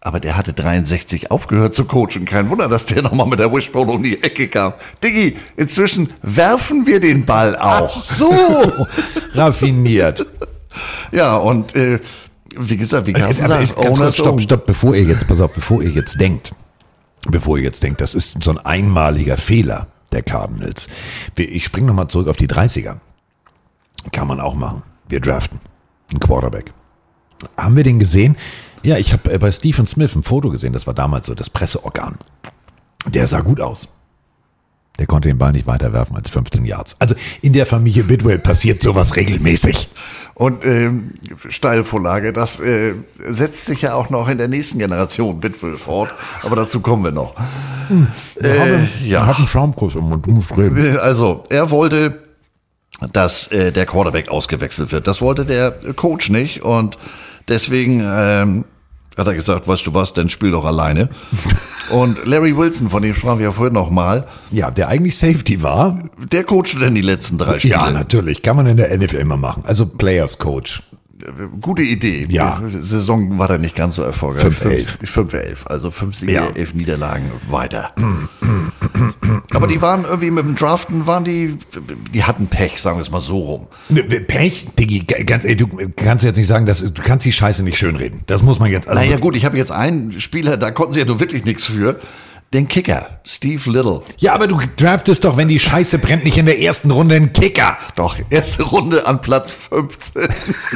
[0.00, 2.26] Aber der hatte 63 aufgehört zu coachen.
[2.26, 4.74] Kein Wunder, dass der nochmal mit der Wishbone um die Ecke kam.
[5.02, 7.96] Diggi, inzwischen werfen wir den Ball auch.
[7.96, 8.30] Ach so,
[9.34, 10.26] raffiniert.
[11.10, 12.00] Ja, und äh,
[12.58, 15.82] wie gesagt, wie Carsten sagt, ganz kurz, stopp, stopp, bevor ihr jetzt, pass auf, bevor
[15.82, 16.54] ihr jetzt denkt,
[17.28, 20.86] bevor ihr jetzt denkt, das ist so ein einmaliger Fehler der Cardinals.
[21.36, 22.98] Ich springe nochmal zurück auf die 30er.
[24.12, 24.82] Kann man auch machen.
[25.08, 25.60] Wir draften
[26.10, 26.72] einen Quarterback.
[27.56, 28.36] Haben wir den gesehen?
[28.82, 32.18] Ja, ich habe bei Stephen Smith ein Foto gesehen, das war damals so das Presseorgan.
[33.06, 33.88] Der sah gut aus.
[34.98, 36.94] Der konnte den Ball nicht weiter werfen als 15 Yards.
[37.00, 39.88] Also in der Familie Bidwell passiert sowas regelmäßig.
[40.34, 41.12] Und ähm,
[41.48, 46.10] Steilvorlage, das äh, setzt sich ja auch noch in der nächsten Generation Bitwell fort.
[46.44, 47.34] Aber dazu kommen wir noch.
[48.40, 49.26] Äh, ja.
[49.26, 50.76] Hat einen Schaumkuss im Mund, du musst reden.
[50.76, 52.22] Äh, Also, er wollte,
[53.12, 55.06] dass äh, der Quarterback ausgewechselt wird.
[55.06, 56.62] Das wollte der Coach nicht.
[56.62, 56.98] Und
[57.48, 58.64] deswegen ähm,
[59.16, 61.08] hat er gesagt, weißt du was, dann spiel doch alleine.
[61.90, 64.26] Und Larry Wilson, von dem sprachen wir ja vorhin noch mal.
[64.50, 66.02] Ja, der eigentlich Safety war.
[66.32, 67.74] Der coachte denn die letzten drei Spiele.
[67.74, 68.42] Ja, natürlich.
[68.42, 69.64] Kann man in der NFL immer machen.
[69.66, 70.82] Also Players Coach.
[71.60, 72.26] Gute Idee.
[72.28, 72.60] Ja.
[72.60, 74.46] Die Saison war da nicht ganz so erfolgreich.
[74.46, 75.04] 5-11.
[75.04, 75.66] 5-11.
[75.66, 76.48] Also 5 Siege, Ja.
[76.54, 77.92] 11 Niederlagen weiter.
[79.52, 81.58] Aber die waren irgendwie mit dem Draften, waren die,
[82.12, 83.66] die hatten Pech, sagen wir es mal so rum.
[83.88, 87.62] Ne, Pech, Diggi, ganz ehrlich, du kannst jetzt nicht sagen, dass, du kannst die Scheiße
[87.62, 88.22] nicht schönreden.
[88.26, 88.88] Das muss man jetzt.
[88.88, 91.66] Also naja gut, ich habe jetzt einen Spieler, da konnten sie ja nur wirklich nichts
[91.66, 92.00] für.
[92.54, 94.04] Den Kicker, Steve Little.
[94.18, 97.32] Ja, aber du draftest doch, wenn die Scheiße brennt, nicht in der ersten Runde einen
[97.32, 97.76] Kicker.
[97.96, 100.28] Doch, erste Runde an Platz 15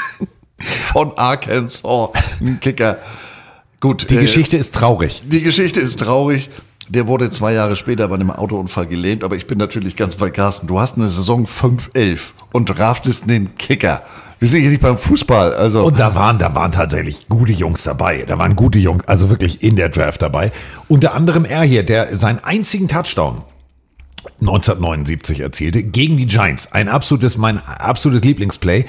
[0.59, 2.11] von Arkansas.
[2.41, 2.99] Ein Kicker.
[3.79, 4.11] Gut.
[4.11, 5.23] Die äh, Geschichte ist traurig.
[5.27, 6.51] Die Geschichte ist traurig.
[6.89, 10.31] Der wurde zwei Jahre später bei einem Autounfall gelähmt, aber ich bin natürlich ganz bei
[10.31, 10.67] Carsten.
[10.67, 12.19] Du hast eine Saison 5-11
[12.53, 14.03] und draftest einen Kicker.
[14.39, 15.83] Wir sind hier nicht beim Fußball, also.
[15.83, 18.25] Und da waren, da waren tatsächlich gute Jungs dabei.
[18.27, 20.53] Da waren gute Jungs, also wirklich in der Draft dabei.
[20.87, 23.43] Unter anderem er hier, der seinen einzigen Touchdown
[24.41, 26.71] 1979 erzielte gegen die Giants.
[26.73, 28.85] Ein absolutes, mein absolutes Lieblingsplay.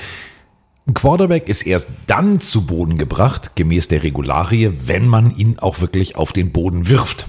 [0.87, 5.81] Ein Quarterback ist erst dann zu Boden gebracht, gemäß der Regularie, wenn man ihn auch
[5.81, 7.27] wirklich auf den Boden wirft.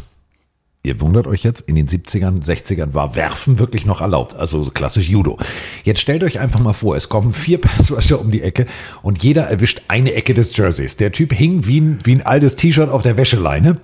[0.82, 4.70] Ihr wundert euch jetzt, in den 70ern, 60ern war Werfen wirklich noch erlaubt, also so
[4.70, 5.36] klassisch Judo.
[5.84, 8.64] Jetzt stellt euch einfach mal vor, es kommen vier Passrusher um die Ecke
[9.02, 10.96] und jeder erwischt eine Ecke des Jerseys.
[10.96, 13.76] Der Typ hing wie ein, wie ein altes T-Shirt auf der Wäscheleine.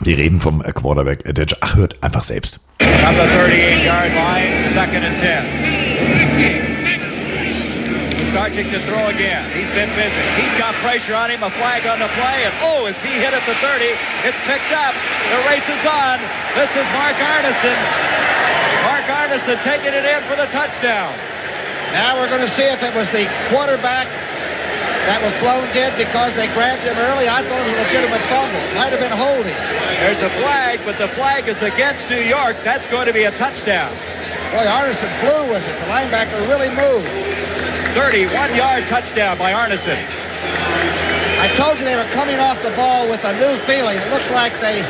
[0.00, 2.58] Wir reden vom Quarterback, der, ach, hört einfach selbst.
[2.80, 5.85] The 38-yard line, second and 10.
[8.36, 9.48] Sargent to throw again.
[9.56, 10.24] He's been busy.
[10.36, 13.32] He's got pressure on him, a flag on the play, and oh, is he hit
[13.32, 13.88] at the 30?
[14.28, 14.92] It's picked up.
[15.32, 16.20] The race is on.
[16.52, 17.80] This is Mark Arneson.
[18.84, 21.16] Mark Arneson taking it in for the touchdown.
[21.96, 24.04] Now we're going to see if it was the quarterback
[25.08, 27.32] that was blown dead because they grabbed him early.
[27.32, 28.60] I thought it was a legitimate fumble.
[28.76, 29.56] Might have been holding.
[30.04, 32.60] There's a flag, but the flag is against New York.
[32.68, 33.96] That's going to be a touchdown.
[34.52, 35.76] Boy, Arneson flew with it.
[35.80, 37.08] The linebacker really moved.
[37.96, 39.96] 31-yard touchdown by Arneson.
[41.40, 43.96] I told you they were coming off the ball with a new feeling.
[43.96, 44.82] It looks like they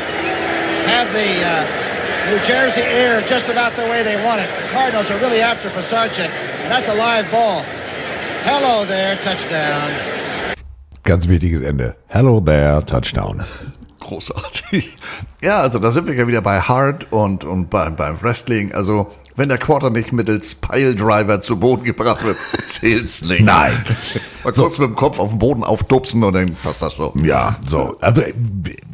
[0.91, 1.63] have the uh,
[2.29, 4.49] New Jersey air just about the way they want it.
[4.59, 7.63] The Cardinals are really after for that's a live ball.
[8.43, 9.89] Hello there, touchdown.
[11.03, 11.95] Ganz wichtiges Ende.
[12.09, 13.45] Hello there, Touchdown.
[14.01, 14.97] Großartig.
[15.41, 18.73] Ja, also da sind wir ja wieder bei Hard und, und beim, beim Wrestling.
[18.73, 19.07] Also,
[19.37, 23.41] wenn der Quarter nicht mittels Piledriver zu Boden gebracht wird, zählt's nicht.
[23.41, 23.71] Nein.
[24.43, 27.23] Mal kurz mit dem Kopf auf den Boden aufdupsen und dann passt das schon.
[27.23, 27.97] Ja, so.
[28.01, 28.23] Also,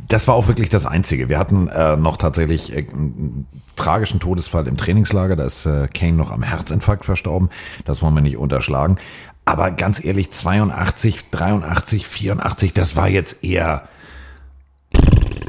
[0.10, 1.30] das war auch wirklich das Einzige.
[1.30, 3.48] Wir hatten äh, noch tatsächlich äh, einen
[3.78, 5.36] tragischen Todesfall im Trainingslager.
[5.36, 7.50] Da ist äh, Kane noch am Herzinfarkt verstorben.
[7.86, 8.98] Das wollen wir nicht unterschlagen.
[9.46, 13.88] Aber ganz ehrlich, 82, 83, 84, das war jetzt eher.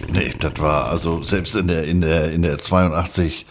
[0.09, 3.47] Nee, das war also selbst in der, in der, in der 82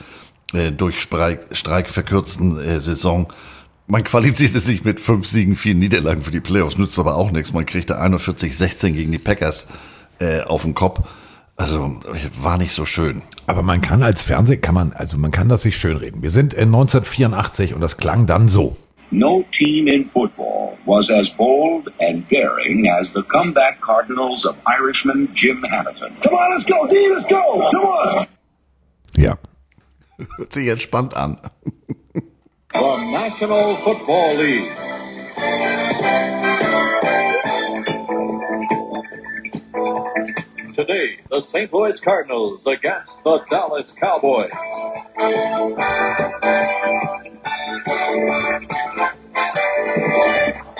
[0.53, 3.31] äh, durch Streik, Streik verkürzten äh, Saison.
[3.87, 7.53] Man qualifizierte sich mit fünf Siegen, vier Niederlagen für die Playoffs, nützt aber auch nichts.
[7.53, 9.67] Man kriegte 41-16 gegen die Packers
[10.19, 11.01] äh, auf den Kopf.
[11.55, 12.01] Also
[12.41, 13.21] war nicht so schön.
[13.45, 16.23] Aber man kann als Fernseh, kann man, also man kann das sich schönreden.
[16.23, 18.75] Wir sind in 1984 und das klang dann so.
[19.11, 25.29] No team in football was as bold and daring as the comeback Cardinals of Irishman
[25.33, 26.09] Jim Hannafin.
[26.21, 28.25] Come on, let's go, D, let's go, come on.
[29.15, 29.37] Ja.
[30.37, 31.37] Hört sich entspannt an.
[32.73, 34.71] The National Football League.
[40.75, 41.71] Today, the St.
[41.71, 44.51] Louis Cardinals against the Dallas Cowboys.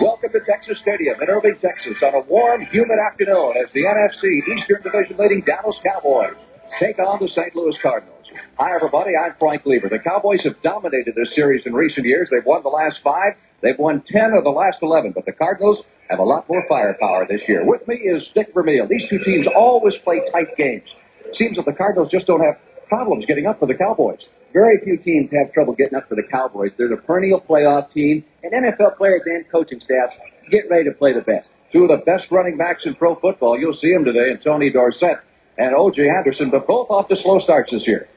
[0.02, 4.48] Welcome to Texas Stadium in Irving, Texas on a warm, humid afternoon as the NFC
[4.48, 6.36] Eastern Division leading Dallas Cowboys
[6.80, 7.56] take on the St.
[7.56, 8.13] Louis Cardinals.
[8.60, 9.18] Hi, everybody.
[9.18, 9.90] I'm Frank Lieber.
[9.90, 12.30] The Cowboys have dominated this series in recent years.
[12.30, 13.34] They've won the last five.
[13.62, 17.26] They've won 10 of the last 11, but the Cardinals have a lot more firepower
[17.28, 17.66] this year.
[17.66, 18.86] With me is Dick Vermeil.
[18.86, 20.88] These two teams always play tight games.
[21.32, 24.28] Seems that the Cardinals just don't have problems getting up for the Cowboys.
[24.54, 26.74] Very few teams have trouble getting up for the Cowboys.
[26.78, 30.16] They're the perennial playoff team, and NFL players and coaching staffs
[30.52, 31.50] get ready to play the best.
[31.72, 33.60] Two of the best running backs in pro football.
[33.60, 35.18] You'll see them today, and Tony Dorsett
[35.58, 36.08] and O.J.
[36.08, 38.08] Anderson, but both off to slow starts this year.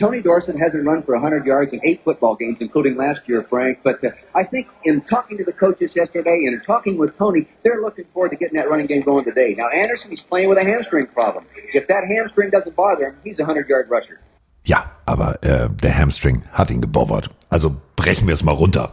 [0.00, 3.80] Tony Dorsett hasn't run for 100 yards in eight football games, including last year, Frank.
[3.84, 7.46] But uh, I think in talking to the coaches yesterday and in talking with Tony,
[7.62, 9.54] they're looking forward to getting that running game going today.
[9.58, 11.44] Now, Anderson, he's playing with a hamstring problem.
[11.74, 14.18] If that hamstring doesn't bother him, he's a 100-yard rusher.
[14.64, 17.30] Ja, aber äh, der Hamstring hat ihn gebobbert.
[17.50, 18.92] Also brechen wir es mal runter.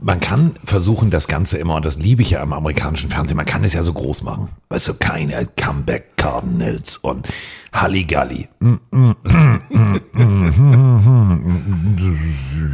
[0.00, 3.46] Man kann versuchen, das Ganze immer, und das liebe ich ja im amerikanischen Fernsehen, man
[3.46, 4.48] kann es ja so groß machen.
[4.68, 7.28] Weißt du, keine Comeback Cardinals und
[7.72, 8.48] Halligalli.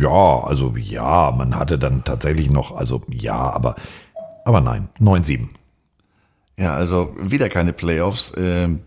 [0.00, 3.74] Ja, also ja, man hatte dann tatsächlich noch, also ja, aber,
[4.44, 5.48] aber nein, 9-7.
[6.58, 8.32] Ja, also wieder keine Playoffs.
[8.36, 8.80] Ähm,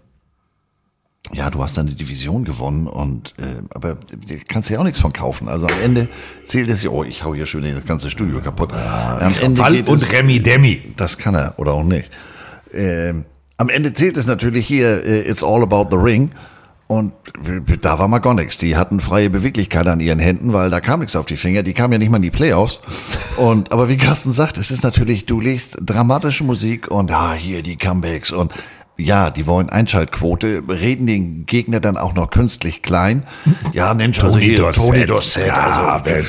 [1.33, 4.99] ja, du hast dann die Division gewonnen und äh, aber du kannst ja auch nichts
[4.99, 5.47] von kaufen.
[5.47, 6.09] Also am Ende
[6.43, 8.73] zählt es ja, oh, ich hau hier schon das ganze Studio kaputt.
[8.73, 10.93] am Ende Fall und es, Remi Demi.
[10.97, 12.09] Das kann er oder auch nicht.
[12.73, 13.25] Ähm,
[13.57, 16.31] am Ende zählt es natürlich hier, äh, it's all about the ring.
[16.87, 17.13] Und
[17.81, 18.57] da war mal gar nichts.
[18.57, 21.63] Die hatten freie Beweglichkeit an ihren Händen, weil da kam nichts auf die Finger.
[21.63, 22.81] Die kamen ja nicht mal in die Playoffs.
[23.37, 27.63] Und, aber wie Carsten sagt, es ist natürlich, du legst dramatische Musik und ah, hier
[27.63, 28.51] die Comebacks und
[29.03, 33.23] ja, die wollen Einschaltquote, reden den Gegner dann auch noch künstlich klein.
[33.73, 34.55] Ja, Mensch, also Tony
[35.47, 35.53] Ja,
[35.93, 36.23] also, der-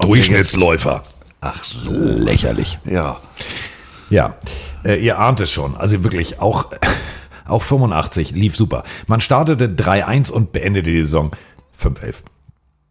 [0.00, 1.02] Durchschnittsläufer.
[1.40, 1.90] Ach so.
[1.92, 2.78] Lächerlich.
[2.84, 3.20] Ja.
[4.10, 4.34] Ja,
[4.84, 5.76] äh, ihr ahnt es schon.
[5.76, 6.66] Also wirklich auch,
[7.46, 8.82] auch 85 lief super.
[9.06, 11.30] Man startete 3-1 und beendete die Saison
[11.80, 12.14] 5-11.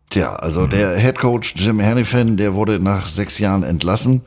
[0.09, 4.21] Tja, also der Head Coach Jim Hannifan, der wurde nach sechs Jahren entlassen.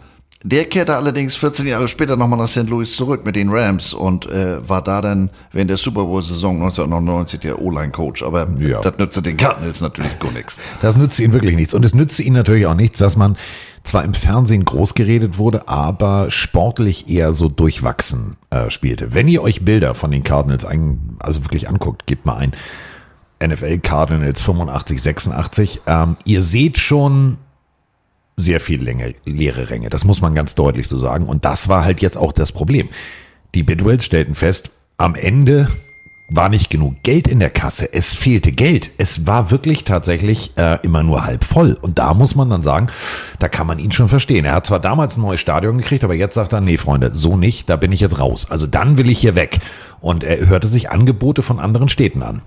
[0.44, 2.68] Der kehrte allerdings 14 Jahre später nochmal nach St.
[2.68, 7.40] Louis zurück mit den Rams und äh, war da dann während der Super Bowl-Saison 1999
[7.40, 8.24] der O-Line-Coach.
[8.24, 10.58] Aber das nützte den Cardinals natürlich gar nichts.
[10.80, 11.74] Das nützte ihnen wirklich nichts.
[11.74, 13.36] Und es nützte ihnen natürlich auch nichts, dass man
[13.84, 19.14] zwar im Fernsehen groß geredet wurde, aber sportlich eher so durchwachsen äh, spielte.
[19.14, 22.52] Wenn ihr euch Bilder von den Cardinals ein, also wirklich anguckt, gebt mal ein
[23.44, 25.80] NFL Cardinals 85, 86.
[25.86, 27.38] Ähm, ihr seht schon
[28.36, 29.90] sehr viel Länge, leere Ränge.
[29.90, 31.26] Das muss man ganz deutlich so sagen.
[31.26, 32.88] Und das war halt jetzt auch das Problem.
[33.54, 35.68] Die Bidwells stellten fest, am Ende
[36.34, 37.92] war nicht genug Geld in der Kasse.
[37.92, 38.90] Es fehlte Geld.
[38.96, 41.76] Es war wirklich tatsächlich äh, immer nur halb voll.
[41.80, 42.86] Und da muss man dann sagen,
[43.38, 44.44] da kann man ihn schon verstehen.
[44.44, 47.36] Er hat zwar damals ein neues Stadion gekriegt, aber jetzt sagt er, nee, Freunde, so
[47.36, 48.46] nicht, da bin ich jetzt raus.
[48.50, 49.58] Also dann will ich hier weg.
[50.00, 52.42] Und er hörte sich Angebote von anderen Städten an.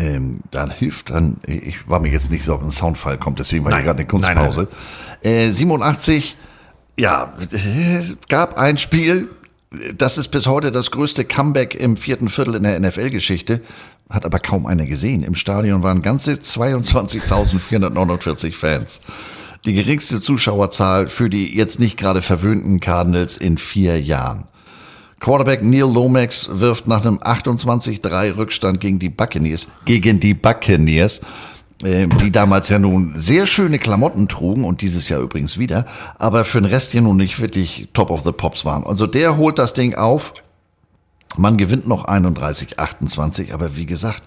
[0.00, 3.64] Ähm, dann hilft dann, ich war mir jetzt nicht so, ob ein Soundfall kommt, deswegen
[3.64, 4.68] war hier gerade eine Kunstpause.
[5.22, 6.36] Nein, Äh, 87,
[6.96, 9.28] ja, es gab ein Spiel,
[9.94, 13.60] das ist bis heute das größte Comeback im vierten Viertel in der NFL-Geschichte,
[14.08, 15.22] hat aber kaum einer gesehen.
[15.22, 19.02] Im Stadion waren ganze 22.449 Fans.
[19.66, 24.44] Die geringste Zuschauerzahl für die jetzt nicht gerade verwöhnten Cardinals in vier Jahren.
[25.20, 31.20] Quarterback Neil Lomax wirft nach einem 28-3 Rückstand gegen die Buccaneers, gegen die Buccaneers,
[31.84, 35.86] äh, die damals ja nun sehr schöne Klamotten trugen und dieses Jahr übrigens wieder,
[36.18, 38.84] aber für den Rest ja nun nicht wirklich Top of the Pops waren.
[38.84, 40.32] Also der holt das Ding auf.
[41.36, 44.22] Man gewinnt noch 31, 28, aber wie gesagt,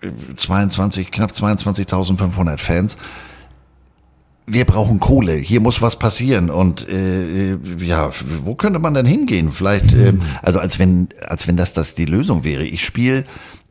[0.00, 2.96] äh, 22, knapp 22.500 Fans
[4.46, 8.10] wir brauchen Kohle, hier muss was passieren und äh, ja,
[8.44, 9.50] wo könnte man denn hingehen?
[9.50, 10.12] Vielleicht, äh,
[10.42, 12.64] also als wenn, als wenn das das die Lösung wäre.
[12.64, 13.24] Ich spiele,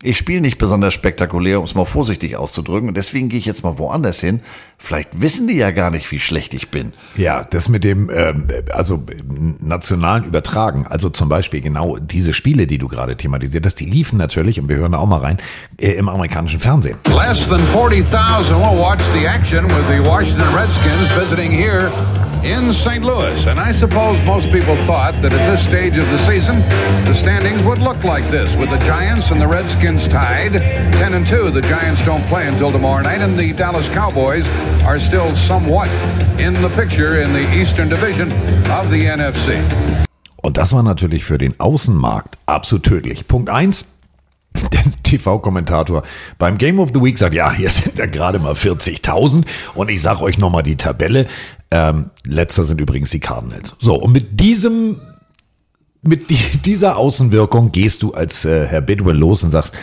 [0.03, 3.63] ich spiele nicht besonders spektakulär, um es mal vorsichtig auszudrücken, und deswegen gehe ich jetzt
[3.63, 4.41] mal woanders hin.
[4.77, 6.93] Vielleicht wissen die ja gar nicht, wie schlecht ich bin.
[7.15, 9.01] Ja, das mit dem, ähm, also
[9.61, 14.17] nationalen Übertragen, also zum Beispiel genau diese Spiele, die du gerade thematisiert hast, die liefen
[14.17, 15.37] natürlich, und wir hören da auch mal rein,
[15.79, 16.97] äh, im amerikanischen Fernsehen.
[17.05, 21.91] Less than 40,000 will watch the action with the Washington Redskins visiting here
[22.43, 23.03] in St.
[23.03, 23.45] Louis.
[23.47, 26.59] And I suppose most people thought that at this stage of the season,
[27.05, 31.27] the standings would look like this, with the Giants and the Redskins tied 10 and
[31.27, 31.51] 2.
[31.51, 34.45] The Giants don't play until tomorrow night, and the Dallas Cowboys
[34.83, 35.89] are still somewhat
[36.39, 38.31] in the picture in the Eastern Division
[38.71, 39.61] of the NFC.
[40.37, 43.27] Und das war natürlich für den Außenmarkt absolut tödlich.
[43.27, 43.85] Punkt eins.
[44.73, 46.03] Der TV-Kommentator
[46.37, 50.01] beim Game of the Week sagt, ja, hier sind ja gerade mal 40.000 und ich
[50.01, 51.27] sage euch nochmal die Tabelle.
[51.71, 53.75] Ähm, letzter sind übrigens die Cardinals.
[53.79, 54.97] So, und mit diesem,
[56.03, 59.73] mit die, dieser Außenwirkung gehst du als äh, Herr Bidwell los und sagst,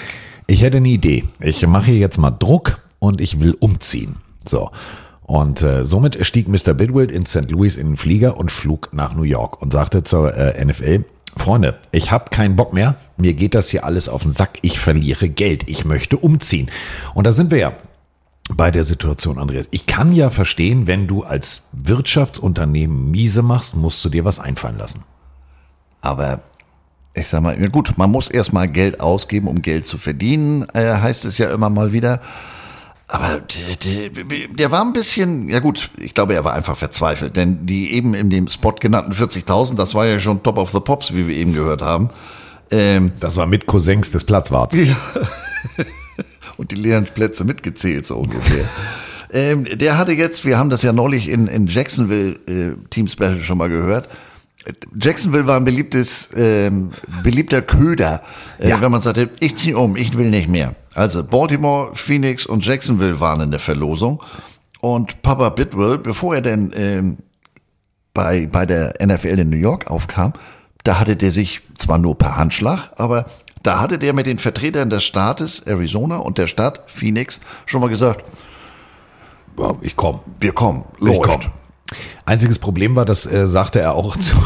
[0.46, 1.24] ich hätte eine Idee.
[1.40, 4.16] Ich mache jetzt mal Druck und ich will umziehen.
[4.44, 4.70] So.
[5.22, 6.74] Und äh, somit stieg Mr.
[6.74, 7.50] Bidwell in St.
[7.50, 11.04] Louis in den Flieger und flog nach New York und sagte zur äh, NFL,
[11.36, 14.80] Freunde, ich habe keinen Bock mehr, mir geht das hier alles auf den Sack, ich
[14.80, 16.68] verliere Geld, ich möchte umziehen.
[17.14, 17.72] Und da sind wir ja
[18.56, 19.66] bei der Situation, Andreas.
[19.70, 24.78] Ich kann ja verstehen, wenn du als Wirtschaftsunternehmen miese machst, musst du dir was einfallen
[24.78, 25.04] lassen.
[26.00, 26.40] Aber
[27.14, 31.24] ich sag mal, gut, man muss erstmal Geld ausgeben, um Geld zu verdienen, äh, heißt
[31.24, 32.20] es ja immer mal wieder.
[33.08, 37.36] Aber der, der, der war ein bisschen, ja gut, ich glaube, er war einfach verzweifelt,
[37.36, 40.78] denn die eben in dem Spot genannten 40.000, das war ja schon Top of the
[40.78, 42.10] Pops, wie wir eben gehört haben.
[42.70, 44.76] Ähm, das war mit Cousins des Platzwarts.
[44.76, 44.96] Ja.
[46.56, 48.64] Und die leeren Plätze mitgezählt, so ungefähr.
[49.32, 53.40] ähm, der hatte jetzt, wir haben das ja neulich in, in Jacksonville äh, Team Special
[53.40, 54.08] schon mal gehört,
[55.00, 56.90] Jacksonville war ein beliebtes, ähm,
[57.22, 58.22] beliebter Köder,
[58.58, 58.80] äh, ja.
[58.80, 60.74] wenn man sagte, ich ziehe um, ich will nicht mehr.
[60.94, 64.22] Also Baltimore, Phoenix und Jacksonville waren in der Verlosung.
[64.80, 67.18] Und Papa Bidwell, bevor er denn ähm,
[68.12, 70.32] bei, bei der NFL in New York aufkam,
[70.84, 73.26] da hatte der sich zwar nur per Handschlag, aber
[73.62, 77.88] da hatte der mit den Vertretern des Staates Arizona und der Stadt Phoenix schon mal
[77.88, 78.24] gesagt,
[79.82, 80.20] ich komme.
[80.40, 80.84] Wir kommen.
[80.98, 81.16] Läuft.
[81.16, 81.59] Ich komm.
[82.30, 84.36] Einziges Problem war, das äh, sagte er auch zu,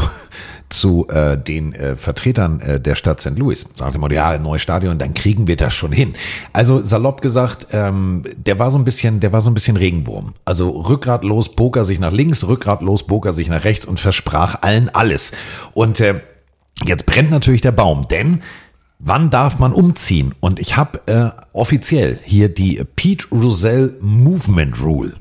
[0.69, 3.37] zu äh, den äh, Vertretern äh, der Stadt St.
[3.37, 3.67] Louis.
[3.75, 6.15] Sagte mal, ja, neues Stadion, dann kriegen wir das schon hin.
[6.51, 10.33] Also salopp gesagt, ähm, der war so ein bisschen, der war so ein bisschen Regenwurm.
[10.45, 14.63] Also rückgratlos bog er sich nach links, rückgratlos bog er sich nach rechts und versprach
[14.63, 15.31] allen alles.
[15.75, 16.21] Und äh,
[16.85, 18.41] jetzt brennt natürlich der Baum, denn
[18.97, 20.33] Wann darf man umziehen?
[20.39, 25.15] Und ich habe äh, offiziell hier die Pete Rosell Movement Rule.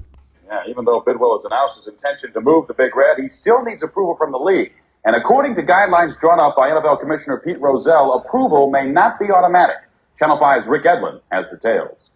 [0.54, 3.64] Yeah, even though Bidwell has announced his intention to move the Big Red, he still
[3.64, 4.72] needs approval from the league.
[5.04, 9.32] And according to guidelines drawn up by NFL Commissioner Pete Rozelle, approval may not be
[9.32, 9.76] automatic.
[10.18, 12.10] Channel 5's Rick Edlin has details.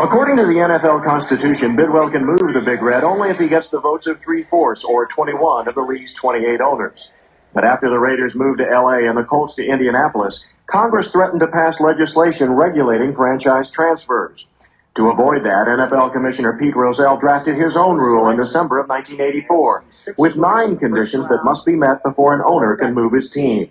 [0.00, 3.68] According to the NFL Constitution, Bidwell can move the Big Red only if he gets
[3.68, 7.12] the votes of three-fourths or 21 of the league's 28 owners.
[7.52, 11.48] But after the Raiders moved to LA and the Colts to Indianapolis, Congress threatened to
[11.48, 14.46] pass legislation regulating franchise transfers.
[14.96, 19.84] To avoid that, NFL Commissioner Pete Rozelle drafted his own rule in December of 1984,
[20.16, 23.70] with nine conditions that must be met before an owner can move his team.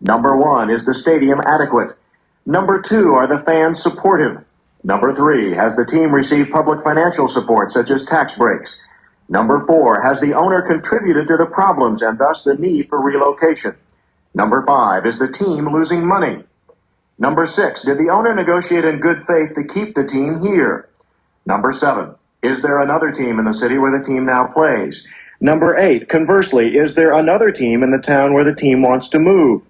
[0.00, 1.96] Number one, is the stadium adequate?
[2.44, 4.44] Number two, are the fans supportive?
[4.82, 8.76] Number three, has the team received public financial support such as tax breaks?
[9.28, 13.76] Number four, has the owner contributed to the problems and thus the need for relocation?
[14.34, 16.42] Number five, is the team losing money?
[17.18, 20.88] Number six, did the owner negotiate in good faith to keep the team here?
[21.46, 25.06] Number seven, is there another team in the city where the team now plays?
[25.40, 29.18] Number eight, conversely, is there another team in the town where the team wants to
[29.18, 29.62] move?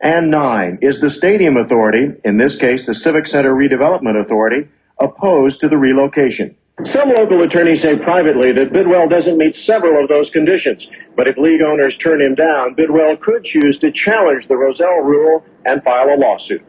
[0.00, 4.68] And nine, is the stadium authority, in this case the Civic Center Redevelopment Authority,
[5.00, 6.56] opposed to the relocation?
[6.84, 10.88] Some local attorneys say privately that Bidwell doesn't meet several of those conditions.
[11.16, 15.44] But if league owners turn him down, Bidwell could choose to challenge the Roselle rule
[15.64, 16.62] and file a lawsuit.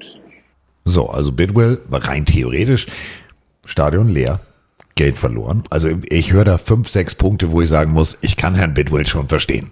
[0.86, 2.88] So, also Bidwell, rein theoretisch,
[3.65, 4.40] Stadion leer,
[4.95, 5.64] Geld verloren.
[5.70, 9.06] Also ich höre da fünf, sechs Punkte, wo ich sagen muss, ich kann Herrn Bidwell
[9.06, 9.72] schon verstehen.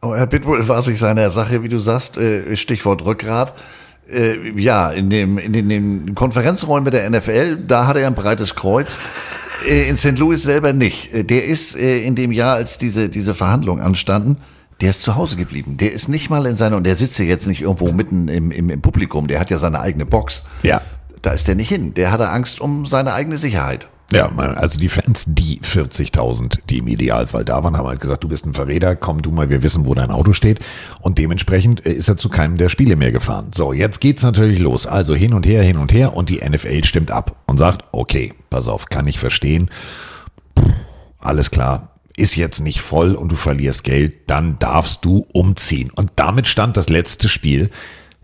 [0.00, 3.54] Aber Herr Bidwell war sich seiner Sache, wie du sagst, äh, Stichwort Rückgrat.
[4.10, 8.54] Äh, ja, in, dem, in den, Konferenzräumen mit der NFL, da hatte er ein breites
[8.54, 8.98] Kreuz.
[9.66, 10.18] Äh, in St.
[10.18, 11.10] Louis selber nicht.
[11.12, 14.38] Der ist in dem Jahr, als diese, diese Verhandlungen anstanden,
[14.82, 15.76] der ist zu Hause geblieben.
[15.76, 18.50] Der ist nicht mal in seiner, und der sitzt ja jetzt nicht irgendwo mitten im,
[18.50, 20.42] im, im Publikum, der hat ja seine eigene Box.
[20.62, 20.82] Ja.
[21.22, 21.94] Da ist der nicht hin.
[21.94, 23.86] Der hatte Angst um seine eigene Sicherheit.
[24.10, 28.28] Ja, also die Fans, die 40.000, die im Idealfall da waren, haben halt gesagt, du
[28.28, 30.58] bist ein Verräter, komm du mal, wir wissen, wo dein Auto steht.
[31.00, 33.50] Und dementsprechend äh, ist er zu keinem der Spiele mehr gefahren.
[33.54, 34.88] So, jetzt geht's natürlich los.
[34.88, 38.34] Also hin und her, hin und her und die NFL stimmt ab und sagt, okay,
[38.50, 39.70] pass auf, kann ich verstehen.
[41.20, 41.91] Alles klar,
[42.22, 45.90] ist jetzt nicht voll und du verlierst Geld, dann darfst du umziehen.
[45.90, 47.68] Und damit stand das letzte Spiel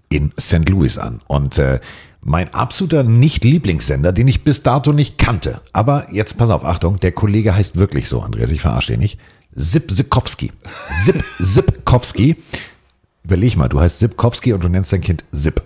[0.09, 0.69] in St.
[0.69, 1.21] Louis an.
[1.27, 1.81] Und äh,
[2.21, 5.61] mein absoluter Nicht-Lieblingssender, den ich bis dato nicht kannte.
[5.73, 9.19] Aber jetzt pass auf, Achtung, der Kollege heißt wirklich so, Andreas, ich verarsche den nicht.
[9.57, 10.53] Zip Zipkowski.
[11.05, 12.37] Zip Zipkowski.
[13.25, 15.61] Überleg mal, du heißt Zipkowski und du nennst dein Kind Zip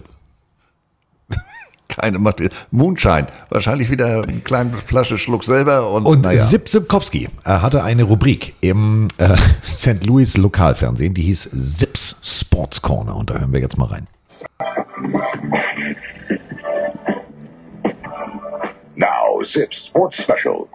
[1.96, 2.48] keine Matte.
[2.70, 3.26] Moonshine.
[3.50, 5.90] Wahrscheinlich wieder eine kleine Flasche Schluck selber.
[5.90, 6.40] Und, und naja.
[6.40, 10.04] Sip Sipkowski hatte eine Rubrik im äh, St.
[10.06, 13.16] Louis Lokalfernsehen, die hieß Zips Sports Corner.
[13.16, 14.06] Und da hören wir jetzt mal rein.
[18.96, 20.68] Now, Zips Sports Special.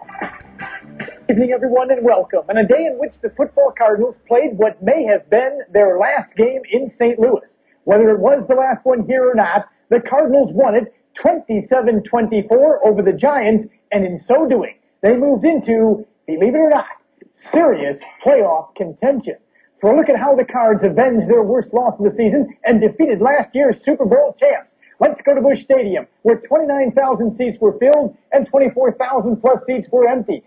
[1.30, 2.40] Evening, everyone, and welcome.
[2.48, 6.34] On a day in which the football Cardinals played what may have been their last
[6.36, 7.18] game in St.
[7.18, 7.54] Louis.
[7.84, 10.92] Whether it was the last one here or not, the Cardinals won it
[11.24, 12.50] 27-24
[12.84, 16.86] over the Giants, and in so doing, they moved into, believe it or not,
[17.34, 19.36] serious playoff contention.
[19.80, 22.80] For a look at how the Cards avenged their worst loss of the season and
[22.80, 24.70] defeated last year's Super Bowl champs,
[25.00, 30.08] let's go to Bush Stadium, where 29,000 seats were filled and 24,000 plus seats were
[30.08, 30.42] empty.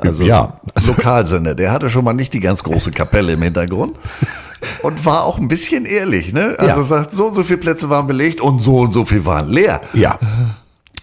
[0.00, 0.60] Also, Ja.
[0.86, 3.96] Lokalsender, der hatte schon mal nicht die ganz große Kapelle im Hintergrund
[4.82, 6.54] und war auch ein bisschen ehrlich, ne?
[6.58, 6.82] Also Ja.
[6.84, 9.80] sagt, so und so viele Plätze waren belegt und so und so viel waren leer.
[9.94, 10.18] Ja.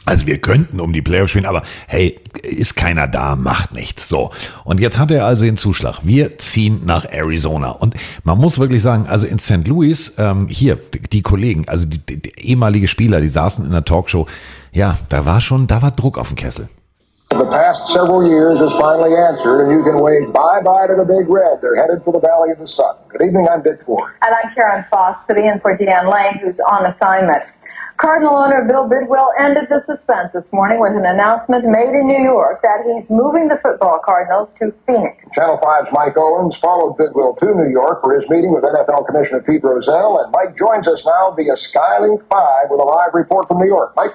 [0.05, 4.09] Also wir könnten um die Playoffs spielen, aber hey, ist keiner da, macht nichts.
[4.09, 4.31] So.
[4.65, 5.99] Und jetzt hat er also den Zuschlag.
[6.03, 7.69] Wir ziehen nach Arizona.
[7.69, 7.95] Und
[8.25, 9.65] man muss wirklich sagen, also in St.
[9.65, 10.77] Louis, ähm, hier,
[11.13, 14.27] die Kollegen, also die, die, die ehemalige Spieler, die saßen in der Talkshow,
[14.73, 16.67] ja, da war schon, da war Druck auf dem Kessel.
[17.33, 21.25] The past several years is finally answered, and you can wave bye-bye to the Big
[21.25, 21.65] Red.
[21.65, 22.93] They're headed for the Valley of the Sun.
[23.09, 24.13] Good evening, I'm Dick Ford.
[24.21, 27.41] And I'm Karen Foss, sitting in for Deanne Lane, who's on assignment.
[27.97, 32.21] Cardinal owner Bill Bidwell ended the suspense this morning with an announcement made in New
[32.21, 35.17] York that he's moving the football Cardinals to Phoenix.
[35.33, 39.41] Channel 5's Mike Owens followed Bidwell to New York for his meeting with NFL Commissioner
[39.41, 43.57] Pete Rozelle, and Mike joins us now via Skylink 5 with a live report from
[43.57, 43.97] New York.
[43.97, 44.13] Mike?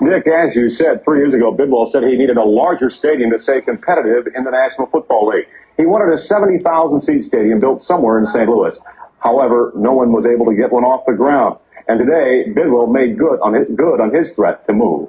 [0.00, 3.38] Nick, as you said, three years ago, Bidwell said he needed a larger stadium to
[3.38, 5.46] stay competitive in the National Football League.
[5.76, 8.48] He wanted a 70,000 seat stadium built somewhere in St.
[8.48, 8.78] Louis.
[9.18, 11.58] However, no one was able to get one off the ground.
[11.88, 15.08] And today, Bidwell made good on his, good on his threat to move.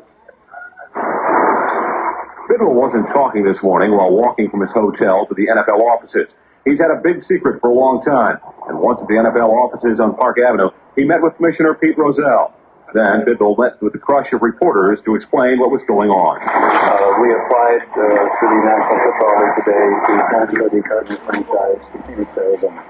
[2.50, 6.30] Bidwell wasn't talking this morning while walking from his hotel to the NFL offices.
[6.66, 8.40] He's had a big secret for a long time.
[8.68, 12.54] And once at the NFL offices on Park Avenue, he met with Commissioner Pete Rozelle.
[12.98, 16.36] Then Bidwell met with a crush of reporters to explain what was going on.
[16.42, 21.82] Uh, we applied uh, to the National Football League today to transfer the Cardinals franchise
[21.94, 22.82] to Phoenix, Arizona.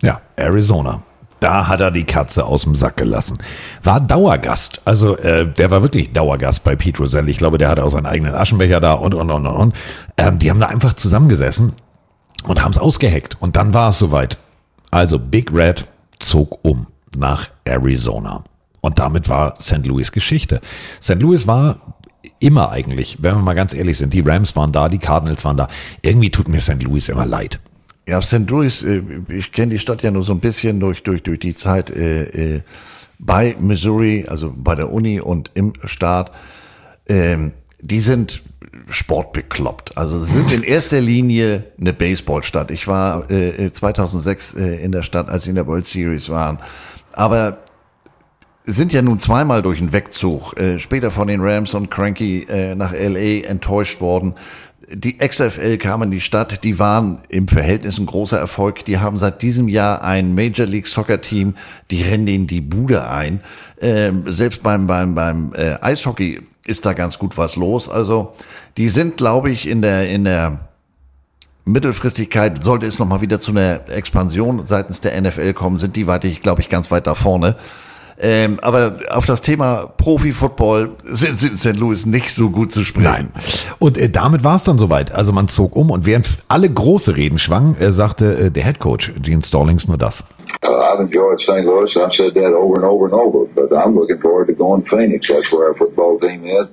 [0.00, 1.02] Ja, Arizona.
[1.40, 3.38] Da hat er die Katze aus dem Sack gelassen.
[3.82, 4.80] War Dauergast.
[4.84, 7.28] Also äh, der war wirklich Dauergast bei Pete Rozelle.
[7.28, 9.56] Ich glaube, der hatte auch seinen eigenen Aschenbecher da und, und, und, und.
[9.56, 9.74] und.
[10.16, 11.74] Ähm, die haben da einfach zusammengesessen
[12.46, 13.36] und haben es ausgeheckt.
[13.40, 14.38] Und dann war es soweit.
[14.92, 15.88] Also Big Red
[16.20, 16.86] zog um
[17.16, 18.44] nach Arizona.
[18.80, 19.86] Und damit war St.
[19.86, 20.60] Louis Geschichte.
[21.02, 21.20] St.
[21.20, 21.96] Louis war
[22.40, 25.56] immer eigentlich, wenn wir mal ganz ehrlich sind, die Rams waren da, die Cardinals waren
[25.56, 25.68] da.
[26.02, 26.82] Irgendwie tut mir St.
[26.82, 27.60] Louis immer leid.
[28.06, 28.48] Ja, St.
[28.48, 31.54] Louis, äh, ich kenne die Stadt ja nur so ein bisschen durch, durch, durch die
[31.54, 32.60] Zeit äh, äh,
[33.18, 36.32] bei Missouri, also bei der Uni und im Staat.
[37.08, 38.42] Ähm, die sind
[38.90, 39.96] sportbekloppt.
[39.96, 42.70] Also sie sind in erster Linie eine Baseballstadt.
[42.70, 46.58] Ich war äh, 2006 äh, in der Stadt, als sie in der World Series waren.
[47.12, 47.58] Aber
[48.68, 52.74] sind ja nun zweimal durch einen Wegzug, äh, später von den Rams und Cranky äh,
[52.74, 54.34] nach LA enttäuscht worden.
[54.92, 58.84] Die XFL kam in die Stadt, die waren im Verhältnis ein großer Erfolg.
[58.84, 61.54] Die haben seit diesem Jahr ein Major League Soccer Team,
[61.90, 63.40] die rennen in die Bude ein.
[63.80, 67.88] Ähm, selbst beim, beim, beim äh, Eishockey ist da ganz gut was los.
[67.88, 68.34] Also
[68.76, 70.68] die sind, glaube ich, in der, in der
[71.64, 76.28] Mittelfristigkeit, sollte es nochmal wieder zu einer Expansion seitens der NFL kommen, sind die weiter,
[76.28, 77.56] glaube ich, ganz weit da vorne.
[78.20, 81.76] Ähm, aber auf das Thema Profi-Football sind, sind St.
[81.76, 83.04] Louis nicht so gut zu sprechen.
[83.04, 83.28] Nein.
[83.78, 85.14] Und äh, damit war es dann soweit.
[85.14, 88.80] Also man zog um und während alle große Reden schwangen, äh, sagte äh, der Head
[88.80, 90.24] Coach Gene Stallings nur das.
[90.66, 91.64] Uh, I've enjoyed St.
[91.64, 91.96] Louis.
[91.96, 94.88] I've said that over and over and over, but I'm looking forward to going to
[94.88, 95.28] Phoenix.
[95.28, 96.68] That's where our football team is.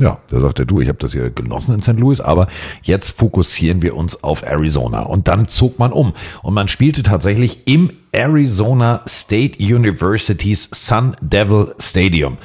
[0.00, 2.00] Ja, da sagte du, ich habe das hier genossen in St.
[2.00, 2.48] Louis, aber
[2.82, 5.02] jetzt fokussieren wir uns auf Arizona.
[5.02, 6.14] Und dann zog man um.
[6.42, 12.38] Und man spielte tatsächlich im Arizona State University's Sun Devil Stadium.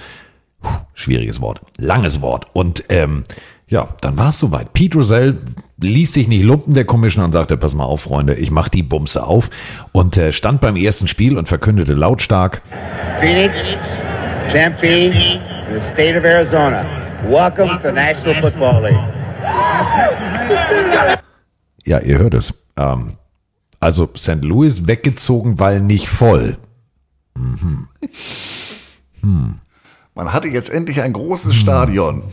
[0.62, 2.46] Puh, schwieriges Wort, langes Wort.
[2.54, 3.24] Und ähm,
[3.68, 4.74] ja, dann war es soweit.
[4.74, 5.38] Pete Rozelle
[5.80, 8.84] ließ sich nicht lumpen, der Commissioner, und sagte, pass mal auf, Freunde, ich mach die
[8.84, 9.50] Bumse auf.
[9.92, 12.62] Und äh, stand beim ersten Spiel und verkündete lautstark,
[13.20, 13.58] Phoenix,
[14.52, 15.14] Tempe,
[15.74, 17.09] the state of Arizona.
[17.24, 19.00] Welcome to National Football League.
[21.86, 22.54] Ja, ihr hört es.
[22.78, 23.14] Ähm,
[23.80, 24.44] also St.
[24.44, 26.58] Louis weggezogen, weil nicht voll.
[27.36, 27.88] Mhm.
[29.22, 29.60] Hm.
[30.16, 32.24] Man hatte jetzt endlich ein großes Stadion.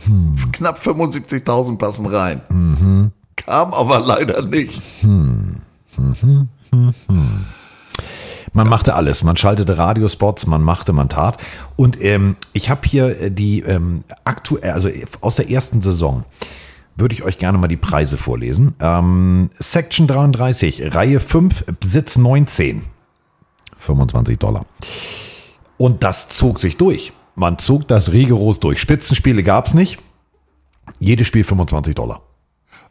[0.51, 2.41] Knapp 75.000 passen rein.
[2.49, 3.11] Mhm.
[3.35, 4.81] Kam aber leider nicht.
[5.01, 5.57] Hm.
[5.97, 6.49] Mhm.
[6.71, 7.45] Mhm.
[8.53, 9.23] Man machte alles.
[9.23, 11.37] Man schaltete Radiospots, man machte, man tat.
[11.75, 14.89] Und ähm, ich habe hier äh, die ähm, aktuell, also
[15.21, 16.23] aus der ersten Saison,
[16.95, 18.73] würde ich euch gerne mal die Preise vorlesen.
[18.79, 22.83] Ähm, Section 33, Reihe 5, Sitz 19.
[23.77, 24.65] 25 Dollar.
[25.77, 27.13] Und das zog sich durch.
[27.35, 28.81] Man zog das rigoros durch.
[28.81, 29.99] Spitzenspiele gab's nicht.
[30.99, 32.21] Jedes Spiel 25 Dollar.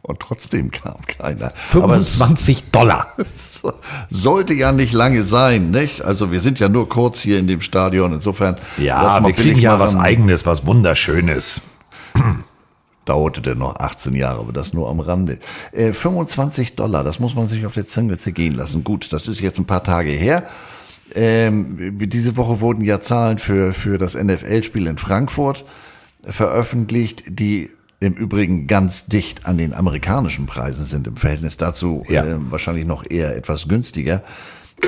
[0.07, 1.51] Und trotzdem kam keiner.
[1.53, 3.07] 25 Aber Dollar.
[3.17, 3.61] es
[4.09, 6.01] sollte ja nicht lange sein, nicht?
[6.01, 8.13] Also wir sind ja nur kurz hier in dem Stadion.
[8.13, 8.57] Insofern.
[8.77, 9.81] Ja, wir kriegen ja machen.
[9.81, 11.61] was eigenes, was wunderschönes.
[13.05, 15.39] Dauerte denn noch 18 Jahre, aber das nur am Rande.
[15.71, 18.83] Äh, 25 Dollar, das muss man sich auf der Zunge zergehen lassen.
[18.83, 20.43] Gut, das ist jetzt ein paar Tage her.
[21.15, 25.63] Ähm, diese Woche wurden ja Zahlen für, für das NFL-Spiel in Frankfurt
[26.21, 31.07] veröffentlicht, die im Übrigen ganz dicht an den amerikanischen Preisen sind.
[31.07, 32.23] Im Verhältnis dazu Ja.
[32.25, 34.23] äh, wahrscheinlich noch eher etwas günstiger.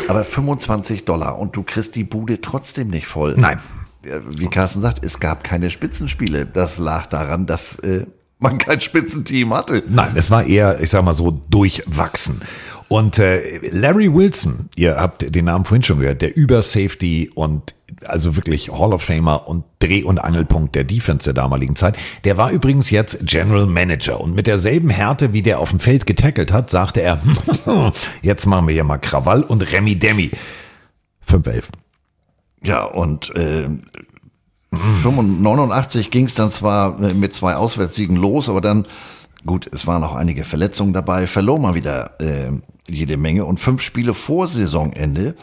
[0.08, 3.36] Aber 25 Dollar und du kriegst die Bude trotzdem nicht voll.
[3.38, 3.60] Nein.
[4.30, 6.46] Wie Carsten sagt, es gab keine Spitzenspiele.
[6.46, 8.06] Das lag daran, dass äh,
[8.38, 9.84] man kein Spitzenteam hatte.
[9.90, 12.42] Nein, es war eher, ich sag mal so, durchwachsen.
[12.90, 17.76] Und äh, Larry Wilson, ihr habt den Namen vorhin schon gehört, der Über-Safety und
[18.06, 22.38] also wirklich Hall of Famer und Dreh- und Angelpunkt der Defense der damaligen Zeit, der
[22.38, 24.20] war übrigens jetzt General Manager.
[24.20, 27.22] Und mit derselben Härte, wie der auf dem Feld getackelt hat, sagte er,
[28.22, 30.32] jetzt machen wir hier mal Krawall und Remi Demi.
[31.28, 31.66] 5-11.
[32.64, 33.70] Ja, und äh,
[34.72, 38.86] 89 ging es dann zwar mit zwei Auswärtssiegen los, aber dann,
[39.46, 42.52] gut, es waren auch einige Verletzungen dabei, verlor man wieder äh,
[42.90, 43.46] jede Menge.
[43.46, 45.36] Und fünf Spiele vor Saisonende,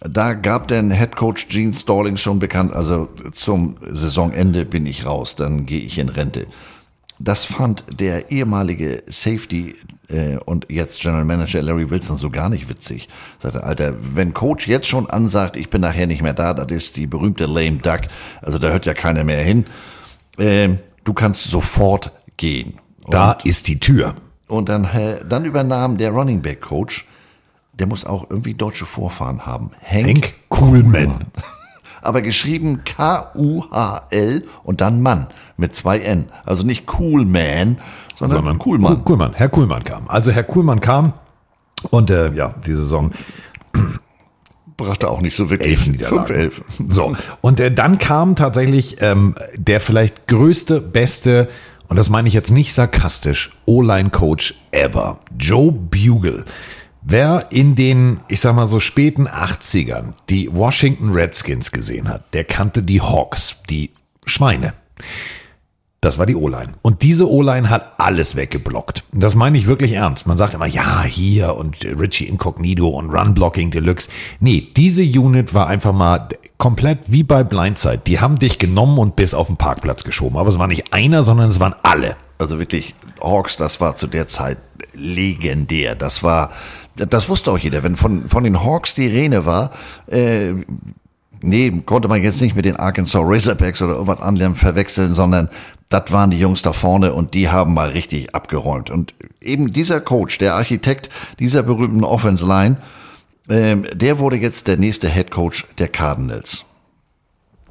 [0.00, 5.36] da gab dann Head Coach Gene Stallings schon bekannt, also zum Saisonende bin ich raus,
[5.36, 6.46] dann gehe ich in Rente.
[7.18, 9.76] Das fand der ehemalige Safety
[10.08, 13.08] äh, und jetzt General Manager Larry Wilson so gar nicht witzig.
[13.40, 16.96] Sagte, Alter, wenn Coach jetzt schon ansagt, ich bin nachher nicht mehr da, das ist
[16.96, 18.00] die berühmte lame duck,
[18.40, 19.66] also da hört ja keiner mehr hin.
[20.38, 22.80] Ähm, du kannst sofort gehen.
[23.08, 24.14] Da ist die Tür.
[24.52, 27.06] Und dann, äh, dann übernahm der Running Back Coach,
[27.72, 29.70] der muss auch irgendwie deutsche Vorfahren haben.
[29.82, 31.24] Hank, Hank Kuhlmann.
[32.02, 36.28] Aber geschrieben K-U-H-L und dann Mann mit zwei N.
[36.44, 37.78] Also nicht Coolman,
[38.18, 38.96] sondern, sondern Kuhlmann.
[38.96, 39.32] Kuhl- Kuhlmann.
[39.34, 40.06] Herr Kuhlmann kam.
[40.08, 41.14] Also Herr Kuhlmann kam
[41.88, 43.10] und äh, ja, die Saison
[44.76, 45.70] Brachte auch nicht so wirklich.
[45.70, 46.26] elf Niederlagen.
[46.26, 46.62] Fünf, elf.
[46.88, 51.48] So, und äh, dann kam tatsächlich ähm, der vielleicht größte, beste,
[51.92, 56.46] und das meine ich jetzt nicht sarkastisch, O-Line-Coach ever, Joe Bugle.
[57.02, 62.44] Wer in den, ich sag mal so späten 80ern die Washington Redskins gesehen hat, der
[62.44, 63.90] kannte die Hawks, die
[64.24, 64.72] Schweine.
[66.02, 66.74] Das war die O-Line.
[66.82, 69.04] Und diese O-Line hat alles weggeblockt.
[69.12, 70.26] Das meine ich wirklich ernst.
[70.26, 74.08] Man sagt immer, ja, hier und Richie Incognito und Run Blocking Deluxe.
[74.40, 78.00] Nee, diese Unit war einfach mal komplett wie bei Blindside.
[78.04, 80.38] Die haben dich genommen und bis auf den Parkplatz geschoben.
[80.38, 82.16] Aber es war nicht einer, sondern es waren alle.
[82.36, 84.58] Also wirklich, Hawks, das war zu der Zeit
[84.94, 85.94] legendär.
[85.94, 86.50] Das war,
[86.96, 87.84] das wusste auch jeder.
[87.84, 89.70] Wenn von, von den Hawks die Rede war,
[90.08, 90.54] äh,
[91.42, 95.48] nee, konnte man jetzt nicht mit den Arkansas Razorbacks oder irgendwas anderem verwechseln, sondern
[95.92, 98.90] das waren die Jungs da vorne und die haben mal richtig abgeräumt.
[98.90, 102.78] Und eben dieser Coach, der Architekt dieser berühmten Offense Line,
[103.48, 106.64] ähm, der wurde jetzt der nächste Head Coach der Cardinals.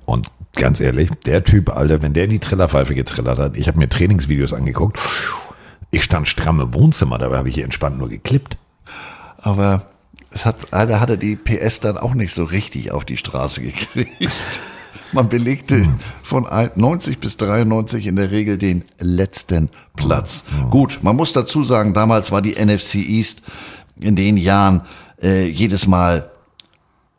[0.05, 3.79] Und ganz ehrlich, der Typ, Alter, wenn der in die Trillerpfeife getrillert hat, ich habe
[3.79, 4.99] mir Trainingsvideos angeguckt,
[5.89, 8.57] ich stand stramm im Wohnzimmer, dabei habe ich hier entspannt nur geklippt.
[9.37, 9.87] Aber
[10.29, 13.61] es hat, leider hat er die PS dann auch nicht so richtig auf die Straße
[13.61, 14.29] gekriegt.
[15.13, 15.87] Man belegte
[16.23, 20.43] von 90 bis 93 in der Regel den letzten Platz.
[20.69, 23.41] Gut, man muss dazu sagen, damals war die NFC East
[23.99, 24.81] in den Jahren
[25.21, 26.29] äh, jedes Mal,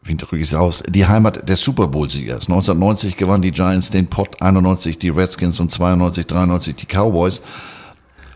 [0.02, 2.48] wie drücke ich es aus, die Heimat des Super Bowl-Siegers.
[2.48, 7.43] 1990 gewannen die Giants den Pot, 91 die Redskins und 92, 93 die Cowboys.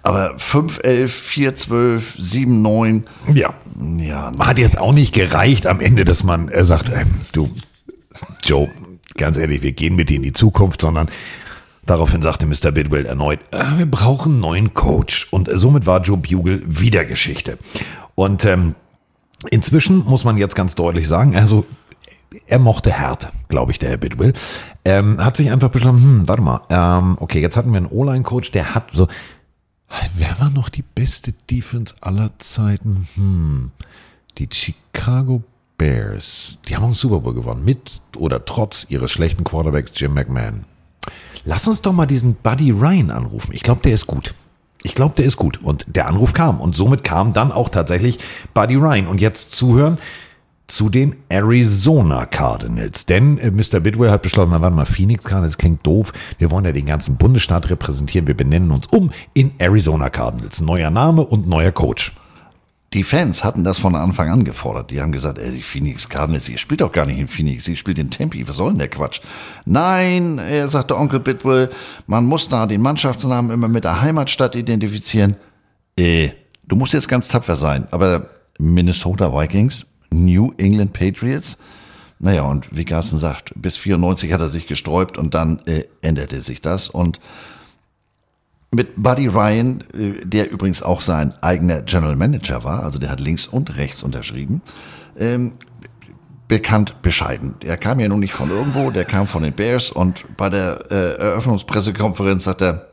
[0.02, 1.08] Aber 5-11,
[1.66, 3.02] 4-12, 7-9.
[3.32, 3.54] Ja.
[3.98, 7.50] Ja, Hat jetzt auch nicht gereicht am Ende, dass man äh, sagt, ähm, du,
[8.44, 8.70] Joe,
[9.16, 11.08] ganz ehrlich, wir gehen mit dir in die Zukunft, sondern
[11.84, 12.72] daraufhin sagte Mr.
[12.72, 15.28] Bidwell erneut, äh, wir brauchen einen neuen Coach.
[15.30, 17.58] Und somit war Joe Bugle wieder Geschichte.
[18.14, 18.74] Und ähm,
[19.50, 21.66] inzwischen muss man jetzt ganz deutlich sagen, also
[22.46, 24.32] er mochte Härte, glaube ich, der Herr Bidwell.
[24.84, 28.52] Ähm, hat sich einfach beschlossen, hm, warte mal, ähm, okay, jetzt hatten wir einen O-Line-Coach,
[28.52, 29.08] der hat so,
[30.16, 33.08] wer war noch die beste Defense aller Zeiten?
[33.14, 33.70] Hm,
[34.38, 35.42] die Chicago
[35.78, 36.58] Bears.
[36.68, 40.64] Die haben auch einen Super Bowl gewonnen, mit oder trotz ihres schlechten Quarterbacks Jim McMahon.
[41.44, 43.52] Lass uns doch mal diesen Buddy Ryan anrufen.
[43.54, 44.34] Ich glaube, der ist gut.
[44.82, 45.62] Ich glaube, der ist gut.
[45.62, 46.60] Und der Anruf kam.
[46.60, 48.18] Und somit kam dann auch tatsächlich
[48.52, 49.06] Buddy Ryan.
[49.06, 49.98] Und jetzt zuhören
[50.66, 53.06] zu den Arizona Cardinals.
[53.06, 53.80] Denn äh, Mr.
[53.80, 56.12] Bidwell hat beschlossen, na, warte mal, Phoenix Cardinals klingt doof.
[56.38, 58.26] Wir wollen ja den ganzen Bundesstaat repräsentieren.
[58.26, 60.60] Wir benennen uns um in Arizona Cardinals.
[60.60, 62.12] Neuer Name und neuer Coach.
[62.96, 64.90] Die Fans hatten das von Anfang an gefordert.
[64.90, 67.76] Die haben gesagt, ey, die Phoenix Cardinals, ihr spielt doch gar nicht in Phoenix, ihr
[67.76, 69.20] spielt in Tempe, was soll denn der Quatsch?
[69.66, 71.70] Nein, er sagte Onkel Bidwell,
[72.06, 75.36] man muss da den Mannschaftsnamen immer mit der Heimatstadt identifizieren.
[75.98, 76.30] Äh,
[76.66, 81.58] du musst jetzt ganz tapfer sein, aber Minnesota Vikings, New England Patriots,
[82.18, 86.40] naja, und wie Carsten sagt, bis 94 hat er sich gesträubt und dann äh, änderte
[86.40, 87.20] sich das und
[88.76, 93.20] mit Buddy Ryan, äh, der übrigens auch sein eigener General Manager war, also der hat
[93.20, 94.60] links und rechts unterschrieben,
[95.18, 95.52] ähm,
[96.46, 97.54] bekannt bescheiden.
[97.64, 100.84] Er kam ja nun nicht von irgendwo, der kam von den Bears und bei der
[100.90, 102.86] äh, Eröffnungspressekonferenz sagt er,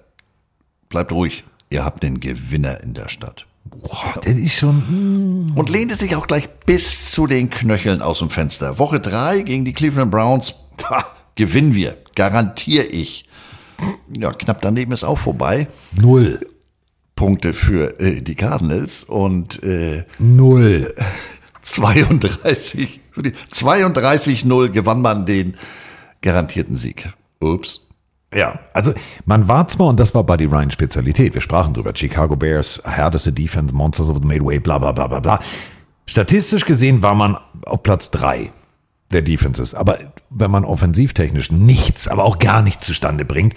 [0.89, 3.45] bleibt ruhig, ihr habt den Gewinner in der Stadt.
[3.65, 5.51] Boah, das ist schon.
[5.55, 8.79] Und lehnte sich auch gleich bis zu den Knöcheln aus dem Fenster.
[8.79, 11.05] Woche drei gegen die Cleveland Browns, pah,
[11.35, 13.27] gewinnen wir, garantiere ich.
[14.09, 15.67] Ja, knapp daneben ist auch vorbei.
[15.91, 16.45] Null.
[17.15, 20.93] Punkte für äh, die Cardinals und äh, Null.
[21.61, 25.55] 32, 32-0 gewann man den
[26.21, 27.13] garantierten Sieg.
[27.39, 27.87] Ups.
[28.33, 28.93] Ja, also
[29.25, 33.31] man war zwar, und das war Buddy Ryan's Spezialität, wir sprachen drüber, Chicago Bears, härteste
[33.31, 35.39] Defense, Monsters of the Midway, bla bla bla bla bla.
[36.05, 38.51] Statistisch gesehen war man auf Platz drei
[39.11, 39.73] der Defenses.
[39.73, 39.99] Aber
[40.33, 43.53] wenn man offensivtechnisch nichts, aber auch gar nichts zustande bringt,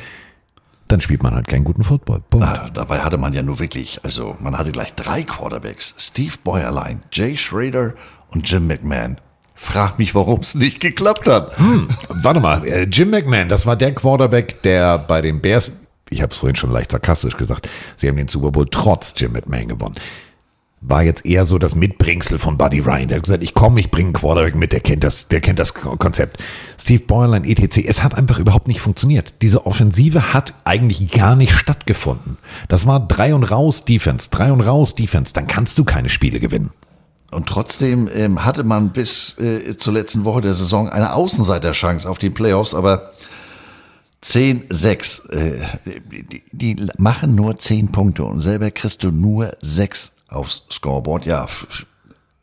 [0.88, 2.22] dann spielt man halt keinen guten Football.
[2.34, 5.94] Na, dabei hatte man ja nur wirklich, also man hatte gleich drei Quarterbacks.
[5.98, 7.94] Steve Boyerlein, Jay Schrader
[8.30, 9.18] und Jim McMahon.
[9.54, 11.58] Frag mich, warum es nicht geklappt hat.
[11.58, 15.72] Hm, warte mal, äh, Jim McMahon, das war der Quarterback, der bei den Bears,
[16.10, 19.32] ich habe es vorhin schon leicht sarkastisch gesagt, sie haben den Super Bowl trotz Jim
[19.32, 19.94] McMahon gewonnen.
[20.82, 23.08] War jetzt eher so das Mitbringsel von Buddy Ryan.
[23.08, 25.58] Der hat gesagt, ich komme, ich bringe einen Quarterback mit, der kennt das, der kennt
[25.58, 26.42] das Konzept.
[26.78, 27.78] Steve Boylan, etc.
[27.86, 29.34] Es hat einfach überhaupt nicht funktioniert.
[29.42, 32.36] Diese Offensive hat eigentlich gar nicht stattgefunden.
[32.68, 35.32] Das war drei und raus Defense, drei und raus Defense.
[35.32, 36.70] Dann kannst du keine Spiele gewinnen.
[37.30, 42.18] Und trotzdem ähm, hatte man bis äh, zur letzten Woche der Saison eine Außenseiterchance auf
[42.18, 43.12] die Playoffs, aber
[44.22, 45.30] 10-6.
[45.30, 51.26] Äh, die, die machen nur 10 Punkte und selber kriegst du nur 6 aufs Scoreboard.
[51.26, 51.46] Ja,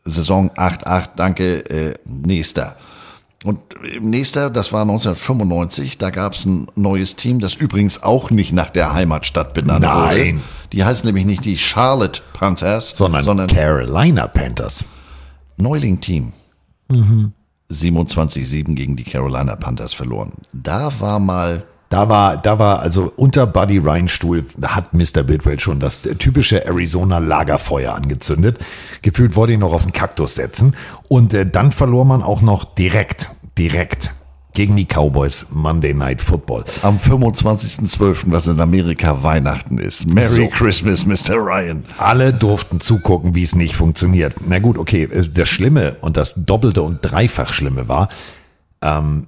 [0.05, 2.77] Saison 8-8, danke, äh, nächster.
[3.43, 8.31] Und im nächster, das war 1995, da gab es ein neues Team, das übrigens auch
[8.31, 10.35] nicht nach der Heimatstadt benannt Nein.
[10.35, 10.43] wurde.
[10.71, 14.85] Die heißen nämlich nicht die Charlotte Panthers, Sondern, sondern Carolina Panthers.
[15.57, 16.31] Neuling-Team.
[16.89, 17.33] Mhm.
[17.69, 20.33] 27-7 gegen die Carolina Panthers verloren.
[20.53, 25.21] Da war mal Da war, da war also unter Buddy Ryan Stuhl hat Mr.
[25.23, 28.57] Bidwell schon das typische Arizona Lagerfeuer angezündet.
[29.03, 30.75] Gefühlt wollte ihn noch auf den Kaktus setzen.
[31.07, 34.13] Und äh, dann verlor man auch noch direkt, direkt
[34.53, 36.63] gegen die Cowboys Monday Night Football.
[36.83, 40.07] am 25.12., was in Amerika Weihnachten ist.
[40.07, 40.47] Merry So.
[40.47, 41.35] Christmas, Mr.
[41.35, 41.85] Ryan.
[41.97, 44.35] Alle durften zugucken, wie es nicht funktioniert.
[44.47, 48.09] Na gut, okay, äh, das Schlimme und das Doppelte und Dreifach Schlimme war,
[48.81, 49.27] ähm,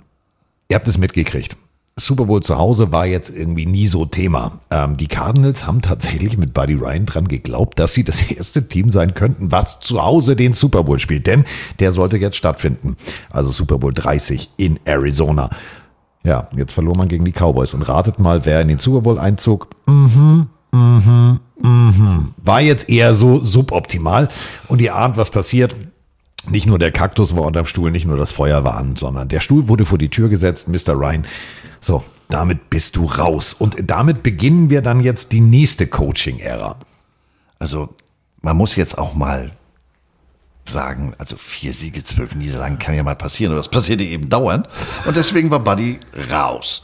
[0.69, 1.57] ihr habt es mitgekriegt.
[1.97, 4.59] Super Bowl zu Hause war jetzt irgendwie nie so Thema.
[4.69, 8.89] Ähm, die Cardinals haben tatsächlich mit Buddy Ryan dran geglaubt, dass sie das erste Team
[8.89, 11.25] sein könnten, was zu Hause den Super Bowl spielt.
[11.25, 11.45] Denn
[11.79, 12.97] der sollte jetzt stattfinden.
[13.29, 15.49] Also Super Bowl 30 in Arizona.
[16.25, 17.73] Ja, jetzt verlor man gegen die Cowboys.
[17.73, 19.69] Und ratet mal, wer in den Super Bowl einzog.
[19.85, 22.33] Mhm, mhm, mhm.
[22.43, 24.27] War jetzt eher so suboptimal.
[24.67, 25.77] Und ihr ahnt, was passiert.
[26.49, 29.39] Nicht nur der Kaktus war unterm Stuhl, nicht nur das Feuer war an, sondern der
[29.39, 30.93] Stuhl wurde vor die Tür gesetzt, Mr.
[30.93, 31.25] Ryan.
[31.81, 33.53] So, damit bist du raus.
[33.53, 36.77] Und damit beginnen wir dann jetzt die nächste Coaching-Ära.
[37.59, 37.95] Also,
[38.41, 39.51] man muss jetzt auch mal
[40.67, 44.67] sagen, also vier Siege, zwölf Niederlagen kann ja mal passieren, aber das passierte eben dauernd.
[45.05, 45.99] Und deswegen war Buddy
[46.31, 46.81] raus.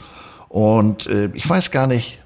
[0.48, 2.18] Und äh, ich weiß gar nicht,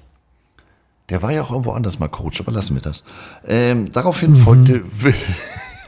[1.09, 3.03] der war ja auch irgendwo anders mal Coach, aber lassen wir das.
[3.45, 4.83] Ähm, daraufhin folgte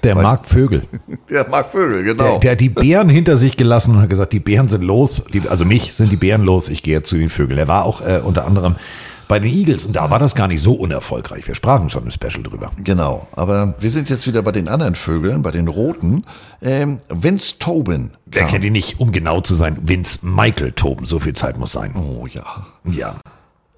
[0.04, 0.84] Der Mark Vögel.
[1.30, 2.24] der Mark Vögel, genau.
[2.24, 5.22] Der, der hat die Bären hinter sich gelassen und hat gesagt, die Bären sind los.
[5.34, 7.60] Die, also mich sind die Bären los, ich gehe jetzt zu den Vögeln.
[7.60, 8.76] Er war auch äh, unter anderem
[9.30, 11.48] bei den Eagles und da war das gar nicht so unerfolgreich.
[11.48, 12.72] Wir sprachen schon im Special drüber.
[12.84, 16.26] Genau, aber wir sind jetzt wieder bei den anderen Vögeln, bei den Roten.
[16.64, 18.12] Ähm, Vince Tobin.
[18.26, 19.78] Wer kennt ihn nicht, um genau zu sein?
[19.84, 21.94] Vince Michael Toben, so viel Zeit muss sein.
[21.96, 22.66] Oh ja.
[22.86, 23.18] Ja.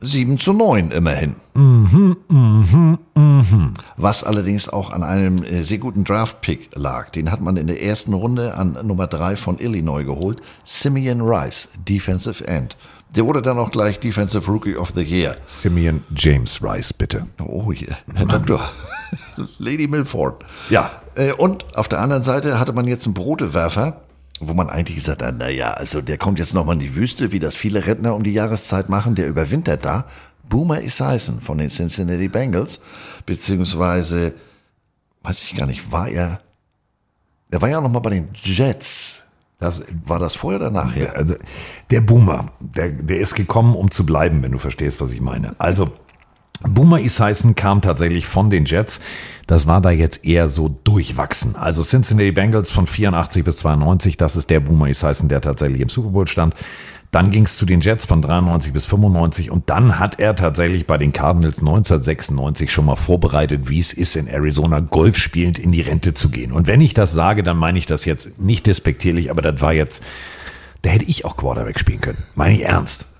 [0.01, 1.35] 7 zu 9 immerhin.
[1.53, 3.73] Mhm, mhm, mhm.
[3.97, 7.11] Was allerdings auch an einem äh, sehr guten Draft-Pick lag.
[7.11, 10.41] Den hat man in der ersten Runde an Nummer 3 von Illinois geholt.
[10.63, 12.77] Simeon Rice, Defensive End.
[13.15, 15.37] Der wurde dann auch gleich Defensive Rookie of the Year.
[15.45, 17.27] Simeon James Rice, bitte.
[17.39, 18.71] Oh yeah, Herr Doktor.
[19.59, 20.43] Lady Milford.
[20.69, 20.89] Ja.
[21.15, 24.01] Äh, Und auf der anderen Seite hatte man jetzt einen Brotewerfer,
[24.41, 27.39] wo man eigentlich gesagt hat, naja, also der kommt jetzt nochmal in die Wüste, wie
[27.39, 30.05] das viele Rentner um die Jahreszeit machen, der überwintert da.
[30.49, 32.79] Boomer Esiason von den Cincinnati Bengals,
[33.25, 34.33] beziehungsweise
[35.23, 36.41] weiß ich gar nicht, war er,
[37.51, 39.19] er war ja noch mal bei den Jets.
[39.59, 41.15] Das, war das vorher oder nachher?
[41.15, 41.35] Also,
[41.91, 45.53] der Boomer, der, der ist gekommen, um zu bleiben, wenn du verstehst, was ich meine.
[45.59, 45.87] Also,
[46.67, 48.99] Boomer Esiason kam tatsächlich von den Jets.
[49.47, 51.55] Das war da jetzt eher so durchwachsen.
[51.55, 55.89] Also Cincinnati Bengals von 84 bis 92, das ist der Boomer Esiason, der tatsächlich im
[55.89, 56.55] Super Bowl stand.
[57.11, 60.87] Dann ging es zu den Jets von 93 bis 95 und dann hat er tatsächlich
[60.87, 65.73] bei den Cardinals 1996 schon mal vorbereitet, wie es ist, in Arizona Golf spielend in
[65.73, 66.53] die Rente zu gehen.
[66.53, 69.73] Und wenn ich das sage, dann meine ich das jetzt nicht despektierlich, aber das war
[69.73, 70.01] jetzt,
[70.83, 72.23] da hätte ich auch Quarterback spielen können.
[72.33, 73.10] Meine ich ernst.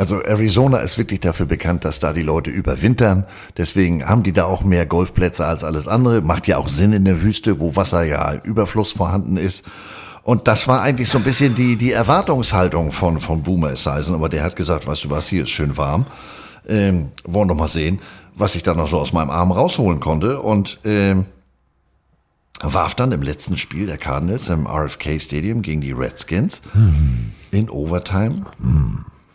[0.00, 3.26] Also Arizona ist wirklich dafür bekannt, dass da die Leute überwintern.
[3.58, 6.22] Deswegen haben die da auch mehr Golfplätze als alles andere.
[6.22, 9.62] Macht ja auch Sinn in der Wüste, wo Wasser ja Überfluss vorhanden ist.
[10.22, 14.14] Und das war eigentlich so ein bisschen die, die Erwartungshaltung von, von Boomer Esiason.
[14.14, 16.06] Aber der hat gesagt, weißt du was, hier ist schön warm.
[16.66, 18.00] Ähm, wollen doch mal sehen,
[18.34, 20.40] was ich da noch so aus meinem Arm rausholen konnte.
[20.40, 21.26] Und ähm,
[22.62, 27.32] warf dann im letzten Spiel der Cardinals im RFK Stadium gegen die Redskins Hm.
[27.50, 28.46] in Overtime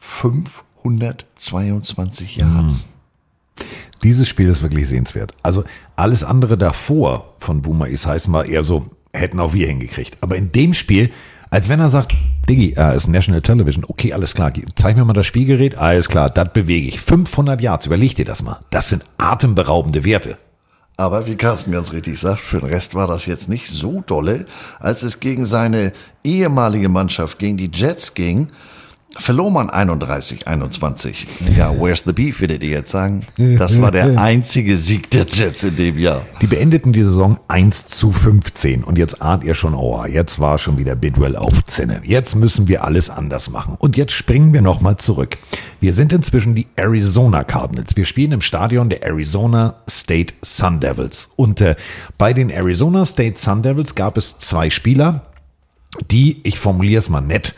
[0.06, 2.86] 522 Yards.
[4.03, 5.32] Dieses Spiel ist wirklich sehenswert.
[5.41, 5.64] Also
[5.95, 10.18] alles andere davor von Boomer Esiason war eher so, hätten auch wir hingekriegt.
[10.22, 11.10] Aber in dem Spiel,
[11.49, 12.14] als wenn er sagt,
[12.48, 16.30] Diggi, er ist National Television, okay, alles klar, zeig mir mal das Spielgerät, alles klar,
[16.30, 17.02] das bewege ich.
[17.02, 18.60] 500 Yards, überleg dir das mal.
[18.69, 20.38] Das sind atemberaubende Werte.
[20.98, 24.45] Aber wie Carsten ganz richtig sagt, für den Rest war das jetzt nicht so dolle.
[24.80, 28.49] Als es gegen seine ehemalige Mannschaft, gegen die Jets ging,
[29.17, 31.27] verlor man 31, 21.
[31.55, 33.21] Ja, where's the beef, würdet ihr jetzt sagen?
[33.37, 36.21] Das war der einzige Sieg der Jets in dem Jahr.
[36.41, 40.57] Die beendeten die Saison 1 zu 15 und jetzt ahnt ihr schon, oh, jetzt war
[40.57, 42.01] schon wieder Bidwell auf Zinne.
[42.03, 43.75] Jetzt müssen wir alles anders machen.
[43.79, 45.37] Und jetzt springen wir nochmal zurück.
[45.79, 47.95] Wir sind inzwischen die Arizona Cardinals.
[47.95, 51.29] Wir spielen im Stadion der Arizona State Sun Devils.
[51.35, 51.75] Und äh,
[52.17, 55.27] bei den Arizona State Sun Devils gab es zwei Spieler,
[56.11, 57.55] die, ich formuliere es mal nett,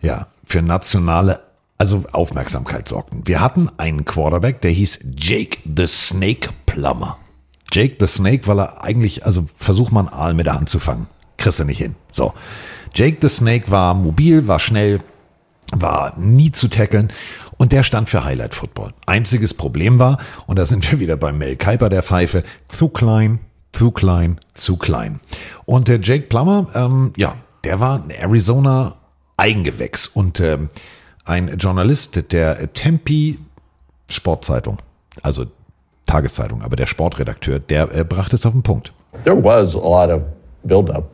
[0.00, 1.40] ja, für nationale
[1.78, 3.26] also Aufmerksamkeit sorgten.
[3.26, 7.16] Wir hatten einen Quarterback, der hieß Jake the Snake Plummer.
[7.72, 10.78] Jake the Snake, weil er eigentlich, also versuch mal einen Aal mit der Hand zu
[10.78, 11.06] fangen.
[11.38, 11.94] Kriegst du nicht hin.
[12.12, 12.34] So.
[12.94, 15.00] Jake the Snake war mobil, war schnell,
[15.72, 17.10] war nie zu tackeln
[17.56, 18.92] und der stand für Highlight Football.
[19.06, 23.38] Einziges Problem war, und da sind wir wieder bei Mel Kuiper der Pfeife, zu klein,
[23.72, 25.20] zu klein, zu klein.
[25.64, 28.99] Und der Jake Plummer, ähm, ja, der war ein Arizona
[29.40, 30.68] Eigengewächs und ähm,
[31.24, 33.36] ein Journalist der Tempe
[34.08, 34.78] Sportzeitung,
[35.22, 35.46] also
[36.06, 38.92] Tageszeitung, aber der Sportredakteur, der äh, brachte es auf den Punkt.
[39.24, 40.22] There was a lot of
[40.64, 41.04] buildup.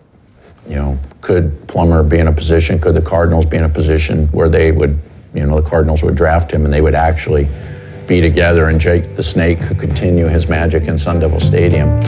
[0.69, 2.81] You know, could Plummer be in a position?
[2.81, 4.99] Could the Cardinals be in a position where they would,
[5.33, 7.49] you know, the Cardinals would draft him and they would actually
[8.07, 12.03] be together and Jake the Snake could continue his magic in Sun Devil Stadium?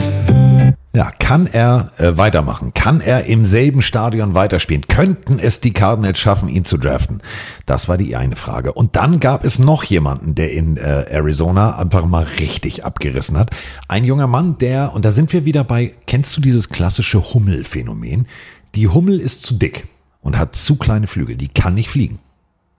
[0.91, 2.73] Ja, kann er äh, weitermachen?
[2.73, 4.87] Kann er im selben Stadion weiterspielen?
[4.87, 7.21] Könnten es die Cardinals schaffen, ihn zu draften?
[7.67, 8.73] Das war die eine Frage.
[8.73, 13.51] Und dann gab es noch jemanden, der in äh, Arizona einfach mal richtig abgerissen hat.
[13.87, 18.25] Ein junger Mann, der, und da sind wir wieder bei, kennst du dieses klassische Hummel-Phänomen?
[18.73, 19.87] Die Hummel ist zu dick
[20.21, 21.35] und hat zu kleine Flügel.
[21.35, 22.17] Die kann nicht fliegen.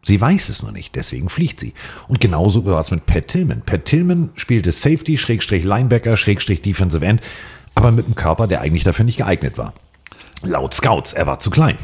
[0.03, 1.74] Sie weiß es nur nicht, deswegen fliegt sie.
[2.09, 3.62] Und genauso war es mit Pat Tillman.
[3.65, 7.20] Pat Tillman spielte Safety, Schrägstrich Linebacker, Schrägstrich Defensive End,
[7.75, 9.75] aber mit einem Körper, der eigentlich dafür nicht geeignet war.
[10.43, 11.77] Laut Scouts, er war zu klein.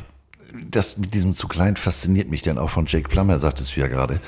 [0.70, 3.88] Das mit diesem zu klein fasziniert mich dann auch von Jake Plummer, sagtest du ja
[3.88, 4.20] gerade.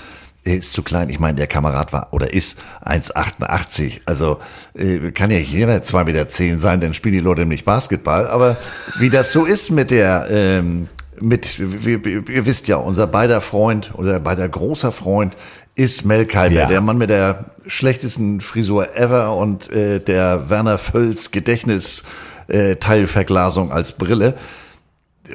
[0.44, 1.10] Er ist zu klein.
[1.10, 4.00] Ich meine, der Kamerad war oder ist 1,88.
[4.06, 4.38] Also
[4.74, 8.26] äh, kann ja jeder 2,10 Meter sein, dann spielen die Leute nämlich Basketball.
[8.28, 8.56] Aber
[8.98, 10.88] wie das so ist mit der, ähm,
[11.20, 15.36] mit, ihr wisst ja, unser beider Freund, unser beider großer Freund
[15.78, 16.66] ist Mel Kiper, Ja.
[16.66, 22.02] der Mann mit der schlechtesten Frisur ever und äh, der Werner Völz Gedächtnis
[22.48, 24.34] äh, Teilverglasung als Brille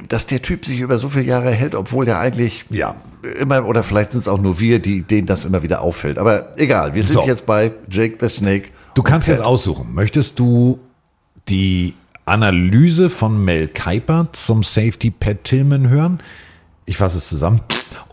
[0.10, 2.96] dass der Typ sich über so viele Jahre hält, obwohl der eigentlich ja
[3.40, 6.18] immer oder vielleicht sind es auch nur wir, die denen das immer wieder auffällt.
[6.18, 7.28] Aber egal, wir sind So.
[7.28, 8.70] jetzt bei Jake the Snake.
[8.96, 9.94] Du kannst jetzt aussuchen.
[9.94, 10.80] Möchtest du
[11.48, 11.94] die
[12.26, 16.22] Analyse von Mel Kiper zum Safety Pat Tillman hören?
[16.86, 17.62] Ich fasse es zusammen.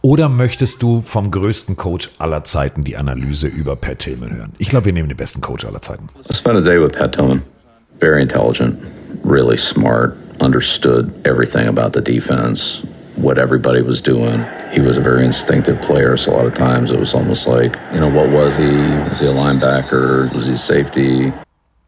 [0.02, 4.52] Oder möchtest du vom größten Coach aller Zeiten die Analyse über Pat Tillman hören?
[4.58, 6.08] Ich glaube, wir nehmen den besten Coach aller Zeiten.
[6.30, 7.42] I spent a day with Pat Tillman.
[8.00, 8.78] Very intelligent,
[9.24, 12.82] really smart, understood everything about the defense,
[13.16, 14.44] what everybody was doing.
[14.72, 17.76] He was a very instinctive player, so a lot of times it was almost like,
[17.92, 18.70] you know, what was he?
[19.08, 20.32] Was he a linebacker?
[20.34, 21.32] Was he safety?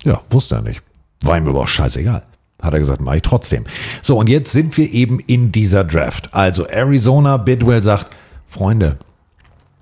[0.05, 0.83] Ja, wusste er nicht.
[1.23, 2.25] War ihm aber auch scheißegal.
[2.63, 3.65] Hat er gesagt, mach ich trotzdem.
[4.01, 6.33] So, und jetzt sind wir eben in dieser Draft.
[6.33, 8.17] Also Arizona, Bidwell sagt,
[8.47, 8.97] Freunde,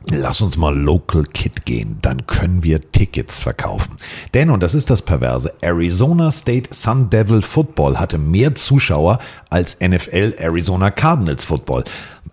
[0.08, 3.98] Lass uns mal Local Kid gehen, dann können wir Tickets verkaufen.
[4.32, 9.18] Denn, und das ist das Perverse, Arizona State Sun Devil Football hatte mehr Zuschauer
[9.50, 11.84] als NFL Arizona Cardinals Football.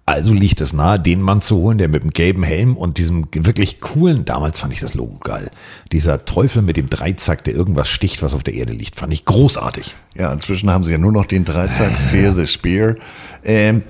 [0.10, 3.28] Also liegt es nahe, den Mann zu holen, der mit dem gelben Helm und diesem
[3.34, 5.52] wirklich coolen, damals fand ich das Logo geil,
[5.92, 9.26] dieser Teufel mit dem Dreizack, der irgendwas sticht, was auf der Erde liegt, fand ich
[9.26, 9.98] großartig.
[10.16, 12.96] Ja, inzwischen haben sie ja nur noch den Dreizack Fear the Spear.
[13.44, 13.84] Ähm,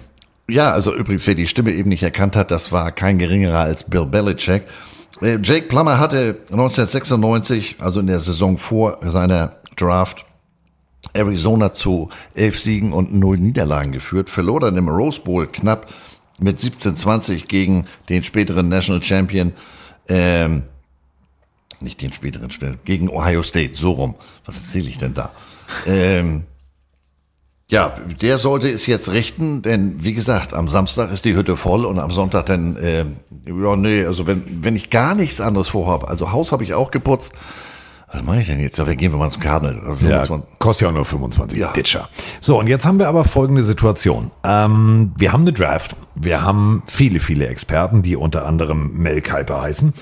[0.50, 3.84] ja, also übrigens, wer die Stimme eben nicht erkannt hat, das war kein geringerer als
[3.84, 4.64] Bill Belichick.
[5.22, 10.26] Äh, Jake Plummer hatte 1996, also in der Saison vor seiner Draft,
[11.14, 15.86] Arizona zu elf Siegen und null Niederlagen geführt, verlor dann im Rose Bowl knapp
[16.40, 19.54] mit 17-20 gegen den späteren National Champion,
[20.08, 20.64] ähm,
[21.80, 22.50] nicht den späteren,
[22.86, 24.16] gegen Ohio State, so rum.
[24.46, 25.32] Was erzähle ich denn da?
[25.86, 26.44] ähm,
[27.70, 31.86] ja, der sollte es jetzt richten, denn wie gesagt, am Samstag ist die Hütte voll
[31.86, 33.06] und am Sonntag dann, äh,
[33.46, 36.92] ja, nee, also wenn, wenn ich gar nichts anderes vorhabe, also Haus habe ich auch
[36.92, 37.34] geputzt,
[38.12, 38.78] was mache ich denn jetzt?
[38.78, 39.96] Ja, wir gehen wir mal zum Cardinal.
[40.08, 40.24] Ja,
[40.60, 41.74] kostet ja auch nur 25 ja.
[41.74, 42.08] Ditcher.
[42.40, 44.32] So, und jetzt haben wir aber folgende Situation.
[44.46, 45.96] Ähm, wir haben eine Draft.
[46.16, 49.94] Wir haben viele, viele Experten, die unter anderem Mel Kuiper heißen.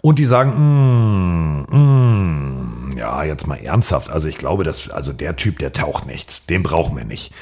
[0.00, 4.10] Und die sagen, mm, mm, ja, jetzt mal ernsthaft.
[4.10, 6.46] Also ich glaube, dass, also der Typ, der taucht nichts.
[6.46, 7.32] Den brauchen wir nicht.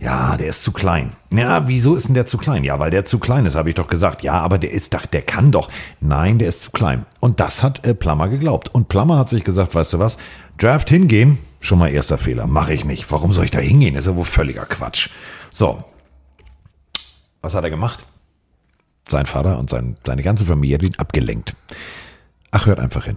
[0.00, 1.12] Ja, der ist zu klein.
[1.30, 2.64] Ja, wieso ist denn der zu klein?
[2.64, 4.22] Ja, weil der zu klein ist, habe ich doch gesagt.
[4.22, 5.68] Ja, aber der ist der kann doch.
[6.00, 7.04] Nein, der ist zu klein.
[7.20, 8.74] Und das hat äh, Plummer geglaubt.
[8.74, 10.16] Und Plummer hat sich gesagt, weißt du was?
[10.56, 12.46] Draft hingehen, schon mal erster Fehler.
[12.46, 13.10] Mache ich nicht.
[13.12, 13.94] Warum soll ich da hingehen?
[13.94, 15.10] Das ist ja wohl völliger Quatsch.
[15.50, 15.84] So.
[17.42, 18.06] Was hat er gemacht?
[19.10, 21.54] Sein Vater und sein, seine ganze Familie hat ihn abgelenkt.
[22.50, 23.16] Ach, hört einfach hin.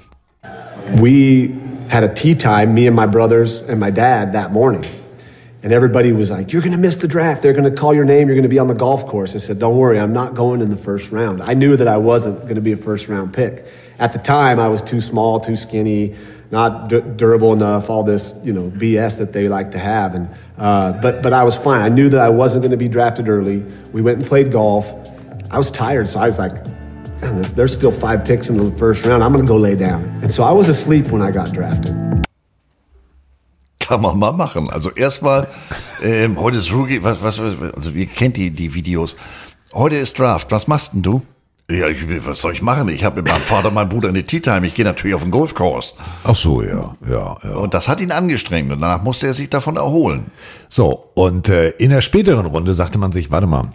[1.00, 1.52] We
[1.90, 4.84] had a tea time, me and my brothers and my dad that morning.
[5.64, 7.44] And everybody was like, You're going to miss the draft.
[7.44, 8.28] They're going to call your name.
[8.28, 9.36] You're going to be on the golf course.
[9.36, 11.42] I said, Don't worry, I'm not going in the first round.
[11.42, 13.66] I knew that I wasn't going to be a first round pick.
[14.00, 16.16] At the time, I was too small, too skinny,
[16.50, 20.16] not durable enough, all this, you know, BS that they like to have.
[20.16, 21.82] And, uh, but, but I was fine.
[21.82, 23.60] I knew that I wasn't going to be drafted early.
[23.94, 25.01] We went and played golf.
[25.54, 26.54] I was tired, so I was like,
[27.56, 29.22] there's still five picks in the first round.
[29.22, 30.04] I'm going to go lay down.
[30.22, 31.94] And so I was asleep when I got drafted.
[33.80, 34.70] Kann man mal machen.
[34.70, 35.48] Also erstmal,
[36.02, 37.40] ähm, heute ist Rookie, was, was,
[37.76, 39.18] also ihr kennt die, die Videos.
[39.74, 40.52] Heute ist Draft.
[40.52, 41.22] Was machst denn du?
[41.70, 42.88] Ja, ich, was soll ich machen?
[42.88, 44.66] Ich habe mit meinem Vater und meinem Bruder eine Tea Time.
[44.66, 45.96] Ich gehe natürlich auf den Golfkurs.
[46.24, 47.56] Ach so, ja, ja, ja.
[47.56, 50.32] Und das hat ihn angestrengt und danach musste er sich davon erholen.
[50.70, 53.74] So, und äh, in der späteren Runde sagte man sich, warte mal,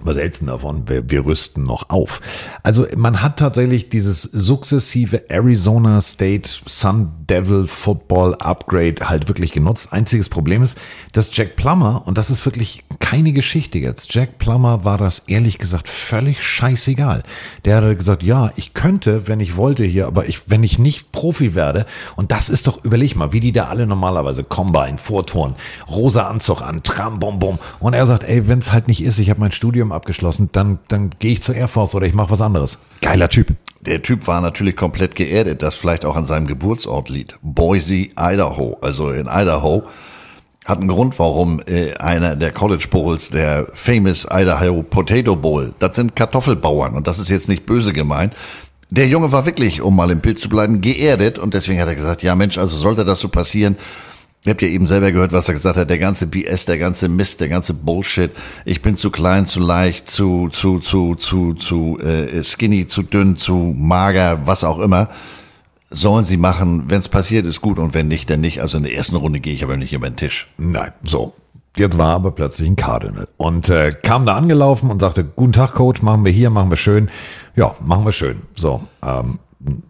[0.00, 0.88] was hältst du davon?
[0.88, 2.20] Wir, wir rüsten noch auf.
[2.62, 9.92] Also man hat tatsächlich dieses sukzessive Arizona State Sun Devil Football Upgrade halt wirklich genutzt.
[9.92, 10.76] Einziges Problem ist,
[11.12, 15.58] dass Jack Plummer, und das ist wirklich keine Geschichte jetzt, Jack Plummer war das ehrlich
[15.58, 17.22] gesagt völlig scheißegal.
[17.64, 21.12] Der hat gesagt, ja, ich könnte, wenn ich wollte hier, aber ich, wenn ich nicht
[21.12, 25.54] Profi werde, und das ist doch, überleg mal, wie die da alle normalerweise Combine, Vorturn,
[25.88, 27.58] rosa Anzug an, Tram, Bom, Bom.
[27.80, 30.78] Und er sagt, ey, wenn es halt nicht ist, ich habe mein Studium abgeschlossen, dann,
[30.88, 32.78] dann gehe ich zur Air Force oder ich mache was anderes.
[33.00, 33.54] Geiler Typ.
[33.80, 37.38] Der Typ war natürlich komplett geerdet, das vielleicht auch an seinem Geburtsort liegt.
[37.42, 38.78] Boise, Idaho.
[38.80, 39.84] Also in Idaho
[40.64, 45.96] hat einen Grund, warum äh, einer der College Bowls, der famous Idaho Potato Bowl, das
[45.96, 48.34] sind Kartoffelbauern und das ist jetzt nicht böse gemeint.
[48.90, 51.94] Der Junge war wirklich, um mal im Bild zu bleiben, geerdet und deswegen hat er
[51.94, 53.76] gesagt, ja Mensch, also sollte das so passieren,
[54.46, 55.88] Ihr habt ja eben selber gehört, was er gesagt hat.
[55.88, 58.30] Der ganze BS, der ganze Mist, der ganze Bullshit.
[58.66, 63.38] Ich bin zu klein, zu leicht, zu zu zu zu zu äh, skinny, zu dünn,
[63.38, 65.08] zu mager, was auch immer.
[65.88, 66.84] Sollen sie machen.
[66.88, 68.60] Wenn es passiert, ist gut und wenn nicht, dann nicht.
[68.60, 70.52] Also in der ersten Runde gehe ich aber nicht über den Tisch.
[70.58, 71.32] Nein, so.
[71.76, 75.74] Jetzt war aber plötzlich ein Cardinal und äh, kam da angelaufen und sagte, guten Tag,
[75.74, 77.10] Coach, machen wir hier, machen wir schön.
[77.56, 78.42] Ja, machen wir schön.
[78.54, 79.40] So, ähm,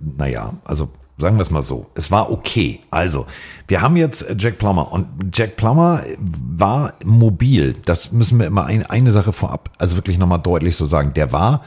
[0.00, 1.86] naja, also Sagen wir es mal so.
[1.94, 2.80] Es war okay.
[2.90, 3.26] Also,
[3.68, 7.76] wir haben jetzt Jack Plummer und Jack Plummer war mobil.
[7.84, 11.12] Das müssen wir immer ein, eine Sache vorab, also wirklich nochmal deutlich so sagen.
[11.14, 11.62] Der war,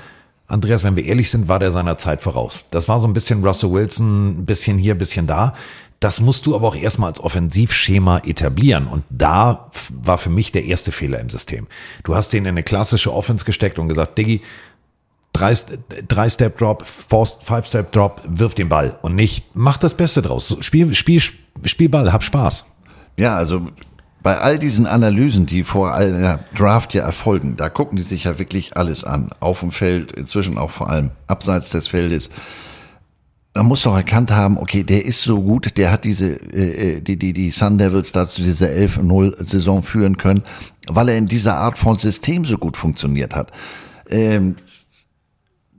[0.47, 2.65] Andreas, wenn wir ehrlich sind, war der seiner Zeit voraus.
[2.71, 5.53] Das war so ein bisschen Russell Wilson, ein bisschen hier, ein bisschen da.
[5.99, 8.85] Das musst du aber auch erstmal als Offensivschema etablieren.
[8.85, 9.71] Und da
[10.03, 11.67] war für mich der erste Fehler im System.
[12.03, 14.41] Du hast den in eine klassische Offense gesteckt und gesagt, Diggi,
[15.37, 15.53] drei,
[16.07, 20.55] drei Step Drop, Five Step Drop, wirf den Ball und nicht, mach das Beste draus.
[20.61, 21.21] Spiel, Spiel,
[21.63, 22.65] Spiel Ball, hab Spaß.
[23.17, 23.67] Ja, also
[24.23, 28.37] bei all diesen Analysen, die vor einer Draft ja erfolgen, da gucken die sich ja
[28.39, 29.29] wirklich alles an.
[29.39, 32.29] Auf dem Feld, inzwischen auch vor allem abseits des Feldes.
[33.55, 37.17] Man muss doch erkannt haben, okay, der ist so gut, der hat diese, äh, die,
[37.17, 40.43] die, die Sun Devils dazu diese 11-0-Saison führen können,
[40.87, 43.51] weil er in dieser Art von System so gut funktioniert hat.
[44.09, 44.57] Ähm,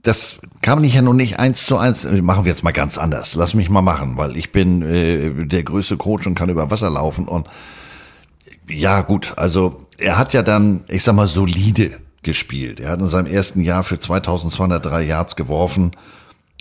[0.01, 3.35] das kann ich ja nun nicht eins zu eins, machen wir jetzt mal ganz anders.
[3.35, 6.89] Lass mich mal machen, weil ich bin äh, der größte Coach und kann über Wasser
[6.89, 7.47] laufen und
[8.67, 12.79] ja gut, also er hat ja dann, ich sag mal, solide gespielt.
[12.79, 15.91] Er hat in seinem ersten Jahr für 2203 Yards geworfen,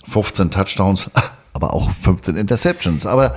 [0.04, 1.10] 15 Touchdowns,
[1.58, 3.04] aber auch 15 Interceptions.
[3.04, 3.36] Aber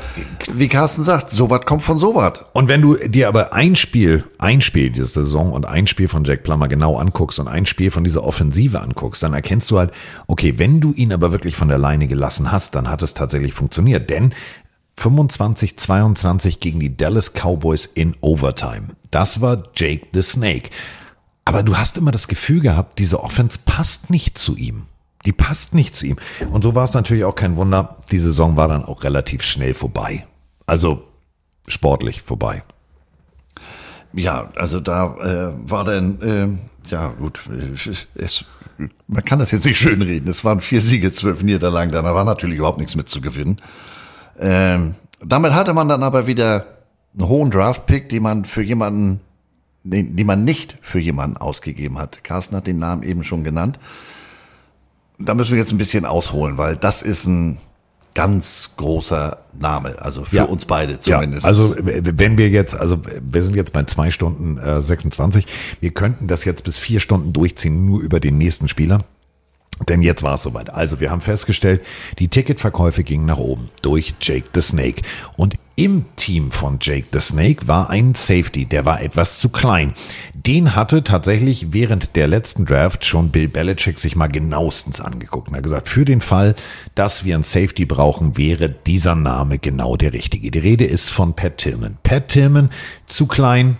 [0.53, 2.41] wie Carsten sagt, so was kommt von so was.
[2.53, 6.23] Und wenn du dir aber ein Spiel, ein Spiel diese Saison und ein Spiel von
[6.23, 9.91] Jack Plummer genau anguckst und ein Spiel von dieser Offensive anguckst, dann erkennst du halt,
[10.27, 13.53] okay, wenn du ihn aber wirklich von der Leine gelassen hast, dann hat es tatsächlich
[13.53, 14.09] funktioniert.
[14.09, 14.33] Denn
[14.97, 18.89] 25, 22 gegen die Dallas Cowboys in Overtime.
[19.09, 20.69] Das war Jake the Snake.
[21.43, 24.85] Aber du hast immer das Gefühl gehabt, diese Offense passt nicht zu ihm.
[25.25, 26.17] Die passt nicht zu ihm.
[26.51, 27.97] Und so war es natürlich auch kein Wunder.
[28.11, 30.25] Die Saison war dann auch relativ schnell vorbei.
[30.65, 31.03] Also
[31.67, 32.63] sportlich vorbei.
[34.13, 37.39] Ja, also da äh, war dann, äh, ja gut,
[38.15, 38.45] es,
[39.07, 40.29] man kann das jetzt nicht schön reden.
[40.29, 43.61] Es waren vier Siege, zwölf Niederlagen, da war natürlich überhaupt nichts mit zu gewinnen.
[44.39, 46.65] Ähm, damit hatte man dann aber wieder
[47.13, 49.21] einen hohen Draft-Pick, den man für jemanden,
[49.83, 52.23] den, den man nicht für jemanden ausgegeben hat.
[52.23, 53.79] Carsten hat den Namen eben schon genannt
[55.25, 57.57] da müssen wir jetzt ein bisschen ausholen, weil das ist ein
[58.13, 60.43] ganz großer Name, also für Ja.
[60.43, 61.43] uns beide zumindest.
[61.43, 65.45] Ja, also wenn wir jetzt, also wir sind jetzt bei zwei Stunden äh, 26,
[65.79, 68.99] wir könnten das jetzt bis vier Stunden durchziehen, nur über den nächsten Spieler.
[69.87, 70.69] Denn jetzt war es soweit.
[70.71, 71.81] Also wir haben festgestellt,
[72.19, 75.01] die Ticketverkäufe gingen nach oben durch Jake the Snake.
[75.37, 79.93] Und im Team von Jake the Snake war ein Safety, der war etwas zu klein.
[80.35, 85.55] Den hatte tatsächlich während der letzten Draft schon Bill Belichick sich mal genauestens angeguckt und
[85.55, 86.53] hat gesagt, für den Fall,
[86.93, 90.51] dass wir einen Safety brauchen, wäre dieser Name genau der richtige.
[90.51, 91.97] Die Rede ist von Pat Tillman.
[92.03, 92.69] Pat Tillman,
[93.07, 93.77] zu klein,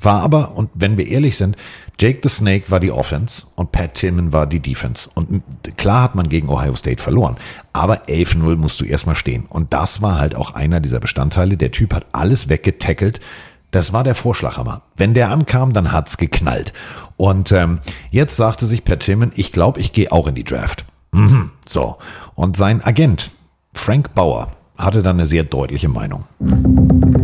[0.00, 1.56] war aber, und wenn wir ehrlich sind,
[1.98, 5.08] Jake the Snake war die Offense und Pat Tillman war die Defense.
[5.14, 5.42] Und
[5.76, 7.36] klar hat man gegen Ohio State verloren,
[7.72, 9.46] aber 11-0 musst du erstmal stehen.
[9.46, 11.56] Und das war halt auch einer dieser Bestandteile.
[11.56, 13.20] Der Typ hat alles weggetackelt.
[13.70, 14.82] Das war der Vorschlaghammer.
[14.96, 16.72] Wenn der ankam, dann hat's geknallt.
[17.16, 20.86] Und ähm, jetzt sagte sich Pat Tillman, ich glaube, ich gehe auch in die Draft.
[21.12, 21.50] Mhm.
[21.68, 21.98] So.
[22.34, 23.30] Und sein Agent,
[23.72, 26.24] Frank Bauer, hatte dann eine sehr deutliche Meinung.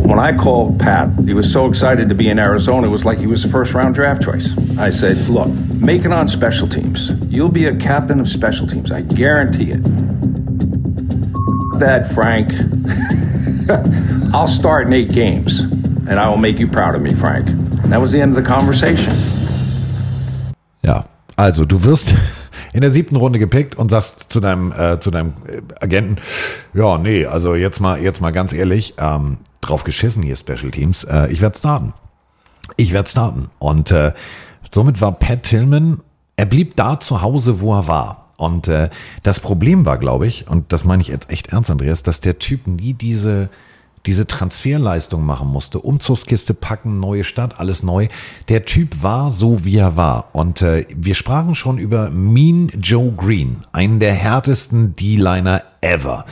[0.07, 3.19] When I called Pat, he was so excited to be in Arizona, it was like
[3.19, 4.47] he was a first round draft choice.
[4.77, 7.11] I said, Look, make it on special teams.
[7.27, 8.89] You'll be a captain of special teams.
[8.89, 9.83] I guarantee it.
[11.79, 12.53] That, Frank,
[14.33, 17.47] I'll start in eight games, and I will make you proud of me, Frank.
[17.89, 19.13] That was the end of the conversation.
[20.85, 21.03] Ja,
[21.35, 22.15] also du wirst
[22.73, 26.15] in der siebten Runde gepickt und sagst zu deinem äh, zu deinem äh, Agenten,
[26.73, 31.03] ja, nee, also jetzt mal jetzt mal ganz ehrlich, ähm, drauf geschissen hier Special Teams,
[31.03, 31.93] äh, ich werde starten.
[32.75, 34.13] Ich werde starten und äh,
[34.71, 36.01] somit war Pat Tillman,
[36.35, 38.27] er blieb da zu Hause, wo er war.
[38.37, 38.89] Und äh,
[39.23, 42.37] das Problem war, glaube ich, und das meine ich jetzt echt ernst, Andreas, dass der
[42.37, 43.49] Typ nie diese
[44.07, 48.07] diese Transferleistung machen musste, Umzugskiste packen, neue Stadt, alles neu.
[48.47, 50.29] Der Typ war so, wie er war.
[50.33, 56.25] Und äh, wir sprachen schon über Mean Joe Green, einen der härtesten D-Liner ever.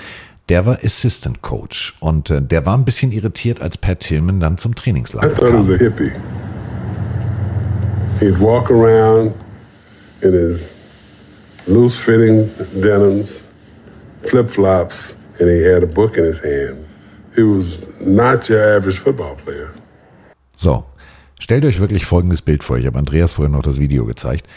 [0.49, 4.57] Der war Assistant Coach und äh, der war ein bisschen irritiert, als Pat Tillman dann
[4.57, 5.67] zum I Trainingslager thought he kam.
[5.67, 6.11] was a hippie.
[8.19, 9.33] He'd walk around
[10.21, 10.71] in his
[11.67, 13.41] loose fitting denims,
[14.23, 16.85] flip flops, and he had a book in his hand.
[17.35, 19.69] He was not your average football player.
[20.57, 20.85] So,
[21.39, 22.77] stellt euch wirklich folgendes Bild vor.
[22.77, 24.47] Ich habe Andreas vorhin noch das Video gezeigt.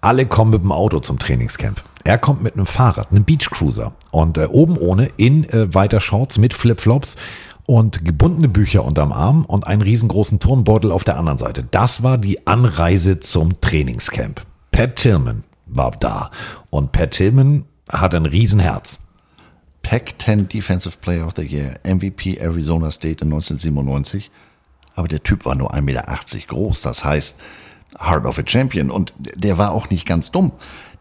[0.00, 1.82] Alle kommen mit dem Auto zum Trainingscamp.
[2.04, 6.36] Er kommt mit einem Fahrrad, einem Beachcruiser und äh, oben ohne in äh, weiter Shorts
[6.36, 7.16] mit Flipflops
[7.64, 11.64] und gebundene Bücher unterm Arm und einen riesengroßen Turnbeutel auf der anderen Seite.
[11.70, 14.42] Das war die Anreise zum Trainingscamp.
[14.70, 16.30] Pat Tillman war da
[16.68, 18.98] und Pat Tillman hat ein Riesenherz.
[19.82, 24.30] Pac-10 Defensive Player of the Year, MVP Arizona State in 1997.
[24.94, 26.04] Aber der Typ war nur 1,80 Meter
[26.48, 26.82] groß.
[26.82, 27.40] Das heißt,
[27.98, 28.90] Heart of a Champion.
[28.90, 30.52] Und der war auch nicht ganz dumm.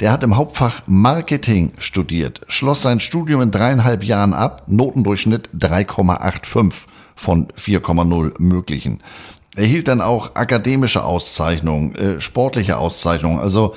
[0.03, 6.88] Der hat im Hauptfach Marketing studiert, schloss sein Studium in dreieinhalb Jahren ab, Notendurchschnitt 3,85
[7.15, 8.99] von 4,0 möglichen.
[9.55, 13.39] Er hielt dann auch akademische Auszeichnungen, äh, sportliche Auszeichnungen.
[13.39, 13.75] Also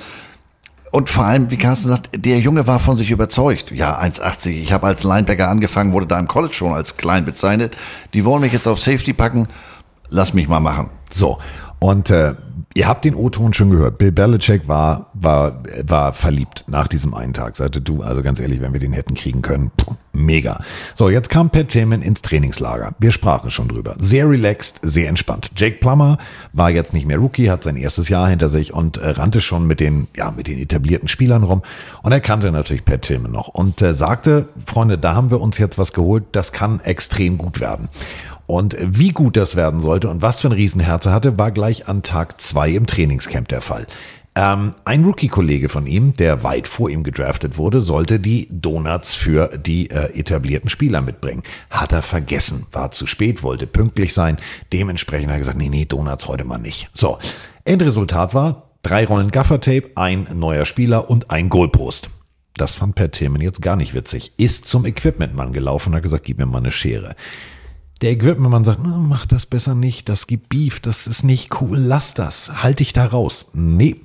[0.91, 3.71] und vor allem, wie Carsten sagt, der Junge war von sich überzeugt.
[3.71, 4.49] Ja, 1,80.
[4.49, 7.73] Ich habe als Linebacker angefangen, wurde da im College schon als klein bezeichnet.
[8.13, 9.47] Die wollen mich jetzt auf Safety packen.
[10.09, 10.89] Lass mich mal machen.
[11.09, 11.37] So,
[11.79, 12.35] und äh,
[12.77, 13.97] Ihr habt den O-Ton schon gehört.
[13.97, 17.55] Bill Belichick war, war, war verliebt nach diesem einen Tag.
[17.55, 20.59] Sagte du, also ganz ehrlich, wenn wir den hätten kriegen können, pff, mega.
[20.93, 22.93] So, jetzt kam Pat Tillman ins Trainingslager.
[22.99, 23.95] Wir sprachen schon drüber.
[23.97, 25.49] Sehr relaxed, sehr entspannt.
[25.55, 26.19] Jake Plummer
[26.53, 29.65] war jetzt nicht mehr Rookie, hat sein erstes Jahr hinter sich und äh, rannte schon
[29.65, 31.63] mit den, ja, mit den etablierten Spielern rum.
[32.03, 35.57] Und er kannte natürlich Pat Tillman noch und äh, sagte, Freunde, da haben wir uns
[35.57, 37.89] jetzt was geholt, das kann extrem gut werden.
[38.47, 41.87] Und wie gut das werden sollte und was für ein Riesenherz er hatte, war gleich
[41.87, 43.85] an Tag zwei im Trainingscamp der Fall.
[44.35, 49.49] Ähm, ein Rookie-Kollege von ihm, der weit vor ihm gedraftet wurde, sollte die Donuts für
[49.57, 51.43] die äh, etablierten Spieler mitbringen.
[51.71, 54.37] Hat er vergessen, war zu spät, wollte pünktlich sein.
[54.71, 56.89] Dementsprechend hat er gesagt, nee, nee, Donuts heute mal nicht.
[56.93, 57.17] So,
[57.65, 62.11] Endresultat war drei Rollen Gaffertape, ein neuer Spieler und ein Goalpost.
[62.55, 64.33] Das fand Pat Tillman jetzt gar nicht witzig.
[64.37, 67.15] Ist zum Equipmentmann gelaufen und hat gesagt, gib mir mal eine Schere.
[68.01, 72.13] Der Equipmentmann sagt, mach das besser nicht, das gibt Beef, das ist nicht cool, lass
[72.13, 73.47] das, halt dich da raus.
[73.53, 73.95] Nee.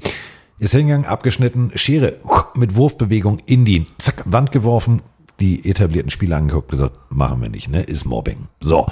[0.58, 2.18] Ist hingegangen, abgeschnitten, Schere
[2.56, 5.02] mit Wurfbewegung in die zack, Wand geworfen,
[5.40, 8.48] die etablierten Spieler angeguckt, gesagt, machen wir nicht, ne, ist Mobbing.
[8.60, 8.86] So.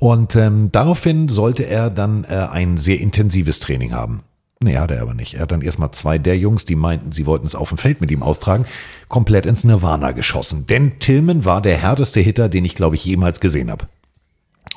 [0.00, 4.22] Und ähm, daraufhin sollte er dann äh, ein sehr intensives Training haben.
[4.62, 5.34] Nee, hat er aber nicht.
[5.34, 8.00] Er hat dann erstmal zwei der Jungs, die meinten, sie wollten es auf dem Feld
[8.00, 8.66] mit ihm austragen,
[9.08, 10.66] komplett ins Nirvana geschossen.
[10.66, 13.86] Denn Tillman war der härteste Hitter, den ich, glaube ich, jemals gesehen habe.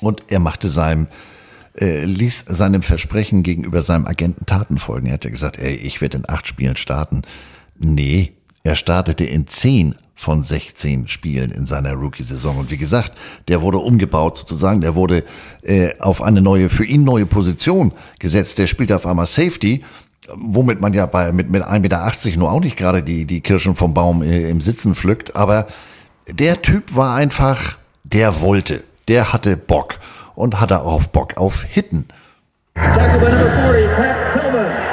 [0.04, 1.08] Und er machte seinem,
[1.80, 5.08] äh, ließ seinem Versprechen gegenüber seinem Agenten Taten folgen.
[5.08, 7.24] Er hatte gesagt, ey, ich werde in acht Spielen starten.
[7.80, 12.58] Nee, er startete in zehn von 16 Spielen in seiner Rookie-Saison.
[12.58, 13.14] Und wie gesagt,
[13.48, 15.26] der wurde umgebaut sozusagen, der wurde
[15.64, 18.58] äh, auf eine neue, für ihn neue Position gesetzt.
[18.58, 19.84] Der spielt auf einmal Safety,
[20.36, 23.76] womit man ja bei mit, mit 1,80 Meter nur auch nicht gerade die, die Kirschen
[23.76, 25.36] vom Baum äh, im Sitzen pflückt.
[25.36, 25.68] Aber
[26.30, 30.00] der Typ war einfach, der wollte, der hatte Bock
[30.36, 32.08] und hatte auch Bock auf Hitten.
[32.76, 34.84] Tackle by number 40, Pat Tillman.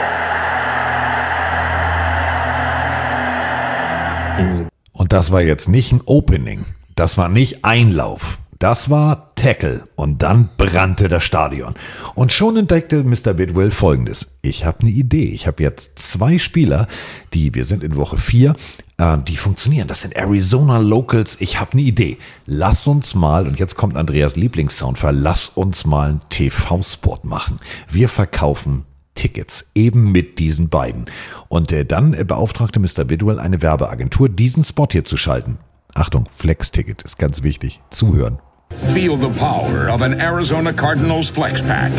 [4.92, 6.64] Und das war jetzt nicht ein Opening.
[6.94, 8.38] Das war nicht Einlauf.
[8.58, 9.88] Das war Tackle.
[9.96, 11.74] Und dann brannte das Stadion.
[12.14, 13.32] Und schon entdeckte Mr.
[13.32, 14.28] Bidwell folgendes.
[14.42, 15.30] Ich habe eine Idee.
[15.30, 16.86] Ich habe jetzt zwei Spieler,
[17.32, 18.52] die, wir sind in Woche vier,
[19.01, 19.89] äh, die funktionieren.
[19.89, 21.36] Das sind Arizona Locals.
[21.40, 22.18] Ich habe eine Idee.
[22.47, 27.59] Lass uns mal, und jetzt kommt Andreas Lieblingssound, lass uns mal einen TV-Spot machen.
[27.89, 31.06] Wir verkaufen Tickets, eben mit diesen beiden.
[31.48, 33.05] Und äh, dann äh, beauftragte Mr.
[33.05, 35.59] Bidwell eine Werbeagentur, diesen Spot hier zu schalten.
[35.94, 37.81] Achtung, Flex-Ticket ist ganz wichtig.
[37.90, 38.39] Zuhören.
[38.86, 41.90] Feel the power of an Arizona Cardinals flex pack.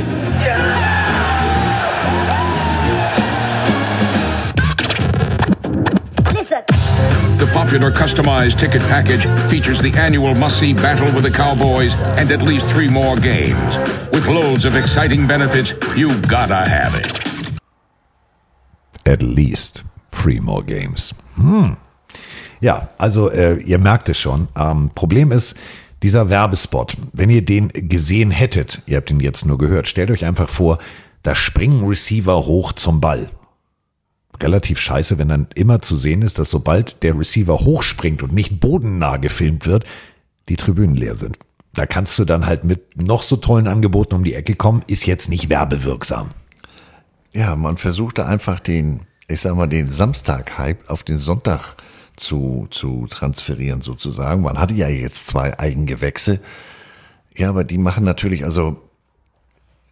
[7.42, 12.44] The popular customized ticket package features the annual must-see battle with the Cowboys and at
[12.44, 13.80] least three more games.
[14.12, 17.08] With loads of exciting benefits, you gotta have it.
[19.08, 21.16] At least three more games.
[21.36, 21.78] Hm.
[22.60, 24.48] Ja, also äh, ihr merkt es schon.
[24.56, 25.56] Ähm, Problem ist,
[26.04, 30.26] dieser Werbespot, wenn ihr den gesehen hättet, ihr habt ihn jetzt nur gehört, stellt euch
[30.26, 30.78] einfach vor,
[31.24, 33.32] da springen Receiver hoch zum Ball.
[34.42, 38.60] Relativ scheiße, wenn dann immer zu sehen ist, dass sobald der Receiver hochspringt und nicht
[38.60, 39.86] bodennah gefilmt wird,
[40.50, 41.38] die Tribünen leer sind.
[41.74, 45.06] Da kannst du dann halt mit noch so tollen Angeboten um die Ecke kommen, ist
[45.06, 46.32] jetzt nicht werbewirksam.
[47.34, 51.76] Ja, man versuchte einfach den, ich sag mal, den Samstag-Hype auf den Sonntag
[52.18, 54.42] zu, zu transferieren sozusagen.
[54.42, 56.42] Man hatte ja jetzt zwei Eigengewächse.
[57.36, 58.82] Ja, aber die machen natürlich, also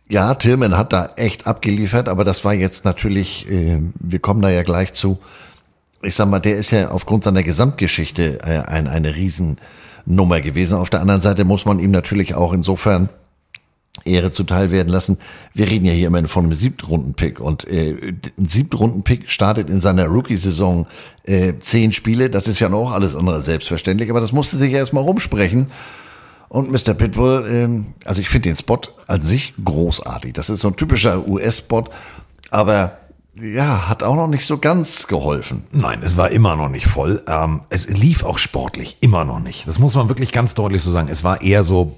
[0.10, 4.50] ja, Tillman hat da echt abgeliefert, aber das war jetzt natürlich, äh, wir kommen da
[4.50, 5.20] ja gleich zu.
[6.02, 10.78] Ich sag mal, der ist ja aufgrund seiner Gesamtgeschichte äh, ein, eine Riesennummer gewesen.
[10.78, 13.10] Auf der anderen Seite muss man ihm natürlich auch insofern
[14.06, 15.18] Ehre zuteil werden lassen.
[15.54, 20.06] Wir reden ja hier immerhin von einem Siebtrunden-Pick und äh, ein Siebtrunden-Pick startet in seiner
[20.06, 20.88] Rookie-Saison
[21.26, 22.32] äh, zehn Spiele.
[22.32, 25.68] Das ist ja noch alles andere selbstverständlich, aber das musste sich ja erstmal rumsprechen.
[26.50, 26.96] Und Mr.
[26.96, 30.34] Pitbull, ähm, also ich finde den Spot an sich großartig.
[30.34, 31.86] Das ist so ein typischer US-Spot,
[32.50, 32.98] aber
[33.36, 35.64] ja, hat auch noch nicht so ganz geholfen.
[35.72, 37.24] Nein, es war immer noch nicht voll.
[37.28, 39.68] Ähm, es lief auch sportlich immer noch nicht.
[39.68, 41.08] Das muss man wirklich ganz deutlich so sagen.
[41.10, 41.98] Es war eher so,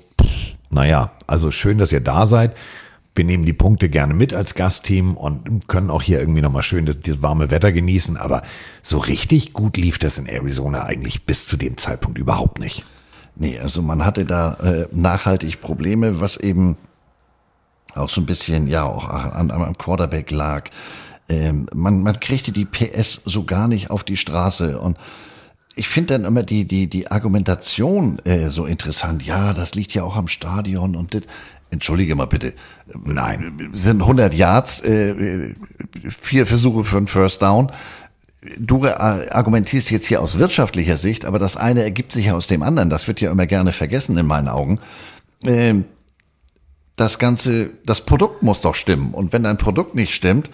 [0.70, 2.56] naja, also schön, dass ihr da seid.
[3.16, 6.86] Wir nehmen die Punkte gerne mit als Gastteam und können auch hier irgendwie nochmal schön
[6.86, 8.18] das, das warme Wetter genießen.
[8.18, 8.42] Aber
[8.82, 12.86] so richtig gut lief das in Arizona eigentlich bis zu dem Zeitpunkt überhaupt nicht.
[13.42, 16.78] Nee, also man hatte da äh, nachhaltig Probleme, was eben
[17.96, 20.70] auch so ein bisschen, ja, auch an, am Quarterback lag.
[21.28, 24.96] Ähm, man, man kriegte die PS so gar nicht auf die Straße und
[25.76, 29.26] ich finde dann immer die, die, die Argumentation äh, so interessant.
[29.26, 31.24] Ja, das liegt ja auch am Stadion und das.
[31.72, 32.54] Entschuldige mal bitte.
[33.06, 33.72] Nein.
[33.74, 35.56] Sind 100 Yards, äh,
[36.10, 37.72] vier Versuche für einen First Down.
[38.58, 42.64] Du argumentierst jetzt hier aus wirtschaftlicher Sicht, aber das eine ergibt sich ja aus dem
[42.64, 42.90] anderen.
[42.90, 44.80] Das wird ja immer gerne vergessen in meinen Augen.
[45.44, 45.86] Ähm,
[46.96, 49.14] das Ganze, das Produkt muss doch stimmen.
[49.14, 50.50] Und wenn dein Produkt nicht stimmt,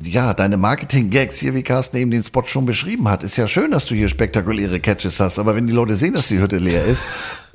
[0.00, 3.72] ja, deine Marketing-Gags hier, wie Carsten eben den Spot schon beschrieben hat, ist ja schön,
[3.72, 6.84] dass du hier spektakuläre Catches hast, aber wenn die Leute sehen, dass die Hütte leer
[6.84, 7.04] ist,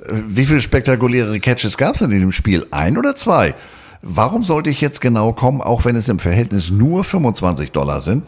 [0.03, 2.67] äh, wie viele spektakuläre Catches gab es denn in dem Spiel?
[2.71, 3.55] Ein oder zwei?
[4.01, 8.23] Warum sollte ich jetzt genau kommen, auch wenn es im Verhältnis nur 25 Dollar sind?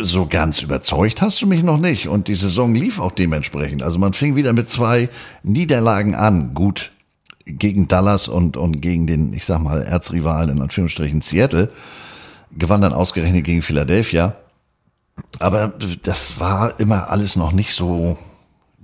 [0.00, 2.08] So ganz überzeugt hast du mich noch nicht.
[2.08, 3.82] Und die Saison lief auch dementsprechend.
[3.82, 5.08] Also man fing wieder mit zwei
[5.42, 6.54] Niederlagen an.
[6.54, 6.92] Gut,
[7.46, 11.70] gegen Dallas und, und gegen den, ich sag mal, Erzrivalen in Anführungsstrichen Seattle
[12.52, 14.36] gewann dann ausgerechnet gegen Philadelphia.
[15.38, 15.72] Aber
[16.02, 18.18] das war immer alles noch nicht so,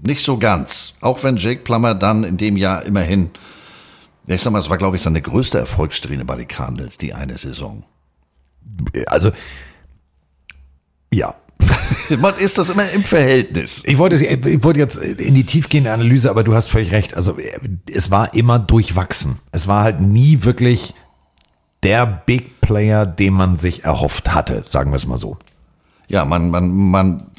[0.01, 0.94] nicht so ganz.
[1.01, 3.31] Auch wenn Jake Plummer dann in dem Jahr immerhin,
[4.27, 7.36] ich sag mal, es war glaube ich seine größte Erfolgssträhne bei den Cardinals, die eine
[7.36, 7.85] Saison.
[9.06, 9.32] Also,
[11.12, 11.34] ja.
[12.18, 13.82] Man ist das immer im Verhältnis.
[13.86, 17.14] Ich wollte, ich wollte jetzt in die tiefgehende Analyse, aber du hast völlig recht.
[17.14, 17.36] Also
[17.90, 19.39] es war immer durchwachsen.
[19.52, 20.94] Es war halt nie wirklich
[21.82, 25.36] der Big Player, den man sich erhofft hatte, sagen wir es mal so.
[26.09, 27.30] Ja, man, man, man,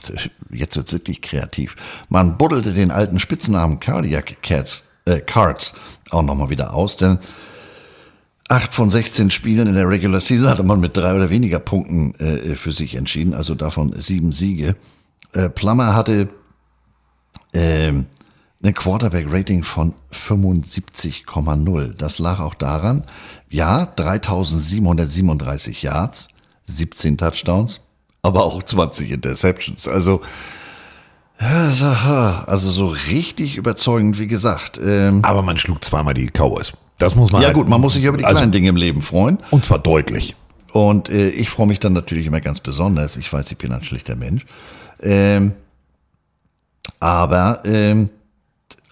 [0.51, 1.75] jetzt wird's wirklich kreativ.
[2.09, 5.73] Man buddelte den alten Spitznamen Cardiac Cats, äh, Cards
[6.09, 7.19] auch nochmal wieder aus, denn
[8.53, 12.13] acht von 16 Spielen in der Regular Season hatte man mit drei oder weniger Punkten
[12.15, 14.75] äh, für sich entschieden, also davon sieben Siege.
[15.33, 16.29] Äh, Plummer hatte
[17.51, 18.07] äh, ein
[18.61, 21.95] Quarterback-Rating von 75,0.
[21.95, 23.05] Das lag auch daran,
[23.49, 26.27] ja, 3737 Yards,
[26.65, 27.81] 17 Touchdowns,
[28.21, 29.87] aber auch 20 Interceptions.
[29.87, 30.21] Also,
[31.39, 34.79] also so richtig überzeugend, wie gesagt.
[34.81, 36.73] Ähm, aber man schlug zweimal die Cowboys.
[36.97, 37.41] Das muss man.
[37.41, 39.39] Ja halt, gut, man muss sich über die also, kleinen Dinge im Leben freuen.
[39.51, 40.35] Und zwar deutlich.
[40.71, 43.17] Und äh, ich freue mich dann natürlich immer ganz besonders.
[43.17, 44.45] Ich weiß, ich bin ein schlechter Mensch.
[45.01, 45.53] Ähm,
[46.99, 48.09] aber ähm,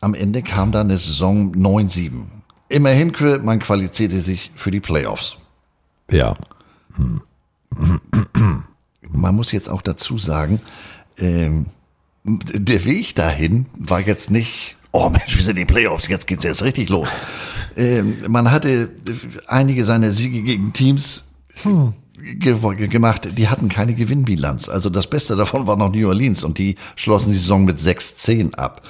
[0.01, 2.23] am Ende kam dann eine Saison 9-7.
[2.69, 3.13] Immerhin,
[3.43, 5.37] man qualifizierte sich für die Playoffs.
[6.09, 6.35] Ja.
[9.09, 10.61] Man muss jetzt auch dazu sagen,
[11.17, 11.67] ähm,
[12.23, 16.43] der Weg dahin war jetzt nicht, oh Mensch, wir sind in den Playoffs, jetzt geht's
[16.43, 17.09] jetzt richtig los.
[17.75, 18.89] Ähm, man hatte
[19.47, 21.25] einige seiner Siege gegen Teams
[21.63, 21.93] hm.
[22.39, 24.69] ge gemacht, die hatten keine Gewinnbilanz.
[24.69, 28.55] Also das Beste davon war noch New Orleans und die schlossen die Saison mit 6-10
[28.55, 28.81] ab.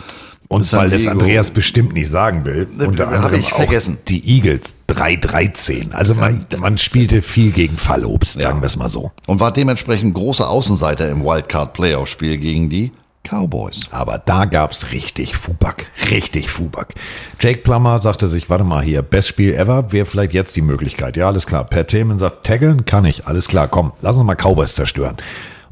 [0.48, 4.00] Und San weil das Andreas bestimmt nicht sagen will, ne, unter anderem ich vergessen.
[4.10, 5.94] die Eagles 3-13.
[5.94, 8.62] Also man, man spielte viel gegen Fallobst, sagen ja.
[8.62, 9.12] wir es mal so.
[9.28, 12.92] Und war dementsprechend großer Außenseiter im Wildcard-Playoff-Spiel gegen die
[13.24, 13.82] Cowboys.
[13.92, 16.96] Aber da gab's richtig Fubak, richtig Fubak.
[17.40, 21.18] Jake Plummer sagte sich, warte mal hier, Best Spiel ever, wäre vielleicht jetzt die Möglichkeit.
[21.18, 21.66] Ja, alles klar.
[21.66, 25.18] Pat Tillman sagt, taggeln kann ich, alles klar, komm, lass uns mal Cowboys zerstören.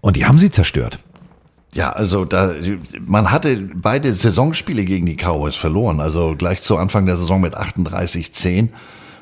[0.01, 0.99] Und die haben sie zerstört.
[1.73, 2.53] Ja, also da
[3.05, 7.55] man hatte beide Saisonspiele gegen die Cowboys verloren, also gleich zu Anfang der Saison mit
[7.55, 8.69] 38-10.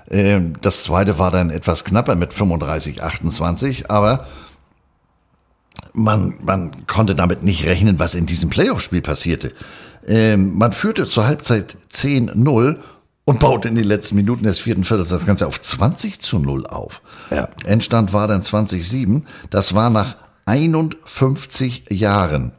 [0.10, 4.28] Ähm, das zweite war dann etwas knapper mit 35-28, aber
[5.94, 9.54] man, man konnte damit nicht rechnen, was in diesem Playoff-Spiel passierte.
[10.08, 12.78] Ähm, man führte zur Halbzeit 10-0
[13.26, 16.66] und baute in den letzten Minuten des vierten Viertels das Ganze auf 20 zu 0
[16.66, 17.02] auf.
[17.30, 17.50] Ja.
[17.66, 19.24] Endstand war dann 20-7.
[19.50, 22.54] Das war nach 51 Jahren.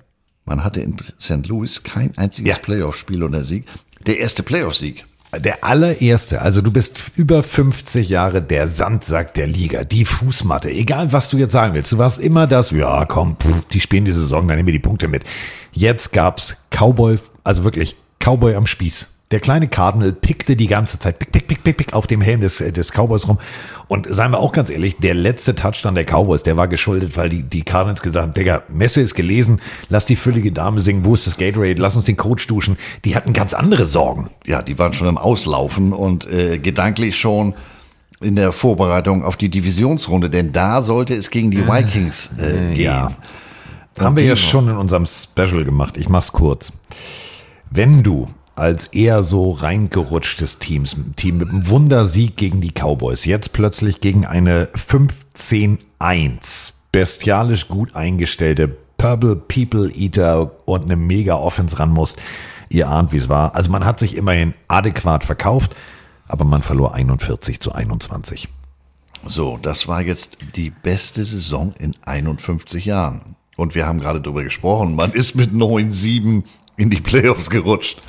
[0.44, 1.46] Man hatte in St.
[1.46, 2.58] Louis kein einziges ja.
[2.58, 3.64] Playoff-Spiel oder Sieg.
[4.06, 5.06] Der erste Playoff-Sieg.
[5.36, 11.12] Der allererste, also du bist über 50 Jahre der Sandsack der Liga, die Fußmatte, egal
[11.12, 14.12] was du jetzt sagen willst, du warst immer das, ja komm, pff, die spielen die
[14.12, 15.24] Saison, dann nehmen wir die Punkte mit.
[15.72, 19.17] Jetzt gab's Cowboy, also wirklich Cowboy am Spieß.
[19.30, 22.40] Der kleine Cardinal pickte die ganze Zeit pick, pick, pick, pick, pick auf dem Helm
[22.40, 23.38] des, des Cowboys rum.
[23.86, 27.28] Und seien wir auch ganz ehrlich, der letzte Touchdown der Cowboys, der war geschuldet, weil
[27.28, 29.60] die, die Cardinals gesagt haben, Digga, Messe ist gelesen,
[29.90, 32.78] lass die füllige Dame singen, wo ist das Gatorade, lass uns den Coach duschen.
[33.04, 34.30] Die hatten ganz andere Sorgen.
[34.46, 37.54] Ja, die waren schon im Auslaufen und äh, gedanklich schon
[38.20, 42.80] in der Vorbereitung auf die Divisionsrunde, denn da sollte es gegen die Vikings äh, gehen.
[42.80, 43.12] Ja.
[43.98, 45.96] Haben wir ja schon in unserem Special gemacht.
[45.96, 46.72] Ich mach's kurz.
[47.70, 48.28] Wenn du
[48.58, 54.26] als eher so reingerutschtes Teams, Team mit einem Wundersieg gegen die Cowboys, jetzt plötzlich gegen
[54.26, 62.16] eine 15-1, bestialisch gut eingestellte Purple People Eater und eine mega Offense ran muss.
[62.68, 63.54] Ihr ahnt, wie es war.
[63.54, 65.74] Also man hat sich immerhin adäquat verkauft,
[66.26, 68.48] aber man verlor 41 zu 21.
[69.24, 73.36] So, das war jetzt die beste Saison in 51 Jahren.
[73.56, 76.44] Und wir haben gerade darüber gesprochen, man ist mit 9-7
[76.76, 78.00] in die Playoffs gerutscht.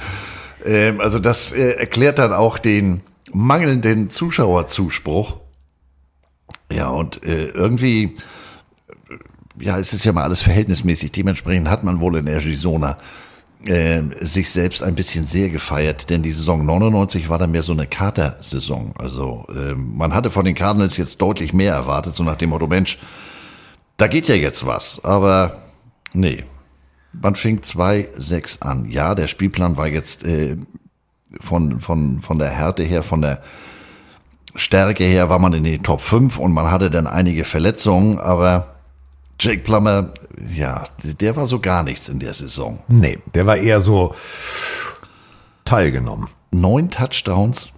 [0.65, 5.38] Ähm, also das äh, erklärt dann auch den mangelnden Zuschauerzuspruch.
[6.72, 8.15] Ja, und äh, irgendwie,
[9.10, 11.11] äh, ja, es ist ja mal alles verhältnismäßig.
[11.11, 12.98] Dementsprechend hat man wohl in Arizona
[13.65, 17.73] äh, sich selbst ein bisschen sehr gefeiert, denn die Saison 99 war dann mehr so
[17.73, 18.94] eine Kater-Saison.
[18.98, 22.68] Also äh, man hatte von den Cardinals jetzt deutlich mehr erwartet, so nach dem Motto,
[22.68, 22.99] Mensch,
[23.98, 25.03] da geht ja jetzt was.
[25.03, 25.64] Aber
[26.14, 26.45] nee,
[27.14, 28.86] man fing 2-6 an.
[28.90, 30.57] Ja, der Spielplan war jetzt äh,
[31.40, 33.41] von, von, von der Härte her, von der
[34.56, 38.76] Stärke her war man in die Top 5 und man hatte dann einige Verletzungen, aber
[39.40, 40.14] Jake Plummer,
[40.53, 42.80] ja, der war so gar nichts in der Saison.
[42.88, 44.14] Nee, der war eher so
[45.65, 46.27] teilgenommen.
[46.52, 47.73] Neun Touchdowns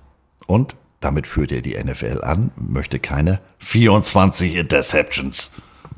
[0.48, 5.52] und damit führt er die NFL an, möchte keine 24 Interceptions.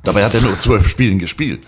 [0.04, 1.66] Dabei hat er nur zwölf Spielen gespielt.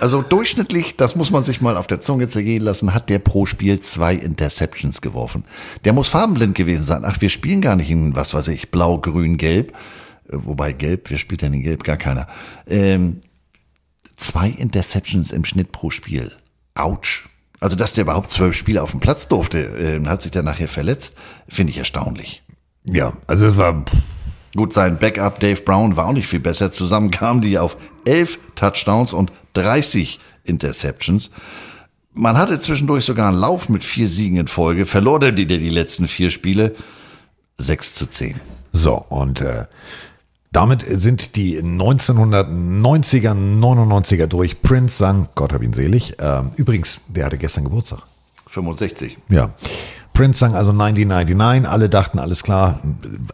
[0.00, 3.46] Also durchschnittlich, das muss man sich mal auf der Zunge zergehen lassen, hat der pro
[3.46, 5.44] Spiel zwei Interceptions geworfen.
[5.84, 7.04] Der muss farbenblind gewesen sein.
[7.04, 9.72] Ach, wir spielen gar nicht in, was weiß ich, blau, grün, gelb.
[10.28, 11.84] Äh, Wobei gelb, wer spielt denn in gelb?
[11.84, 12.28] Gar keiner.
[12.66, 13.20] Ähm,
[14.16, 16.32] zwei Interceptions im Schnitt pro Spiel.
[16.74, 17.28] Autsch.
[17.60, 20.68] Also, dass der überhaupt zwölf Spiele auf dem Platz durfte, äh, hat sich dann nachher
[20.68, 21.16] verletzt,
[21.48, 22.42] finde ich erstaunlich.
[22.84, 23.84] Ja, also es war
[24.54, 26.70] Gut, sein Backup Dave Brown war auch nicht viel besser.
[26.70, 31.30] Zusammen kamen die auf elf Touchdowns und 30 Interceptions.
[32.12, 35.68] Man hatte zwischendurch sogar einen Lauf mit vier Siegen in Folge, verlor der die, die
[35.68, 36.74] letzten vier Spiele
[37.58, 38.40] 6 zu 10.
[38.72, 39.64] So, und äh,
[40.52, 44.62] damit sind die 1990er, 99er durch.
[44.62, 46.14] Prince sang, Gott hab ihn selig.
[46.20, 48.02] Ähm, übrigens, der hatte gestern Geburtstag.
[48.46, 49.18] 65.
[49.28, 49.50] Ja.
[50.14, 51.68] Prince sang also 1999.
[51.68, 52.80] Alle dachten, alles klar,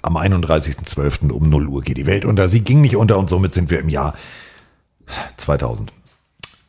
[0.03, 1.31] am 31.12.
[1.31, 2.49] um 0 Uhr geht die Welt unter.
[2.49, 4.15] Sie ging nicht unter und somit sind wir im Jahr
[5.37, 5.93] 2000.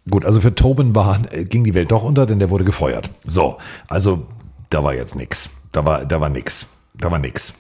[0.10, 3.10] Gut, also für Tobin war, äh, ging die Welt doch unter, denn der wurde gefeuert.
[3.26, 3.58] So,
[3.88, 4.28] also
[4.70, 5.50] da war jetzt nix.
[5.72, 6.68] Da war, da war nix.
[6.94, 7.54] Da war nix.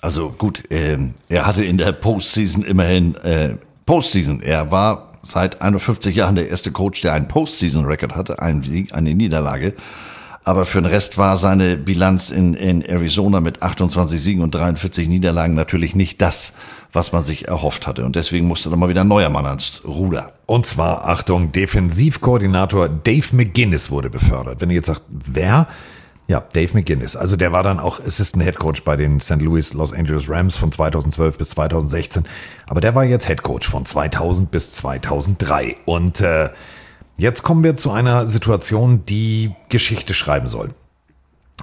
[0.00, 3.56] Also gut, ähm, er hatte in der Postseason immerhin äh,
[3.86, 4.40] Postseason.
[4.42, 9.14] Er war seit 51 Jahren der erste Coach, der einen Postseason-Record hatte, einen Sieg, eine
[9.14, 9.74] Niederlage.
[10.46, 15.08] Aber für den Rest war seine Bilanz in, in Arizona mit 28 Siegen und 43
[15.08, 16.52] Niederlagen natürlich nicht das,
[16.92, 18.04] was man sich erhofft hatte.
[18.04, 20.34] Und deswegen musste dann mal wieder ein neuer Mann ans Ruder.
[20.46, 24.60] Und zwar, Achtung, Defensivkoordinator Dave McGuinness wurde befördert.
[24.60, 25.66] Wenn ihr jetzt sagt, wer?
[26.28, 27.16] Ja, Dave McGuinness.
[27.16, 29.42] Also der war dann auch Assistant Head Coach bei den St.
[29.42, 32.24] Louis Los Angeles Rams von 2012 bis 2016.
[32.68, 35.74] Aber der war jetzt Head Coach von 2000 bis 2003.
[35.86, 36.50] Und äh,
[37.16, 40.70] jetzt kommen wir zu einer Situation, die Geschichte schreiben soll.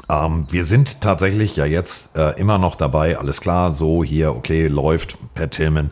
[0.10, 3.18] Ähm, wir sind tatsächlich ja jetzt äh, immer noch dabei.
[3.18, 5.18] Alles klar, so hier, okay, läuft.
[5.36, 5.92] Pat Tillman,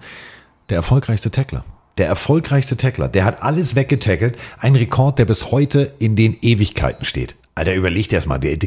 [0.69, 1.63] der erfolgreichste Tackler.
[1.97, 3.09] Der erfolgreichste Tackler.
[3.09, 4.37] Der hat alles weggetackelt.
[4.59, 7.35] Ein Rekord, der bis heute in den Ewigkeiten steht.
[7.53, 8.39] Alter, überleg dir das mal.
[8.39, 8.57] Der-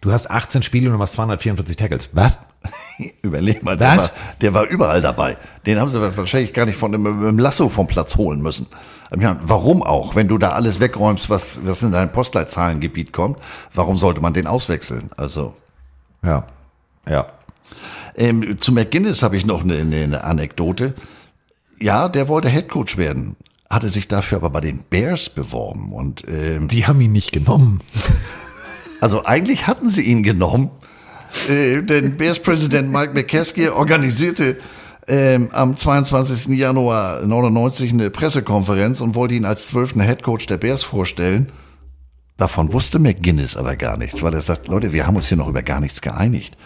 [0.00, 2.10] Du hast 18 Spiele und du machst 244 Tackles.
[2.12, 2.38] Was?
[3.22, 4.10] Überleg mal, der war,
[4.40, 5.36] der war überall dabei.
[5.66, 8.66] Den haben sie wahrscheinlich gar nicht von dem, Lasso vom Platz holen müssen.
[9.10, 10.14] Warum auch?
[10.14, 13.38] Wenn du da alles wegräumst, was, was in dein Postleitzahlengebiet kommt,
[13.72, 15.10] warum sollte man den auswechseln?
[15.16, 15.54] Also.
[16.22, 16.46] Ja.
[17.08, 17.26] Ja.
[18.16, 20.94] Ähm, zu McGuinness habe ich noch eine, eine, eine Anekdote.
[21.80, 23.36] Ja, der wollte Headcoach werden,
[23.68, 27.80] hatte sich dafür aber bei den Bears beworben und ähm, die haben ihn nicht genommen.
[29.00, 30.70] Also eigentlich hatten sie ihn genommen,
[31.48, 34.56] äh, denn Bears-Präsident Mike McCaskey organisierte
[35.06, 36.56] ähm, am 22.
[36.58, 41.52] Januar 99 eine Pressekonferenz und wollte ihn als zwölften Headcoach der Bears vorstellen.
[42.36, 45.48] Davon wusste McGuinness aber gar nichts, weil er sagt, Leute, wir haben uns hier noch
[45.48, 46.56] über gar nichts geeinigt.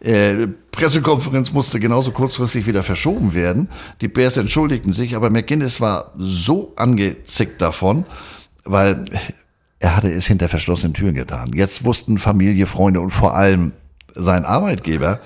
[0.00, 3.68] Äh, Pressekonferenz musste genauso kurzfristig wieder verschoben werden.
[4.00, 8.04] Die Bears entschuldigten sich, aber McGuinness war so angezickt davon,
[8.64, 9.04] weil
[9.78, 11.50] er hatte es hinter verschlossenen Türen getan.
[11.54, 13.72] Jetzt wussten Familie, Freunde und vor allem
[14.14, 15.20] sein Arbeitgeber,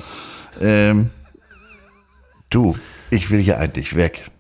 [0.61, 1.11] ähm,
[2.51, 2.77] du,
[3.11, 4.31] ich will hier eigentlich weg.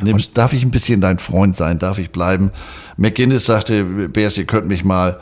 [0.00, 1.78] Nimmst, darf ich ein bisschen dein Freund sein?
[1.78, 2.52] Darf ich bleiben?
[2.96, 5.20] McGuinness sagte, Bears, ihr könnt mich mal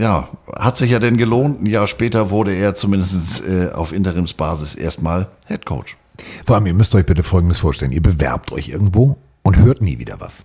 [0.00, 0.28] ja,
[0.58, 1.60] hat sich ja denn gelohnt.
[1.60, 5.96] Ein Jahr später wurde er zumindest äh, auf Interimsbasis erstmal Head Coach.
[6.46, 7.92] Vor allem, ihr müsst euch bitte Folgendes vorstellen.
[7.92, 10.44] Ihr bewerbt euch irgendwo und hört nie wieder was.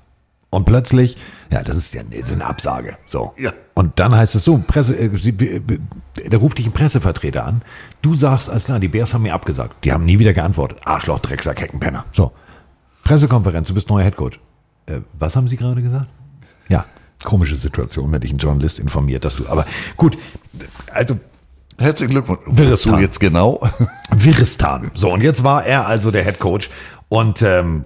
[0.55, 1.17] Und plötzlich,
[1.51, 2.97] ja, das ist ja das ist eine Absage.
[3.07, 3.33] So.
[3.37, 3.51] Ja.
[3.73, 7.61] Und dann heißt es so, Presse, äh, sie, da ruft dich ein Pressevertreter an.
[8.01, 9.83] Du sagst, alles klar, die Bears haben mir abgesagt.
[9.83, 10.77] Die haben nie wieder geantwortet.
[10.85, 12.05] Arschloch, Drecksack, Heckenpenner.
[12.13, 12.31] So.
[13.03, 14.39] Pressekonferenz, du bist neuer Headcoach.
[14.85, 16.07] Äh, was haben sie gerade gesagt?
[16.69, 16.85] Ja.
[17.25, 19.65] Komische Situation, wenn dich ein Journalist informiert, dass du, aber
[19.97, 20.17] gut,
[20.93, 21.19] also
[21.77, 22.39] Herzlichen Glückwunsch.
[22.45, 22.93] Wirrestan.
[22.93, 23.59] Du jetzt genau.
[24.11, 24.91] Wirrestan.
[24.93, 26.69] So, und jetzt war er also der Head Coach.
[27.09, 27.83] Und ähm,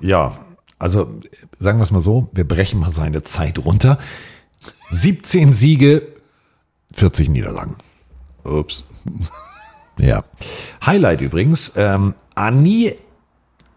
[0.00, 0.32] ja,
[0.80, 1.20] also
[1.60, 3.98] sagen wir es mal so, wir brechen mal seine Zeit runter.
[4.90, 6.02] 17 Siege,
[6.92, 7.76] 40 Niederlagen.
[8.42, 8.84] Ups.
[9.98, 10.24] Ja.
[10.86, 12.94] Highlight übrigens, ähm, Ani,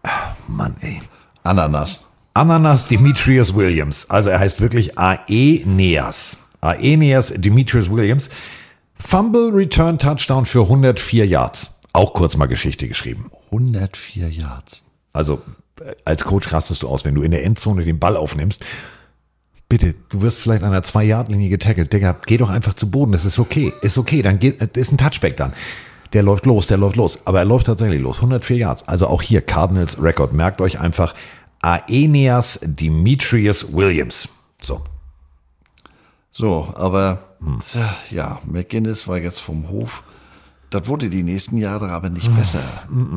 [0.04, 1.02] ah, Mann, ey.
[1.42, 2.00] Ananas.
[2.32, 4.08] Ananas Demetrius Williams.
[4.08, 6.38] Also er heißt wirklich Aeneas.
[6.62, 8.30] Aeneas Demetrius Williams.
[8.94, 11.72] Fumble Return Touchdown für 104 Yards.
[11.92, 13.30] Auch kurz mal Geschichte geschrieben.
[13.50, 14.82] 104 Yards.
[15.12, 15.42] Also
[16.04, 18.64] als Coach rastest du aus, wenn du in der Endzone den Ball aufnimmst.
[19.68, 21.92] Bitte, du wirst vielleicht an der 2-Yard-Linie getackelt.
[21.92, 23.12] Digga, geh doch einfach zu Boden.
[23.12, 23.72] Das ist okay.
[23.82, 24.22] Ist okay.
[24.22, 25.52] Dann geht, das ist ein Touchback dann.
[26.12, 27.18] Der läuft los, der läuft los.
[27.24, 28.16] Aber er läuft tatsächlich los.
[28.18, 28.86] 104 Yards.
[28.86, 30.32] Also auch hier Cardinals Record.
[30.32, 31.14] Merkt euch einfach
[31.60, 34.28] Aeneas Demetrius Williams.
[34.60, 34.82] So.
[36.30, 40.02] So, aber tja, ja, McGinnis war jetzt vom Hof.
[40.70, 42.62] Das wurde die nächsten Jahre aber nicht besser.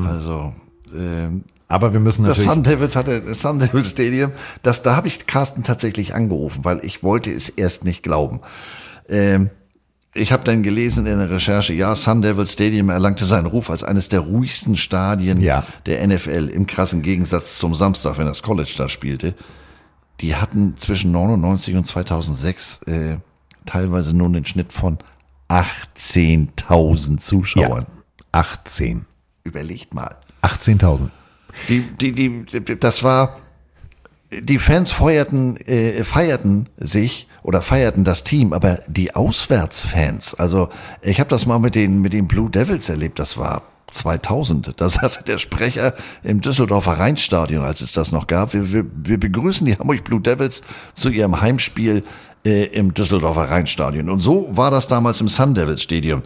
[0.05, 0.53] Also,
[0.95, 2.53] ähm, aber wir müssen das natürlich.
[2.53, 4.31] Sun Devils hatte das Sun Devils Stadium.
[4.63, 8.41] Das, da habe ich Carsten tatsächlich angerufen, weil ich wollte es erst nicht glauben.
[9.09, 9.49] Ähm,
[10.13, 13.83] ich habe dann gelesen in der Recherche, ja, Sun Devil Stadium erlangte seinen Ruf als
[13.83, 15.39] eines der ruhigsten Stadien
[15.85, 19.35] der NFL, im krassen Gegensatz zum Samstag, wenn das College da spielte.
[20.21, 23.17] Die hatten zwischen 99 und 2006 äh,
[23.65, 24.97] teilweise nur einen Schnitt von
[25.49, 27.85] 18.000 Zuschauern.
[28.31, 29.05] 18.
[29.43, 30.17] Überlegt mal.
[30.41, 31.11] 18.000.
[31.69, 33.39] Die, die, die, das war,
[34.31, 40.69] die Fans feuerten, äh, feierten sich oder feierten das Team, aber die Auswärtsfans, also
[41.01, 43.61] ich habe das mal mit den, mit den Blue Devils erlebt, das war
[43.91, 44.73] 2000.
[44.79, 49.19] Da sagte der Sprecher im Düsseldorfer Rheinstadion, als es das noch gab, wir, wir, wir
[49.19, 50.61] begrüßen die Hamburg Blue Devils
[50.93, 52.03] zu ihrem Heimspiel
[52.45, 54.09] äh, im Düsseldorfer Rheinstadion.
[54.09, 56.23] Und so war das damals im Sun Devils Stadium.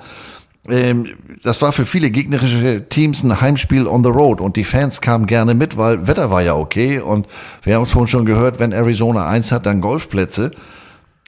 [0.69, 5.01] Ähm, das war für viele gegnerische Teams ein Heimspiel on the road und die Fans
[5.01, 7.27] kamen gerne mit, weil Wetter war ja okay und
[7.64, 10.51] wir haben es vorhin schon gehört, wenn Arizona eins hat, dann Golfplätze.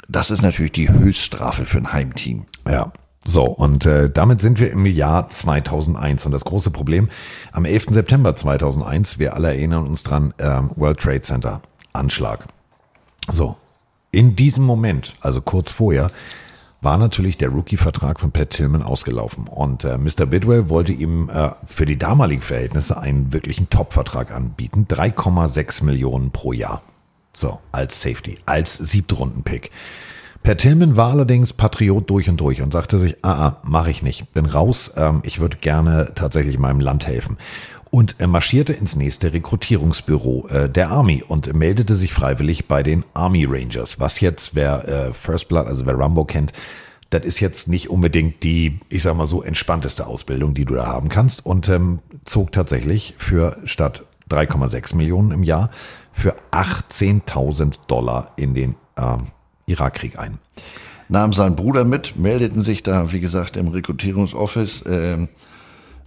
[0.08, 2.46] Das ist natürlich die Höchststrafe für ein Heimteam.
[2.70, 2.92] Ja.
[3.26, 6.26] So, und äh, damit sind wir im Jahr 2001.
[6.26, 7.10] Und das große Problem,
[7.54, 7.88] am 11.
[7.92, 11.62] September 2001, wir alle erinnern uns dran, ähm, World Trade Center,
[11.94, 12.46] Anschlag.
[13.32, 13.56] So,
[14.12, 16.12] in diesem Moment, also kurz vorher,
[16.84, 19.48] war natürlich der Rookie-Vertrag von Pat Tillman ausgelaufen.
[19.48, 20.26] Und äh, Mr.
[20.26, 24.86] Bidwell wollte ihm äh, für die damaligen Verhältnisse einen wirklichen Top-Vertrag anbieten.
[24.90, 26.82] 3,6 Millionen pro Jahr.
[27.36, 29.72] So, als Safety, als Siebtrunden-Pick.
[30.44, 34.04] Per Tillman war allerdings Patriot durch und durch und sagte sich, ah, ah mache ich
[34.04, 37.38] nicht, bin raus, ähm, ich würde gerne tatsächlich meinem Land helfen.
[37.94, 43.06] Und er marschierte ins nächste Rekrutierungsbüro äh, der Army und meldete sich freiwillig bei den
[43.14, 44.00] Army Rangers.
[44.00, 46.54] Was jetzt, wer äh, First Blood, also wer Rambo kennt,
[47.12, 50.88] das ist jetzt nicht unbedingt die, ich sag mal so, entspannteste Ausbildung, die du da
[50.88, 51.46] haben kannst.
[51.46, 55.70] Und ähm, zog tatsächlich für statt 3,6 Millionen im Jahr
[56.12, 59.28] für 18.000 Dollar in den ähm,
[59.68, 60.40] Irakkrieg ein.
[61.10, 64.84] Nahm sein Bruder mit, meldeten sich da, wie gesagt, im Rekrutierungsoffice.
[64.88, 65.30] Ähm,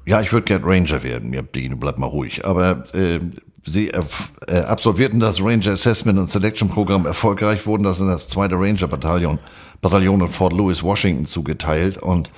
[0.07, 1.33] ja, ich würde gern Ranger werden.
[1.33, 2.45] Ja, Dino, bleib mal ruhig.
[2.45, 3.21] Aber äh,
[3.65, 8.55] sie äh, absolvierten das Ranger Assessment und Selection Programm erfolgreich, wurden das in das zweite
[8.55, 9.41] Ranger Bataillon,
[9.83, 12.31] Bataillon in Fort Lewis, Washington zugeteilt und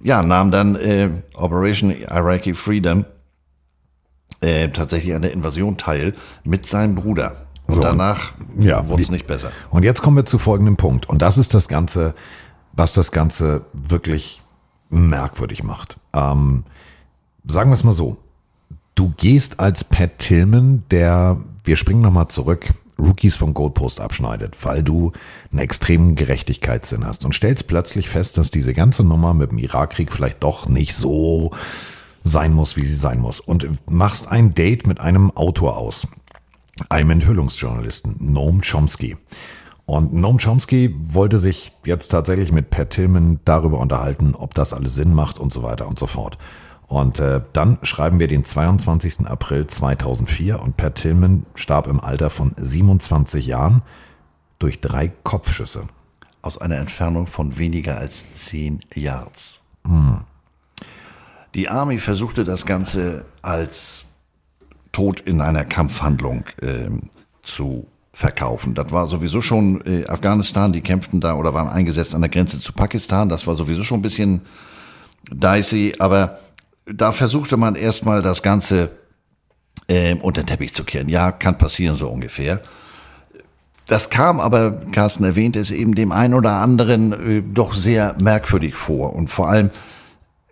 [0.00, 3.04] ja, nahm dann äh, Operation Iraqi Freedom
[4.40, 6.12] äh, tatsächlich an der Invasion teil
[6.44, 7.46] mit seinem Bruder.
[7.66, 9.50] Und So, danach ja, wurde es nicht besser.
[9.70, 11.08] Und jetzt kommen wir zu folgendem Punkt.
[11.08, 12.14] Und das ist das Ganze,
[12.72, 14.40] was das Ganze wirklich
[14.88, 15.98] merkwürdig macht.
[16.14, 16.64] Ähm,
[17.48, 18.16] sagen wir es mal so.
[18.94, 22.68] Du gehst als Pat Tillman, der, wir springen nochmal zurück,
[22.98, 25.12] Rookies vom Goalpost abschneidet, weil du
[25.52, 30.12] einen extremen Gerechtigkeitssinn hast und stellst plötzlich fest, dass diese ganze Nummer mit dem Irakkrieg
[30.12, 31.52] vielleicht doch nicht so
[32.24, 33.38] sein muss, wie sie sein muss.
[33.40, 36.08] Und machst ein Date mit einem Autor aus
[36.88, 39.16] einem Enthüllungsjournalisten, Noam Chomsky.
[39.86, 44.96] Und Noam Chomsky wollte sich jetzt tatsächlich mit Pat Tillman darüber unterhalten, ob das alles
[44.96, 46.36] Sinn macht und so weiter und so fort.
[46.88, 49.26] Und äh, dann schreiben wir den 22.
[49.26, 53.82] April 2004 und Pat Tillman starb im Alter von 27 Jahren
[54.58, 55.84] durch drei Kopfschüsse.
[56.40, 59.60] Aus einer Entfernung von weniger als 10 Yards.
[59.86, 60.20] Hm.
[61.54, 64.06] Die Army versuchte das Ganze als
[64.92, 67.10] Tod in einer Kampfhandlung ähm,
[67.42, 68.74] zu verkaufen.
[68.74, 72.58] Das war sowieso schon äh, Afghanistan, die kämpften da oder waren eingesetzt an der Grenze
[72.60, 73.28] zu Pakistan.
[73.28, 74.40] Das war sowieso schon ein bisschen
[75.30, 76.38] dicey, aber
[76.92, 78.90] da versuchte man erstmal das Ganze
[79.88, 81.08] ähm, unter den Teppich zu kehren.
[81.08, 82.60] Ja, kann passieren so ungefähr.
[83.86, 88.74] Das kam aber, Carsten erwähnt es eben dem einen oder anderen äh, doch sehr merkwürdig
[88.74, 89.14] vor.
[89.14, 89.70] Und vor allem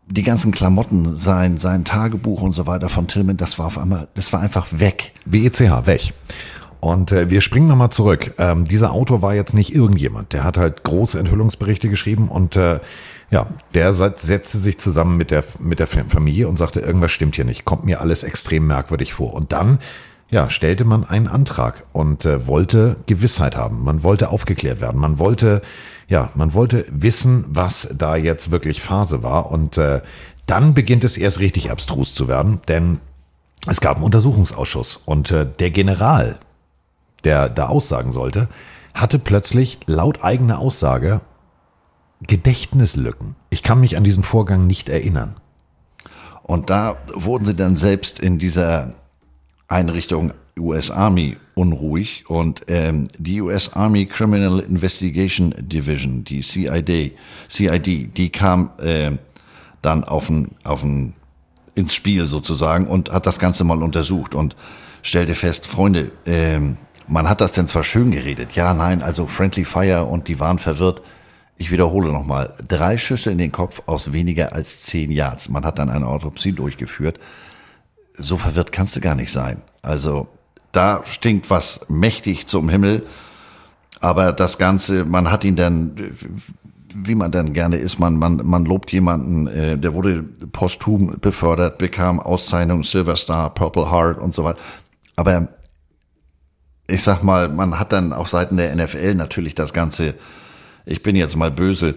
[0.09, 4.09] die ganzen Klamotten, sein, sein Tagebuch und so weiter von Tillman, das war auf einmal,
[4.15, 5.13] das war einfach weg.
[5.27, 6.15] WECH, weg.
[6.81, 8.35] Und äh, wir springen nochmal zurück.
[8.39, 10.33] Ähm, dieser Autor war jetzt nicht irgendjemand.
[10.33, 12.81] Der hat halt große Enthüllungsberichte geschrieben und äh,
[13.31, 17.45] ja, der setzte sich zusammen mit der, mit der Familie und sagte, irgendwas stimmt hier
[17.45, 19.35] nicht, kommt mir alles extrem merkwürdig vor.
[19.35, 19.79] Und dann
[20.29, 23.85] ja, stellte man einen Antrag und äh, wollte Gewissheit haben.
[23.85, 25.01] Man wollte aufgeklärt werden.
[25.01, 25.63] Man wollte,
[26.09, 29.51] ja, man wollte wissen, was da jetzt wirklich Phase war.
[29.51, 30.03] Und äh,
[30.47, 33.01] dann beginnt es erst richtig abstrus zu werden, denn
[33.69, 36.39] es gab einen Untersuchungsausschuss und äh, der General,
[37.25, 38.49] der da aussagen sollte,
[38.95, 41.21] hatte plötzlich laut eigener Aussage
[42.23, 43.37] Gedächtnislücken.
[43.51, 45.37] Ich kann mich an diesen Vorgang nicht erinnern.
[46.43, 48.95] Und da wurden sie dann selbst in dieser
[49.69, 57.13] Einrichtung US Army unruhig und ähm, die US Army Criminal Investigation Division, die CID,
[57.49, 59.13] CID die kam äh,
[59.83, 61.15] dann auf ein, auf ein,
[61.75, 64.57] ins Spiel sozusagen und hat das Ganze mal untersucht und
[65.03, 66.59] stellte fest, Freunde, äh,
[67.09, 70.59] man hat das denn zwar schön geredet, ja, nein, also Friendly Fire und die waren
[70.59, 71.03] verwirrt.
[71.59, 75.49] Ich wiederhole nochmal, drei Schüsse in den Kopf aus weniger als zehn Yards.
[75.49, 77.19] Man hat dann eine Autopsie durchgeführt
[78.19, 79.63] so verwirrt kannst du gar nicht sein.
[79.83, 80.29] Also
[80.73, 83.07] da stinkt was mächtig zum Himmel,
[84.01, 86.17] aber das Ganze, man hat ihn dann,
[86.95, 91.79] wie man dann gerne ist, man, man, man lobt jemanden, äh, der wurde posthum befördert,
[91.79, 94.59] bekam Auszeichnung Silver Star, Purple Heart und so weiter.
[95.15, 95.49] Aber
[96.89, 100.15] ich sag mal, man hat dann auf Seiten der NFL natürlich das Ganze,
[100.87, 101.97] ich bin jetzt mal böse,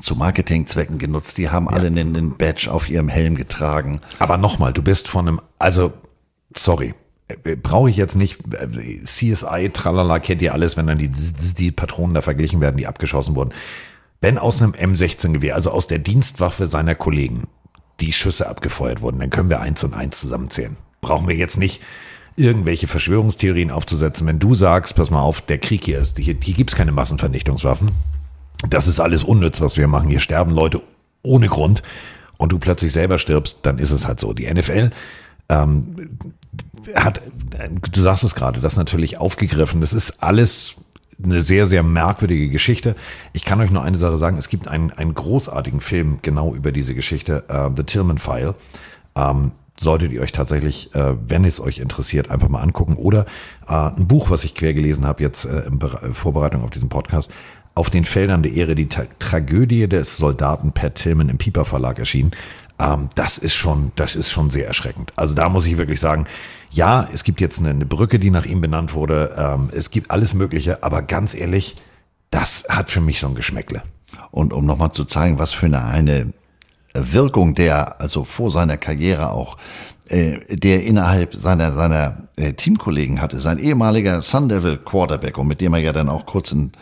[0.00, 1.38] zu Marketingzwecken genutzt.
[1.38, 1.76] Die haben ja.
[1.76, 4.00] alle einen, einen Badge auf ihrem Helm getragen.
[4.18, 5.92] Aber nochmal, du bist von einem, also,
[6.56, 6.94] sorry,
[7.28, 11.70] äh, brauche ich jetzt nicht, äh, CSI, tralala, kennt ihr alles, wenn dann die, die
[11.70, 13.52] Patronen da verglichen werden, die abgeschossen wurden.
[14.20, 17.46] Wenn aus einem M16-Gewehr, also aus der Dienstwaffe seiner Kollegen,
[18.00, 20.76] die Schüsse abgefeuert wurden, dann können wir eins und eins zusammenzählen.
[21.00, 21.82] Brauchen wir jetzt nicht
[22.36, 24.26] irgendwelche Verschwörungstheorien aufzusetzen.
[24.26, 27.92] Wenn du sagst, pass mal auf, der Krieg hier ist, hier, hier gibt's keine Massenvernichtungswaffen,
[28.68, 30.08] das ist alles unnütz, was wir machen.
[30.08, 30.82] Hier sterben Leute
[31.22, 31.82] ohne Grund
[32.36, 34.32] und du plötzlich selber stirbst, dann ist es halt so.
[34.32, 34.90] Die NFL
[35.48, 36.18] ähm,
[36.94, 37.20] hat,
[37.92, 39.80] du sagst es gerade, das natürlich aufgegriffen.
[39.80, 40.76] Das ist alles
[41.22, 42.96] eine sehr, sehr merkwürdige Geschichte.
[43.32, 44.36] Ich kann euch nur eine Sache sagen.
[44.36, 48.54] Es gibt einen, einen großartigen Film genau über diese Geschichte, uh, The Tillman File.
[49.14, 52.96] Ähm, solltet ihr euch tatsächlich, äh, wenn es euch interessiert, einfach mal angucken.
[52.96, 53.26] Oder
[53.68, 55.80] äh, ein Buch, was ich quer gelesen habe jetzt äh, in
[56.14, 57.30] Vorbereitung auf diesen Podcast,
[57.74, 61.98] auf den Feldern der Ehre die Tra Tragödie des Soldaten Pat Tillman im Piper Verlag
[61.98, 62.30] erschienen.
[62.78, 65.12] Ähm, das ist schon, das ist schon sehr erschreckend.
[65.16, 66.26] Also da muss ich wirklich sagen,
[66.70, 69.34] ja, es gibt jetzt eine, eine Brücke, die nach ihm benannt wurde.
[69.36, 71.76] Ähm, es gibt alles Mögliche, aber ganz ehrlich,
[72.30, 73.82] das hat für mich so ein Geschmäckle.
[74.30, 76.32] Und um nochmal zu zeigen, was für eine, eine
[76.94, 79.56] Wirkung der, also vor seiner Karriere auch,
[80.08, 85.60] äh, der innerhalb seiner, seiner äh, Teamkollegen hatte, sein ehemaliger Sun Devil Quarterback und mit
[85.60, 86.72] dem er ja dann auch kurz in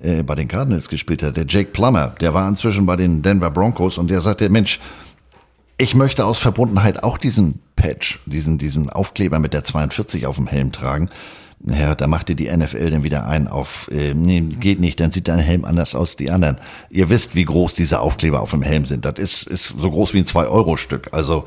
[0.00, 3.50] äh, bei den Cardinals gespielt hat, der Jake Plummer, der war inzwischen bei den Denver
[3.50, 4.78] Broncos und der sagte, Mensch,
[5.78, 10.46] ich möchte aus Verbundenheit auch diesen Patch, diesen, diesen Aufkleber mit der 42 auf dem
[10.46, 11.08] Helm tragen.
[11.64, 15.26] Ja, da machte die NFL dann wieder ein auf, äh, nee, geht nicht, dann sieht
[15.26, 16.58] dein Helm anders aus als die anderen.
[16.90, 19.04] Ihr wisst, wie groß diese Aufkleber auf dem Helm sind.
[19.04, 21.08] Das ist, ist so groß wie ein 2-Euro-Stück.
[21.12, 21.46] Also,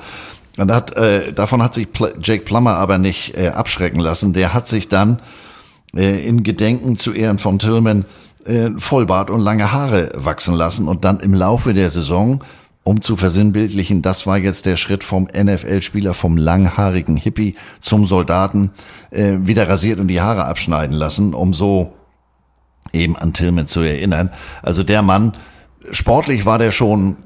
[0.58, 4.34] und hat, äh, davon hat sich Pl Jake Plummer aber nicht äh, abschrecken lassen.
[4.34, 5.22] Der hat sich dann
[5.96, 8.06] äh, in Gedenken zu Ehren von Tillman
[8.46, 12.44] äh, Vollbart und lange Haare wachsen lassen und dann im Laufe der Saison,
[12.90, 18.72] um zu versinnbildlichen, das war jetzt der Schritt vom NFL-Spieler, vom langhaarigen Hippie zum Soldaten,
[19.12, 21.94] äh, wieder rasiert und die Haare abschneiden lassen, um so
[22.92, 24.32] eben an Tillman zu erinnern.
[24.64, 25.38] Also der Mann,
[25.92, 27.18] sportlich war der schon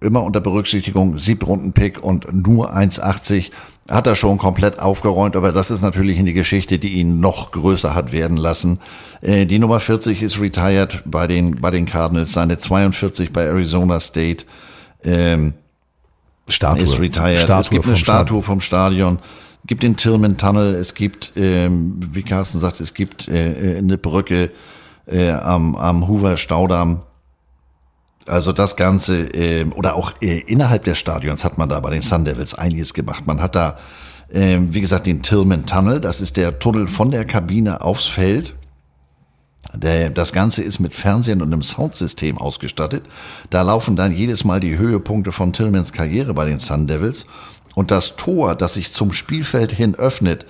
[0.00, 3.50] immer unter Berücksichtigung Siebrunden-Pick und nur 1,80
[3.90, 7.94] hat er schon komplett aufgeräumt, aber das ist natürlich eine Geschichte, die ihn noch größer
[7.94, 8.80] hat werden lassen.
[9.20, 14.00] Äh, die Nummer 40 ist retired bei den, bei den Cardinals, seine 42 bei Arizona
[14.00, 14.46] State
[15.04, 15.54] ähm,
[16.48, 16.82] Statue.
[16.82, 17.38] ist retired.
[17.38, 19.18] Statue es gibt eine Statue vom Stadion.
[19.62, 23.78] Es gibt den Tillman Tunnel, es gibt, ähm, wie Carsten sagt, es gibt äh, äh
[23.78, 24.50] eine Brücke
[25.06, 27.02] äh, am, am Hoover Staudamm.
[28.26, 32.02] Also das Ganze, äh, oder auch äh, innerhalb des Stadions hat man da bei den
[32.02, 33.26] Sun Devils einiges gemacht.
[33.26, 33.78] Man hat da,
[34.28, 36.00] äh, wie gesagt, den Tillman Tunnel.
[36.00, 38.54] Das ist der Tunnel von der Kabine aufs Feld.
[39.74, 43.04] Der, das Ganze ist mit Fernsehen und einem Soundsystem ausgestattet.
[43.50, 47.26] Da laufen dann jedes Mal die Höhepunkte von Tillmans Karriere bei den Sun Devils.
[47.74, 50.46] Und das Tor, das sich zum Spielfeld hin öffnet,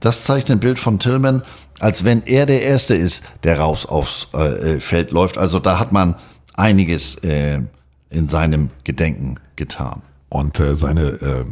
[0.00, 1.42] das zeigt ein Bild von Tillman,
[1.78, 5.36] als wenn er der Erste ist, der raus aufs äh, Feld läuft.
[5.36, 6.16] Also da hat man
[6.54, 7.60] einiges äh,
[8.08, 10.02] in seinem Gedenken getan.
[10.30, 11.44] Und äh, seine äh,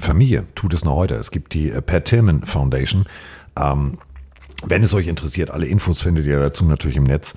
[0.00, 1.14] Familie tut es noch heute.
[1.14, 3.06] Es gibt die äh, Pat Tillman Foundation.
[3.56, 3.98] Ähm,
[4.64, 7.34] wenn es euch interessiert, alle Infos findet ihr dazu natürlich im Netz.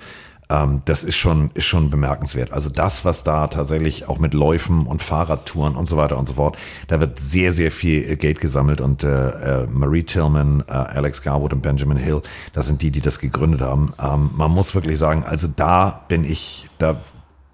[0.48, 2.52] Ähm, das ist schon, ist schon bemerkenswert.
[2.52, 6.34] Also das, was da tatsächlich auch mit Läufen und Fahrradtouren und so weiter und so
[6.34, 6.56] fort,
[6.86, 11.22] da wird sehr, sehr viel äh, Geld gesammelt und äh, äh, Marie Tillman, äh, Alex
[11.22, 12.22] Garwood und Benjamin Hill,
[12.52, 13.92] das sind die, die das gegründet haben.
[14.00, 17.00] Ähm, man muss wirklich sagen, also da bin ich, da,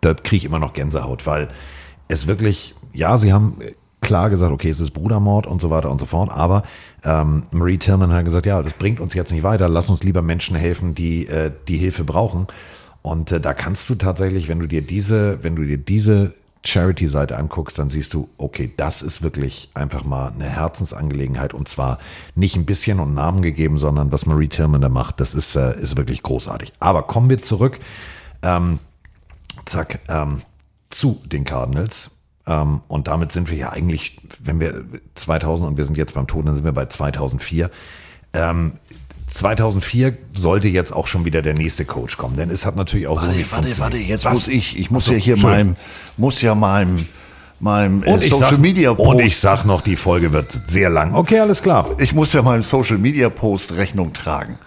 [0.02, 1.49] da kriege ich immer noch Gänsehaut, weil
[2.09, 3.57] es wirklich, ja, sie haben
[4.02, 6.62] klar gesagt, okay, es ist Brudermord und so weiter und so fort, aber
[7.05, 10.20] ähm, Marie Tillman hat gesagt, ja, das bringt uns jetzt nicht weiter, lass uns lieber
[10.20, 12.47] Menschen helfen, die äh, die Hilfe brauchen.
[13.00, 17.36] Und äh, da kannst du tatsächlich, wenn du dir diese, wenn du dir diese Charity-Seite
[17.36, 21.98] anguckst, dann siehst du, okay, das ist wirklich einfach mal eine Herzensangelegenheit und zwar
[22.34, 25.78] nicht ein bisschen und Namen gegeben, sondern was Marie Tillman da macht, das ist, äh,
[25.81, 26.72] ist wirklich großartig.
[26.78, 27.81] Aber kommen wir zurück,
[28.42, 28.78] ähm,
[29.64, 30.42] zack, ähm,
[30.90, 32.10] zu den Cardinals.
[32.47, 36.27] Ähm, und damit sind wir ja eigentlich, wenn wir 2000 und wir sind jetzt beim
[36.27, 37.71] Tod, dann sind wir bei 2004.
[38.33, 38.73] Ähm,
[39.29, 43.17] 2004 sollte jetzt auch schon wieder der nächste Coach kommen, denn es hat natürlich auch
[43.17, 44.35] warte, so nicht Warte, warte, jetzt Was?
[44.35, 45.77] muss ich, ich muss so, ja hier meinem,
[46.17, 46.97] muss ja meinem,
[47.61, 49.09] meinem äh, Social sag, Media Post.
[49.09, 51.15] Und ich sag noch, die Folge wird sehr lang.
[51.15, 51.89] Okay, alles klar.
[51.99, 54.59] Ich muss ja meinem Social Media Post Rechnung tragen.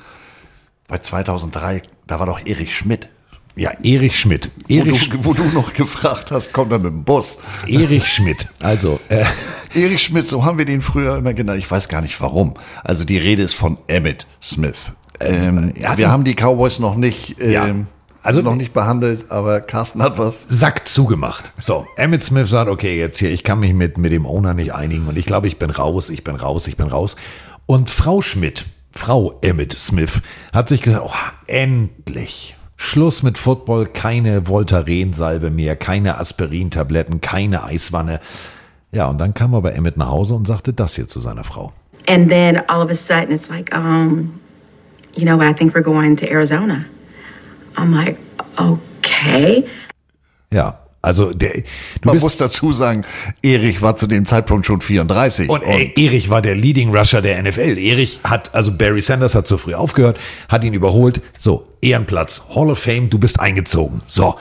[0.88, 3.10] Bei 2003, da war doch Erich Schmidt.
[3.58, 4.52] Ja, Erich Schmidt.
[4.68, 7.40] Erich, wo, du, wo du noch gefragt hast, kommt er mit dem Bus.
[7.68, 8.48] Erich Schmidt.
[8.62, 9.24] Also, äh,
[9.74, 11.60] Erich Schmidt, so haben wir den früher immer genannt.
[11.60, 12.56] Ich weiß gar nicht warum.
[12.84, 14.92] Also die Rede ist von Emmett Smith.
[15.22, 17.74] Ähm, ja, wir haben die Cowboys noch nicht, ähm, Ja.
[18.22, 20.44] also noch nicht behandelt, aber Carsten hat was.
[20.50, 21.54] Sack zugemacht.
[21.62, 24.74] So, Emmett Smith sagt, okay, jetzt hier, ich kann mich mit, mit dem Owner nicht
[24.74, 27.16] einigen und ich glaube, ich bin raus, ich bin raus, ich bin raus.
[27.68, 31.14] Und Frau Schmidt, Frau Emmett Smith, hat sich gesagt, oh,
[31.48, 32.55] endlich.
[32.78, 38.20] Schluss mit Football, keine Voltaren-Salbe mehr, keine Aspirin-Tabletten, keine Eiswanne.
[38.92, 41.74] Ja, und dann kam aber Emmett nach Hause und sagte das hier zu seiner Frau.
[42.08, 44.40] And then all of a sudden it's like, um,
[45.16, 46.86] you know what, I think we're going to Arizona.
[47.76, 48.18] I'm like,
[48.58, 49.66] okay.
[50.54, 51.64] Ja, also der,
[52.04, 53.06] Man muss dazu sagen,
[53.42, 55.50] Erich war zu dem Zeitpunkt schon 34.
[55.50, 57.78] Und äh, Erich war der Leading Rusher der NFL.
[57.78, 60.18] Erich hat, also Barry Sanders hat zu früh aufgehört,
[60.50, 61.22] hat ihn überholt.
[61.38, 64.02] So, Ehrenplatz, Hall of Fame, du bist eingezogen.
[64.08, 64.36] So.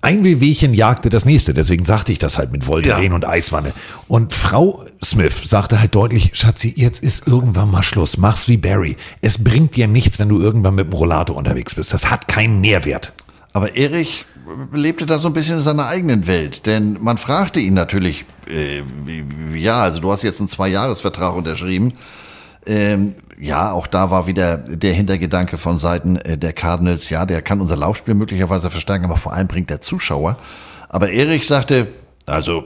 [0.00, 3.14] Ein Wehwehchen jagte das nächste, deswegen sagte ich das halt mit Voltaren Ja.
[3.14, 3.72] und Eiswanne.
[4.08, 8.96] Und Frau Smith sagte halt deutlich, Schatzi, jetzt ist irgendwann mal Schluss, mach's wie Barry.
[9.20, 11.94] Es bringt dir nichts, wenn du irgendwann mit dem Rollator unterwegs bist.
[11.94, 13.12] Das hat keinen Nährwert.
[13.52, 14.24] Aber Erich
[14.72, 18.82] lebte da so ein bisschen in seiner eigenen Welt, denn man fragte ihn natürlich, äh,
[19.54, 21.92] ja, also du hast jetzt einen Zwei-Jahres-Vertrag unterschrieben.
[22.64, 27.42] Ähm, ja, auch da war wieder der Hintergedanke von Seiten äh, der Cardinals, ja, der
[27.42, 30.36] kann unser Laufspiel möglicherweise verstärken, aber vor allem bringt der Zuschauer.
[30.88, 31.88] Aber Erich sagte,
[32.24, 32.64] also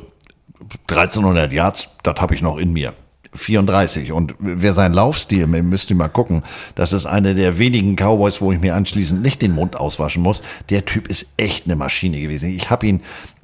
[0.88, 2.94] 1300 Yards, das habe ich noch in mir.
[3.34, 4.12] 34.
[4.12, 6.42] Und wer seinen Laufstil, müsst ihr mal gucken,
[6.74, 10.42] das ist einer der wenigen Cowboys, wo ich mir anschließend nicht den Mund auswaschen muss.
[10.68, 12.50] Der Typ ist echt eine Maschine gewesen.
[12.50, 13.02] Ich habe ihn,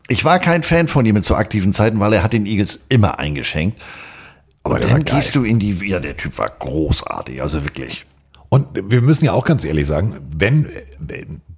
[0.08, 3.18] ich war kein Fan von ihm zu aktiven Zeiten, weil er hat den Eagles immer
[3.18, 3.81] eingeschenkt.
[4.62, 8.05] Aber war dann gehst du in die, ja, der Typ war großartig, also wirklich.
[8.48, 10.70] Und wir müssen ja auch ganz ehrlich sagen, wenn äh,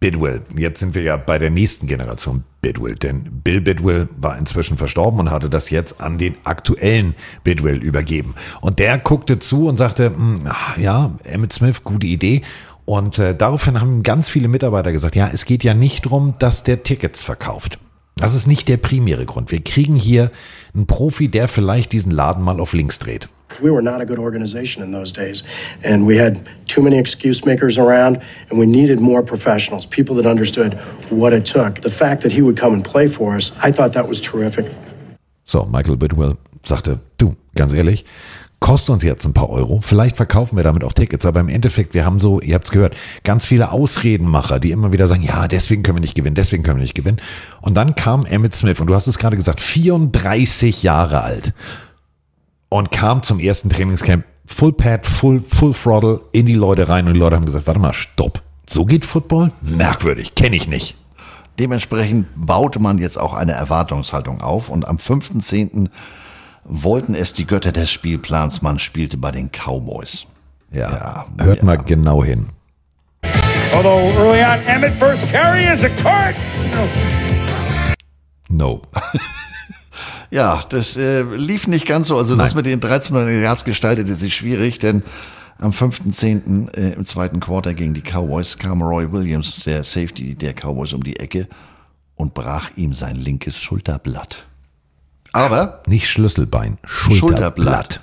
[0.01, 4.77] Bidwell, jetzt sind wir ja bei der nächsten Generation Bidwell, denn Bill Bidwell war inzwischen
[4.77, 8.35] verstorben und hatte das jetzt an den aktuellen Bidwell übergeben.
[8.61, 12.43] Und der guckte zu und sagte, "Hm, ah, ja, Emmett Smith, gute Idee.
[12.85, 16.65] Und äh, daraufhin haben ganz viele Mitarbeiter gesagt, ja, es geht ja nicht drum, dass
[16.65, 17.79] der Tickets verkauft.
[18.17, 19.53] Das ist nicht der primäre Grund.
[19.53, 20.31] Wir kriegen hier
[20.75, 23.29] einen Profi, der vielleicht diesen Laden mal auf links dreht.
[23.61, 25.43] We were not a good organization in those days,
[25.83, 28.21] and we had too many excuse makers around,
[28.51, 30.75] and we needed more professionals, people that understood
[31.11, 31.81] what it took.
[31.81, 34.67] The fact that he would come and play for us, I thought that was terrific.
[35.45, 38.05] So, Michael Bidwell sagte, du, ganz ehrlich,
[38.61, 41.95] kostet uns jetzt ein paar Euro, vielleicht verkaufen wir damit auch Tickets, aber im Endeffekt,
[41.95, 45.83] wir haben so, ihr habt's gehört, ganz viele Ausredenmacher, die immer wieder sagen, ja, deswegen
[45.83, 47.19] können wir nicht gewinnen, deswegen können wir nicht gewinnen.
[47.61, 51.55] Und dann kam Emmett Smith, und du hast es gerade gesagt, 34 Jahre alt
[52.69, 57.15] und kam zum ersten Trainingscamp, Full Pad, Full, Full Throttle, in die Leute rein und
[57.15, 59.53] die Leute haben gesagt, warte mal, stopp, so geht Football?
[59.61, 60.97] Merkwürdig, kenne ich nicht.
[61.59, 65.91] Dementsprechend baute man jetzt auch eine Erwartungshaltung auf und am 5.10.
[66.65, 70.27] wollten es die Götter des Spielplans, man spielte bei den Cowboys.
[70.71, 72.49] Ja, hört mal genau hin.
[73.75, 76.37] Although early on, Emmett first carry is a cart.
[78.49, 78.83] No.
[80.31, 82.19] Ja, das äh, lief nicht ganz so.
[82.19, 85.03] Also das mit den 1300 Yards gestaltete sich schwierig, denn
[85.59, 86.75] am 5.10.
[86.77, 91.03] Äh, im zweiten Quarter gegen die Cowboys kam Roy Williams, der Safety der Cowboys, um
[91.03, 91.49] die Ecke
[92.15, 94.47] und brach ihm sein linkes Schulterblatt.
[95.33, 98.01] Aber Nicht Schlüsselbein, Schulterblatt.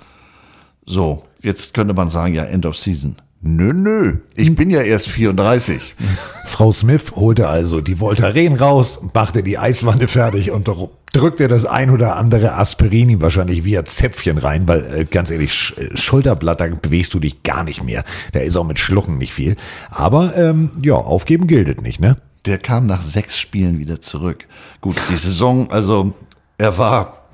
[0.86, 3.18] So, Jetzt könnte man sagen, ja, End of Season.
[3.48, 5.80] Nö, nö, ich bin ja erst 34.
[6.46, 11.64] Frau Smith holte also die Voltaren raus, machte die Eiswanne fertig und dr- drückte das
[11.64, 16.66] ein oder andere Aspirin wahrscheinlich via Zäpfchen rein, weil äh, ganz ehrlich, äh, Schulterblatt, da
[16.70, 18.04] bewegst du dich gar nicht mehr.
[18.32, 19.56] Da ist auch mit Schlucken nicht viel.
[19.92, 22.18] Aber ähm, ja, aufgeben gilt nicht, ne?
[22.48, 24.48] Der kam nach sechs Spielen wieder zurück.
[24.82, 26.14] Gut, die Saison, also
[26.58, 27.25] er war.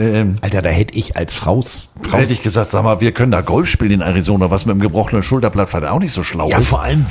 [0.00, 3.32] Ähm, Alter, da hätte ich als Frau's, Frau hätte ich gesagt, sag mal, wir können
[3.32, 6.48] da Golf spielen in Arizona, was mit dem gebrochenen Schulterblatt vielleicht auch nicht so schlau
[6.48, 6.68] Ja, ist.
[6.68, 7.04] vor allem,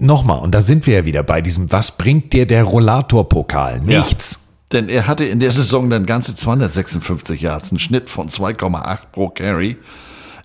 [0.00, 3.80] nochmal, und da sind wir ja wieder bei diesem, was bringt dir der Rollatorpokal?
[3.82, 4.32] Nichts.
[4.32, 4.38] Ja,
[4.80, 9.28] denn er hatte in der Saison dann ganze 256 Yards, einen Schnitt von 2,8 pro
[9.28, 9.76] Carry.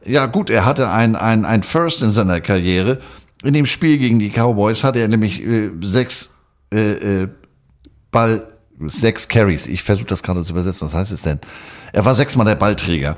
[0.06, 3.00] Ja gut, er hatte ein, ein, ein First in seiner Karriere.
[3.44, 6.36] In dem Spiel gegen die Cowboys hatte er nämlich äh, sechs
[6.72, 7.28] äh, äh,
[8.12, 8.48] Ball,
[8.86, 9.66] sechs Carries.
[9.66, 10.86] Ich versuche das gerade zu übersetzen.
[10.88, 11.40] Was heißt es denn?
[11.94, 13.18] Er war sechsmal der Ballträger.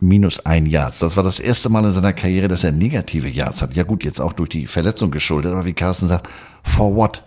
[0.00, 1.00] Minus ein Yards.
[1.00, 3.74] Das war das erste Mal in seiner Karriere, dass er negative Yards hat.
[3.74, 5.52] Ja gut, jetzt auch durch die Verletzung geschuldet.
[5.52, 6.28] Aber wie Carsten sagt,
[6.62, 7.22] for what?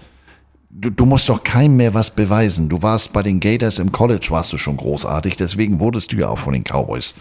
[0.72, 2.70] Du, du musst doch keinem mehr was beweisen.
[2.70, 5.38] Du warst bei den Gators im College, warst du schon großartig.
[5.38, 7.14] Deswegen wurdest du ja auch von den Cowboys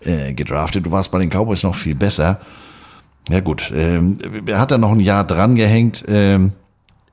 [0.00, 0.86] äh, gedraftet.
[0.86, 2.40] Du warst bei den Cowboys noch viel besser.
[3.28, 6.04] Ja gut, ähm, er hat dann noch ein Jahr dran gehängt.
[6.08, 6.52] Ähm,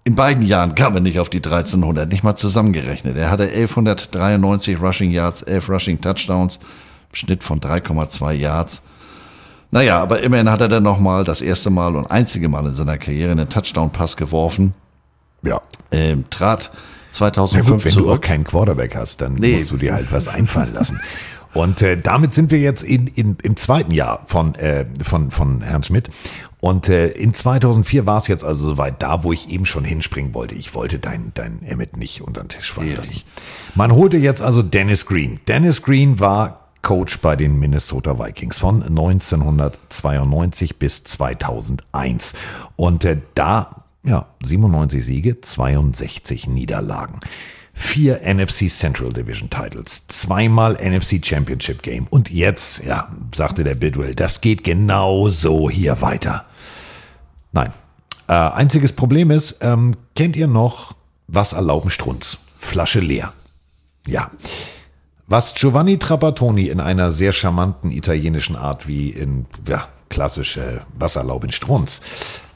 [0.04, 3.16] in beiden Jahren kam er nicht auf die 1300, nicht mal zusammengerechnet.
[3.18, 6.60] Er hatte 1193 Rushing Yards, 11 Rushing Touchdowns,
[7.14, 8.82] Schnitt von 3,2 Yards.
[9.70, 12.98] Naja, aber immerhin hat er dann nochmal das erste Mal und einzige Mal in seiner
[12.98, 14.74] Karriere einen Touchdown-Pass geworfen.
[15.44, 15.62] Ja.
[15.92, 16.80] Ähm, trat Na
[17.12, 18.22] 2005 gut, wenn du auch zurück.
[18.24, 19.54] keinen Quarterback hast, dann Nee.
[19.56, 21.00] musst du dir halt was einfallen lassen.
[21.54, 25.62] Und äh, damit sind wir jetzt in, in, im zweiten Jahr von, äh, von, von
[25.62, 26.10] Herrn Schmidt.
[26.62, 30.34] Und äh, in 2004 war es jetzt also soweit da, wo ich eben schon hinspringen
[30.36, 30.54] wollte.
[30.56, 33.22] Ich wollte dein, dein Emmett nicht unter den Tisch fallen lassen.
[33.74, 35.40] Man holte jetzt also Dennis Green.
[35.48, 42.34] Dennis Green war Coach bei den Minnesota Vikings von 1992 bis 2001.
[42.76, 47.20] Und äh, da, ja, 97 Siege, 62 Niederlagen.
[47.74, 54.14] Vier NFC Central Division Titles, zweimal NFC Championship Game und jetzt, ja, sagte der Bidwell,
[54.14, 56.46] das geht genau so hier weiter.
[57.52, 57.74] Nein.
[58.28, 60.96] Äh, einziges Problem ist, ähm, kennt ihr noch,
[61.28, 62.38] was erlauben Strunz?
[62.60, 63.34] Flasche leer.
[64.08, 64.32] Ja.
[65.28, 71.52] Was Giovanni Trapattoni in einer sehr charmanten italienischen Art wie in ja, klassische Wasserlaub in
[71.52, 72.02] Strunz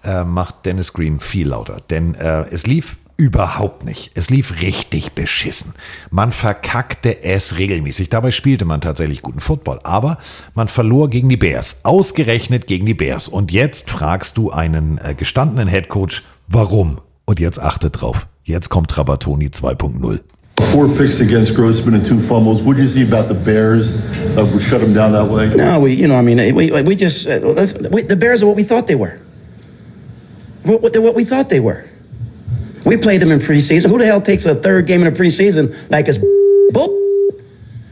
[0.03, 1.81] äh, macht Dennis Green viel lauter.
[1.89, 4.11] Denn äh, es lief überhaupt nicht.
[4.15, 5.73] Es lief richtig beschissen.
[6.11, 8.09] Man verkackte es regelmäßig.
[8.09, 9.79] Dabei spielte man tatsächlich guten Football.
[9.83, 10.17] Aber
[10.53, 11.79] man verlor gegen die Bears.
[11.83, 13.27] Ausgerechnet gegen die Bears.
[13.27, 16.99] Und jetzt fragst du einen äh, gestandenen Headcoach, warum?
[17.25, 18.27] Und jetzt achtet drauf.
[18.43, 20.19] Jetzt kommt Trapattoni 2.0.
[20.71, 22.63] Four picks against Grossman and two fumbles.
[22.63, 23.89] What did you see about the Bears?
[24.37, 25.47] Uh, we shut them down that way.
[25.55, 28.47] No, we, you know, I mean, we, we just, uh, let's- we, the Bears are
[28.47, 29.19] what we thought they were.
[30.63, 31.85] What, what, they're what we thought they were.
[32.85, 33.89] We played them in preseason.
[33.89, 36.19] Who the hell takes a third game in a preseason like it's
[36.71, 37.01] bull?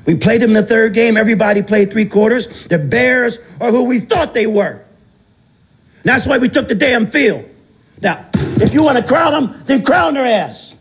[0.05, 1.17] We played them in the third game.
[1.17, 2.47] Everybody played three quarters.
[2.67, 4.83] The Bears are who we thought they were.
[6.03, 7.49] And that's why we took the damn field.
[8.01, 10.75] Now, if you want to crown them, then crown their ass.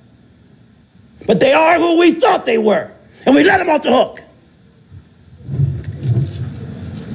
[1.26, 2.90] But they are who we thought they were.
[3.24, 4.20] And we let them off the hook.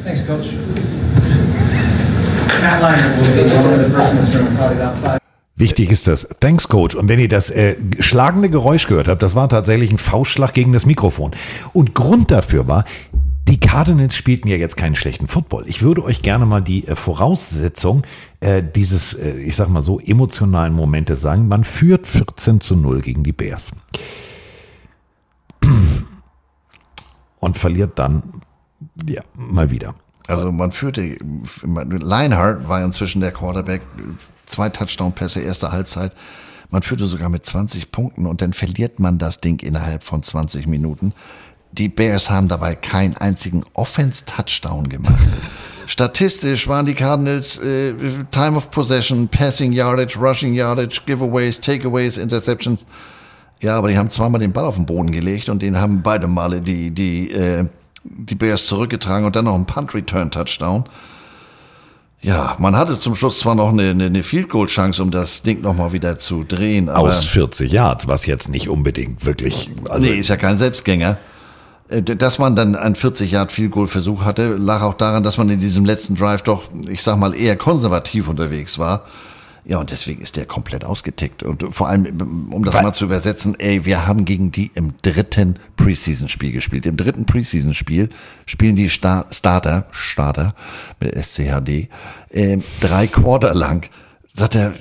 [0.04, 0.54] Thanks, Coach.
[2.62, 5.27] Matt Leinart will be one of the person in this room, probably about five.
[5.58, 6.28] Wichtig ist das.
[6.40, 6.96] Thanks, Coach.
[6.96, 10.72] Und wenn ihr das äh, schlagende Geräusch gehört habt, das war tatsächlich ein Faustschlag gegen
[10.72, 11.32] das Mikrofon.
[11.74, 12.86] Und Grund dafür war,
[13.48, 15.64] die Cardinals spielten ja jetzt keinen schlechten Football.
[15.68, 18.04] Ich würde euch gerne mal die äh, Voraussetzung
[18.40, 21.48] äh, dieses, äh, ich sag mal so, emotionalen Momentes sagen.
[21.48, 23.72] Man führt 14 zu 0 gegen die Bears.
[27.40, 28.22] Und verliert dann,
[29.08, 29.96] ja, mal wieder.
[30.28, 31.18] Also man führte,
[31.64, 33.82] Leinhardt war inzwischen der Quarterback,
[34.48, 36.14] zwei Touchdown-Pässe, erste Halbzeit.
[36.70, 40.68] Man führte sogar mit 20 Punkten und dann verliert man das Ding innerhalb von 20
[40.68, 41.14] Minuten.
[41.72, 45.16] Die Bears haben dabei keinen einzigen Offense-Touchdown gemacht.
[45.88, 47.94] Statistisch waren die Cardinals äh,
[48.32, 52.86] Time of Possession, Passing Yardage, Rushing Yardage, Giveaways, Takeaways, Interceptions.
[53.62, 56.28] Ja, aber die haben zweimal den Ball auf den Boden gelegt und den haben beide
[56.28, 57.66] Male die, die, äh,
[58.04, 60.86] die Bears zurückgetragen und dann noch ein Punt-Return-Touchdown.
[62.28, 65.94] Ja, man hatte zum Schluss zwar noch eine, eine, eine Field-Goal-Chance, um das Ding nochmal
[65.94, 66.90] wieder zu drehen.
[66.90, 69.72] Aber Aus 40 Yards, was jetzt nicht unbedingt wirklich.
[69.88, 71.18] Also nee, ist ja kein Selbstgänger.
[71.88, 76.16] Äh, Dass man dann einen 40-Yard-Field-Goal-Versuch hatte, lag auch daran, dass man in diesem letzten
[76.16, 79.06] Drive doch, ich sag mal, eher konservativ unterwegs war.
[79.70, 81.44] Ja, und deswegen ist der komplett ausgetickt.
[81.44, 85.60] Und vor allem, um das mal zu übersetzen, ey, wir haben gegen die im dritten
[85.76, 86.86] Preseason-Spiel gespielt.
[86.86, 88.08] Im dritten Preseason-Spiel
[88.46, 90.56] spielen die Star Starter, Starter
[91.02, 91.90] mit SCHD,
[92.30, 93.90] äh, drei Quarter lang.
[94.34, 94.74] Sagt er,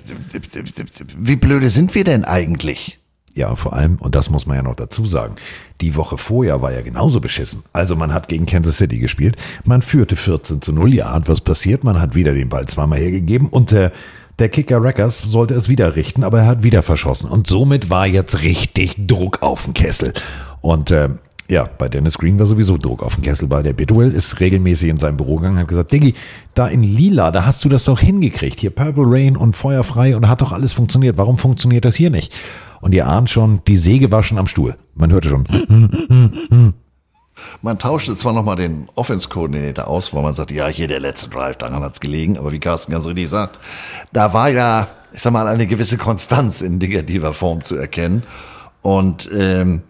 [1.18, 3.00] wie blöde sind wir denn eigentlich?
[3.34, 5.34] Ja, vor allem, und das muss man ja noch dazu sagen,
[5.80, 7.64] die Woche vorher war ja genauso beschissen.
[7.72, 11.40] Also man hat gegen Kansas City gespielt, man führte 14 zu 0, ja, und was
[11.40, 11.82] passiert?
[11.82, 13.92] Man hat wieder den Ball zweimal hergegeben und der,
[14.38, 17.28] der Kicker Rackers sollte es wieder richten, aber er hat wieder verschossen.
[17.30, 20.12] Und somit war jetzt richtig Druck auf den Kessel.
[20.60, 21.08] Und äh,
[21.48, 24.90] ja, bei Dennis Green war sowieso Druck auf den Kessel, weil der Bidwell ist regelmäßig
[24.90, 26.14] in seinem Büro gegangen und hat gesagt, Diggi,
[26.54, 28.60] da in Lila, da hast du das doch hingekriegt.
[28.60, 31.16] Hier Purple Rain und Feuerfrei und hat doch alles funktioniert.
[31.16, 32.34] Warum funktioniert das hier nicht?
[32.80, 34.76] Und ihr ahnt schon, die Säge war schon am Stuhl.
[34.94, 36.74] Man hörte schon.
[37.62, 41.56] Man tauschte zwar nochmal den Offense-Koordinator aus, weil man sagt, ja, hier der letzte Drive,
[41.56, 43.58] daran hat's gelegen, aber wie Carsten ganz richtig sagt,
[44.12, 48.22] da war ja, ich sag mal, eine gewisse Konstanz in negativer Form zu erkennen.
[48.82, 49.82] Und ähm,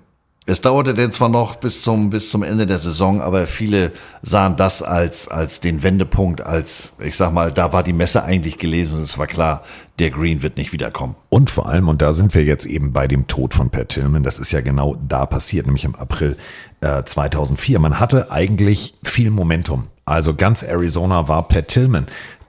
[0.49, 3.91] es dauerte denn zwar noch bis zum, bis zum Ende der Saison, aber viele
[4.23, 8.57] sahen das als, als den Wendepunkt, als, ich sag mal, da war die Messe eigentlich
[8.57, 9.65] gelesen und es war klar,
[9.99, 11.17] der Green wird nicht wiederkommen.
[11.31, 14.23] Und vor allem, und da sind wir jetzt eben bei dem Tod von Pat Tillman,
[14.23, 16.37] das ist ja genau da passiert, nämlich im April
[16.81, 17.79] äh, 2004.
[17.79, 19.89] Man hatte eigentlich viel Momentum.
[20.05, 22.07] Also ganz Arizona war Pat Tillman.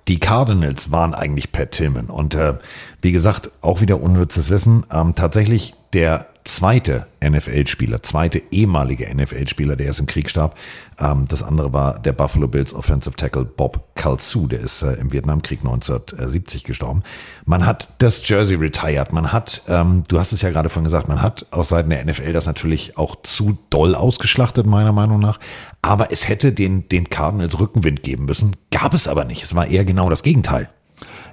[0.08, 2.06] Die Cardinals waren eigentlich Pat Tillman.
[2.06, 2.56] Und äh,
[3.02, 9.92] wie gesagt, auch wieder unnützes Wissen, ähm, tatsächlich der zweite NFL-Spieler, zweite ehemalige NFL-Spieler, der
[9.92, 10.58] ist im Krieg starb.
[11.00, 15.12] Ähm, das andere war der Buffalo Bills Offensive Tackle Bob Kalsu, der ist äh, im
[15.12, 17.04] Vietnamkrieg 1970 gestorben.
[17.46, 21.08] Man hat das Jersey retired, man hat, ähm, du hast es ja gerade vorhin gesagt,
[21.08, 25.40] man hat aus Seiten der NFL das natürlich auch zu doll ausgeschlachtet, meiner Meinung nach.
[25.82, 29.44] Aber es hätte den, den Cardinals Rückenwind geben müssen, gab es aber nicht.
[29.44, 30.70] Es war eher genau das Gegenteil.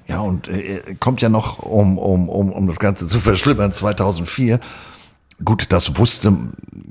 [0.06, 4.60] Ja, und äh, kommt ja noch, um, um, um, um das Ganze zu verschlimmern, 2004
[5.42, 6.32] Gut, das wusste,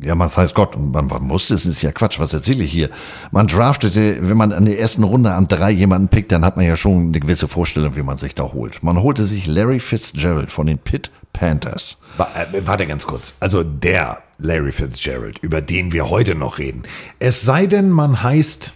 [0.02, 2.90] ja, man heißt Gott, man, man wusste, es ist ja Quatsch, was erzähle ich hier?
[3.32, 6.66] Man draftete, wenn man in der ersten Runde an drei jemanden pickt, dann hat man
[6.66, 8.84] ja schon eine gewisse Vorstellung, wie man sich da holt.
[8.84, 11.98] Man holte sich Larry Fitzgerald von den Pitt Panthers.
[12.18, 13.34] Äh, warte ganz kurz.
[13.40, 16.84] Also der Larry Fitzgerald, über den wir heute noch reden.
[17.20, 18.74] Es sei denn, man heißt,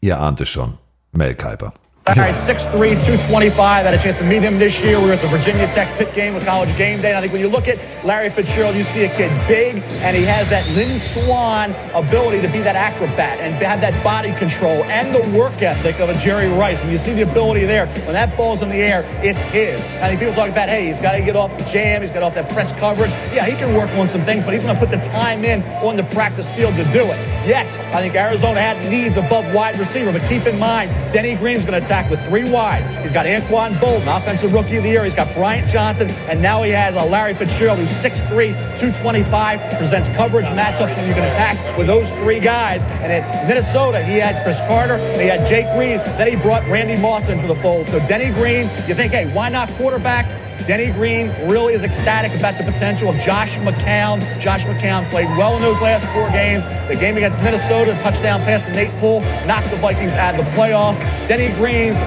[0.00, 0.74] ihr ahnt es schon,
[1.12, 1.74] Mel Kiper.
[2.16, 3.60] Larry, 6'3", 225.
[3.60, 4.98] I had a chance to meet him this year.
[4.98, 7.10] We were at the Virginia Tech pit game with College Game Day.
[7.10, 10.16] And I think when you look at Larry Fitzgerald, you see a kid big, and
[10.16, 14.82] he has that Lynn Swan ability to be that acrobat and have that body control
[14.84, 16.80] and the work ethic of a Jerry Rice.
[16.80, 17.86] And you see the ability there.
[17.86, 19.80] When that ball's in the air, it's his.
[20.02, 22.02] I think people talk about, hey, he's got to get off the jam.
[22.02, 23.10] He's got off that press coverage.
[23.32, 25.62] Yeah, he can work on some things, but he's going to put the time in
[25.84, 27.18] on the practice field to do it.
[27.46, 31.64] Yes, I think Arizona had needs above wide receiver, but keep in mind, Denny Green's
[31.64, 32.86] going to attack with three wides.
[33.02, 35.04] He's got Anquan Bolton, offensive rookie of the year.
[35.04, 40.08] He's got Bryant Johnson, and now he has a Larry Fitzgerald who's 6'3", 225, presents
[40.16, 42.82] coverage matchups when you can attack with those three guys.
[42.82, 47.00] And at Minnesota, he had Chris Carter, he had Jake Green, then he brought Randy
[47.00, 47.88] Moss into the fold.
[47.88, 50.26] So Denny Green, you think, hey, why not quarterback?
[50.66, 54.20] Denny Green really is ecstatic about the potential of Josh McCown.
[54.40, 56.62] Josh McCown played well in those last four games.
[56.88, 60.50] The game against Minnesota, touchdown pass to Nate Poole, knocked the Vikings out of the
[60.52, 60.98] playoff.
[61.28, 61.98] Denny Green's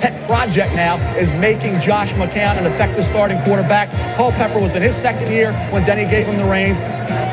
[0.00, 3.90] pet project now is making Josh McCown an effective starting quarterback.
[4.16, 6.78] Cole Pepper was in his second year when Denny gave him the reins.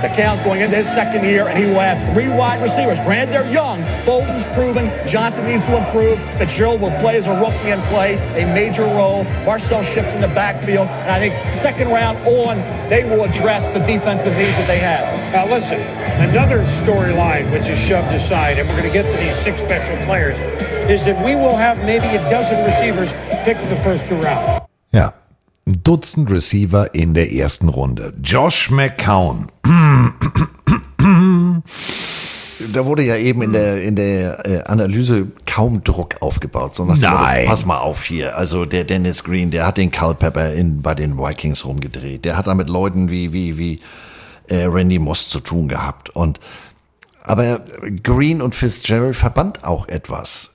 [0.04, 3.00] McCown's going into his second year, and he will have three wide receivers.
[3.00, 3.82] Granted, they're young.
[4.06, 4.92] Bolton's proven.
[5.08, 6.20] Johnson needs to improve.
[6.38, 9.24] Fitzgerald will play as a rookie and play a major role.
[9.46, 10.28] Marcel Ships in the
[10.64, 10.88] backfield.
[10.88, 12.58] And I think second round on,
[12.90, 15.04] they will address the defensive needs that they have.
[15.34, 15.82] Now, listen,
[16.30, 19.98] another storyline which is shoved aside, and we're going to get to these six special
[20.06, 20.40] players,
[20.90, 23.12] is that we will have maybe a dozen receivers
[23.44, 24.66] picked in the first two rounds.
[24.92, 25.12] Yeah.
[25.66, 28.14] ein Dutzend Receiver in der ersten Runde.
[28.22, 29.50] Josh McCown.
[32.72, 36.76] Da wurde ja eben in der, in der äh, Analyse kaum Druck aufgebaut.
[36.76, 37.36] So nach Nein.
[37.38, 38.38] Motto, pass mal auf hier.
[38.38, 42.26] Also der Dennis Green, der hat den Culpepper in, bei den Vikings rumgedreht.
[42.26, 43.82] Der hat da mit Leuten wie, wie, wie
[44.48, 46.10] äh, Randy Moss zu tun gehabt.
[46.10, 46.40] Und
[47.24, 47.62] aber
[48.04, 50.50] Green und Fitzgerald verband auch etwas.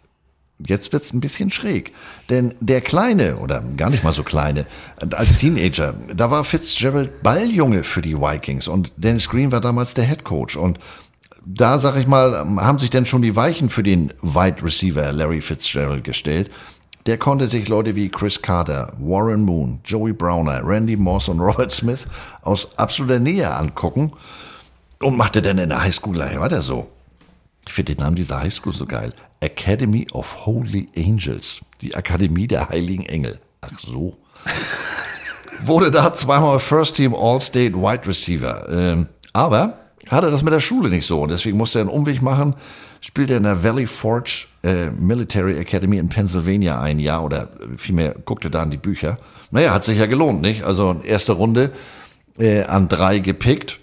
[0.58, 1.92] Jetzt wird's ein bisschen schräg.
[2.30, 4.66] Denn der Kleine, oder gar nicht mal so Kleine,
[5.12, 10.04] als Teenager, da war Fitzgerald Balljunge für die Vikings und Dennis Green war damals der
[10.04, 10.56] Head Coach.
[10.56, 10.78] Und
[11.54, 15.40] da, sag ich mal, haben sich denn schon die Weichen für den Wide Receiver Larry
[15.40, 16.50] Fitzgerald gestellt.
[17.06, 21.72] Der konnte sich Leute wie Chris Carter, Warren Moon, Joey Browner, Randy Moss und Robert
[21.72, 22.04] Smith
[22.42, 24.12] aus absoluter Nähe angucken
[25.00, 26.88] und machte dann in der Highschool gleich weiter so.
[27.66, 29.14] Ich finde den Namen dieser Highschool so geil.
[29.40, 31.60] Academy of Holy Angels.
[31.80, 33.38] Die Akademie der Heiligen Engel.
[33.62, 34.18] Ach so.
[35.64, 38.68] Wurde da zweimal First Team All-State Wide Receiver.
[38.70, 39.78] Ähm, aber
[40.10, 42.54] hatte das mit der Schule nicht so und deswegen musste er einen Umweg machen.
[43.00, 48.50] Spielte in der Valley Forge äh, Military Academy in Pennsylvania ein Jahr oder vielmehr guckte
[48.50, 49.18] da in die Bücher.
[49.50, 50.64] Naja, hat sich ja gelohnt, nicht?
[50.64, 51.70] Also erste Runde
[52.38, 53.78] äh, an drei gepickt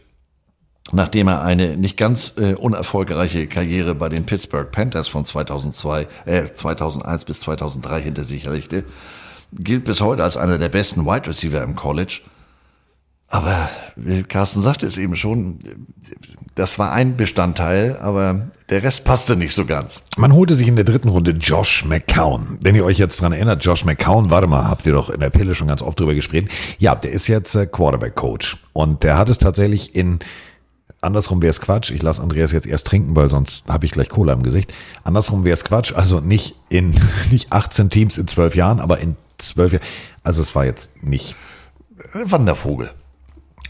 [0.91, 6.45] nachdem er eine nicht ganz äh, unerfolgreiche Karriere bei den Pittsburgh Panthers von 2002, äh,
[6.53, 8.83] 2001 bis 2003 hinter sich legte,
[9.51, 12.21] gilt bis heute als einer der besten Wide Receiver im College.
[13.27, 13.69] Aber
[14.27, 15.59] Carsten sagte es eben schon,
[16.53, 20.03] das war ein Bestandteil, aber der Rest passte nicht so ganz.
[20.15, 22.59] Man holte sich in der dritten Runde Josh McCown.
[22.61, 25.31] Wenn ihr euch jetzt dran erinnert, Josh McCown, warte mal, habt ihr doch in der
[25.31, 26.49] Pille schon ganz oft drüber gesprochen.
[26.77, 28.57] Ja, der ist jetzt äh, Quarterback-Coach.
[28.73, 30.19] Und der hat es tatsächlich in
[31.01, 31.91] Andersrum wäre es Quatsch.
[31.91, 34.73] Ich lasse Andreas jetzt erst trinken, weil sonst habe ich gleich Cola im Gesicht.
[35.03, 35.93] Andersrum wäre es Quatsch.
[35.93, 36.95] Also nicht in
[37.31, 39.85] nicht 18 Teams in 12 Jahren, aber in 12 Jahren.
[40.23, 41.35] Also es war jetzt nicht
[42.13, 42.91] Wandervogel.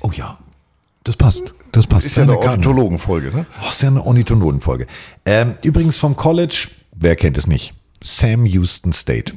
[0.06, 0.38] Oh ja,
[1.04, 1.56] das passt.
[1.72, 2.06] Das passt.
[2.06, 2.38] Ist ja eine.
[2.38, 3.48] Ornithologenfolge, ne?
[3.60, 4.86] Oh, ist ja eine Ornithologenfolge.
[5.26, 7.74] Ähm, übrigens vom College, wer kennt es nicht?
[8.04, 9.34] Sam Houston State.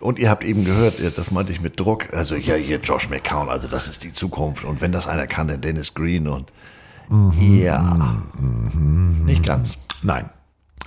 [0.00, 2.14] Und ihr habt eben gehört, das meinte ich mit Druck.
[2.14, 4.64] Also ja, hier Josh McCown, also das ist die Zukunft.
[4.64, 6.50] Und wenn das einer kann, dann Dennis Green und
[7.38, 9.76] ja, nicht ganz.
[10.02, 10.30] Nein.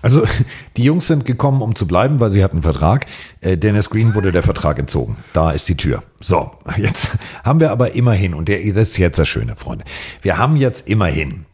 [0.01, 0.23] Also
[0.77, 3.05] die Jungs sind gekommen, um zu bleiben, weil sie hatten einen Vertrag.
[3.41, 5.17] Äh, Dennis Green wurde der Vertrag entzogen.
[5.33, 6.03] Da ist die Tür.
[6.19, 7.11] So, jetzt
[7.43, 9.85] haben wir aber immerhin, und der, das ist jetzt das Schöne, Freunde.
[10.21, 11.45] Wir haben jetzt immerhin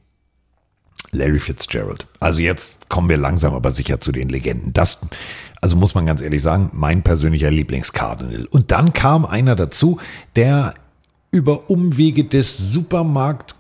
[1.12, 2.08] Larry Fitzgerald.
[2.20, 4.74] Also jetzt kommen wir langsam aber sicher zu den Legenden.
[4.74, 5.00] Das,
[5.62, 8.46] also muss man ganz ehrlich sagen, mein persönlicher Lieblingskardinal.
[8.48, 10.00] Und dann kam einer dazu,
[10.36, 10.74] der
[11.32, 13.55] über Umwege des Supermarkt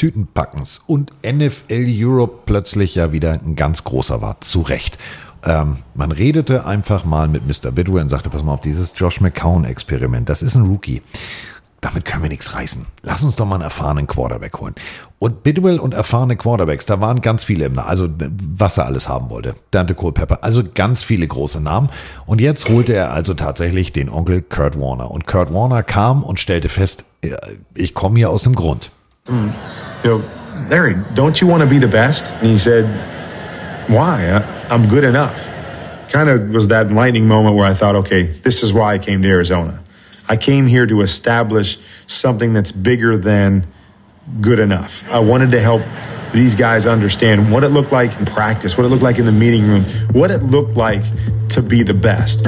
[0.00, 4.40] Tütenpackens und NFL Europe plötzlich ja wieder ein ganz großer war.
[4.40, 4.96] Zu Recht.
[5.44, 7.70] Ähm, man redete einfach mal mit Mr.
[7.70, 11.02] Bidwell und sagte, pass mal auf, dieses Josh McCown-Experiment, das ist ein Rookie.
[11.82, 12.86] Damit können wir nichts reißen.
[13.02, 14.74] Lass uns doch mal einen erfahrenen Quarterback holen.
[15.18, 18.08] Und Bidwell und erfahrene Quarterbacks, da waren ganz viele im, also
[18.56, 19.54] was er alles haben wollte.
[19.70, 21.90] Dante Culpepper, also ganz viele große Namen.
[22.24, 25.10] Und jetzt holte er also tatsächlich den Onkel Kurt Warner.
[25.10, 27.36] Und Kurt Warner kam und stellte fest, äh,
[27.74, 28.92] ich komme hier aus dem Grund.
[29.26, 29.50] Hmm.
[30.02, 32.32] you know, Larry, don't you want to be the best?
[32.32, 32.86] And he said,
[33.88, 34.30] Why?
[34.30, 35.46] I, I'm good enough.
[36.10, 39.22] Kind of was that lightning moment where I thought, okay, this is why I came
[39.22, 39.82] to Arizona.
[40.28, 43.66] I came here to establish something that's bigger than
[44.40, 45.04] good enough.
[45.08, 45.82] I wanted to help
[46.32, 49.32] these guys understand what it looked like in practice, what it looked like in the
[49.32, 51.02] meeting room, what it looked like
[51.50, 52.44] to be the best.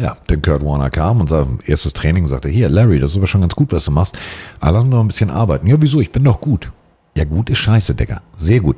[0.00, 3.18] Ja, der Kurt Warner kam und sagte, erstes Training und sagte, hier, Larry, das ist
[3.18, 4.16] aber schon ganz gut, was du machst.
[4.60, 5.66] Aber lass uns noch ein bisschen arbeiten.
[5.66, 6.00] Ja, wieso?
[6.00, 6.72] Ich bin doch gut.
[7.16, 8.22] Ja, gut ist scheiße, Digga.
[8.36, 8.76] Sehr gut.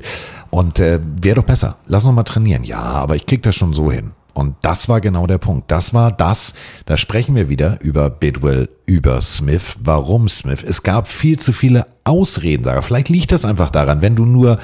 [0.49, 1.77] Und äh, wäre doch besser.
[1.85, 2.65] Lass uns mal trainieren.
[2.65, 4.11] Ja, aber ich krieg das schon so hin.
[4.33, 5.69] Und das war genau der Punkt.
[5.71, 9.77] Das war das, da sprechen wir wieder über Bidwell, über Smith.
[9.79, 10.63] Warum Smith?
[10.63, 12.81] Es gab viel zu viele Ausreden, sage.
[12.81, 14.57] Vielleicht liegt das einfach daran, wenn du nur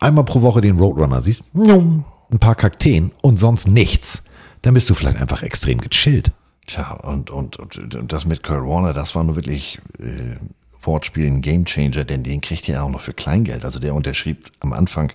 [0.00, 4.24] einmal pro Woche den Roadrunner siehst, ein paar Kakteen und sonst nichts,
[4.62, 6.32] dann bist du vielleicht einfach extrem gechillt.
[6.66, 10.36] Tja, und, und, und, und das mit Kurt Warner, das war nur wirklich äh,
[10.82, 13.64] Wortspiel ein Gamechanger, denn den kriegt er auch noch für Kleingeld.
[13.64, 15.12] Also der unterschrieb am Anfang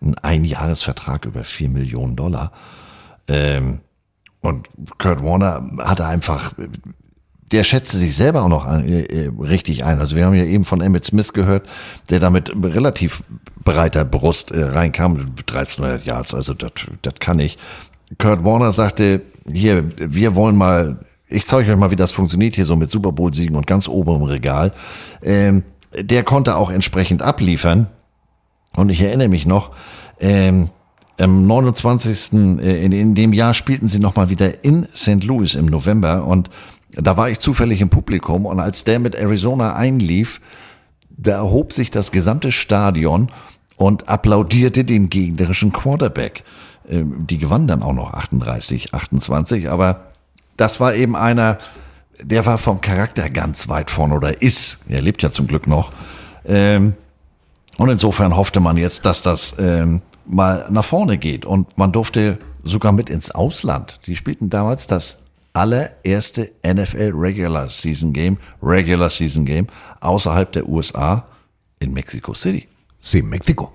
[0.00, 2.52] einen Einjahresvertrag über vier Millionen Dollar.
[3.26, 3.80] Ähm,
[4.40, 4.68] und
[4.98, 6.52] Kurt Warner hatte einfach,
[7.50, 9.98] der schätzte sich selber auch noch ein, äh, richtig ein.
[9.98, 11.68] Also wir haben ja eben von Emmett Smith gehört,
[12.10, 13.22] der da mit relativ
[13.64, 17.58] breiter Brust äh, reinkam, 1300 Yards, also das kann ich.
[18.16, 19.22] Kurt Warner sagte,
[19.52, 23.12] hier, wir wollen mal, ich zeige euch mal, wie das funktioniert hier so mit Super
[23.12, 24.72] Bowl-Siegen und ganz oben im Regal.
[25.22, 25.62] Ähm,
[25.94, 27.88] der konnte auch entsprechend abliefern.
[28.76, 29.72] Und ich erinnere mich noch,
[30.20, 30.70] ähm,
[31.18, 32.60] am 29.
[32.60, 35.24] äh, In, in dem Jahr spielten sie nochmal wieder in St.
[35.24, 36.48] Louis im November und
[36.92, 40.40] da war ich zufällig im Publikum und als der mit Arizona einlief,
[41.10, 43.30] da erhob sich das gesamte Stadion
[43.76, 46.44] und applaudierte dem gegnerischen Quarterback.
[46.88, 50.12] Ähm, Die gewann dann auch noch 38, 28, aber
[50.56, 51.58] das war eben einer,
[52.20, 54.80] der war vom Charakter ganz weit vorne oder ist.
[54.88, 55.92] Er lebt ja zum Glück noch.
[56.44, 56.94] Ähm,
[57.76, 61.46] und insofern hoffte man jetzt, dass das ähm, mal nach vorne geht.
[61.46, 64.00] Und man durfte sogar mit ins Ausland.
[64.06, 65.18] Die spielten damals das
[65.52, 69.68] allererste NFL Regular Season Game, Regular Season Game,
[70.00, 71.26] außerhalb der USA
[71.78, 72.68] in Mexico City.
[73.00, 73.72] Sie, Mexiko.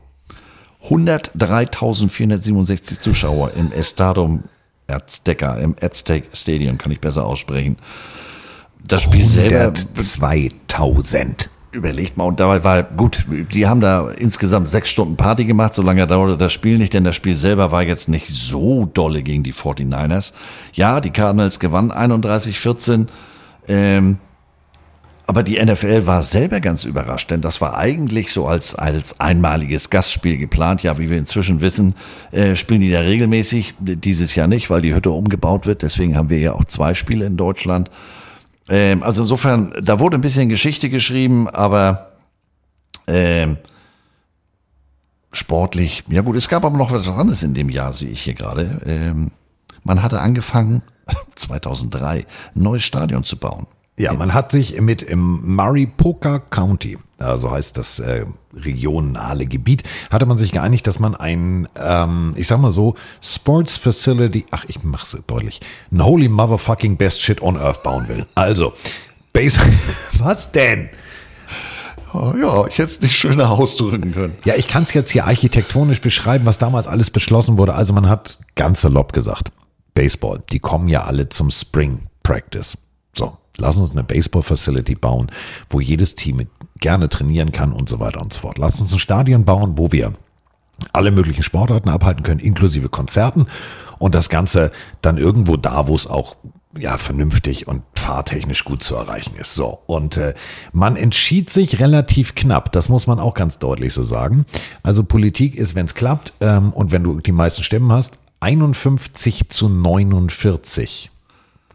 [0.89, 4.43] 103.467 Zuschauer im Estadium
[4.87, 7.77] Azteca, im Aztec Stadium, kann ich besser aussprechen.
[8.85, 11.49] Das Spiel selber 2000.
[11.71, 15.81] Überlegt mal, und dabei war gut, die haben da insgesamt sechs Stunden Party gemacht, so
[15.81, 19.41] lange dauerte das Spiel nicht, denn das Spiel selber war jetzt nicht so dolle gegen
[19.41, 20.33] die 49ers.
[20.73, 23.07] Ja, die Cardinals gewannen 31-14,
[23.67, 24.17] ähm,
[25.25, 29.89] aber die NFL war selber ganz überrascht, denn das war eigentlich so als, als einmaliges
[29.89, 30.83] Gastspiel geplant.
[30.83, 31.95] Ja, wie wir inzwischen wissen,
[32.31, 36.29] äh, spielen die da regelmäßig, dieses Jahr nicht, weil die Hütte umgebaut wird, deswegen haben
[36.29, 37.89] wir ja auch zwei Spiele in Deutschland.
[38.69, 42.11] Ähm, also insofern, da wurde ein bisschen Geschichte geschrieben, aber
[43.07, 43.57] ähm,
[45.31, 48.33] sportlich, ja gut, es gab aber noch was anderes in dem Jahr, sehe ich hier
[48.33, 48.81] gerade.
[48.85, 49.31] Ähm,
[49.83, 50.81] man hatte angefangen,
[51.35, 53.67] 2003, ein neues Stadion zu bauen.
[53.97, 60.25] Ja, man hat sich mit im Maripoka County, also heißt das äh, regionale Gebiet, hatte
[60.25, 64.83] man sich geeinigt, dass man ein, ähm, ich sag mal so, Sports Facility, ach, ich
[64.83, 65.59] mach's deutlich,
[65.91, 68.25] ein holy motherfucking best shit on earth bauen will.
[68.33, 68.73] Also,
[69.31, 69.59] Base,
[70.17, 70.89] was denn?
[72.13, 74.37] Oh, ja, ich hätte es nicht schöner ausdrücken können.
[74.45, 77.73] Ja, ich kann es jetzt hier architektonisch beschreiben, was damals alles beschlossen wurde.
[77.73, 79.51] Also man hat ganz salopp gesagt,
[79.95, 82.77] Baseball, die kommen ja alle zum Spring Practice.
[83.15, 85.31] So, lass uns eine Baseball-Facility bauen,
[85.69, 86.47] wo jedes Team
[86.79, 88.57] gerne trainieren kann und so weiter und so fort.
[88.57, 90.13] Lass uns ein Stadion bauen, wo wir
[90.91, 93.45] alle möglichen Sportarten abhalten können, inklusive Konzerten
[93.99, 96.35] und das Ganze dann irgendwo da, wo es auch
[96.77, 99.53] ja vernünftig und fahrtechnisch gut zu erreichen ist.
[99.53, 100.33] So und äh,
[100.71, 102.71] man entschied sich relativ knapp.
[102.71, 104.45] Das muss man auch ganz deutlich so sagen.
[104.81, 109.49] Also Politik ist, wenn es klappt ähm, und wenn du die meisten Stimmen hast, 51
[109.49, 111.11] zu 49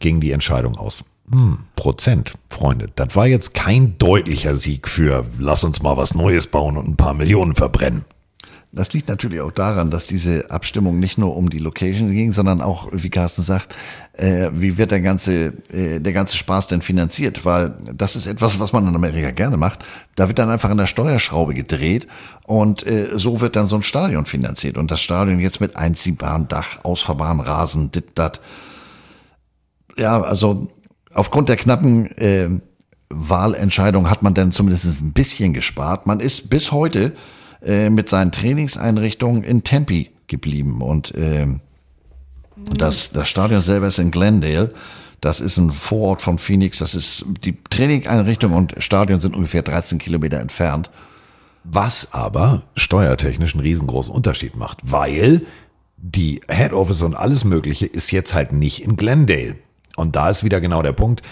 [0.00, 1.04] ging die Entscheidung aus.
[1.30, 2.88] Hm, Prozent, Freunde.
[2.94, 6.96] Das war jetzt kein deutlicher Sieg für lass uns mal was Neues bauen und ein
[6.96, 8.04] paar Millionen verbrennen.
[8.70, 12.60] Das liegt natürlich auch daran, dass diese Abstimmung nicht nur um die Location ging, sondern
[12.60, 13.74] auch, wie Carsten sagt,
[14.12, 17.46] äh, wie wird der ganze, äh, der ganze Spaß denn finanziert?
[17.46, 19.86] Weil das ist etwas, was man in Amerika gerne macht.
[20.16, 22.06] Da wird dann einfach an der Steuerschraube gedreht
[22.44, 24.76] und äh, so wird dann so ein Stadion finanziert.
[24.76, 28.42] Und das Stadion jetzt mit einziehbarem Dach, ausfahrbaren Rasen, dit, dat.
[29.96, 30.68] Ja, also
[31.14, 32.48] aufgrund der knappen äh,
[33.10, 36.06] Wahlentscheidung hat man dann zumindest ein bisschen gespart.
[36.06, 37.14] Man ist bis heute
[37.62, 41.46] äh, mit seinen Trainingseinrichtungen in Tempe geblieben und äh,
[42.76, 44.74] das, das Stadion selber ist in Glendale.
[45.20, 46.78] Das ist ein Vorort von Phoenix.
[46.78, 50.90] Das ist die Trainingeinrichtung und Stadion sind ungefähr 13 Kilometer entfernt.
[51.64, 55.42] Was aber steuertechnisch einen riesengroßen Unterschied macht, weil
[55.96, 59.56] die Head Office und alles Mögliche ist jetzt halt nicht in Glendale.
[59.98, 61.22] Und da ist wieder genau der Punkt.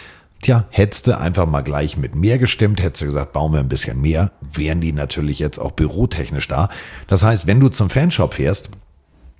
[0.42, 3.68] Tja, hättest du einfach mal gleich mit mehr gestimmt, hättest du gesagt, bauen wir ein
[3.68, 6.68] bisschen mehr, wären die natürlich jetzt auch bürotechnisch da.
[7.06, 8.68] Das heißt, wenn du zum Fanshop fährst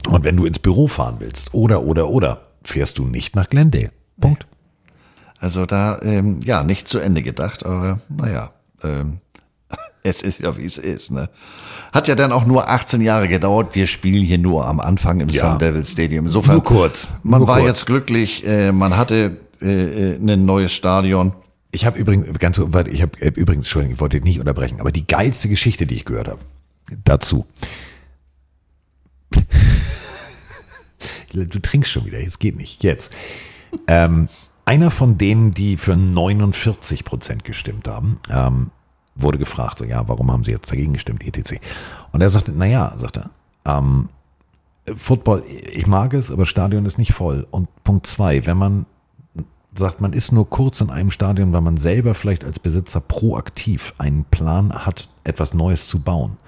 [0.09, 3.91] und wenn du ins Büro fahren willst oder, oder, oder, fährst du nicht nach Glendale.
[4.21, 4.47] Punkt.
[5.39, 9.21] Also da, ähm, ja, nicht zu Ende gedacht, aber naja, ähm,
[10.07, 11.11] es ist ja, wie es ist.
[11.11, 11.29] Ne?
[11.93, 13.75] Hat ja dann auch nur 18 Jahre gedauert.
[13.75, 15.51] Wir spielen hier nur am Anfang im Ja.
[15.51, 16.27] Sun Devil Stadium.
[16.27, 17.69] Insofern, Nur kurz, Man nur war kurz.
[17.69, 21.33] jetzt glücklich, äh, man hatte äh, äh, ein neues Stadion.
[21.73, 25.07] Ich habe übrigens, ganz, ich habe äh, übrigens, Entschuldigung, ich wollte nicht unterbrechen, aber die
[25.07, 26.41] geilste Geschichte, die ich gehört habe,
[27.05, 27.47] dazu.
[31.33, 33.13] Du trinkst schon wieder, es geht nicht, jetzt.
[33.89, 34.29] Ähm,
[34.65, 38.71] einer von denen, die für 49 Prozent gestimmt haben, ähm,
[39.17, 41.61] wurde gefragt, so, ja, warum haben sie jetzt dagegen gestimmt, etc.
[42.13, 43.31] Und er sagte, naja, sagt er,
[43.65, 44.09] ähm,
[44.95, 47.47] Football, ich mag es, aber Stadion ist nicht voll.
[47.51, 48.87] Und Punkt zwei, wenn man
[49.79, 53.95] sagt, man ist nur kurz in einem Stadion, weil man selber vielleicht als Besitzer proaktiv
[53.99, 56.39] einen Plan hat, etwas Neues zu bauen,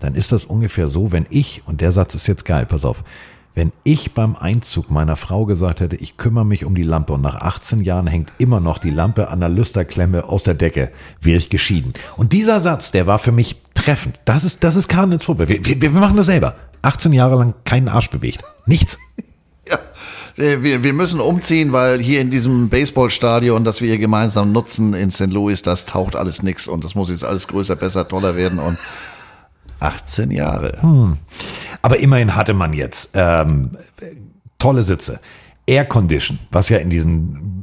[0.00, 3.04] dann ist das ungefähr so, wenn ich, und der Satz ist jetzt geil, pass auf,
[3.54, 7.22] wenn ich beim Einzug meiner Frau gesagt hätte, ich kümmere mich um die Lampe und
[7.22, 11.38] nach 18 Jahren hängt immer noch die Lampe an der Lüsterklemme aus der Decke, wäre
[11.38, 11.92] ich geschieden.
[12.16, 14.20] Und dieser Satz, der war für mich treffend.
[14.24, 15.48] Das ist, das ist Cardinals Football.
[15.48, 16.54] Wir, wir, wir machen das selber.
[16.82, 18.42] 18 Jahre lang keinen Arsch bewegt.
[18.66, 18.98] Nichts.
[20.38, 24.94] Äh, Wir, wir müssen umziehen, weil hier in diesem Baseballstadion, das wir hier gemeinsam nutzen
[24.94, 25.32] in St.
[25.32, 28.78] Louis, das taucht alles nix und das muss jetzt alles größer, besser, toller werden und
[29.80, 30.82] 18 Jahre.
[30.82, 31.18] Hm.
[31.82, 33.76] Aber immerhin hatte man jetzt ähm,
[34.58, 35.20] tolle Sitze.
[35.66, 37.58] Air Condition, was ja in diesen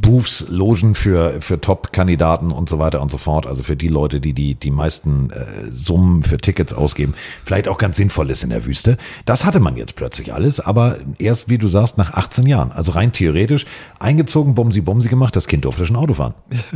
[0.00, 4.20] Booths, Logen für, für Top-Kandidaten und so weiter und so fort, also für die Leute,
[4.20, 7.14] die die, die meisten äh, Summen für Tickets ausgeben,
[7.44, 8.96] vielleicht auch ganz sinnvoll ist in der Wüste.
[9.26, 12.72] Das hatte man jetzt plötzlich alles, aber erst, wie du sagst, nach 18 Jahren.
[12.72, 13.66] Also rein theoretisch,
[13.98, 16.34] eingezogen, Bumsi Bumsi gemacht, das Kind durfte schon Auto fahren.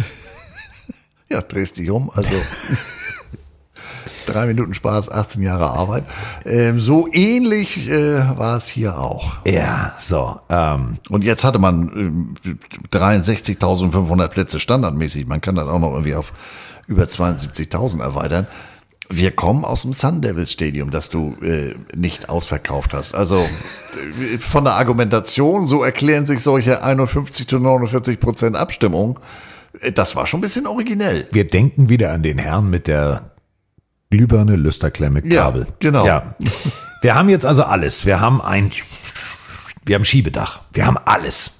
[1.31, 2.29] Ja, drehst dich um, also
[4.27, 6.05] drei Minuten Spaß, 18 Jahre Arbeit.
[6.45, 9.35] Ähm, so ähnlich äh, war es hier auch.
[9.47, 10.39] Ja, so.
[10.49, 12.59] Ähm, Und jetzt hatte man ähm,
[12.93, 15.27] 63.500 Plätze standardmäßig.
[15.27, 16.33] Man kann das auch noch irgendwie auf
[16.87, 18.47] über 72.000 erweitern.
[19.09, 23.15] Wir kommen aus dem Sun Devils Stadium, das du äh, nicht ausverkauft hast.
[23.15, 29.19] Also äh, von der Argumentation, so erklären sich solche 51 zu 49 Prozent Abstimmung.
[29.81, 31.29] Äh, Das war schon ein bisschen originell.
[31.31, 33.32] Wir denken wieder an den Herrn mit der
[34.13, 35.63] glühbirne Lüsterklemme Kabel.
[35.63, 36.07] Ja, genau.
[36.07, 36.35] Ja.
[37.01, 38.05] Wir haben jetzt also alles.
[38.05, 38.71] Wir haben ein,
[39.85, 40.61] wir haben Schiebedach.
[40.73, 41.53] Wir haben alles.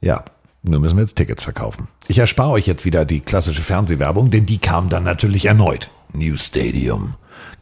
[0.00, 0.24] Ja.
[0.62, 1.88] Nur müssen wir jetzt Tickets verkaufen.
[2.08, 5.88] Ich erspare euch jetzt wieder die klassische Fernsehwerbung, denn die kam dann natürlich erneut.
[6.12, 7.14] New Stadium.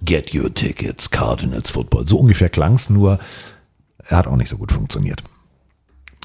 [0.02, 1.10] Get your tickets.
[1.10, 2.08] Cardinals Football.
[2.08, 3.18] So ungefähr klang's, nur
[3.98, 5.22] er hat auch nicht so gut funktioniert.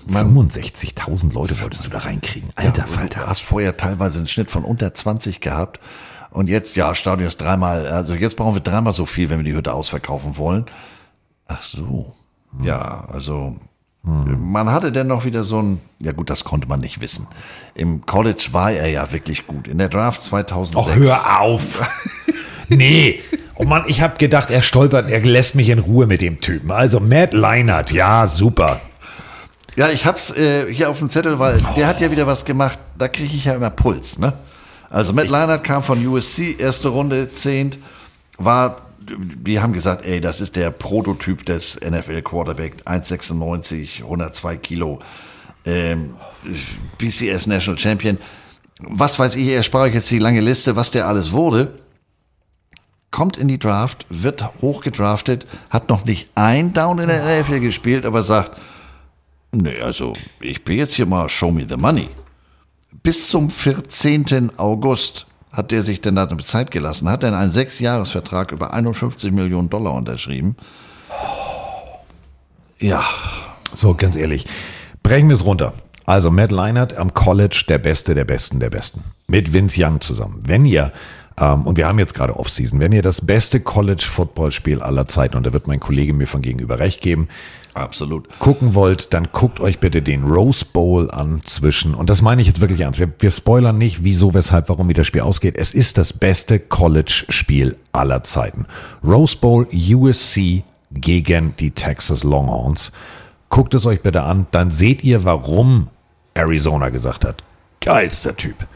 [0.10, 2.50] 65.000 Leute wolltest du da reinkriegen.
[2.56, 3.22] Alter ja, Falter.
[3.22, 5.80] Du hast vorher teilweise einen Schnitt von unter 20 gehabt.
[6.34, 9.44] Und jetzt, ja, Stadion ist dreimal, also jetzt brauchen wir dreimal so viel, wenn wir
[9.44, 10.66] die Hütte ausverkaufen wollen.
[11.48, 12.16] Ach so.
[12.64, 13.56] Ja, also
[14.04, 17.28] man hatte denn noch wieder so ein, ja gut, das konnte man nicht wissen.
[17.76, 19.68] Im College war er ja wirklich gut.
[19.68, 20.76] In der Draft 2006.
[20.76, 21.90] Och, hör auf.
[22.68, 23.22] nee.
[23.56, 26.72] Oh Mann, ich habe gedacht, er stolpert, er lässt mich in Ruhe mit dem Typen.
[26.72, 28.82] Also Matt Leinart, ja, super.
[29.76, 32.80] Ja, ich hab's äh, hier auf dem Zettel, weil der hat ja wieder was gemacht.
[32.98, 34.34] Da kriege ich ja immer Puls, ne?
[34.94, 37.80] Also Matt Leinart kam von USC, erste Runde, zehnt,
[38.38, 45.00] war, die haben gesagt, ey, das ist der Prototyp des NFL Quarterback, 1,96, 102 Kilo,
[45.66, 46.14] ähm,
[47.00, 48.20] BCS National Champion.
[48.82, 51.80] Was weiß ich, er sprach jetzt die lange Liste, was der alles wurde.
[53.10, 58.06] Kommt in die Draft, wird hochgedraftet, hat noch nicht ein Down in der NFL gespielt,
[58.06, 58.58] aber sagt,
[59.56, 62.10] Nee, also ich bin jetzt hier mal Show me the money.
[63.04, 64.58] Bis zum 14.
[64.58, 69.70] August hat der sich dann damit Zeit gelassen, hat dann einen Sechsjahresvertrag über 51 Millionen
[69.70, 70.56] Dollar unterschrieben.
[72.80, 73.04] Ja.
[73.76, 74.46] So, ganz ehrlich.
[75.04, 75.74] Brechen wir es runter.
[76.06, 79.04] Also Matt Leinart am College der Beste der Besten der Besten.
[79.28, 80.40] Mit Vince Young zusammen.
[80.46, 80.92] Wenn ihr,
[81.38, 85.46] ähm, und wir haben jetzt gerade Offseason, wenn ihr das beste College-Football-Spiel aller Zeiten, und
[85.46, 87.28] da wird mein Kollege mir von gegenüber recht geben,
[87.74, 88.28] Absolut.
[88.40, 92.48] gucken wollt, dann guckt euch bitte den Rose Bowl an zwischen, und das meine ich
[92.48, 95.58] jetzt wirklich ernst, wir, wir spoilern nicht, wieso, weshalb, warum, wie das Spiel ausgeht.
[95.58, 98.68] Es ist das beste College-Spiel aller Zeiten.
[99.04, 102.92] Rose Bowl USC gegen die Texas Longhorns.
[103.50, 105.90] Guckt es euch bitte an, dann seht ihr, warum
[106.34, 107.44] Arizona gesagt hat.
[107.82, 108.68] Geilster Typ.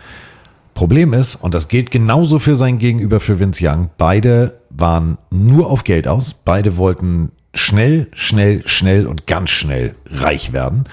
[0.73, 5.71] Problem ist, und das gilt genauso für sein Gegenüber für Vince Young, beide waren nur
[5.71, 10.85] auf Geld aus, beide wollten schnell, schnell, schnell und ganz schnell reich werden.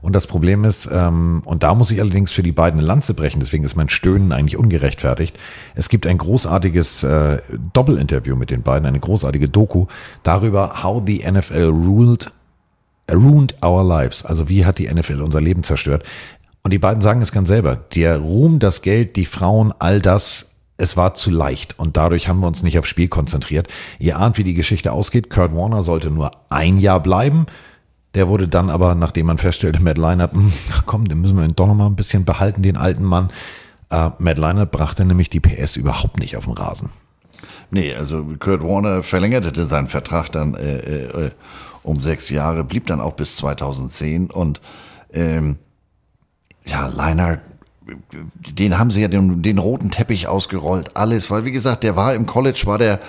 [0.00, 3.14] Und das Problem ist, ähm, und da muss ich allerdings für die beiden eine Lanze
[3.14, 5.36] brechen, deswegen ist mein Stöhnen eigentlich ungerechtfertigt.
[5.74, 7.38] Es gibt ein großartiges äh,
[7.72, 9.86] Doppelinterview mit den beiden, eine großartige Doku
[10.22, 12.30] darüber, how the NFL ruled,
[13.10, 14.24] ruined our lives.
[14.24, 16.04] Also wie hat die NFL unser Leben zerstört?
[16.62, 17.76] Und die beiden sagen es ganz selber.
[17.94, 22.40] Der Ruhm, das Geld, die Frauen, all das, es war zu leicht und dadurch haben
[22.40, 23.68] wir uns nicht aufs Spiel konzentriert.
[23.98, 25.28] Ihr ahnt, wie die Geschichte ausgeht.
[25.28, 27.46] Kurt Warner sollte nur ein Jahr bleiben.
[28.14, 30.52] Der wurde dann aber, nachdem man feststellte, Matt Leinart, hm,
[30.86, 33.28] komm, den müssen wir doch noch mal ein bisschen behalten, den alten Mann.
[33.90, 36.90] Äh, Matt Leinart brachte nämlich die PS überhaupt nicht auf den Rasen.
[37.70, 41.30] Nee, also Kurt Warner verlängerte seinen Vertrag dann äh, äh,
[41.82, 44.60] um sechs Jahre, blieb dann auch bis 2010 und
[45.12, 45.56] ähm,
[46.64, 47.40] ja, Leinart,
[48.58, 52.14] den haben sie ja den, den roten Teppich ausgerollt, alles, weil wie gesagt, der war
[52.14, 53.00] im College, war der,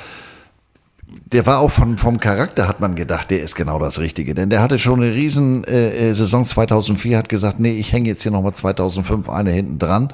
[1.32, 4.36] der war auch von, vom Charakter, hat man gedacht, der ist genau das Richtige.
[4.36, 8.10] Denn der hatte schon eine riesen äh, äh, Saison 2004, hat gesagt, nee, ich hänge
[8.10, 10.14] jetzt hier nochmal 2005 eine hinten dran.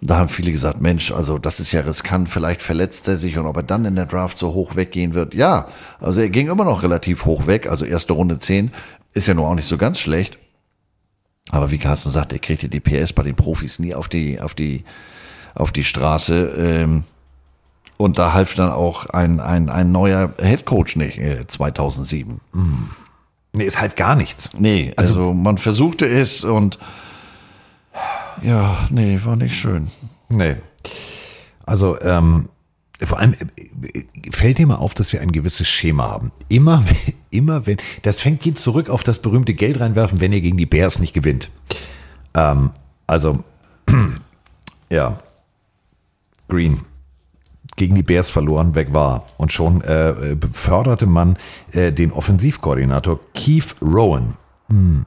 [0.00, 3.46] Da haben viele gesagt, Mensch, also das ist ja riskant, vielleicht verletzt er sich und
[3.46, 5.34] ob er dann in der Draft so hoch weggehen wird.
[5.34, 5.66] Ja,
[6.00, 8.70] also er ging immer noch relativ hoch weg, also erste Runde 10,
[9.14, 10.38] ist ja nur auch nicht so ganz schlecht.
[11.50, 14.54] Aber wie Carsten sagt, er kriegte die PS bei den Profis nie auf die, auf
[14.54, 14.84] die,
[15.54, 16.54] auf die Straße.
[16.56, 17.04] Ähm,
[17.96, 22.40] und da half dann auch ein, ein, ein neuer Headcoach nicht, äh, 2007.
[22.52, 22.90] Hm.
[23.52, 24.50] Nee, ist halt gar nichts.
[24.56, 26.78] Nee, also, also man versuchte es und
[28.42, 29.90] ja, nee, war nicht schön.
[30.28, 30.56] Nee.
[31.66, 32.48] Also, ähm,
[33.06, 36.32] vor allem äh, fällt dir mal auf, dass wir ein gewisses Schema haben.
[36.48, 36.82] Immer,
[37.30, 40.66] immer wenn, das fängt geht zurück auf das berühmte Geld reinwerfen, wenn ihr gegen die
[40.66, 41.50] Bears nicht gewinnt.
[42.34, 42.70] Ähm,
[43.06, 43.44] also,
[44.90, 45.18] ja,
[46.48, 46.80] Green
[47.76, 49.26] gegen die Bears verloren, weg war.
[49.36, 51.38] Und schon äh, beförderte man
[51.72, 54.34] äh, den Offensivkoordinator Keith Rowan.
[54.68, 55.04] Hm.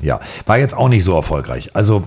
[0.00, 1.74] Ja, war jetzt auch nicht so erfolgreich.
[1.74, 2.04] Also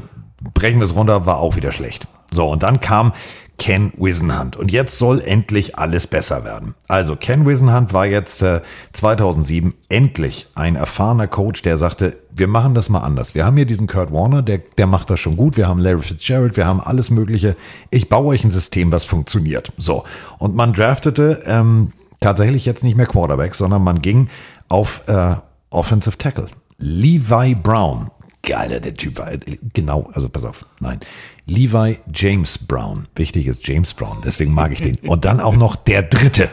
[0.53, 2.07] brechen wir es runter, war auch wieder schlecht.
[2.31, 3.13] So, und dann kam
[3.57, 4.57] Ken Wisenhunt.
[4.57, 6.75] Und jetzt soll endlich alles besser werden.
[6.87, 8.61] Also Ken Wisenhunt war jetzt äh,
[8.93, 13.33] 2007 endlich ein erfahrener Coach, der sagte, wir machen das mal anders.
[13.33, 15.57] Wir haben hier diesen Kurt Warner, der, der macht das schon gut.
[15.57, 17.55] Wir haben Larry Fitzgerald, wir haben alles Mögliche.
[17.91, 19.71] Ich baue euch ein System, was funktioniert.
[19.77, 20.03] So.
[20.37, 24.27] Und man draftete ähm, tatsächlich jetzt nicht mehr Quarterback, sondern man ging
[24.67, 25.35] auf äh,
[25.69, 26.47] Offensive Tackle.
[26.77, 28.11] Levi Brown.
[28.43, 29.31] Geiler, der Typ war.
[29.73, 30.65] Genau, also pass auf.
[30.79, 30.99] Nein.
[31.45, 33.07] Levi James Brown.
[33.15, 34.97] Wichtig ist James Brown, deswegen mag ich den.
[35.07, 36.49] Und dann auch noch der dritte.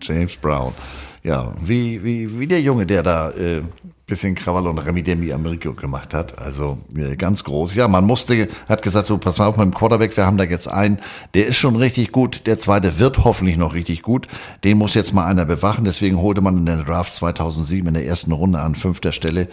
[0.00, 0.72] James Brown.
[1.24, 3.62] Ja, wie, wie, wie der Junge, der da äh,
[4.06, 6.38] bisschen Krawall und Remi Demi Americo gemacht hat.
[6.38, 7.74] Also äh, ganz groß.
[7.74, 10.44] Ja, man musste, hat gesagt, du pass mal auf mit dem Quarterback, wir haben da
[10.44, 10.98] jetzt einen,
[11.32, 14.28] der ist schon richtig gut, der zweite wird hoffentlich noch richtig gut.
[14.62, 15.84] Den muss jetzt mal einer bewachen.
[15.84, 19.48] Deswegen holte man in der Draft 2007 in der ersten Runde an fünfter Stelle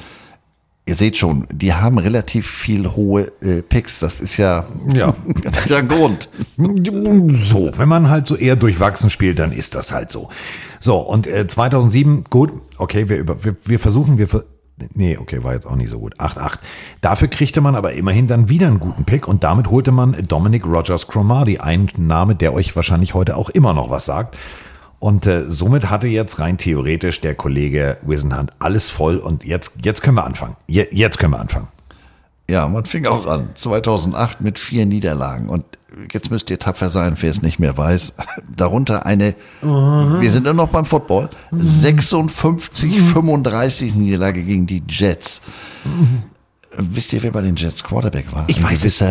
[0.85, 3.99] Ihr seht schon, die haben relativ viel hohe äh, Picks.
[3.99, 5.13] Das ist ja, Ja.
[5.43, 6.27] das ist ja ein Grund.
[6.57, 10.29] So, wenn man halt so eher durchwachsen spielt, dann ist das halt so.
[10.79, 14.43] So, und äh, 2007, gut, okay, wir, über, wir, wir versuchen, wir, ver-
[14.95, 16.57] nee, okay, war jetzt auch nicht so gut, 8-8.
[17.01, 20.65] Dafür kriegte man aber immerhin dann wieder einen guten Pick und damit holte man Dominic
[20.65, 24.35] Rogers Cromartie, ein Name, der euch wahrscheinlich heute auch immer noch was sagt.
[25.01, 30.03] Und äh, somit hatte jetzt rein theoretisch der Kollege Wisenhunt alles voll und jetzt, jetzt
[30.03, 30.55] können wir anfangen.
[30.67, 31.69] Je, jetzt können wir anfangen.
[32.47, 33.49] Ja, man fing auch an.
[33.55, 35.49] 2008 mit vier Niederlagen.
[35.49, 35.65] Und
[36.13, 38.13] jetzt müsst ihr tapfer sein, wer es nicht mehr weiß.
[38.55, 45.41] Darunter eine, wir sind immer noch beim Football, 56, 35 Niederlage gegen die Jets.
[46.77, 48.47] Wisst ihr, wer bei den Jets Quarterback war?
[48.47, 49.03] Ich Ein weiß es.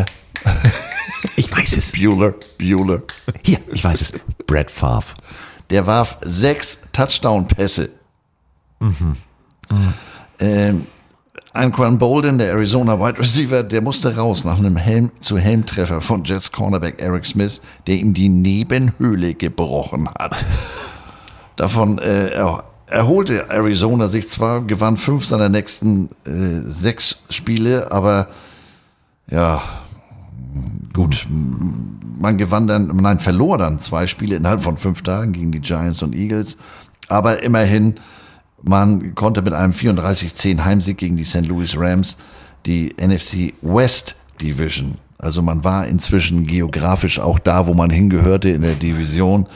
[1.34, 1.90] Ich weiß es.
[2.00, 3.02] Bueller, Bueller.
[3.42, 4.12] Hier, ich weiß es.
[4.46, 5.16] Brad Favre.
[5.70, 7.90] Der warf sechs Touchdown-Pässe.
[8.80, 9.16] Mhm.
[10.40, 10.86] Ähm,
[11.52, 16.24] Anquan Bolden, der Arizona Wide Receiver, der musste raus nach einem Helm zu Helmtreffer von
[16.24, 20.44] Jets Cornerback Eric Smith, der ihm die Nebenhöhle gebrochen hat.
[21.56, 28.28] Davon äh, er, erholte Arizona sich zwar, gewann fünf seiner nächsten äh, sechs Spiele, aber
[29.28, 29.62] ja,
[30.92, 31.26] gut,
[32.18, 36.02] man gewann dann, nein, verlor dann zwei Spiele innerhalb von fünf Tagen gegen die Giants
[36.02, 36.56] und Eagles.
[37.08, 37.98] Aber immerhin,
[38.62, 41.46] man konnte mit einem 34-10 Heimsieg gegen die St.
[41.46, 42.16] Louis Rams
[42.66, 44.96] die NFC West Division.
[45.18, 49.46] Also man war inzwischen geografisch auch da, wo man hingehörte in der Division.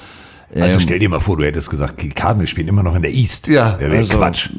[0.54, 3.02] Also Ähm, stell dir mal vor, du hättest gesagt, die Cardinals spielen immer noch in
[3.02, 3.48] der East.
[3.48, 4.50] Ja, Wäre also- Quatsch.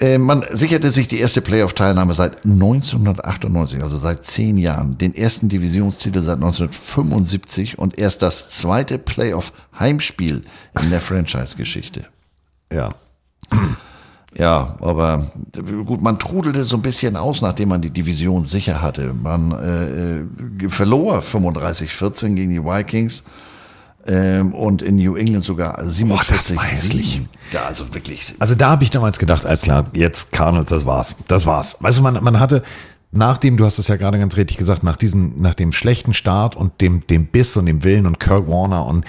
[0.00, 5.48] Äh, Man sicherte sich die erste Playoff-Teilnahme seit 1998, also seit zehn Jahren, den ersten
[5.48, 10.44] Divisionstitel seit 1975 und erst das zweite Playoff-Heimspiel
[10.82, 12.06] in der Franchise-Geschichte.
[12.72, 12.88] Ja.
[14.36, 15.32] Ja, aber
[15.86, 19.12] gut, man trudelte so ein bisschen aus, nachdem man die Division sicher hatte.
[19.12, 23.24] Man äh, äh, verlor 35-14 gegen die Vikings
[24.06, 27.12] ähm, und in New England sogar 47 war hässlich.
[27.12, 27.28] Siegen.
[27.52, 28.34] Ja, also wirklich.
[28.38, 31.16] Also da habe ich damals gedacht, alles klar, jetzt Cardinals, das war's.
[31.28, 31.76] Das war's.
[31.80, 32.62] Weißt du, man, man hatte,
[33.12, 36.56] nachdem, du hast es ja gerade ganz richtig gesagt, nach diesem, nach dem schlechten Start
[36.56, 39.04] und dem, dem Biss und dem Willen und Kirk Warner und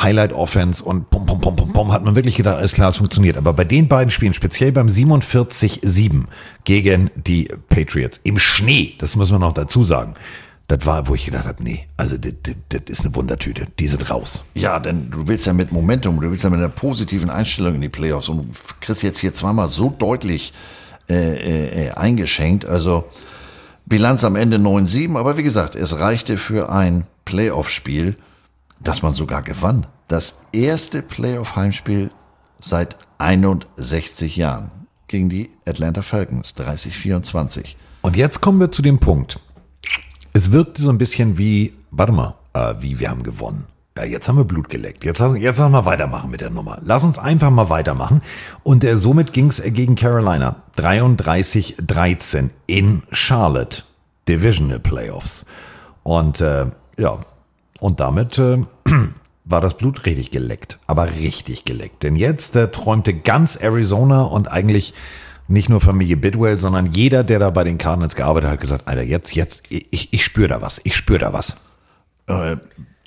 [0.00, 2.98] Highlight Offense und pum, pum, pum, pum, pum, hat man wirklich gedacht, alles klar, es
[2.98, 3.38] funktioniert.
[3.38, 6.24] Aber bei den beiden Spielen, speziell beim 47-7
[6.64, 10.14] gegen die Patriots im Schnee, das muss man noch dazu sagen,
[10.68, 13.86] das war, wo ich gedacht habe, nee, also das, das, das ist eine Wundertüte, die
[13.86, 14.44] sind raus.
[14.54, 17.80] Ja, denn du willst ja mit Momentum, du willst ja mit einer positiven Einstellung in
[17.80, 18.44] die Playoffs und du
[18.80, 20.52] kriegst jetzt hier zweimal so deutlich
[21.08, 22.64] äh, äh, äh, eingeschenkt.
[22.64, 23.04] Also
[23.84, 28.16] Bilanz am Ende 9-7, aber wie gesagt, es reichte für ein Playoff-Spiel,
[28.80, 29.86] das man sogar gewann.
[30.08, 32.10] Das erste Playoff-Heimspiel
[32.58, 34.72] seit 61 Jahren
[35.06, 37.76] gegen die Atlanta Falcons, 30-24.
[38.02, 39.38] Und jetzt kommen wir zu dem Punkt.
[40.36, 43.64] Es wirkte so ein bisschen wie, warte mal, äh, wie wir haben gewonnen.
[43.96, 45.02] Ja, jetzt haben wir Blut geleckt.
[45.02, 46.78] Jetzt, lass- jetzt lass mal weitermachen mit der Nummer.
[46.82, 48.20] Lass uns einfach mal weitermachen.
[48.62, 50.56] Und äh, somit ging es gegen Carolina.
[50.76, 53.84] 33-13 in Charlotte.
[54.28, 55.46] Divisional Playoffs.
[56.02, 56.66] Und äh,
[56.98, 57.18] ja,
[57.80, 58.58] und damit äh,
[59.46, 60.78] war das Blut richtig geleckt.
[60.86, 62.02] Aber richtig geleckt.
[62.02, 64.92] Denn jetzt äh, träumte ganz Arizona und eigentlich
[65.48, 69.02] nicht nur Familie Bidwell, sondern jeder, der da bei den Cardinals gearbeitet hat, gesagt, Alter,
[69.02, 71.56] jetzt, jetzt, ich, ich spüre da was, ich spüre da was.
[72.26, 72.56] Äh,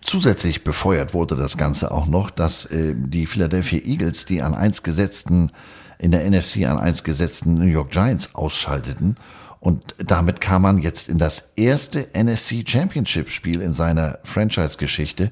[0.01, 4.83] zusätzlich befeuert wurde das Ganze auch noch, dass äh, die Philadelphia Eagles die an eins
[4.83, 5.51] gesetzten,
[5.97, 9.17] in der NFC an eins gesetzten New York Giants ausschalteten.
[9.59, 15.31] Und damit kam man jetzt in das erste NFC Championship Spiel in seiner Franchise-Geschichte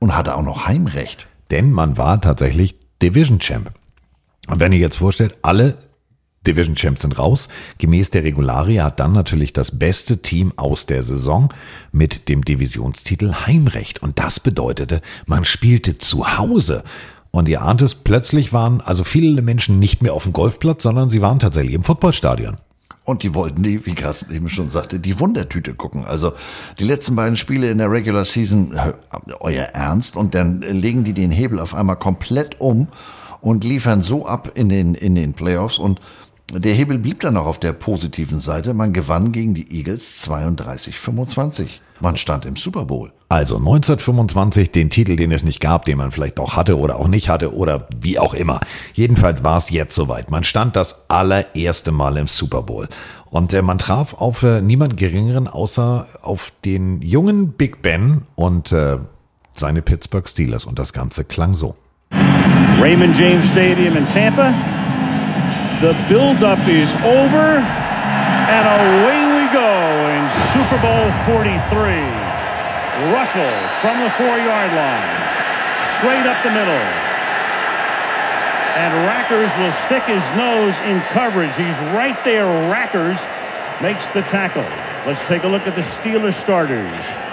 [0.00, 1.28] und hatte auch noch Heimrecht.
[1.52, 3.70] Denn man war tatsächlich Division Champ.
[4.48, 5.78] Und wenn ihr jetzt vorstellt, alle
[6.46, 7.48] Division Champs sind raus.
[7.76, 11.50] Gemäß der Regularie hat dann natürlich das beste Team aus der Saison
[11.92, 14.02] mit dem Divisionstitel Heimrecht.
[14.02, 16.82] Und das bedeutete, man spielte zu Hause.
[17.30, 21.10] Und ihr ahnt es, plötzlich waren also viele Menschen nicht mehr auf dem Golfplatz, sondern
[21.10, 22.56] sie waren tatsächlich im Footballstadion.
[23.04, 26.04] Und die wollten die, wie Carsten eben schon sagte, die Wundertüte gucken.
[26.06, 26.32] Also
[26.78, 28.78] die letzten beiden Spiele in der Regular Season,
[29.40, 32.88] euer Ernst, und dann legen die den Hebel auf einmal komplett um
[33.40, 35.78] und liefern so ab in den, in den Playoffs.
[35.78, 36.00] Und
[36.52, 38.74] der Hebel blieb dann auch auf der positiven Seite.
[38.74, 41.68] Man gewann gegen die Eagles 32-25.
[42.00, 43.12] Man stand im Super Bowl.
[43.28, 47.08] Also 1925 den Titel, den es nicht gab, den man vielleicht auch hatte oder auch
[47.08, 48.60] nicht hatte oder wie auch immer.
[48.94, 50.30] Jedenfalls war es jetzt soweit.
[50.30, 52.88] Man stand das allererste Mal im Super Bowl.
[53.26, 58.72] Und äh, man traf auf äh, niemand Geringeren außer auf den jungen Big Ben und
[58.72, 58.98] äh,
[59.52, 60.64] seine Pittsburgh Steelers.
[60.64, 61.76] Und das Ganze klang so.
[62.80, 64.52] Raymond James Stadium in Tampa.
[65.80, 69.72] The build-up is over, and away we go
[70.12, 71.56] in Super Bowl 43.
[73.16, 75.16] Russell from the four-yard line,
[75.96, 76.84] straight up the middle.
[78.76, 81.54] And Rackers will stick his nose in coverage.
[81.56, 82.44] He's right there.
[82.70, 83.24] Rackers
[83.80, 84.68] makes the tackle.
[85.06, 87.29] Let's take a look at the Steelers starters.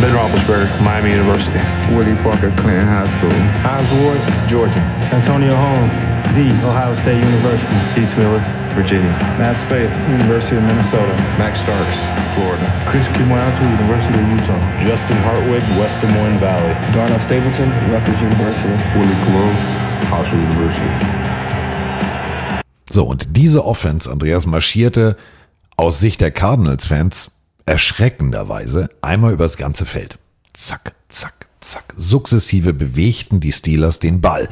[0.00, 1.60] Ben Roethlisberger, Miami University.
[1.94, 3.30] Willie Parker, Clinton High School.
[3.62, 4.82] Hines Ward, Georgia.
[5.00, 5.94] Santonio Holmes,
[6.34, 7.74] D, Ohio State University.
[7.94, 8.42] Heath Miller,
[8.74, 9.12] Virginia.
[9.38, 11.14] Matt Spaeth, University of Minnesota.
[11.38, 12.02] Max Starks,
[12.34, 12.66] Florida.
[12.86, 14.60] Chris Kimwatu, University of Utah.
[14.80, 16.74] Justin Hartwig, West Des Moines Valley.
[16.92, 18.74] Darnell Stapleton, Rutgers University.
[18.98, 19.54] Willie Colon,
[20.10, 20.90] Hofstra University.
[22.90, 25.16] So, und diese Offense, Andreas, marschierte
[25.76, 27.30] aus Sicht der Cardinals-Fans
[27.66, 30.18] erschreckenderweise einmal übers ganze Feld.
[30.52, 31.94] Zack, zack, zack.
[31.96, 34.48] Sukzessive bewegten die Steelers den Ball.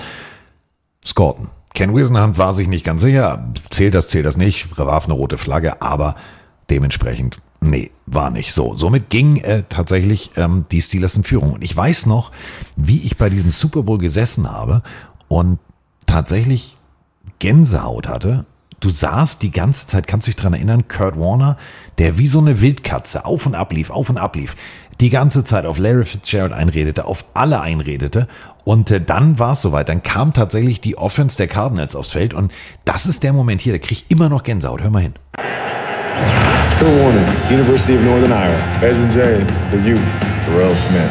[1.05, 1.51] Scorton.
[1.75, 3.49] Ken Wisenhunt war sich nicht ganz sicher.
[3.71, 4.77] Zählt das, zählt das nicht.
[4.77, 6.17] Warf eine rote Flagge, aber
[6.69, 8.77] dementsprechend, nee, war nicht so.
[8.77, 11.53] Somit ging äh, tatsächlich ähm, die Steelers in Führung.
[11.53, 12.33] Und ich weiß noch,
[12.77, 14.83] wie ich bei diesem Super Bowl gesessen habe
[15.29, 15.59] und
[16.07, 16.77] tatsächlich
[17.39, 18.47] Gänsehaut hatte.
[18.81, 21.59] Du saßt die ganze Zeit, kannst du dich dran erinnern, Kurt Warner,
[21.99, 24.57] der wie so eine Wildkatze auf und ab lief, auf und ab lief,
[25.01, 28.27] die ganze Zeit auf Larry Fitzgerald einredete, auf alle einredete
[28.65, 32.33] und äh, dann war es soweit, dann kam tatsächlich die Offense der Cardinals aufs Feld
[32.33, 32.53] und
[32.87, 35.15] das ist der Moment hier, da krieg ich immer noch Gänsehaut, hör mal hin.
[36.79, 38.59] Phil Warner, University of Northern Iowa.
[38.81, 39.99] Edwin J, the U.
[40.43, 41.11] Terrell Smith,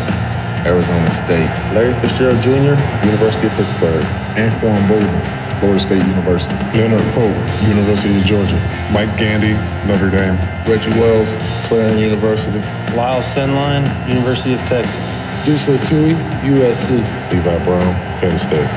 [0.65, 1.51] Arizona State.
[1.75, 4.03] Larry Fitzgerald Jr., University of Pittsburgh.
[4.35, 5.21] Anquan Bolden,
[5.59, 6.55] Florida State University.
[6.73, 7.35] Leonard Pope,
[7.67, 8.59] University of Georgia.
[8.91, 9.53] Mike Gandy,
[9.85, 10.37] Notre Dame.
[10.65, 11.35] Reggie Wells,
[11.67, 12.59] Clarion University.
[12.95, 15.19] Lyle Senline, University of Texas.
[15.45, 17.03] Deuce Latui, USC.
[17.31, 18.69] Levi Brown, Penn State.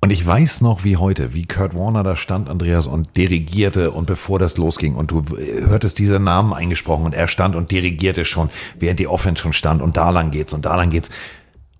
[0.00, 4.06] Und ich weiß noch wie heute, wie Kurt Warner da stand, Andreas, und dirigierte und
[4.06, 8.48] bevor das losging und du hörtest diese Namen eingesprochen und er stand und dirigierte schon,
[8.78, 11.10] während die Offense schon stand und da lang geht's und da lang geht's.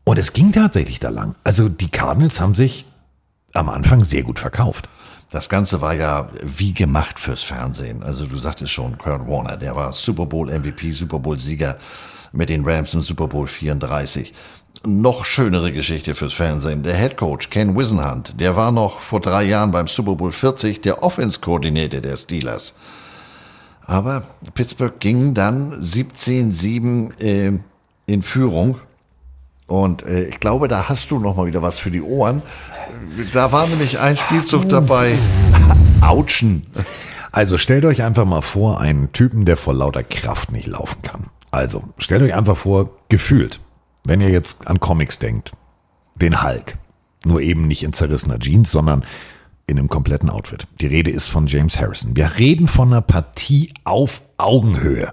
[0.05, 1.37] Und es ging tatsächlich da lang.
[1.45, 2.87] Also die Cardinals haben sich
[3.59, 4.89] am Anfang sehr gut verkauft.
[5.31, 8.03] Das Ganze war ja wie gemacht fürs Fernsehen.
[8.03, 11.77] Also du sagtest schon, Kurt Warner, der war Super Bowl MVP, Super Bowl Sieger
[12.33, 14.33] mit den Rams im Super Bowl 34.
[14.85, 16.83] Noch schönere Geschichte fürs Fernsehen.
[16.83, 20.81] Der Head Coach Ken Wisenhunt, der war noch vor drei Jahren beim Super Bowl 40
[20.81, 22.77] der Offense-Koordinator der Steelers.
[23.83, 24.23] Aber
[24.55, 27.59] Pittsburgh ging dann 17-7 äh,
[28.07, 28.81] in Führung.
[29.69, 32.43] Und äh, ich glaube, da hast du noch mal wieder was für die Ohren.
[33.33, 35.17] Da war nämlich ein Spielzug dabei.
[36.01, 36.67] Autschen.
[37.31, 41.27] Also stellt euch einfach mal vor, einen Typen, der vor lauter Kraft nicht laufen kann.
[41.51, 43.61] Also stellt euch einfach vor, gefühlt,
[44.05, 45.53] wenn ihr jetzt an Comics denkt,
[46.15, 46.79] den Hulk.
[47.25, 49.05] Nur eben nicht in zerrissener Jeans, sondern
[49.67, 50.67] in einem kompletten Outfit.
[50.81, 52.17] Die Rede ist von James Harrison.
[52.17, 55.13] Wir reden von einer Partie auf Augenhöhe.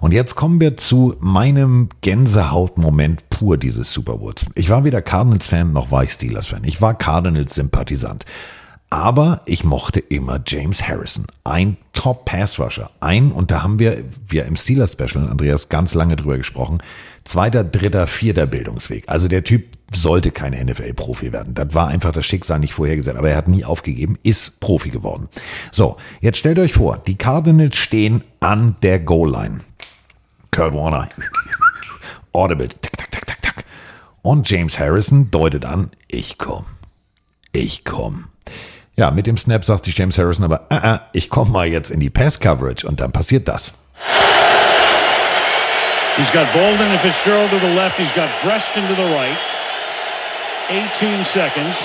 [0.00, 4.44] Und jetzt kommen wir zu meinem Gänsehautmoment pur dieses Super Bowls.
[4.54, 6.64] Ich war weder Cardinals-Fan noch war ich Steelers-Fan.
[6.64, 8.24] Ich war Cardinals-Sympathisant.
[8.90, 11.26] Aber ich mochte immer James Harrison.
[11.44, 12.90] Ein Top-Pass-Rusher.
[13.00, 16.78] Ein, und da haben wir, wir im Steelers-Special, Andreas, ganz lange drüber gesprochen,
[17.26, 19.04] zweiter, dritter, vierter Bildungsweg.
[19.08, 21.54] Also der Typ sollte kein NFL-Profi werden.
[21.54, 23.16] Das war einfach das Schicksal nicht vorhergesehen.
[23.16, 25.28] Aber er hat nie aufgegeben, ist Profi geworden.
[25.72, 29.60] So, jetzt stellt euch vor, die Cardinals stehen an der Goal-Line.
[30.50, 31.08] Kurt Warner,
[32.32, 33.64] Audible, tick, tack, tack, tack, tack.
[34.22, 36.64] Und James Harrison deutet an, ich komm.
[37.52, 38.26] Ich komm.
[38.96, 41.90] Ja, mit dem Snap sagt sich James Harrison aber, äh, äh, ich komm mal jetzt
[41.90, 43.74] in die Pass-Coverage und dann passiert das.
[46.16, 48.00] He's got Bolden and Fitzgerald to the left.
[48.00, 49.36] He's got Preston to the right.
[50.72, 50.88] 18
[51.28, 51.76] seconds.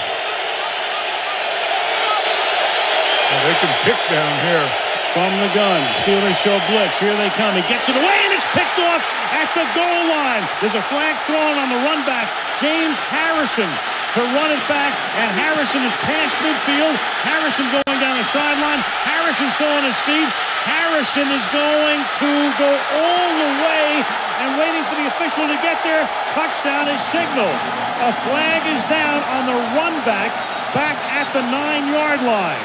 [3.28, 4.64] Well, they can pick down here.
[5.12, 6.96] From the gun, Steelers show blitz.
[6.96, 7.60] Here they come.
[7.60, 9.04] He gets it away and it's picked off
[9.36, 10.48] at the goal line.
[10.64, 12.32] There's a flag thrown on the run back.
[12.64, 13.68] James Harrison
[14.16, 16.96] to run it back, and Harrison is past midfield.
[17.24, 18.80] Harrison going down the sideline.
[18.80, 20.28] Harrison still on his feet.
[20.62, 22.32] Harrison is going to
[22.62, 24.06] go all the way
[24.46, 26.06] and waiting for the official to get there.
[26.38, 27.58] Touchdown is signaled.
[28.06, 30.30] A flag is down on the run back,
[30.74, 32.62] back at the nine yard line.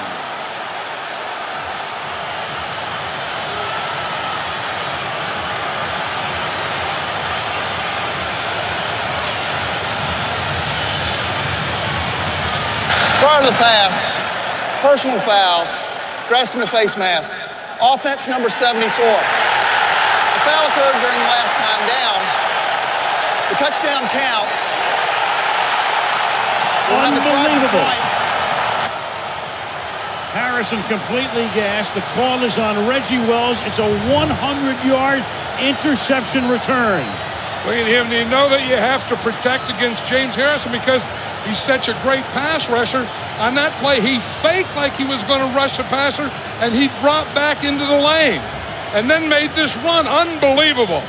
[13.20, 15.64] Prior to the pass, personal foul,
[16.28, 17.32] grasping the face mask.
[17.80, 18.88] Offense number 74.
[18.88, 18.90] The
[20.48, 22.20] foul occurred during the last time down.
[23.52, 24.56] The touchdown counts.
[26.88, 28.16] We'll have a try for Unbelievable.
[30.32, 31.94] Harrison completely gassed.
[31.94, 33.60] The call is on Reggie Wells.
[33.62, 35.24] It's a 100-yard
[35.60, 37.04] interception return.
[37.68, 38.08] Look at him.
[38.08, 41.02] Do you know that you have to protect against James Harrison because
[41.46, 43.08] he's such a great pass rusher?
[43.38, 46.88] On that play, he faked like he was going to rush the passer, and he
[47.00, 48.40] dropped back into the lane
[48.94, 50.06] and then made this run.
[50.06, 51.02] Unbelievable.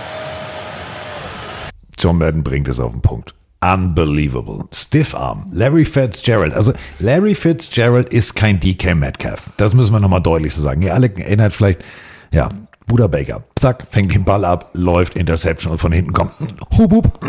[1.97, 3.33] John Madden bringt es auf den Punkt.
[3.61, 4.67] Unbelievable.
[4.71, 5.47] Stiff Arm.
[5.51, 6.53] Larry Fitzgerald.
[6.53, 9.49] Also Larry Fitzgerald ist kein DK Metcalf.
[9.57, 10.81] Das müssen wir nochmal deutlich so sagen.
[10.83, 11.83] Ihr alle erinnert vielleicht,
[12.31, 12.49] ja,
[12.87, 13.43] Buda Baker.
[13.59, 16.33] Zack, fängt den Ball ab, läuft Interception und von hinten kommt
[16.77, 17.19] hub, hub,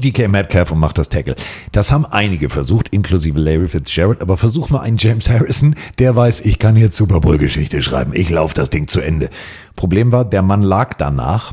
[0.00, 1.36] DK Metcalf und macht das Tackle.
[1.70, 6.40] Das haben einige versucht, inklusive Larry Fitzgerald, aber versuch mal einen James Harrison, der weiß,
[6.40, 8.12] ich kann jetzt Super Bowl Geschichte schreiben.
[8.12, 9.30] Ich laufe das Ding zu Ende.
[9.76, 11.52] Problem war, der Mann lag danach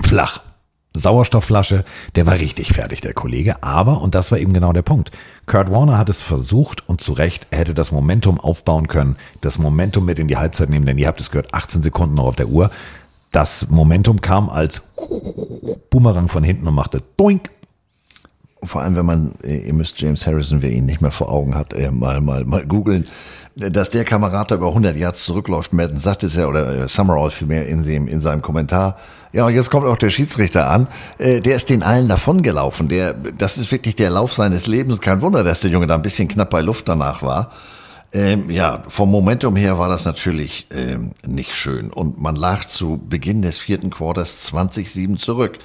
[0.00, 0.47] flach.
[0.94, 1.84] Sauerstoffflasche,
[2.16, 3.62] der war richtig fertig, der Kollege.
[3.62, 5.10] Aber, und das war eben genau der Punkt,
[5.46, 9.58] Kurt Warner hat es versucht und zu Recht, er hätte das Momentum aufbauen können, das
[9.58, 12.36] Momentum mit in die Halbzeit nehmen, denn ihr habt es gehört, 18 Sekunden noch auf
[12.36, 12.70] der Uhr.
[13.32, 14.82] Das Momentum kam als
[15.90, 17.50] Boomerang von hinten und machte doink.
[18.62, 21.54] Vor allem, wenn man, äh, ihr müsst James Harrison, wer ihn nicht mehr vor Augen
[21.54, 23.06] hat, äh, mal, mal, mal googeln,
[23.54, 25.72] dass der Kamerad da über 100 Yards zurückläuft.
[25.72, 28.96] Madden sagt es ja, oder äh, Summerall vielmehr in, in seinem Kommentar.
[29.32, 30.88] Ja, und jetzt kommt auch der Schiedsrichter an.
[31.18, 32.88] Äh, der ist den allen davongelaufen.
[32.88, 35.00] Der, das ist wirklich der Lauf seines Lebens.
[35.00, 37.52] Kein Wunder, dass der Junge da ein bisschen knapp bei Luft danach war.
[38.12, 41.90] Ähm, ja, vom Momentum her war das natürlich ähm, nicht schön.
[41.90, 45.58] Und man lag zu Beginn des vierten Quarters 20-7 zurück.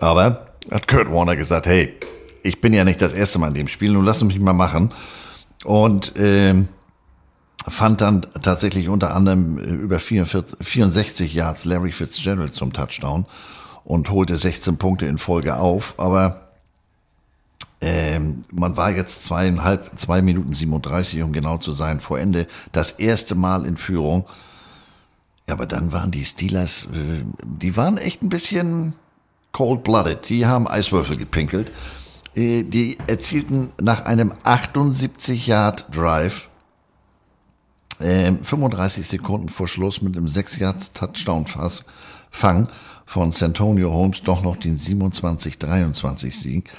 [0.00, 1.94] Aber hat Kurt Warner gesagt, hey,
[2.42, 4.92] ich bin ja nicht das erste Mal in dem Spiel, nun lass mich mal machen.
[5.64, 6.68] Und ähm,
[7.68, 13.26] fand dann tatsächlich unter anderem äh, über 44, 64 Yards Larry Fitzgerald zum Touchdown
[13.84, 15.94] und holte 16 Punkte in Folge auf.
[15.98, 16.48] Aber
[17.80, 22.46] ähm, man war jetzt zweieinhalb, zwei Minuten 37, um genau zu sein, vor Ende.
[22.72, 24.26] Das erste Mal in Führung.
[25.46, 28.94] Ja, aber dann waren die Steelers, äh, die waren echt ein bisschen
[29.52, 30.28] cold-blooded.
[30.28, 31.72] Die haben Eiswürfel gepinkelt.
[32.34, 36.49] Äh, die erzielten nach einem 78-Yard-Drive
[38.00, 42.68] ähm, 35 Sekunden vor Schluss mit einem 6-Yard-Touchdown-Fang
[43.06, 46.70] von Santonio Holmes doch noch den 27-23-Sieg.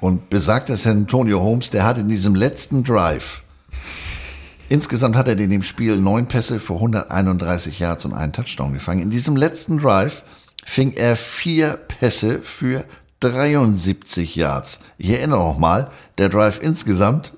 [0.00, 3.42] Und besagter Santonio Holmes, der hat in diesem letzten Drive,
[4.68, 9.02] insgesamt hat er in dem Spiel neun Pässe für 131 Yards und einen Touchdown gefangen.
[9.02, 10.24] In diesem letzten Drive
[10.64, 12.86] fing er vier Pässe für
[13.20, 14.80] 73 Yards.
[14.96, 17.34] Ich erinnere noch mal, der Drive insgesamt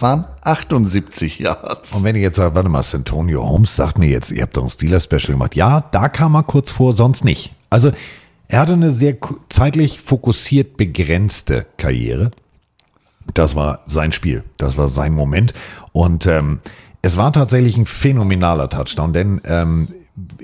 [0.00, 1.94] waren 78 Yards.
[1.94, 4.64] Und wenn ihr jetzt sagt, warte mal, Santonio Holmes sagt mir jetzt, ihr habt doch
[4.64, 5.56] ein Steelers-Special gemacht.
[5.56, 7.52] Ja, da kam er kurz vor, sonst nicht.
[7.70, 7.92] Also,
[8.48, 9.16] er hatte eine sehr
[9.48, 12.30] zeitlich fokussiert begrenzte Karriere.
[13.34, 15.52] Das war sein Spiel, das war sein Moment.
[15.92, 16.60] Und ähm,
[17.02, 19.88] es war tatsächlich ein phänomenaler Touchdown, denn ähm,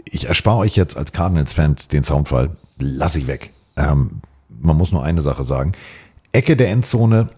[0.04, 3.50] ich erspare euch jetzt als Cardinals-Fans den Soundfall, lass ich weg.
[3.76, 5.72] Ähm, man muss nur eine Sache sagen.
[6.32, 7.28] Ecke der Endzone,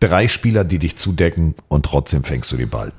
[0.00, 2.92] drei Spieler, die dich zudecken und trotzdem fängst du den Ball.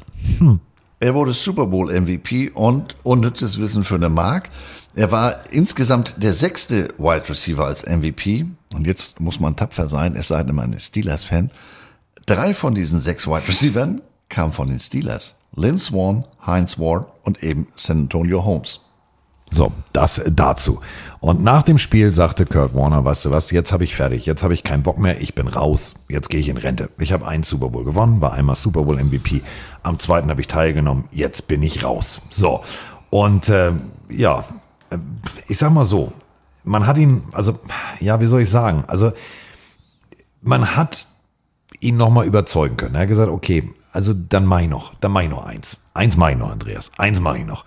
[1.00, 4.50] Er wurde Super Bowl MVP und unnützes Wissen für eine Mark.
[4.96, 8.46] Er war insgesamt der sechste Wide Receiver als MVP.
[8.74, 11.52] Und jetzt muss man tapfer sein, es sei denn, man ist Steelers-Fan.
[12.26, 15.36] Drei von diesen sechs Wide Receivern kamen von den Steelers.
[15.54, 18.80] Lynn Swan, Heinz Ward und eben San Antonio Holmes.
[19.50, 20.82] So, das dazu.
[21.20, 24.44] Und nach dem Spiel sagte Kurt Warner, weißt du was, jetzt habe ich fertig, jetzt
[24.44, 26.90] habe ich keinen Bock mehr, ich bin raus, jetzt gehe ich in Rente.
[26.98, 29.42] Ich habe einen Super Bowl gewonnen, war einmal Super Bowl MVP,
[29.84, 32.22] am zweiten habe ich teilgenommen, jetzt bin ich raus.
[32.30, 32.62] So,
[33.10, 33.72] und äh,
[34.10, 34.46] ja,
[34.90, 34.98] äh,
[35.48, 36.12] ich sag mal so,
[36.64, 37.60] man hat ihn, also,
[38.00, 39.14] ja, wie soll ich sagen, also
[40.42, 41.08] man hat
[41.80, 42.96] ihn nochmal überzeugen können.
[42.96, 45.78] Er hat gesagt, okay, also dann mach ich noch, dann mach ich noch eins.
[45.94, 46.92] Eins mach ich noch, Andreas.
[46.98, 47.66] Eins mach ich noch.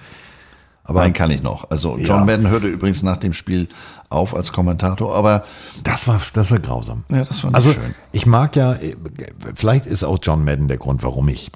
[0.88, 1.70] Aber einen kann ich noch.
[1.70, 2.24] Also John Ja.
[2.24, 3.68] Madden hörte übrigens nach dem Spiel
[4.10, 5.44] auf als Kommentator, aber
[5.84, 7.04] Das war, das war grausam.
[7.10, 7.94] ja, das war nicht Also schön.
[8.10, 8.96] ich mag ja, äh,
[9.54, 11.50] vielleicht ist auch John Madden der Grund, warum ich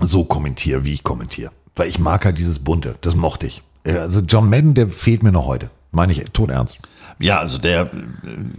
[0.00, 1.50] so kommentiere, wie ich kommentiere.
[1.76, 3.62] Weil ich mag halt dieses Bunte, das mochte ich.
[3.84, 5.70] Äh, Also John Madden, der fehlt mir noch heute.
[5.92, 6.78] Meine ich tot ernst.
[7.18, 7.82] Ja, also der,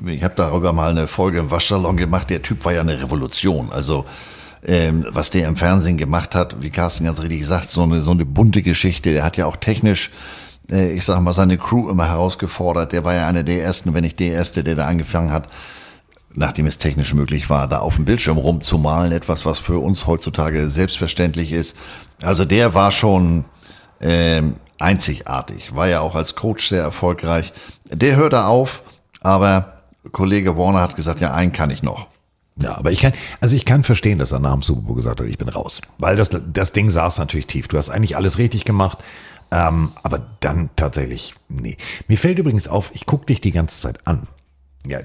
[0.06, 2.30] äh, ich habe darüber mal eine Folge im Waschsalon gemacht.
[2.30, 3.72] Der Typ war ja eine Revolution.
[3.72, 4.06] Also
[4.66, 8.11] ähm, was der im Fernsehen gemacht hat, wie Carsten ganz richtig sagt, so eine so
[8.11, 9.14] eine bunte Geschichte.
[9.14, 10.11] Der hat ja auch technisch,
[10.72, 12.92] äh, ich sag mal, seine Crew immer herausgefordert.
[12.92, 15.48] Der war ja einer der ersten, wenn nicht der erste, der da angefangen hat,
[16.34, 19.11] nachdem es technisch möglich war, da auf dem Bildschirm rumzumalen.
[19.11, 21.77] Etwas, was für uns heutzutage selbstverständlich ist.
[22.22, 23.45] Also der war schon
[24.02, 25.76] ähm, einzigartig.
[25.76, 27.53] War ja auch als Coach sehr erfolgreich.
[27.92, 28.84] Der hörte auf,
[29.22, 29.77] aber
[30.11, 32.08] Kollege Warner hat gesagt, ja, einen kann ich noch.
[32.60, 35.19] Ja, aber ich kann, also ich kann verstehen, dass er nach dem Super Bowl gesagt
[35.19, 35.82] hat, ich bin raus.
[36.00, 37.68] Weil das, das Ding saß natürlich tief.
[37.68, 39.03] Du hast eigentlich alles richtig gemacht.
[39.52, 41.77] Ähm, aber dann tatsächlich, nee.
[42.08, 44.27] Mir fällt übrigens auf, ich gucke dich die ganze Zeit an.
[44.86, 45.00] Ja,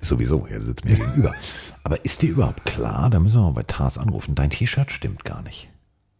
[0.00, 1.34] sowieso, er sitzt mir gegenüber.
[1.84, 5.24] Aber ist dir überhaupt klar, da müssen wir mal bei Tars anrufen, dein T-Shirt stimmt
[5.24, 5.68] gar nicht.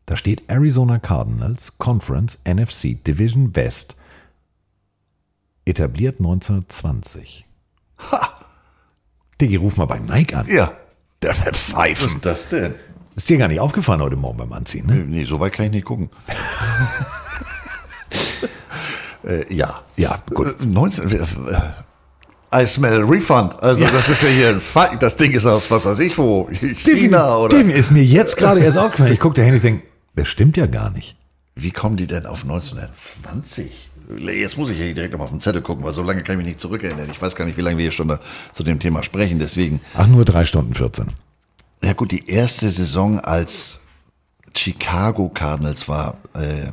[0.06, 3.96] Da steht Arizona Cardinals, Conference, NFC, Division West,
[5.64, 7.46] etabliert 1920.
[8.10, 8.31] Ha!
[9.42, 10.46] Diggi, ruf mal bei Nike an.
[10.48, 10.72] Ja.
[11.20, 12.06] Der wird pfeifen.
[12.06, 12.74] Was ist das denn?
[13.16, 14.94] Ist dir gar nicht aufgefallen heute Morgen beim Anziehen, ne?
[14.94, 16.10] Nee, so weit kann ich nicht gucken.
[19.24, 19.80] äh, ja.
[19.96, 20.60] Ja, gut.
[20.60, 21.24] Äh, 19, äh,
[22.54, 23.60] I smell refund.
[23.62, 26.48] Also das ist ja hier ein Fa Das Ding ist aus was weiß ich wo.
[26.50, 27.58] China oder.
[27.58, 29.12] Dem ist mir jetzt gerade erst aufgefallen.
[29.12, 31.16] Ich gucke da hin und denke, das stimmt ja gar nicht.
[31.54, 33.90] Wie kommen die denn auf 1920?
[34.18, 36.38] Jetzt muss ich hier direkt nochmal auf den Zettel gucken, weil so lange kann ich
[36.38, 37.08] mich nicht zurückerinnern.
[37.10, 38.20] Ich weiß gar nicht, wie lange wir hier schon da
[38.52, 39.38] zu dem Thema sprechen.
[39.38, 41.08] Deswegen, Ach, nur drei Stunden 14.
[41.84, 43.80] ja gut, die erste Saison als
[44.56, 46.70] Chicago Cardinals war, äh,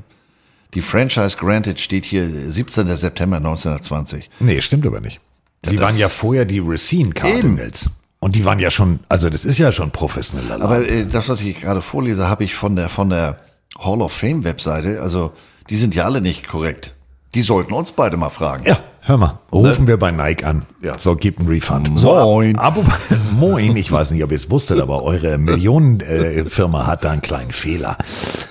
[0.74, 2.88] die Franchise Granted steht hier 17.
[2.96, 4.30] September 1920.
[4.40, 5.20] Nee, stimmt aber nicht.
[5.66, 7.90] Sie das- waren ja vorher die Racine Cardinals.
[8.20, 10.62] Und die waren ja schon, also das ist ja schon professioneller Laden.
[10.62, 13.40] Aber äh, das, was ich gerade vorlese, habe ich von der, von der
[13.80, 15.02] Hall of Fame Webseite.
[15.02, 15.32] Also,
[15.70, 16.94] die sind ja alle nicht korrekt.
[17.36, 18.64] Die sollten uns beide mal fragen.
[18.66, 20.64] ja, hör mal, rufen wir bei Nike an.
[20.82, 20.98] Ja.
[20.98, 21.88] So, gibt einen Refund.
[21.90, 21.98] Moin.
[22.00, 22.78] So, ab, ab,
[23.32, 27.52] moin, ich weiß nicht, ob ihr es wusstet, aber eure Millionenfirma hat da einen kleinen
[27.52, 27.98] Fehler.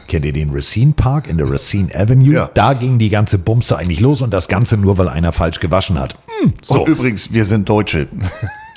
[0.07, 2.32] Kennt ihr den Racine Park in der Racine Avenue?
[2.32, 2.50] Ja.
[2.55, 5.98] Da ging die ganze Bumse eigentlich los und das Ganze nur, weil einer falsch gewaschen
[5.98, 6.15] hat.
[6.42, 6.82] Hm, so.
[6.84, 8.07] Und übrigens, wir sind Deutsche.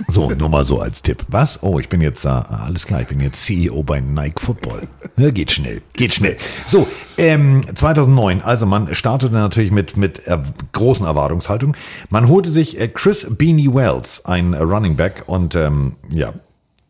[0.08, 1.26] So, nur mal so als Tipp.
[1.30, 1.64] Was?
[1.64, 2.46] Oh, ich bin jetzt da.
[2.50, 4.88] Ah, alles klar, ich bin jetzt CEO bei Nike Football.
[5.18, 6.38] Ja, geht schnell, geht schnell.
[6.66, 10.38] So, ähm, 2009, also man startete natürlich mit, mit äh,
[10.72, 11.76] großen Erwartungshaltungen.
[12.10, 16.34] Man holte sich äh, Chris Beanie Wells, ein äh, Running Back und ähm, ja,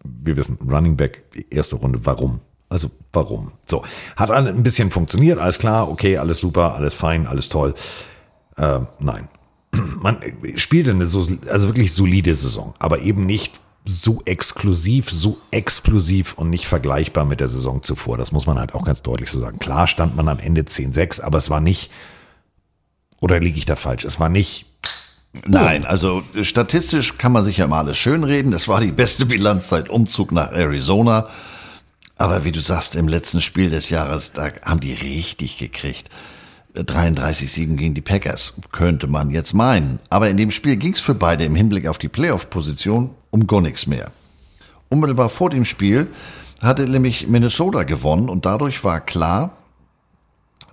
[0.03, 2.39] wir wissen, Running Back, erste Runde, warum?
[2.69, 3.51] Also warum?
[3.65, 3.83] So,
[4.15, 7.73] hat ein bisschen funktioniert, alles klar, okay, alles super, alles fein, alles toll.
[8.57, 9.27] Äh, nein,
[10.01, 10.17] man
[10.55, 16.49] spielte eine so, also wirklich solide Saison, aber eben nicht so exklusiv, so explosiv und
[16.49, 18.17] nicht vergleichbar mit der Saison zuvor.
[18.17, 19.59] Das muss man halt auch ganz deutlich so sagen.
[19.59, 21.91] Klar stand man am Ende 10-6, aber es war nicht,
[23.19, 24.05] oder liege ich da falsch?
[24.05, 24.67] Es war nicht,
[25.45, 28.51] Nein, also äh, statistisch kann man sich ja mal alles schönreden.
[28.51, 31.29] Das war die beste Bilanz seit Umzug nach Arizona.
[32.17, 36.09] Aber wie du sagst, im letzten Spiel des Jahres, da haben die richtig gekriegt.
[36.75, 39.99] 33-7 gegen die Packers, könnte man jetzt meinen.
[40.09, 43.61] Aber in dem Spiel ging es für beide im Hinblick auf die Playoff-Position um gar
[43.61, 44.11] nichts mehr.
[44.89, 46.07] Unmittelbar vor dem Spiel
[46.61, 49.57] hatte nämlich Minnesota gewonnen und dadurch war klar,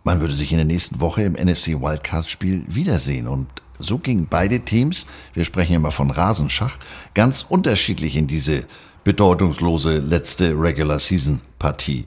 [0.05, 3.29] man würde sich in der nächsten Woche im NFC Wildcard-Spiel wiedersehen.
[3.29, 3.47] Und
[3.79, 6.77] so gingen beide Teams, wir sprechen immer von Rasenschach,
[7.15, 8.65] ganz unterschiedlich in diese
[9.05, 12.07] bedeutungslose letzte Regular Season Partie.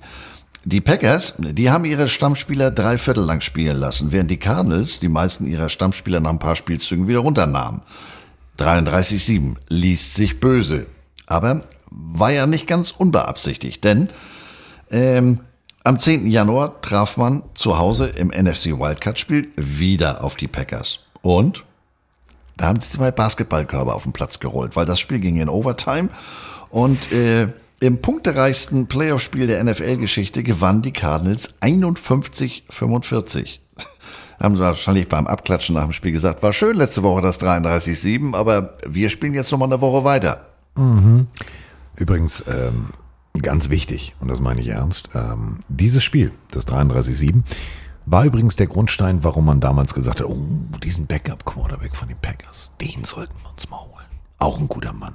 [0.64, 5.08] Die Packers, die haben ihre Stammspieler drei Viertel lang spielen lassen, während die Cardinals die
[5.08, 7.82] meisten ihrer Stammspieler nach ein paar Spielzügen wieder runternahmen.
[8.60, 10.86] 33-7 liest sich böse,
[11.26, 14.10] aber war ja nicht ganz unbeabsichtigt, denn
[14.92, 15.40] ähm,
[15.84, 16.28] am 10.
[16.28, 21.00] Januar traf man zu Hause im NFC Wildcard-Spiel wieder auf die Packers.
[21.24, 21.64] Und
[22.56, 26.10] da haben sie zwei Basketballkörbe auf den Platz gerollt, weil das Spiel ging in Overtime.
[26.70, 27.48] Und äh,
[27.82, 33.58] im punktereichsten Playoff-Spiel der NFL-Geschichte gewannen die Cardinals 51-45.
[34.40, 38.36] Haben sie wahrscheinlich beim Abklatschen nach dem Spiel gesagt, war schön letzte Woche das 33-7,
[38.36, 40.46] aber wir spielen jetzt nochmal eine Woche weiter.
[40.76, 41.28] Mhm.
[41.98, 42.90] Übrigens, ähm,
[43.42, 47.42] ganz wichtig, und das meine ich ernst, ähm, dieses Spiel, das 33-7,
[48.06, 50.38] war übrigens der Grundstein, warum man damals gesagt hat, oh,
[50.84, 54.01] diesen Backup-Quarterback von den Packers, den sollten wir uns mal holen.
[54.42, 55.14] Auch ein guter Mann.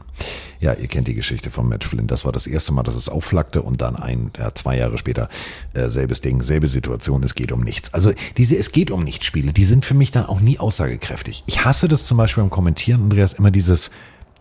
[0.61, 2.07] Ja, ihr kennt die Geschichte von Matt Flynn.
[2.07, 5.29] Das war das erste Mal, dass es aufflackte und dann ein, ja, zwei Jahre später,
[5.75, 7.93] äh, selbes Ding, selbe Situation, es geht um nichts.
[7.93, 11.43] Also diese Es geht um nichts Spiele, die sind für mich dann auch nie aussagekräftig.
[11.47, 13.91] Ich hasse das zum Beispiel beim Kommentieren, Andreas, immer dieses,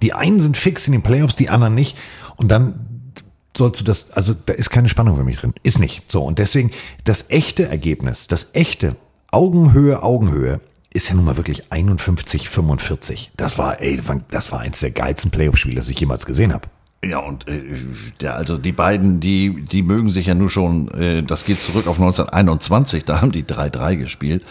[0.04, 1.98] die einen sind fix in den Playoffs, die anderen nicht.
[2.36, 3.12] Und dann
[3.58, 5.54] sollst du das, also da ist keine Spannung für mich drin.
[5.64, 6.12] Ist nicht.
[6.12, 6.70] So, und deswegen
[7.06, 8.98] das echte Ergebnis, das echte
[9.32, 10.62] Augenhöhe, Augenhöhe,
[10.96, 13.32] ist ja nun mal wirklich 51, 45.
[13.36, 14.00] Das war, ey,
[14.32, 16.70] das war eins der geilsten Playoff-Spiele, das ich jemals gesehen habe.
[17.04, 17.62] Ja, und äh,
[18.22, 21.88] der, also die beiden, die, die mögen sich ja nur schon, äh, das geht zurück
[21.88, 24.44] auf 1921, da haben die 3-3 gespielt.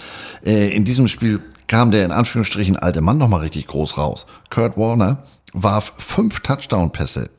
[0.45, 4.27] Äh, in diesem Spiel kam der in Anführungsstrichen alte Mann nochmal richtig groß raus.
[4.51, 5.25] Kurt Warner
[5.55, 7.31] warf fünf Touchdown-Pässe,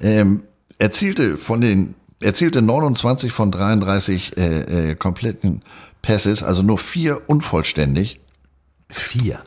[0.00, 0.42] ähm,
[0.78, 5.62] erzielte von den, erzielte 29 von 33 äh, äh, kompletten
[6.02, 8.20] Passes, also nur vier unvollständig.
[8.88, 9.42] Vier.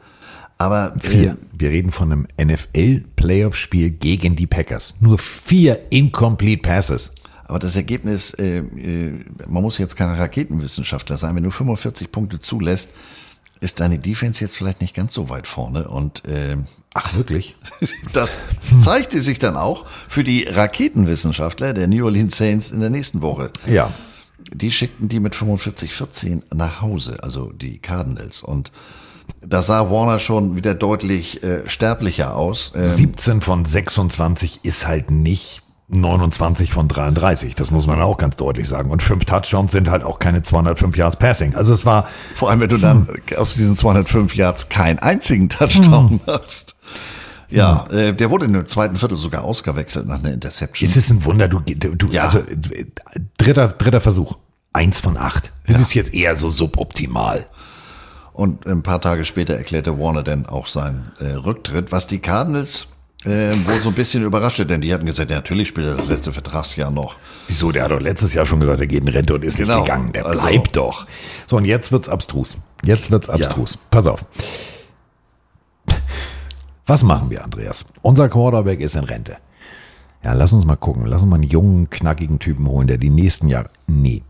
[0.58, 1.38] Aber Vier.
[1.52, 4.94] Wir reden von einem NFL-Playoff-Spiel gegen die Packers.
[5.00, 7.12] Nur vier incomplete Passes.
[7.46, 12.40] Aber das Ergebnis, äh, äh, man muss jetzt kein Raketenwissenschaftler sein, wenn du 45 Punkte
[12.40, 12.92] zulässt,
[13.60, 15.88] ist deine Defense jetzt vielleicht nicht ganz so weit vorne.
[15.88, 16.58] Und äh,
[16.94, 17.56] ach wirklich?
[18.14, 18.40] Das
[18.80, 23.52] zeigte sich dann auch für die Raketenwissenschaftler der New Orleans Saints in der nächsten Woche.
[23.66, 23.92] Ja.
[24.54, 28.44] Die schickten die mit 45-14 nach Hause, also die Cardinals.
[28.44, 28.72] Und
[29.46, 32.72] da sah Warner schon wieder deutlich äh, sterblicher aus.
[32.76, 37.54] Ähm, 17 von 26 ist halt nicht 29 von 33.
[37.56, 38.92] Das muss man auch ganz deutlich sagen.
[38.92, 41.56] Und fünf Touchdowns sind halt auch keine 205 Yards Passing.
[41.56, 42.08] Also es war.
[42.36, 46.76] Vor allem, wenn du dann aus diesen 205 Yards keinen einzigen Touchdown machst.
[47.50, 50.90] Ja, äh, der wurde in dem zweiten Viertel sogar ausgewechselt nach einer Interception.
[50.90, 52.24] Es ist ein Wunder, du, du, Ja.
[52.24, 52.86] also äh,
[53.38, 54.38] dritter, dritter Versuch.
[54.72, 55.52] Eins von acht.
[55.68, 57.46] Das ist jetzt eher so suboptimal.
[58.34, 62.88] Und ein paar Tage später erklärte Warner dann auch seinen äh, Rücktritt, was die Cardinals
[63.26, 66.08] äh, wohl so ein bisschen überraschte, denn die hatten gesagt, ja, natürlich spielt er das
[66.08, 67.18] letzte Vertragsjahr noch.
[67.48, 67.72] Wieso?
[67.72, 69.76] Der hat doch letztes Jahr schon gesagt, er geht in Rente und ist Genau.
[69.80, 70.12] nicht gegangen.
[70.14, 71.06] Der Also- bleibt doch.
[71.46, 72.58] So, und jetzt wird's abstrus.
[72.84, 73.78] Jetzt wird's abstrus.
[73.92, 74.26] Pass auf.
[76.86, 77.86] Was machen wir, Andreas?
[78.02, 79.38] Unser Quarterback ist in Rente.
[80.24, 81.06] Ja, lass uns mal gucken.
[81.06, 83.70] Lass uns mal einen jungen, knackigen Typen holen, der die nächsten Jahre.
[83.88, 84.24] Nee.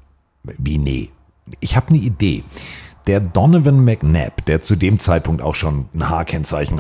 [0.44, 1.10] Wie nee?
[1.60, 2.44] Ich habe eine Idee.
[3.08, 6.80] Der Donovan McNabb, der zu dem Zeitpunkt auch schon ein Haarkennzeichen,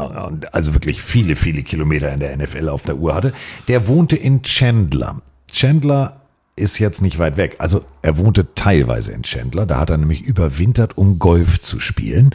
[0.52, 3.34] also wirklich viele, viele Kilometer in der NFL auf der Uhr hatte,
[3.68, 5.22] der wohnte in Chandler.
[5.52, 6.22] Chandler
[6.56, 7.56] ist jetzt nicht weit weg.
[7.60, 9.66] Also er wohnte teilweise in Chandler.
[9.66, 12.32] Da hat er nämlich überwintert, um Golf zu spielen.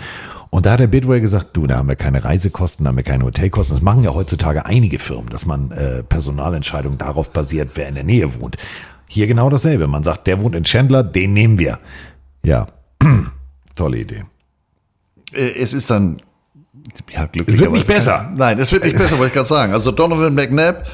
[0.51, 3.05] Und da hat der Bidwell gesagt, du, da haben wir keine Reisekosten, da haben wir
[3.05, 3.77] keine Hotelkosten.
[3.77, 8.05] Das machen ja heutzutage einige Firmen, dass man äh, Personalentscheidungen darauf basiert, wer in der
[8.05, 8.57] Nähe wohnt.
[9.09, 9.87] Hier genau dasselbe.
[9.87, 11.79] Man sagt, der wohnt in Chandler, den nehmen wir.
[12.45, 12.67] Ja,
[13.77, 14.25] tolle Idee.
[15.33, 16.19] Äh, es ist dann,
[17.13, 17.29] ja.
[17.47, 18.33] Es wird nicht besser.
[18.35, 19.73] Nein, es wird nicht besser, wollte ich gerade sagen.
[19.73, 20.87] Also Donovan McNabb,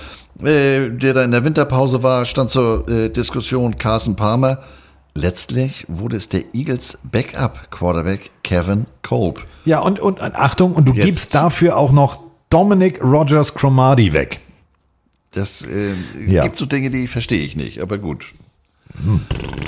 [0.43, 4.59] äh, der da in der Winterpause war, stand zur äh, Diskussion Carson Palmer.
[5.15, 9.47] Letztlich wurde es der Eagles Backup Quarterback Kevin Kolb.
[9.67, 11.05] Ja, und, und, Achtung, und du Jetzt.
[11.05, 14.41] gibst dafür auch noch Dominic Rogers Cromartie weg.
[15.33, 15.93] Das äh,
[16.27, 16.43] Ja.
[16.45, 18.27] gibt so Dinge, die verstehe ich nicht, aber gut.
[19.03, 19.21] Hm,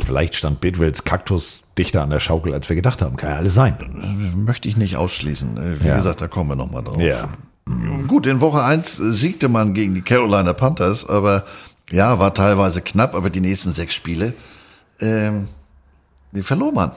[0.07, 3.17] vielleicht stand Bidwells Kaktus dichter an der Schaukel, als wir gedacht haben.
[3.17, 3.77] Kann ja alles sein.
[4.36, 5.57] Möchte ich nicht ausschließen.
[5.57, 5.97] Äh, Wie Ja.
[5.97, 6.99] gesagt, da kommen wir nochmal drauf.
[7.01, 7.28] Ja.
[8.07, 11.44] Gut, in Woche 1 siegte man gegen die Carolina Panthers, aber
[11.91, 14.35] ja, war teilweise knapp, aber die nächsten sechs Spiele,
[15.01, 15.49] ähm,
[16.33, 16.91] die verlor man.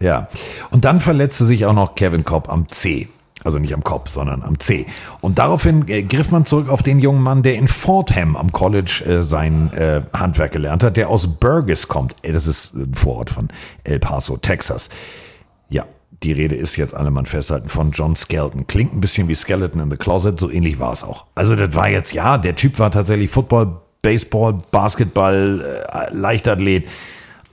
[0.00, 0.28] Ja.
[0.70, 3.08] Und dann verletzte sich auch noch Kevin Cobb am C.
[3.44, 4.86] Also nicht am Kopf, sondern am C.
[5.20, 9.04] Und daraufhin äh, griff man zurück auf den jungen Mann, der in Fordham am College
[9.06, 12.16] äh, sein äh, Handwerk gelernt hat, der aus Burgess kommt.
[12.22, 13.48] Das ist ein Vorort von
[13.84, 14.88] El Paso, Texas.
[15.68, 15.84] Ja,
[16.22, 18.66] die Rede ist jetzt alle Mann festhalten von John Skelton.
[18.66, 21.26] Klingt ein bisschen wie Skeleton in the Closet, so ähnlich war es auch.
[21.34, 26.88] Also das war jetzt, ja, der Typ war tatsächlich Football, Baseball, Basketball, äh, Leichtathlet.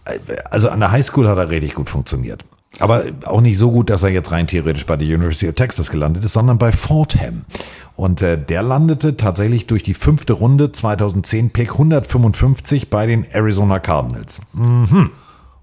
[0.05, 2.45] Äh, Also an der Highschool hat er richtig gut funktioniert.
[2.79, 5.91] Aber auch nicht so gut, dass er jetzt rein theoretisch bei der University of Texas
[5.91, 7.45] gelandet ist, sondern bei Fordham.
[7.95, 13.79] Und äh, der landete tatsächlich durch die fünfte Runde 2010 Pick 155 bei den Arizona
[13.79, 14.41] Cardinals.
[14.53, 15.11] Mhm.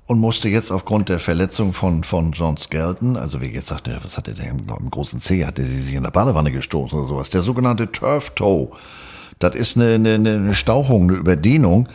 [0.06, 4.02] Und musste jetzt aufgrund der Verletzung von, von John Skelton, also wie jetzt sagt er,
[4.02, 7.08] was hat er denn im großen C, hat er sich in der Badewanne gestoßen oder
[7.08, 8.70] sowas, der sogenannte Turf Toe.
[9.38, 11.88] Das ist eine, eine, eine Stauchung, eine Überdehnung,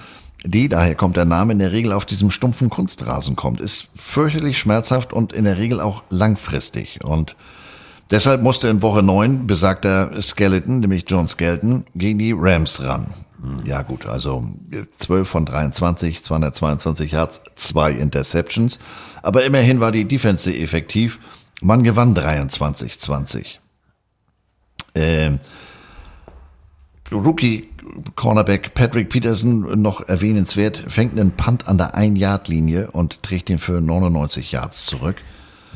[0.43, 3.61] die, daher kommt der Name, in der Regel auf diesem stumpfen Kunstrasen kommt.
[3.61, 7.03] Ist fürchterlich schmerzhaft und in der Regel auch langfristig.
[7.03, 7.35] Und
[8.11, 13.13] deshalb musste in Woche 9 besagter Skeleton, nämlich John Skelton, gegen die Rams ran.
[13.65, 14.49] Ja gut, also
[14.97, 18.79] 12 von 23, 222 Yards, zwei Interceptions.
[19.21, 21.19] Aber immerhin war die Defense effektiv.
[21.61, 23.59] Man gewann 23-20.
[24.95, 25.39] Ähm,
[27.11, 27.69] Rookie
[28.15, 33.81] Cornerback Patrick Peterson noch erwähnenswert, fängt einen Punt an der 1-Yard-Linie und trägt ihn für
[33.81, 35.17] 99 Yards zurück.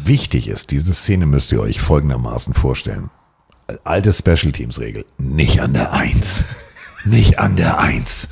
[0.04, 3.10] Wichtig ist, diese Szene müsst ihr euch folgendermaßen vorstellen.
[3.84, 5.06] Alte Special Teams Regel.
[5.18, 6.44] Nicht an der Eins.
[7.06, 8.30] Nicht an der Eins.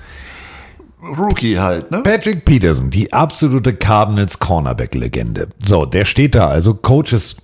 [1.02, 2.02] Rookie halt, ne?
[2.02, 5.50] Patrick Peterson, die absolute Cardinals Cornerback-Legende.
[5.64, 7.38] So, der steht da, also Coaches.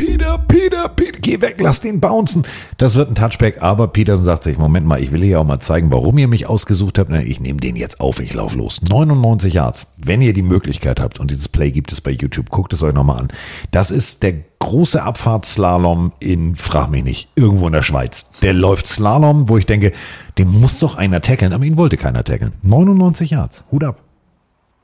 [0.00, 2.46] Peter, Peter, Peter, geh weg, lass den bouncen.
[2.78, 5.60] Das wird ein Touchback, aber Peterson sagt sich, Moment mal, ich will hier auch mal
[5.60, 7.10] zeigen, warum ihr mich ausgesucht habt.
[7.10, 8.80] Na, Ich nehme den jetzt auf, ich lauf los.
[8.80, 9.88] 99 Yards.
[9.98, 12.94] Wenn ihr die Möglichkeit habt, und dieses Play gibt es bei YouTube, guckt es euch
[12.94, 13.28] nochmal an.
[13.72, 18.24] Das ist der große Abfahrtsslalom in, frag mich nicht, irgendwo in der Schweiz.
[18.40, 19.92] Der läuft Slalom, wo ich denke,
[20.38, 22.54] den muss doch einer tackeln, aber ihn wollte keiner tackeln.
[22.62, 23.64] 99 Yards.
[23.70, 24.00] Hut ab.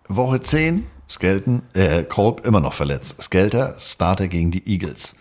[0.08, 3.22] Woche 10, Skelton, äh, Kolb immer noch verletzt.
[3.22, 5.14] Skelter, Starter gegen die Eagles.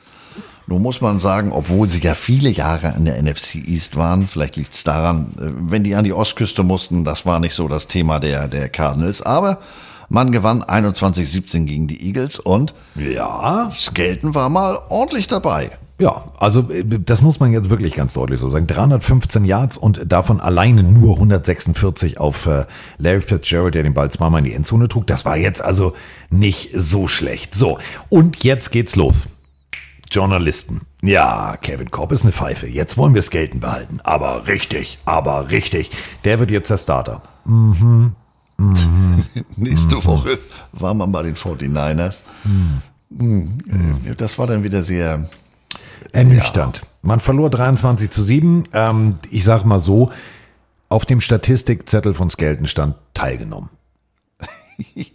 [0.67, 4.55] Nun muss man sagen, obwohl sie ja viele Jahre an der NFC East waren, vielleicht
[4.55, 7.87] liegt es daran, äh, wenn die an die Ostküste mussten, das war nicht so das
[7.87, 9.59] Thema der, der Cardinals, aber
[10.09, 15.77] man gewann 21-17 gegen die Eagles und ja, Skelton war mal ordentlich dabei.
[15.99, 18.67] Ja, also äh, das muss man jetzt wirklich ganz deutlich so sagen.
[18.67, 22.65] 315 Yards und davon alleine nur 146 auf äh,
[22.97, 25.07] Larry Fitzgerald, der den Ball zweimal in die Endzone trug.
[25.07, 25.93] Das war jetzt also
[26.29, 27.55] nicht so schlecht.
[27.55, 27.77] So,
[28.09, 29.27] und jetzt geht's los.
[30.11, 30.81] Journalisten.
[31.01, 32.67] Ja, Kevin Cobb ist eine Pfeife.
[32.67, 33.99] Jetzt wollen wir es gelten behalten.
[34.03, 35.91] Aber richtig, aber richtig.
[36.25, 37.21] Der wird jetzt der Starter.
[37.45, 38.15] Mhm.
[38.75, 39.25] Mhm.
[39.57, 40.37] Nächste Woche
[40.71, 42.23] war man bei den 49ers.
[43.09, 43.59] Mhm.
[44.09, 45.29] Äh, Das war dann wieder sehr
[46.11, 46.83] Ernüchternd.
[47.01, 48.63] Man verlor 23 zu 7.
[48.73, 50.11] Ähm, ich sag mal so,
[50.89, 53.69] auf dem Statistikzettel von Skelton stand teilgenommen.
[54.95, 55.05] ja.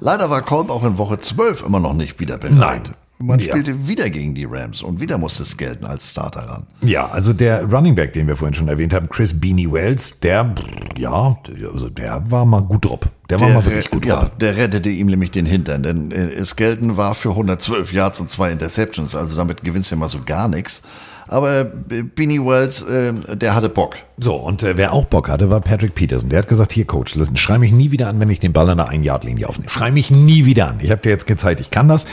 [0.00, 2.56] Leider war Kolb auch in Woche 12 immer noch nicht wieder bereit.
[2.58, 2.82] Nein.
[3.20, 3.48] Man Ja.
[3.48, 6.66] spielte wieder gegen die Rams und wieder musste Skelton als Starter ran.
[6.82, 10.54] Ja, also der Running Back, den wir vorhin schon erwähnt haben, Chris Beanie Wells, der,
[10.96, 11.36] ja,
[11.72, 13.00] also der war mal gut drauf.
[13.28, 14.30] Der war mal wirklich gut ja, drauf.
[14.40, 18.52] der rettete ihm nämlich den Hintern, denn äh, Skelton war für 112 Yards und zwei
[18.52, 20.82] Interceptions, also damit gewinnst du ja mal so gar nichts.
[21.26, 23.96] Aber äh, Beanie Wells, äh, der hatte Bock.
[24.16, 26.30] So, und äh, wer auch Bock hatte, war Patrick Peterson.
[26.30, 28.70] Der hat gesagt, hier Coach, listen, schrei mich nie wieder an, wenn ich den Ball
[28.70, 29.68] an der Ein-Yard-Linie aufnehme.
[29.68, 30.78] Schrei mich nie wieder an.
[30.80, 32.06] Ich habe dir jetzt gezeigt, ich kann das.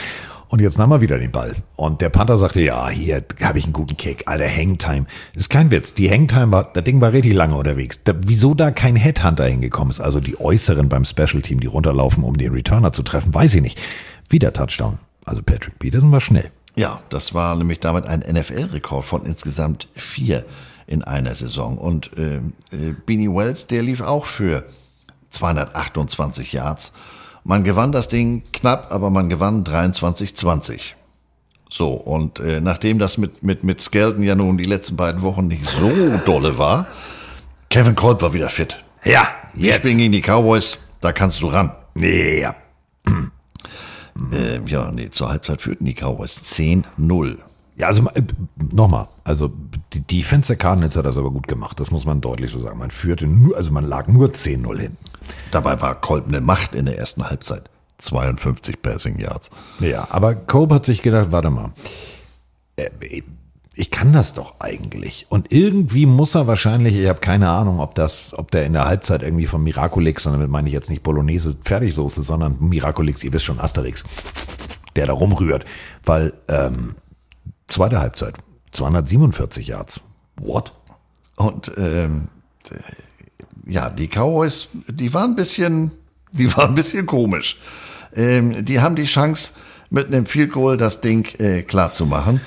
[0.47, 1.55] Und jetzt nahm er wieder den Ball.
[1.75, 4.23] Und der Panther sagte, ja, hier habe ich einen guten Kick.
[4.27, 5.05] Alter, Hangtime.
[5.33, 5.93] Ist kein Witz.
[5.93, 7.99] Die Hangtime war, das Ding war richtig lange unterwegs.
[8.03, 12.23] Da, wieso da kein Headhunter hingekommen ist, also die Äußeren beim Special Team, die runterlaufen,
[12.23, 13.81] um den Returner zu treffen, weiß ich nicht.
[14.29, 14.99] Wieder Touchdown.
[15.25, 16.51] Also Patrick Peterson war schnell.
[16.75, 20.45] Ja, das war nämlich damit ein NFL-Rekord von insgesamt vier
[20.87, 21.77] in einer Saison.
[21.77, 22.37] Und äh,
[22.71, 24.65] äh, Beanie Wells, der lief auch für
[25.31, 26.93] 228 Yards.
[27.47, 30.79] Man gewann das Ding knapp, aber man gewann 23-20.
[31.69, 35.47] So, und äh, nachdem das mit, mit, mit Skelton ja nun die letzten beiden Wochen
[35.47, 35.91] nicht so
[36.25, 36.87] dolle war,
[37.69, 38.83] Kevin Kolb war wieder fit.
[39.03, 39.77] Ja, Wir jetzt.
[39.77, 41.71] spielen gegen die Cowboys, da kannst du ran.
[41.95, 42.55] Ja.
[44.31, 47.37] Äh, ja, nee, zur Halbzeit führten die Cowboys 10-0.
[47.77, 48.21] Ja, also äh,
[48.73, 49.51] nochmal, also
[49.93, 52.79] die Defense der Cardinals hat das aber gut gemacht, das muss man deutlich so sagen.
[52.79, 54.97] Man führte nur, also man lag nur 10-0 hinten.
[55.51, 57.69] Dabei war Kolb eine Macht in der ersten Halbzeit.
[57.97, 59.49] 52 Passing Yards.
[59.79, 61.71] Ja, aber Cope hat sich gedacht, warte mal,
[62.75, 62.89] äh,
[63.77, 65.25] ich kann das doch eigentlich.
[65.29, 68.85] Und irgendwie muss er wahrscheinlich, ich habe keine Ahnung, ob das, ob der in der
[68.85, 73.33] Halbzeit irgendwie von Miraculix, und damit meine ich jetzt nicht Bolognese Fertigsoße, sondern Miraculix, ihr
[73.33, 74.05] wisst schon, Asterix,
[74.95, 75.65] der da rumrührt.
[76.05, 76.95] Weil, ähm,
[77.67, 78.35] zweite Halbzeit,
[78.71, 80.01] 247 Yards.
[80.37, 80.73] What?
[81.35, 82.29] Und ähm,
[82.69, 85.91] äh, ja, die Cowboys, die waren ein bisschen,
[86.31, 87.57] die waren ein bisschen komisch.
[88.13, 89.51] Ähm, die haben die Chance,
[89.89, 92.41] mit einem Field Goal das Ding äh, klar zu machen.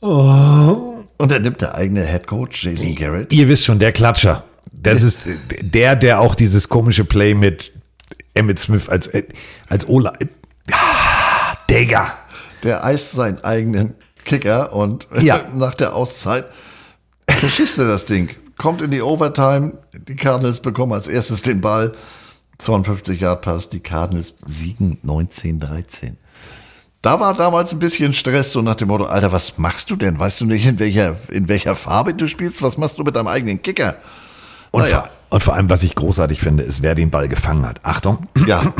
[0.00, 1.04] Oh.
[1.18, 3.32] Und dann nimmt der eigene Head Coach Jason Garrett.
[3.32, 4.44] Ihr wisst schon, der Klatscher.
[4.72, 5.26] Das ist
[5.60, 7.72] der, der auch dieses komische Play mit
[8.34, 9.24] Emmett Smith als, äh,
[9.68, 10.14] als Ola.
[10.72, 12.14] Ah, Digga.
[12.62, 15.40] Der eist seinen eigenen Kicker und Ja.
[15.54, 16.44] nach der Auszeit
[17.28, 18.30] verschießt er das Ding.
[18.58, 19.72] Kommt in die Overtime.
[19.94, 21.92] Die Cardinals bekommen als erstes den Ball.
[22.58, 23.70] 52 Yard Pass.
[23.70, 26.14] Die Cardinals siegen 19-13.
[27.02, 30.18] Da war damals ein bisschen Stress, so nach dem Motto, Alter, was machst du denn?
[30.18, 32.60] Weißt du nicht, in welcher, in welcher Farbe du spielst?
[32.62, 33.96] Was machst du mit deinem eigenen Kicker?
[34.70, 35.00] Und, Naja.
[35.04, 37.82] vor, und vor allem, was ich großartig finde, ist, wer den Ball gefangen hat.
[37.86, 38.26] Achtung.
[38.46, 38.74] Ja.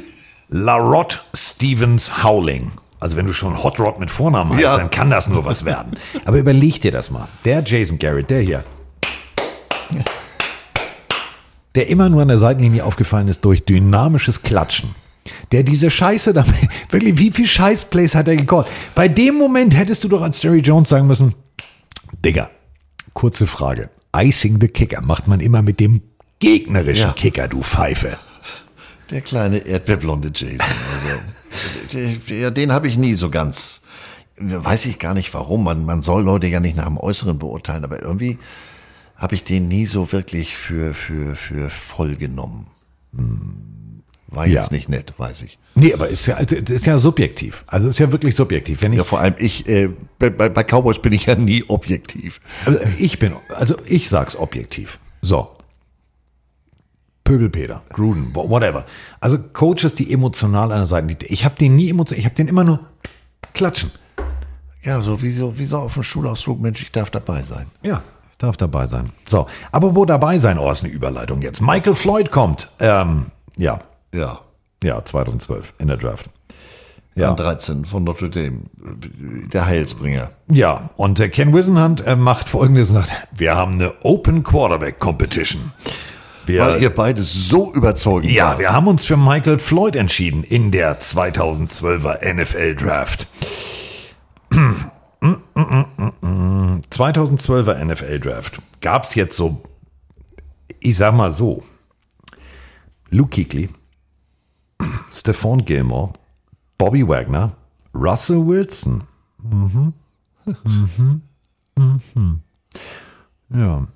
[0.48, 2.72] Larod Stevens Howling.
[3.02, 4.76] Also wenn du schon Hot Rod mit Vornamen heißt, Ja.
[4.76, 5.96] dann kann das nur was werden.
[6.24, 7.26] Aber überleg dir das mal.
[7.44, 8.62] Der Jason Garrett, der hier.
[11.74, 14.94] Der immer nur an der Seitenlinie aufgefallen ist durch dynamisches Klatschen.
[15.50, 16.54] Der diese Scheiße damit,
[16.90, 18.66] wirklich, wie viel Scheißplays hat er gecallt?
[18.94, 21.34] Bei dem Moment hättest du doch als Jerry Jones sagen müssen,
[22.24, 22.50] Digga,
[23.14, 23.88] kurze Frage.
[24.14, 26.02] Icing the Kicker macht man immer mit dem
[26.38, 27.12] gegnerischen Ja.
[27.14, 28.18] Kicker, du Pfeife.
[29.10, 30.58] Der kleine erdbeerblonde Jason.
[30.60, 31.20] Also,
[31.92, 33.82] den habe ich nie so ganz.
[34.38, 35.64] Weiß ich gar nicht warum.
[35.64, 38.38] Man, man soll Leute ja nicht nach dem Äußeren beurteilen, aber irgendwie
[39.16, 42.66] habe ich den nie so wirklich für, für, für voll genommen.
[43.14, 44.02] Hm.
[44.28, 44.54] War Ja.
[44.54, 45.58] jetzt nicht nett, weiß ich.
[45.74, 47.64] Nee, aber ist ja, ist ja subjektiv.
[47.66, 48.80] Also ist ja wirklich subjektiv.
[48.82, 51.64] Wenn ich, Ja, vor allem ich, äh, bei, bei bei Cowboys bin ich ja nie
[51.68, 52.40] objektiv.
[52.64, 54.98] Also ich bin, also ich sag's objektiv.
[55.20, 55.50] So.
[57.32, 58.84] Pöbelpeter, Gruden, wha- whatever.
[59.20, 62.34] Also Coaches, die emotional an der Seite, die- ich habe den nie emotional, ich habe
[62.34, 62.80] den immer nur
[63.54, 63.90] klatschen.
[64.82, 67.66] Ja, so wie so, wie so auf dem Schulausflug, Mensch, ich darf dabei sein.
[67.82, 68.02] Ja,
[68.38, 69.10] darf dabei sein.
[69.24, 70.58] So, aber wo dabei sein?
[70.58, 71.60] Oh, ist eine Überleitung jetzt.
[71.62, 72.70] Michael Floyd kommt.
[72.80, 73.78] Ähm, ja.
[74.12, 74.40] Ja.
[74.84, 76.28] Ja, 2012 in der Draft.
[77.14, 77.30] Ja.
[77.30, 78.62] An 13 von Notre Dame.
[79.52, 80.30] Der Heilsbringer.
[80.50, 82.92] Ja, und der Ken Wisenhunt äh, macht folgendes:
[83.36, 85.72] Wir haben eine Open Quarterback Competition.
[86.46, 88.58] Wir, Weil ihr beide so überzeugend ja, wart.
[88.58, 93.28] wir haben uns für Michael Floyd entschieden in der 2012er NFL Draft.
[96.90, 99.62] 2012er NFL Draft gab es jetzt so,
[100.80, 101.62] ich sag mal so,
[103.10, 103.68] Luke Kuechly,
[105.12, 106.12] Stephon Gilmore,
[106.76, 107.52] Bobby Wagner,
[107.94, 109.04] Russell Wilson.
[109.42, 109.92] Mhm.
[110.64, 111.22] Mhm.
[111.76, 112.40] Mhm.
[113.54, 113.86] Ja.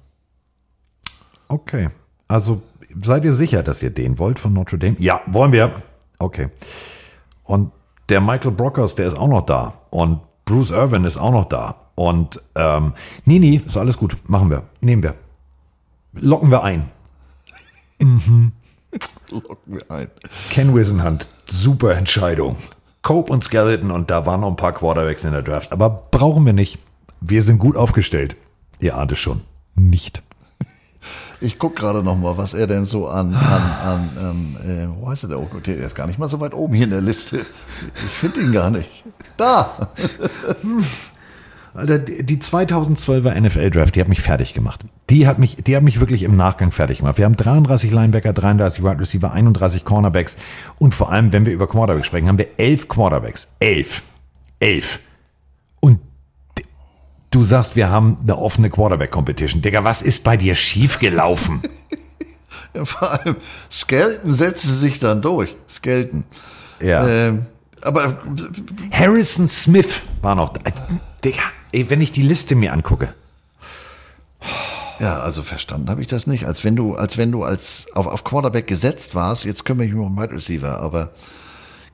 [1.48, 1.88] Okay.
[2.28, 2.62] Also
[3.02, 4.96] seid ihr sicher, dass ihr den wollt von Notre Dame?
[4.98, 5.82] Ja, wollen wir.
[6.18, 6.48] Okay.
[7.44, 7.72] Und
[8.08, 9.74] der Michael Brockers, der ist auch noch da.
[9.90, 11.76] Und Bruce Irvin ist auch noch da.
[11.94, 12.92] Und ähm,
[13.24, 14.16] nee, nee, ist alles gut.
[14.28, 14.64] Machen wir.
[14.80, 15.14] Nehmen wir.
[16.12, 16.88] Locken wir ein.
[17.98, 18.52] Mhm.
[19.30, 20.08] Locken wir ein.
[20.50, 22.56] Ken Wisenhunt, super Entscheidung.
[23.02, 25.72] Cope und Skeleton und da waren noch ein paar Quarterbacks in der Draft.
[25.72, 26.78] Aber brauchen wir nicht.
[27.20, 28.36] Wir sind gut aufgestellt.
[28.80, 29.42] Ihr ahnt es schon.
[29.74, 30.22] Nicht.
[31.40, 35.08] Ich guck gerade noch mal, was er denn so an, an, an, an äh, wo
[35.10, 35.38] heißt er der?
[35.40, 37.44] Oh Gott, der ist gar nicht mal so weit oben hier in der Liste.
[37.94, 39.04] Ich finde ihn gar nicht.
[39.36, 39.90] Da!
[41.74, 44.80] Alter, die die 2012er NFL Draft, die hat mich fertig gemacht.
[45.10, 47.18] Die hat mich, die hat mich wirklich im Nachgang fertig gemacht.
[47.18, 50.36] Wir haben 33 Linebacker, 33 Wide Receiver, 31 Cornerbacks
[50.78, 53.48] und vor allem, wenn wir über Quarterbacks sprechen, haben wir elf Quarterbacks.
[53.60, 54.02] Elf.
[54.58, 55.00] Elf.
[57.36, 59.60] Du sagst, wir haben eine offene Quarterback Competition.
[59.60, 61.60] Digga, was ist bei dir schiefgelaufen?
[62.72, 63.36] Ja, vor allem,
[63.70, 65.56] Skelton setzte sich dann durch.
[65.68, 66.24] Skelton.
[66.80, 67.06] Ja.
[67.06, 67.46] Ähm,
[67.82, 68.18] aber
[68.90, 70.60] Harrison Smith war noch da.
[71.24, 71.42] Digga,
[71.72, 73.14] ey, wenn ich die Liste mir angucke.
[74.98, 76.46] Ja, also verstanden habe ich das nicht.
[76.46, 79.92] Als wenn du, als wenn du als auf, auf Quarterback gesetzt warst, jetzt kümmere ich
[79.92, 81.12] mich um Wide Receiver, aber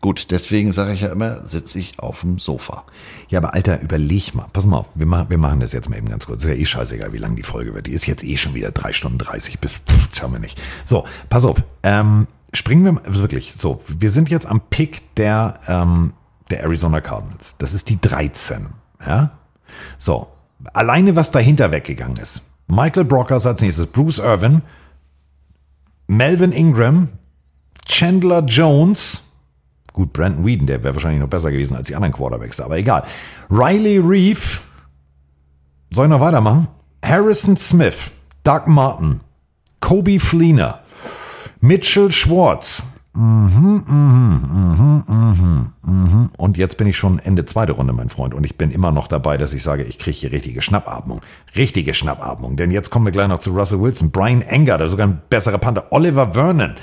[0.03, 2.85] gut, deswegen sage ich ja immer, sitze ich auf dem Sofa.
[3.31, 4.47] Ja, aber Alter, überleg mal.
[4.53, 6.43] Pass mal auf, wir, machen wir machen das jetzt mal eben ganz kurz.
[6.43, 7.87] Ist ja eh scheißegal, wie lang die Folge wird.
[7.87, 10.61] Die ist jetzt eh schon wieder drei Stunden 30 bis, pff, schauen wir nicht.
[10.85, 11.65] So, pass auf.
[11.83, 16.13] Ähm, springen wir mal, also wirklich, so, wir sind jetzt am Pick der, ähm,
[16.51, 17.57] der Arizona Cardinals.
[17.59, 18.67] Das ist die 13,
[19.07, 19.31] ja?
[19.99, 20.29] So,
[20.75, 22.43] alleine was dahinter weggegangen ist.
[22.67, 24.63] Michael Brockers als nächstes, Bruce Irvin,
[26.09, 27.09] Melvin Ingram,
[27.87, 29.23] Chandler Jones,
[29.93, 33.05] Gut, Brandon Whedon, der wäre wahrscheinlich noch besser gewesen als die anderen Quarterbacks, aber egal.
[33.51, 34.41] Riley Reeve,
[35.91, 36.69] soll ich noch weitermachen?
[37.05, 38.11] Harrison Smith,
[38.45, 39.21] Doug Martin,
[39.81, 40.81] Kobe Fleener,
[41.61, 42.83] Mitchell Schwartz.
[43.15, 46.31] Mhm, mhm, mhm, mhm, mhm.
[46.39, 48.33] Und jetzt bin ich schon Ende zweite Runde, mein Freund.
[48.33, 51.21] Und ich bin immer noch dabei, dass ich sage, ich kriege hier richtige Schnappatmung.
[51.55, 52.57] Richtige Schnappatmung.
[52.57, 55.59] Denn jetzt kommen wir gleich noch zu Russell Wilson, Brian Enger, ist sogar ein besserer
[55.59, 56.77] Panther, Oliver Vernon.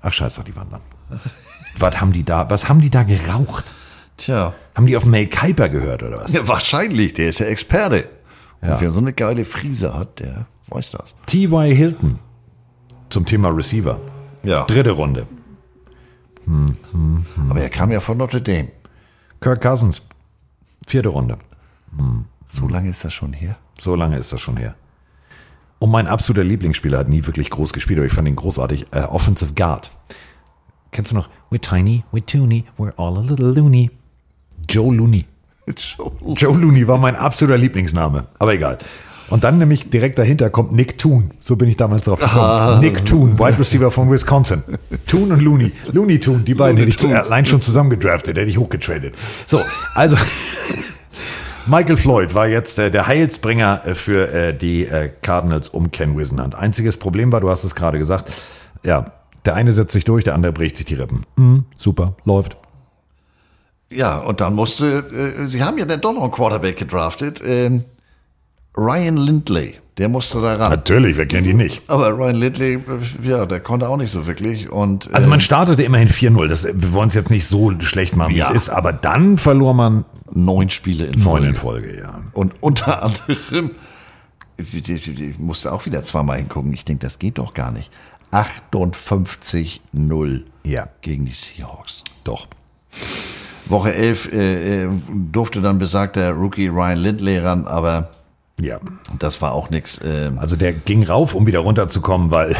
[0.00, 1.20] Ach scheiße, die waren dann.
[1.78, 3.72] Was haben die da, was haben die da geraucht?
[4.16, 4.52] Tja.
[4.74, 6.32] Haben die auf Mel Kiper gehört oder was?
[6.32, 8.08] Ja, wahrscheinlich, der ist ja Experte.
[8.62, 8.74] Ja.
[8.74, 11.14] Und wer so eine geile Frise hat, der weiß das.
[11.26, 11.74] T.Y.
[11.74, 12.18] Hilton
[13.08, 14.00] zum Thema Receiver.
[14.42, 14.64] Ja.
[14.64, 15.26] Dritte Runde.
[16.44, 17.50] Hm, hm, hm.
[17.50, 18.68] Aber er kam ja von Notre Dame.
[19.40, 20.02] Kirk Cousins.
[20.86, 21.38] Vierte Runde.
[21.96, 22.26] Hm.
[22.46, 23.56] So lange ist das schon her?
[23.78, 24.74] So lange ist das schon her.
[25.78, 28.86] Und mein absoluter Lieblingsspieler hat nie wirklich groß gespielt, aber ich fand ihn großartig.
[28.90, 29.90] Äh, Offensive Guard.
[30.90, 31.28] Kennst du noch?
[31.50, 33.90] We're tiny, we're toony, we're all a little loony.
[34.68, 35.26] Joe Looney.
[35.74, 38.26] Joe, Joe Looney war mein absoluter Lieblingsname.
[38.38, 38.78] Aber egal.
[39.30, 41.32] Und dann nämlich direkt dahinter kommt Nick Toon.
[41.40, 42.44] So bin ich damals drauf gekommen.
[42.44, 42.78] Ah.
[42.80, 44.62] Nick Toon, Wide Receiver von Wisconsin.
[45.06, 45.72] Toon und Looney.
[45.92, 49.14] Looney Toon, die beiden Looney hätte ich allein schon zusammen gedraftet, hätte ich hochgetradet.
[49.46, 49.60] So,
[49.94, 50.16] also
[51.66, 56.16] Michael Floyd war jetzt äh, der Heilsbringer äh, für äh, die äh, Cardinals um Ken
[56.16, 56.54] Wisenhunt.
[56.54, 58.32] Einziges Problem war, du hast es gerade gesagt,
[58.84, 59.12] ja,
[59.44, 61.24] der eine setzt sich durch, der andere bricht sich die Rippen.
[61.36, 62.56] Mhm, super, läuft.
[63.92, 64.98] Ja, und dann musste,
[65.42, 67.84] äh, sie haben ja dann doch noch einen Quarterback gedraftet, ähm,
[68.76, 70.70] Ryan Lindley, Der musste da ran.
[70.70, 71.82] Natürlich, wer kennt ihn nicht?
[71.88, 74.70] Aber Ryan Lindley, äh, ja, der konnte auch nicht so wirklich.
[74.70, 76.46] Und, Also äh, man startete immerhin 4-0.
[76.46, 78.50] Das, wir wollen es jetzt nicht so schlecht machen, wie Ja.
[78.50, 81.48] es ist, aber dann verlor man neun Spiele in neun Folge.
[81.48, 82.20] in Folge, ja.
[82.32, 83.72] Und unter anderem,
[84.56, 86.72] ich musste auch wieder zweimal hingucken.
[86.72, 87.90] Ich denke, das geht doch gar nicht.
[88.32, 90.88] 58-0 ja.
[91.00, 92.04] gegen die Seahawks.
[92.24, 92.46] Doch.
[93.66, 94.88] Woche 11 äh, äh,
[95.30, 98.10] durfte dann besagter Rookie Ryan Lindley ran, aber
[98.60, 98.78] ja.
[99.18, 99.98] das war auch nichts.
[99.98, 102.56] Äh, Also der ging rauf, um wieder runterzukommen, weil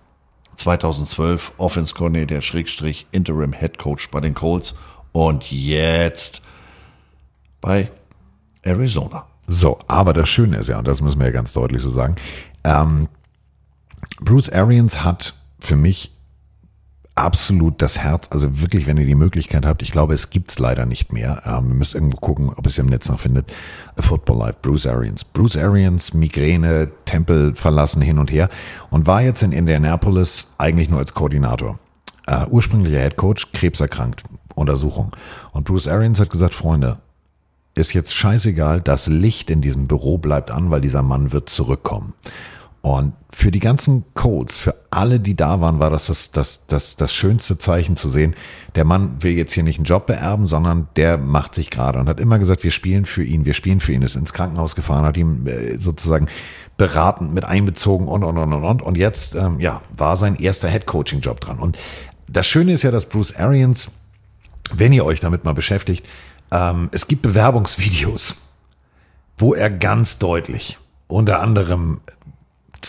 [0.56, 4.74] 2012 Offense Coordinator Schrägstrich Interim Head Coach bei den Colts
[5.12, 6.42] und jetzt
[7.60, 7.90] bei
[8.62, 9.26] Arizona.
[9.46, 12.16] So, aber das Schöne ist ja, und das müssen wir ja ganz deutlich so sagen,
[12.64, 13.08] ähm,
[14.20, 16.15] Bruce Arians hat für mich
[17.16, 20.86] absolut das Herz, also wirklich, wenn ihr die Möglichkeit habt, ich glaube, es gibt's leider
[20.86, 21.42] nicht mehr.
[21.46, 23.52] Ähm, ihr müsst irgendwo gucken, ob es im Netz noch findet.
[23.96, 25.24] A Football Life, Bruce Arians.
[25.24, 28.50] Bruce Arians, Migräne, Tempel verlassen hin und her
[28.90, 31.78] und war jetzt in Indianapolis eigentlich nur als Koordinator.
[32.26, 34.22] Äh, ursprünglicher Head Coach, krebserkrankt,
[34.54, 35.12] Untersuchung.
[35.52, 36.98] Und Bruce Arians hat gesagt, Freunde,
[37.74, 42.14] ist jetzt scheißegal, das Licht in diesem Büro bleibt an, weil dieser Mann wird zurückkommen.
[42.86, 46.94] Und für die ganzen Codes, für alle, die da waren, war das das, das, das
[46.94, 48.36] das schönste Zeichen zu sehen.
[48.76, 52.08] Der Mann will jetzt hier nicht einen Job beerben, sondern der macht sich gerade und
[52.08, 55.04] hat immer gesagt, wir spielen für ihn, wir spielen für ihn, ist ins Krankenhaus gefahren,
[55.04, 56.28] hat ihm äh, sozusagen
[56.76, 58.82] beratend mit einbezogen und, und, und, und, und.
[58.82, 61.58] Und jetzt, ähm, ja, war sein erster Head-Coaching-Job dran.
[61.58, 61.76] Und
[62.28, 63.90] das Schöne ist ja, dass Bruce Arians,
[64.72, 66.06] wenn ihr euch damit mal beschäftigt,
[66.52, 68.36] ähm, es gibt Bewerbungsvideos,
[69.38, 72.00] wo er ganz deutlich, unter anderem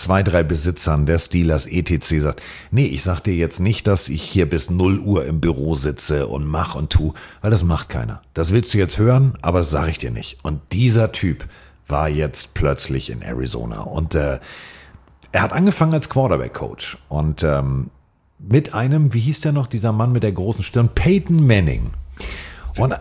[0.02, 2.22] zwei, drei Besitzern der Steelers etc.
[2.22, 5.76] sagt, nee, ich sag dir jetzt nicht, dass ich hier bis 0 Uhr im Büro
[5.76, 8.22] sitze und mach und tu, weil das macht keiner.
[8.34, 10.38] Das willst du jetzt hören, aber das sage ich dir nicht.
[10.44, 11.48] Und dieser Typ
[11.88, 14.40] war jetzt plötzlich in Arizona und äh,
[15.32, 17.90] er hat angefangen als Quarterback-Coach und ähm,
[18.40, 21.92] mit einem, wie hieß der noch, dieser Mann mit der großen Stirn, Peyton Manning.
[22.78, 22.94] Und,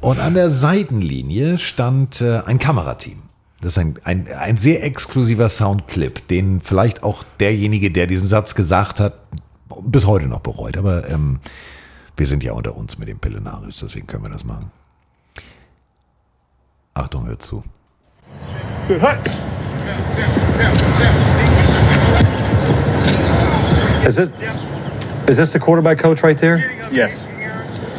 [0.00, 3.22] und an der Seitenlinie stand äh, ein Kamerateam.
[3.62, 8.56] Das ist ein, ein, ein sehr exklusiver Soundclip, den vielleicht auch derjenige, der diesen Satz
[8.56, 9.14] gesagt hat,
[9.82, 10.76] bis heute noch bereut.
[10.76, 11.38] Aber ähm,
[12.16, 14.72] wir sind ja unter uns mit dem Pillenarius, deswegen können wir das machen.
[16.94, 17.62] Achtung, hört zu.
[24.04, 24.30] Is this
[25.28, 26.64] is this the quarterback coach right there?
[26.90, 27.12] Yes.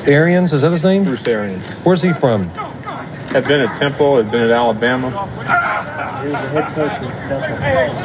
[0.06, 1.06] Arians, is that his name?
[1.06, 1.64] Bruce Arians.
[1.86, 2.52] Where's he from?
[3.34, 5.10] Had been at Temple, had been at Alabama.
[5.10, 7.12] He was the head coach of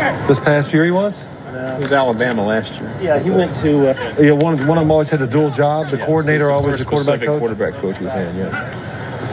[0.03, 0.27] Temple.
[0.27, 1.29] This past year he was?
[1.77, 2.97] He was Alabama last year.
[3.01, 3.91] Yeah, he went to.
[3.91, 5.89] Uh, Yeah, one, one of them always had the dual job.
[5.89, 7.41] The coordinator He's always the quarterback coach.
[7.41, 8.53] quarterback coach we've had, yes.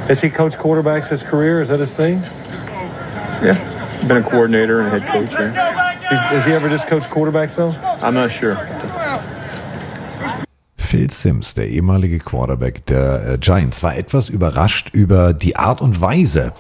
[0.07, 1.61] Has he coached quarterbacks his career?
[1.61, 2.21] Is that his thing?
[3.41, 3.71] Yeah.
[4.07, 5.73] Been a coordinator and head coach, yeah.
[6.29, 7.71] Has he ever just coached quarterbacks though?
[8.05, 8.55] I'm not sure.
[10.95, 15.99] Phil Sims, der ehemalige Quarterback der äh, Giants, war etwas überrascht über die Art und
[15.99, 16.53] Weise,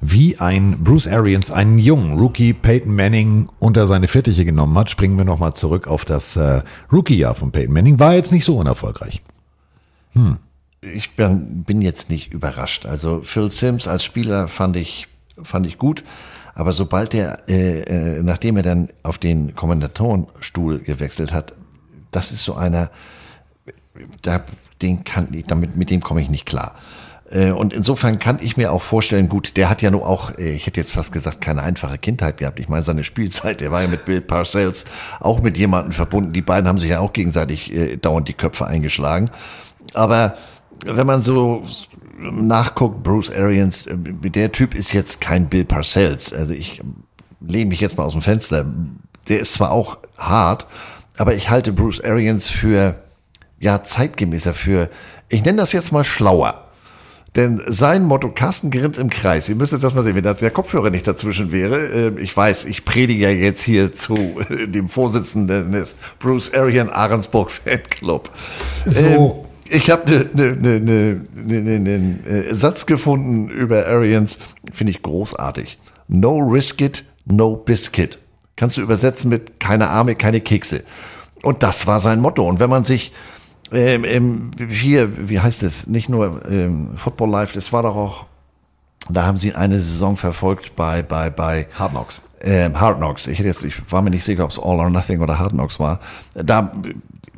[0.00, 4.88] wie ein Bruce Arians einen jungen Rookie Peyton Manning unter seine Fittiche genommen hat.
[4.88, 6.62] Springen wir nochmal zurück auf das äh,
[6.92, 7.98] Rookie-Jahr von Peyton Manning.
[7.98, 9.20] War jetzt nicht so unerfolgreich.
[10.12, 10.36] Hm.
[10.82, 12.86] Ich bin, bin jetzt nicht überrascht.
[12.86, 15.08] Also Phil Sims als Spieler fand ich,
[15.42, 16.04] fand ich gut.
[16.54, 21.52] Aber sobald er, äh, äh, nachdem er dann auf den Kommandatorenstuhl gewechselt hat,
[22.12, 22.92] das ist so einer,
[24.22, 24.44] da,
[24.82, 26.74] den kann ich, damit, mit dem komme ich nicht klar.
[27.30, 30.54] Äh, Und insofern kann ich mir auch vorstellen, gut, der hat ja nur auch, äh,
[30.54, 32.60] ich hätte jetzt fast gesagt, keine einfache Kindheit gehabt.
[32.60, 34.84] Ich meine, seine Spielzeit, der war ja mit Bill Parcells
[35.20, 36.32] auch mit jemandem verbunden.
[36.32, 39.30] Die beiden haben sich ja auch gegenseitig äh, dauernd die Köpfe eingeschlagen.
[39.94, 40.36] Aber
[40.84, 41.62] wenn man so
[42.18, 46.32] nachguckt, Bruce Arians, der Typ ist jetzt kein Bill Parcells.
[46.32, 46.80] Also ich
[47.40, 48.66] lehne mich jetzt mal aus dem Fenster.
[49.28, 50.66] Der ist zwar auch hart,
[51.18, 53.02] aber ich halte Bruce Arians für,
[53.58, 54.90] ja, zeitgemäßer, für,
[55.28, 56.62] ich nenne das jetzt mal schlauer.
[57.34, 60.88] Denn sein Motto, Carsten grinnt im Kreis, ihr müsstet das mal sehen, wenn der Kopfhörer
[60.88, 62.14] nicht dazwischen wäre.
[62.16, 64.14] äh, Ich weiß, ich predige ja jetzt hier zu
[64.48, 68.30] äh, dem Vorsitzenden des Bruce Arian Ahrensburg Fanclub.
[68.86, 69.04] So.
[69.04, 69.30] Ähm,
[69.68, 70.80] Ich habe einen ne, ne,
[71.34, 74.38] ne, ne, ne, äh, Satz gefunden über Arians,
[74.72, 75.78] finde ich großartig.
[76.08, 78.18] No risk it, no biscuit.
[78.54, 80.84] Kannst du übersetzen mit keine Arme, keine Kekse.
[81.42, 82.48] Und das war sein Motto.
[82.48, 83.12] Und wenn man sich
[83.72, 88.26] ähm, ähm, hier, wie heißt es, nicht nur ähm, Football Life, das war doch auch,
[89.08, 92.20] da haben sie eine Saison verfolgt bei, bei, bei Hard Knocks.
[92.42, 93.26] Ähm, Hard Knocks.
[93.26, 95.52] Ich, hätte jetzt, ich war mir nicht sicher, ob es All or Nothing oder Hard
[95.52, 96.00] Knocks war.
[96.34, 96.72] Da,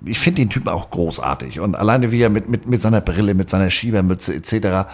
[0.05, 1.61] ich finde den Typen auch großartig.
[1.61, 4.89] Und alleine wie er mit, mit, mit seiner Brille, mit seiner Schiebermütze etc.,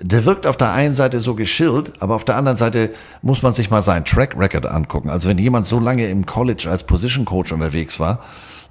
[0.00, 2.90] der wirkt auf der einen Seite so geschillt, aber auf der anderen Seite
[3.22, 5.10] muss man sich mal seinen Track Record angucken.
[5.10, 8.20] Also wenn jemand so lange im College als Position Coach unterwegs war,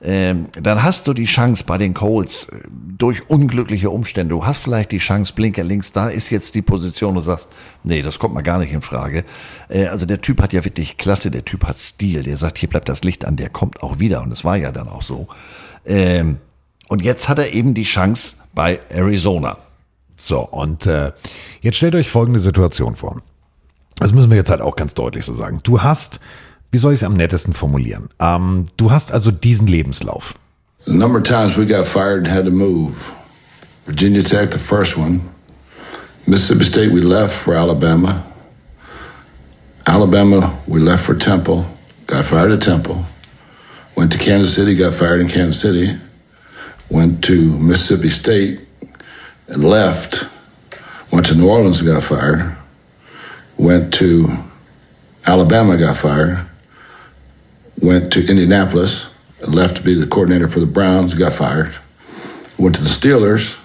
[0.02, 2.62] ähm, dann hast du die Chance bei den Colts äh,
[2.98, 4.34] durch unglückliche Umstände.
[4.34, 7.50] Du hast vielleicht die Chance, Blinker links, da ist jetzt die Position, du sagst,
[7.84, 9.26] nee, das kommt mal gar nicht in Frage.
[9.68, 12.70] Äh, also der Typ hat ja wirklich Klasse, der Typ hat Stil, der sagt, hier
[12.70, 15.28] bleibt das Licht an, der kommt auch wieder und es war ja dann auch so.
[15.86, 16.38] Ähm,
[16.88, 19.58] und jetzt hat er eben die Chance bei Arizona.
[20.16, 21.12] So, und äh,
[21.62, 23.22] jetzt stellt euch folgende Situation vor.
[23.98, 25.60] Das müssen wir jetzt halt auch ganz deutlich so sagen.
[25.64, 26.20] Du hast,
[26.72, 28.10] wie soll ich es am nettesten formulieren?
[28.20, 30.36] Ähm, du hast also diesen Lebenslauf.
[30.86, 33.12] The number of times we got fired and had to move.
[33.86, 35.22] Virginia Tech, the first one.
[36.26, 38.24] Mississippi State, we left for Alabama.
[39.88, 41.66] Alabama, we left for Temple.
[42.06, 43.04] Got fired at Temple.
[43.96, 46.00] Went to Kansas City, got fired in Kansas City.
[46.90, 48.60] Went to Mississippi State
[49.48, 50.26] and left.
[51.12, 52.56] Went to New Orleans got fired.
[53.58, 54.38] Went to
[55.26, 56.46] Alabama, got fired.
[57.82, 59.08] Went to Indianapolis,
[59.48, 61.76] left to be the coordinator for the Browns, got fired.
[62.58, 63.56] Went to the Steelers,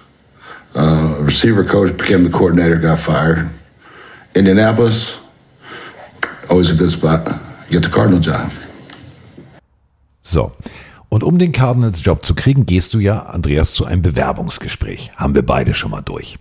[0.75, 3.49] uh, receiver coach, became the coordinator, got fired.
[4.33, 5.19] Indianapolis,
[6.49, 7.25] always a good spot.
[7.69, 8.51] Get the Cardinal job.
[10.21, 10.51] So.
[11.09, 15.11] Und um den Cardinals-Job zu kriegen, gehst du ja, Andreas, zu einem Bewerbungsgespräch.
[15.15, 16.37] Haben wir beide schon mal durch.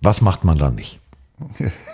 [0.00, 1.00] Was macht man dann nicht?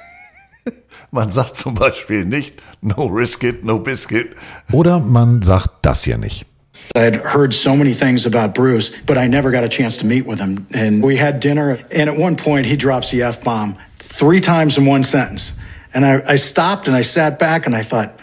[1.10, 4.36] Man sagt zum Beispiel nicht, no risk it, no biscuit.
[4.72, 6.46] Oder man sagt das hier nicht.
[6.94, 10.06] I had heard so many things about Bruce, but I never got a chance to
[10.06, 10.66] meet with him.
[10.72, 14.76] And we had dinner, and at one point, he drops the F bomb three times
[14.76, 15.58] in one sentence.
[15.94, 18.20] And I, I stopped and I sat back and I thought,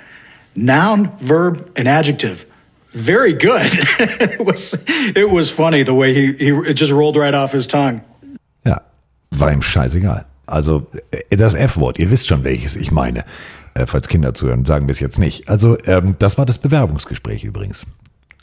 [0.55, 2.45] noun, verb, and adjective.
[2.91, 3.71] Very good.
[3.99, 4.75] it was
[5.15, 8.01] it was funny the way he, he it just rolled right off his tongue.
[8.63, 8.81] Ja,
[9.31, 10.25] war ihm scheißegal.
[10.53, 10.85] Also
[11.29, 13.25] äh, das F-Wort, ihr wisst schon, welches ich meine.
[13.73, 15.49] Äh, falls Kinder zuhören, sagen wir es jetzt nicht.
[15.49, 17.85] Also ähm, das war das Bewerbungsgespräch übrigens.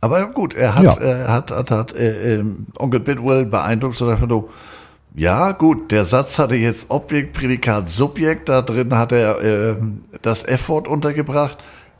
[0.01, 0.97] Aber gut, er hat, Ja.
[1.01, 4.51] äh, hat, hat, hat äh, ähm, Onkel Bidwell beeindruckt, so Motto,
[5.15, 9.77] ja gut, der Satz hatte jetzt Objekt, Prädikat, Subjekt, da drin hat er äh,
[10.23, 11.59] das F-Wort untergebracht.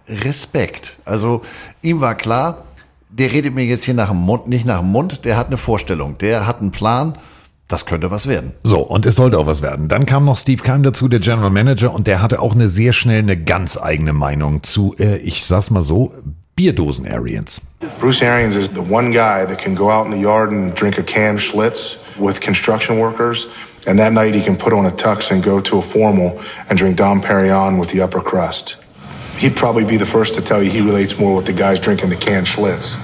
[0.09, 0.97] Respekt.
[1.05, 1.43] Also
[1.83, 2.65] ihm war klar,
[3.11, 5.57] der redet mir jetzt hier nach dem Mund, nicht nach dem Mund, der hat eine
[5.57, 7.17] Vorstellung, der hat einen Plan,
[7.71, 8.53] das könnte was werden.
[8.63, 9.89] So, und es sollte auch was werden.
[9.89, 12.93] Dann kam noch Steve Keim dazu, der General Manager, und der hatte auch eine sehr
[12.93, 16.13] schnell eine ganz eigene Meinung zu, äh, ich sag's mal so,
[16.57, 17.63] Bierdosen-Arians.
[17.99, 20.99] Bruce Arians is the one guy that can go out in the yard and drink
[20.99, 23.47] a can Schlitz with construction workers,
[23.87, 26.79] and that night he can put on a tux and go to a formal and
[26.79, 28.77] drink Dom Perignon with the upper crust.
[29.39, 32.11] He'd probably be the first to tell you he relates more with the guys drinking
[32.11, 32.99] the can Schlitz.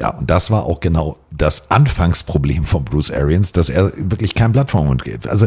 [0.00, 4.52] Ja, und das war auch genau das Anfangsproblem von Bruce Arians, dass er wirklich kein
[4.52, 5.28] Blatt vom Mund gibt.
[5.28, 5.46] Also,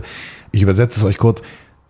[0.51, 1.41] ich übersetze es euch kurz.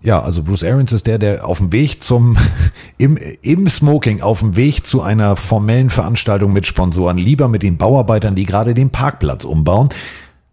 [0.01, 2.37] Ja, also Bruce Arians ist der, der auf dem Weg zum,
[2.97, 7.77] im, im Smoking, auf dem Weg zu einer formellen Veranstaltung mit Sponsoren, lieber mit den
[7.77, 9.89] Bauarbeitern, die gerade den Parkplatz umbauen,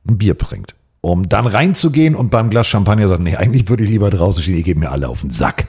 [0.07, 0.75] ein Bier bringt.
[1.01, 4.57] Um dann reinzugehen und beim Glas Champagner sagt, nee, eigentlich würde ich lieber draußen stehen,
[4.57, 5.69] ihr gebt mir alle auf den Sack.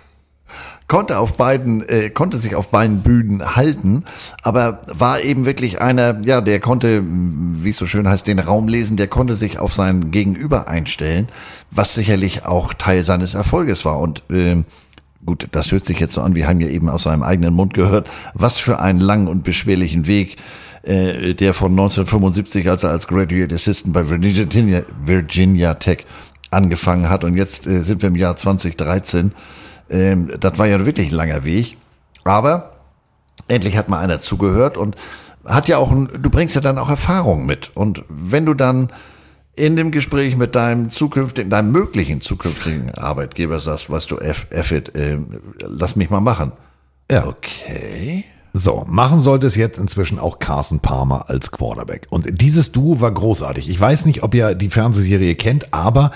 [0.88, 4.06] Konnte auf beiden, äh, konnte sich auf beiden Bühnen halten,
[4.42, 8.68] aber war eben wirklich einer, ja, der konnte, wie es so schön heißt, den Raum
[8.68, 11.28] lesen, der konnte sich auf sein Gegenüber einstellen,
[11.72, 14.00] was sicherlich auch Teil seines Erfolges war.
[14.00, 14.66] Und ähm,
[15.26, 17.74] gut, das hört sich jetzt so an, wir haben ja eben aus seinem eigenen Mund
[17.74, 20.38] gehört, was für einen langen und beschwerlichen Weg
[20.84, 26.06] äh, der von 1975, als er als Graduate Assistant bei Virginia, Virginia Tech
[26.50, 29.34] angefangen hat und jetzt äh, sind wir im Jahr 2013.
[29.90, 31.78] Ähm, das war ja wirklich ein langer Weg.
[32.24, 32.72] Aber
[33.48, 34.96] endlich hat mal einer zugehört und
[35.46, 37.72] hat ja auch, ein, du bringst ja dann auch Erfahrung mit.
[37.76, 38.92] Und wenn du dann
[39.56, 44.72] in dem Gespräch mit deinem zukünftigen, deinem möglichen zukünftigen Arbeitgeber sagst, weißt du, F, F
[44.72, 45.18] it, äh,
[45.62, 46.52] lass mich mal machen.
[47.10, 47.26] Ja.
[47.26, 48.26] Okay.
[48.54, 52.08] So, machen sollte es jetzt inzwischen auch Carson Palmer als Quarterback.
[52.10, 53.70] Und dieses Duo war großartig.
[53.70, 56.12] Ich weiß nicht, ob ihr die Fernsehserie kennt, aber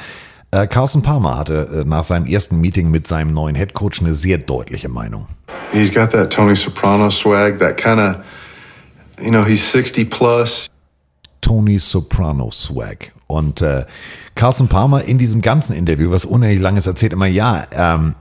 [0.52, 4.38] äh, Carson Palmer hatte äh, nach seinem ersten Meeting mit seinem neuen Headcoach eine sehr
[4.38, 5.28] deutliche Meinung.
[5.72, 8.18] He's got that Tony Soprano swag, that kind of,
[9.22, 10.70] you know, he's 60 plus.
[11.40, 13.14] Tony Soprano Swag.
[13.28, 13.86] Und äh,
[14.36, 18.16] Carson Palmer in diesem ganzen Interview, was unheimlich langes erzählt, immer, ja, ähm,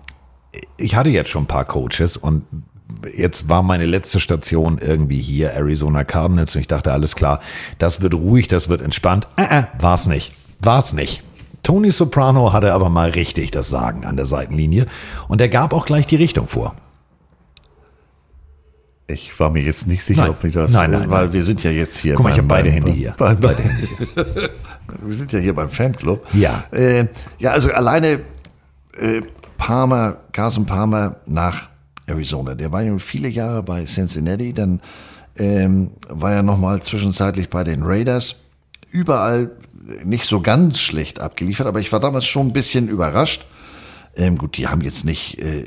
[0.76, 2.44] ich hatte jetzt schon ein paar Coaches und
[3.14, 7.40] jetzt war meine letzte Station irgendwie hier Arizona Cardinals und ich dachte, alles klar,
[7.78, 9.28] das wird ruhig, das wird entspannt.
[9.36, 10.32] Äh, äh, war's nicht.
[10.62, 11.22] War's nicht.
[11.62, 14.86] Tony Soprano hatte aber mal richtig das Sagen an der Seitenlinie
[15.28, 16.74] und er gab auch gleich die Richtung vor.
[19.06, 20.30] Ich war mir jetzt nicht sicher, Nein.
[20.30, 21.32] ob mich das, Nein, nein, weil nein.
[21.32, 22.14] wir sind ja jetzt hier.
[22.14, 23.14] Guck mal, ich beim- hab beide Hände hier.
[23.18, 23.88] beim- Beide Hände
[25.02, 26.24] wir sind ja hier beim Fanclub.
[26.32, 26.64] Ja.
[26.70, 27.06] Äh,
[27.38, 28.20] ja, also alleine
[28.96, 29.22] äh,
[29.58, 31.68] Palmer, Carson Palmer nach
[32.06, 32.54] Arizona.
[32.54, 34.80] Der war ja viele Jahre bei Cincinnati, dann
[35.36, 38.36] ähm, war er nochmal zwischenzeitlich bei den Raiders.
[38.92, 39.50] Überall
[40.04, 43.46] nicht so ganz schlecht abgeliefert, aber ich war damals schon ein bisschen überrascht.
[44.16, 45.64] Ähm, gut, die haben jetzt nicht äh,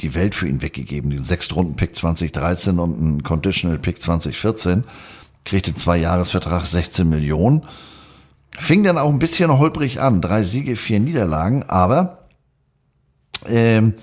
[0.00, 1.10] die Welt für ihn weggegeben.
[1.10, 4.84] Den Sechstrunden-Pick 2013 und einen Conditional-Pick 2014.
[5.44, 7.64] Kriegte zwei Jahresvertrag 16 Millionen.
[8.56, 10.20] Fing dann auch ein bisschen holprig an.
[10.20, 12.28] Drei Siege, vier Niederlagen, aber
[13.46, 13.94] ähm,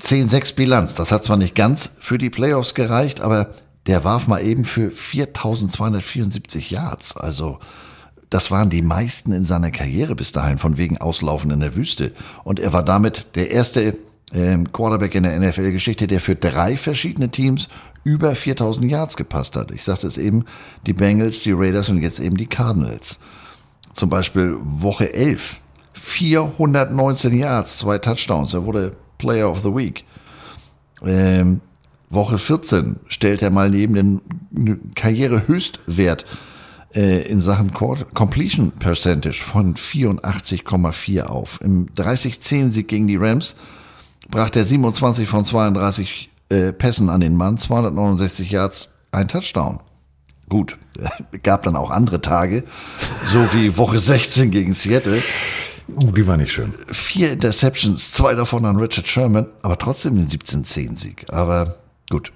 [0.00, 0.94] 10-6 Bilanz.
[0.94, 3.54] Das hat zwar nicht ganz für die Playoffs gereicht, aber
[3.86, 7.16] der warf mal eben für 4274 Yards.
[7.16, 7.58] Also
[8.30, 12.12] das waren die meisten in seiner Karriere bis dahin, von wegen Auslaufen in der Wüste.
[12.44, 13.96] Und er war damit der erste
[14.32, 17.68] ähm, Quarterback in der NFL-Geschichte, der für drei verschiedene Teams
[18.04, 19.72] über 4000 Yards gepasst hat.
[19.72, 20.44] Ich sagte es eben,
[20.86, 23.18] die Bengals, die Raiders und jetzt eben die Cardinals.
[23.92, 25.56] Zum Beispiel Woche 11,
[25.94, 28.54] 419 Yards, zwei Touchdowns.
[28.54, 30.04] Er wurde Player of the Week.
[31.04, 31.60] Ähm,
[32.10, 36.24] Woche 14 stellt er mal neben den Karrierehöchstwert
[36.94, 41.60] äh, in Sachen Completion Percentage von 84,4 auf.
[41.62, 43.56] Im 30-10-Sieg gegen die Rams
[44.28, 49.80] brachte er 27 von 32 äh, Pässen an den Mann, 269 Yards, ein Touchdown.
[50.48, 50.76] Gut,
[51.42, 52.64] gab dann auch andere Tage,
[53.26, 55.20] so wie Woche 16 gegen Seattle.
[55.96, 56.74] Oh, die war nicht schön.
[56.90, 61.26] Vier Interceptions, zwei davon an Richard Sherman, aber trotzdem den 17-10-Sieg.
[61.28, 61.76] Aber
[62.10, 62.32] gut,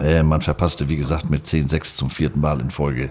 [0.00, 3.10] äh, man verpasste, wie gesagt, mit 10-6 zum vierten Mal in Folge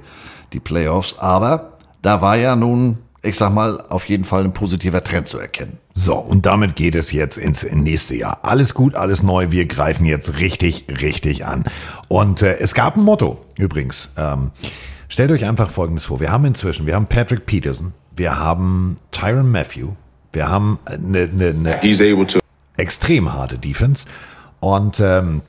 [0.54, 1.18] die Playoffs.
[1.20, 5.40] Aber da war ja nun, ich sag mal, auf jeden Fall ein positiver Trend zu
[5.40, 5.78] erkennen.
[5.94, 8.40] So, und damit geht es jetzt ins nächste Jahr.
[8.44, 9.52] Alles gut, alles neu.
[9.52, 11.66] Wir greifen jetzt richtig, richtig an.
[12.08, 14.12] Und äh, es gab ein Motto übrigens.
[14.16, 14.52] Ähm,
[15.10, 16.20] stellt euch einfach Folgendes vor.
[16.20, 19.90] Wir haben inzwischen, wir haben Patrick Peterson, wir haben Tyron Matthew,
[20.32, 21.82] wir haben eine, eine, eine
[22.78, 24.06] extrem harte Defense.
[24.60, 25.42] Und ähm,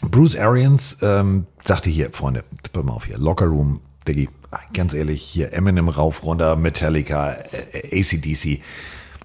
[0.00, 4.28] Bruce Arians ähm, sagte hier, Freunde, pass mal auf hier, Locker Room, Diggi,
[4.72, 7.36] ganz ehrlich, hier Eminem rauf, runter, Metallica,
[7.72, 8.60] äh, ACDC,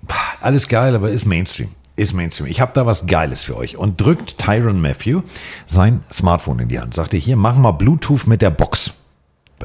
[0.08, 1.70] Pah, alles geil, aber ist Mainstream.
[1.96, 2.50] Ist Mainstream.
[2.50, 3.78] Ich habe da was Geiles für euch.
[3.78, 5.22] Und drückt Tyron Matthew
[5.68, 6.94] sein Smartphone in die Hand.
[6.94, 8.94] Sagte, hier, mach mal Bluetooth mit der Box.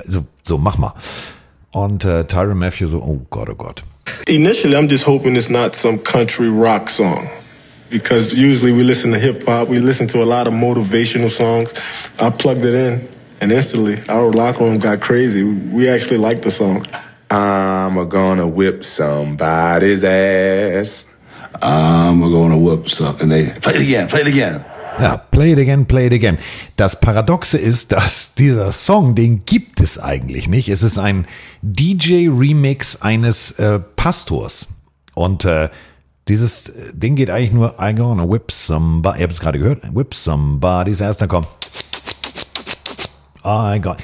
[0.07, 0.93] So, so mach mal.
[1.73, 3.83] Und äh, Tyron Matthew so, oh Gott, oh Gott.
[4.27, 7.29] Initially, I'm just hoping it's not some country rock song.
[7.91, 11.73] Because usually we listen to hip hop, we listen to a lot of motivational songs.
[12.21, 13.09] I plugged it in,
[13.41, 15.43] and instantly our locker room got crazy.
[15.45, 16.87] We actually liked the song.
[17.31, 21.15] I'm gonna whip somebody's ass.
[21.63, 23.23] I'm gonna whoop something.
[23.23, 24.65] And they play it again, play it again.
[25.01, 26.39] Ja, play it again, play it again.
[26.77, 30.69] Das Paradoxe ist, dass dieser Song, den gibt es eigentlich nicht.
[30.69, 31.27] Es ist ein
[31.63, 34.67] DJ-Remix eines äh, Pastors.
[35.15, 35.69] Und äh,
[36.29, 39.83] Dieses äh, Ding geht eigentlich nur, I gonna whip somebody, ihr habt es gerade gehört,
[39.95, 41.49] whip somebody's ass, dann kommt,
[43.45, 43.99] I got,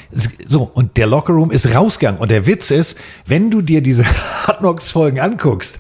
[0.47, 2.21] so, und der Lockerroom ist rausgegangen.
[2.21, 2.97] Und der Witz ist,
[3.27, 4.05] wenn du dir diese
[4.47, 5.79] Hard Knocks Folgen anguckst,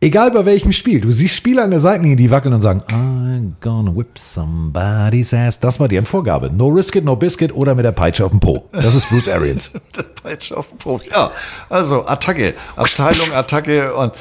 [0.00, 3.52] egal bei welchem Spiel, du siehst Spieler an der Seitenlinie, die wackeln und sagen, I'm
[3.60, 5.60] gonna whip somebody's ass.
[5.60, 6.50] Das war deren Vorgabe.
[6.50, 8.68] No risk it, no biscuit oder mit der Peitsche auf dem Po.
[8.72, 9.70] Das ist Bruce Arians.
[9.96, 11.00] der Peitsche auf dem Po.
[11.10, 11.30] Ja,
[11.68, 14.12] also Attacke, Abteilung, Attacke und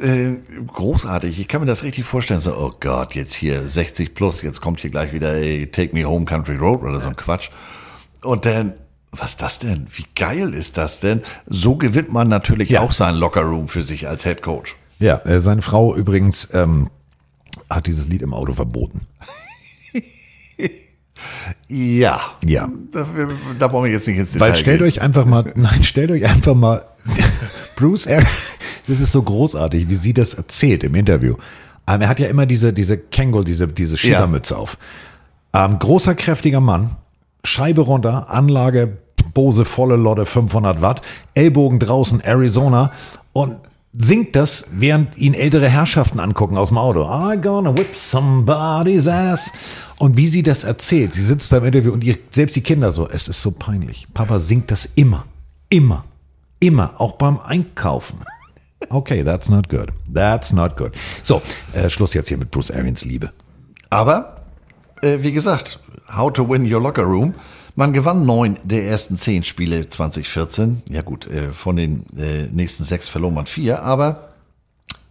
[0.00, 0.36] äh,
[0.66, 1.40] großartig.
[1.40, 2.40] Ich kann mir das richtig vorstellen.
[2.40, 6.04] So, oh Gott, jetzt hier 60 plus, jetzt kommt hier gleich wieder ey, Take Me
[6.04, 7.50] Home Country Road oder so ein Quatsch.
[8.22, 8.74] Und dann,
[9.12, 9.86] was ist das denn?
[9.94, 11.22] Wie geil ist das denn?
[11.46, 12.80] So gewinnt man natürlich Ja.
[12.80, 14.76] auch seinen Lockerroom für sich als Head Coach.
[14.98, 16.90] Ja, äh, seine Frau übrigens ähm,
[17.70, 19.02] hat dieses Lied im Auto verboten.
[21.68, 22.20] Ja.
[22.44, 22.68] Ja.
[22.92, 23.06] Da,
[23.58, 24.88] da wollen wir jetzt nicht ins Detail Weil stellt gehen.
[24.88, 26.84] euch einfach mal, nein, stellt euch einfach mal,
[27.76, 28.22] Bruce, Ar-
[28.86, 31.34] das ist so großartig, wie sie das erzählt im Interview.
[31.88, 34.78] Ähm, er hat ja immer diese, diese Kangol, diese, diese Schiebermütze auf.
[35.52, 36.90] Ähm, großer, kräftiger Mann,
[37.44, 38.98] Scheibe runter, Anlage,
[39.34, 41.02] Bose volle Lotte, 500 Watt,
[41.34, 42.92] Ellbogen draußen, Arizona
[43.32, 43.58] und
[43.96, 47.02] singt das, während ihn ältere Herrschaften angucken aus dem Auto.
[47.02, 49.50] I gonna whip somebody's ass.
[49.98, 52.92] Und wie sie das erzählt, sie sitzt da im Interview und ihr, selbst die Kinder
[52.92, 54.06] so, es ist so peinlich.
[54.14, 55.24] Papa singt das immer,
[55.68, 56.04] immer,
[56.60, 58.18] immer, auch beim Einkaufen.
[58.90, 59.90] Okay, that's not good.
[60.12, 60.92] That's not good.
[61.22, 61.42] So,
[61.72, 63.32] äh, Schluss jetzt hier mit Bruce Arians Liebe.
[63.90, 64.37] Aber,
[65.02, 65.80] äh, wie gesagt,
[66.14, 67.34] How to Win Your Locker Room.
[67.74, 70.82] Man gewann neun der ersten zehn Spiele 2014.
[70.88, 74.30] Ja gut, äh, von den äh, nächsten sechs verlor man vier, aber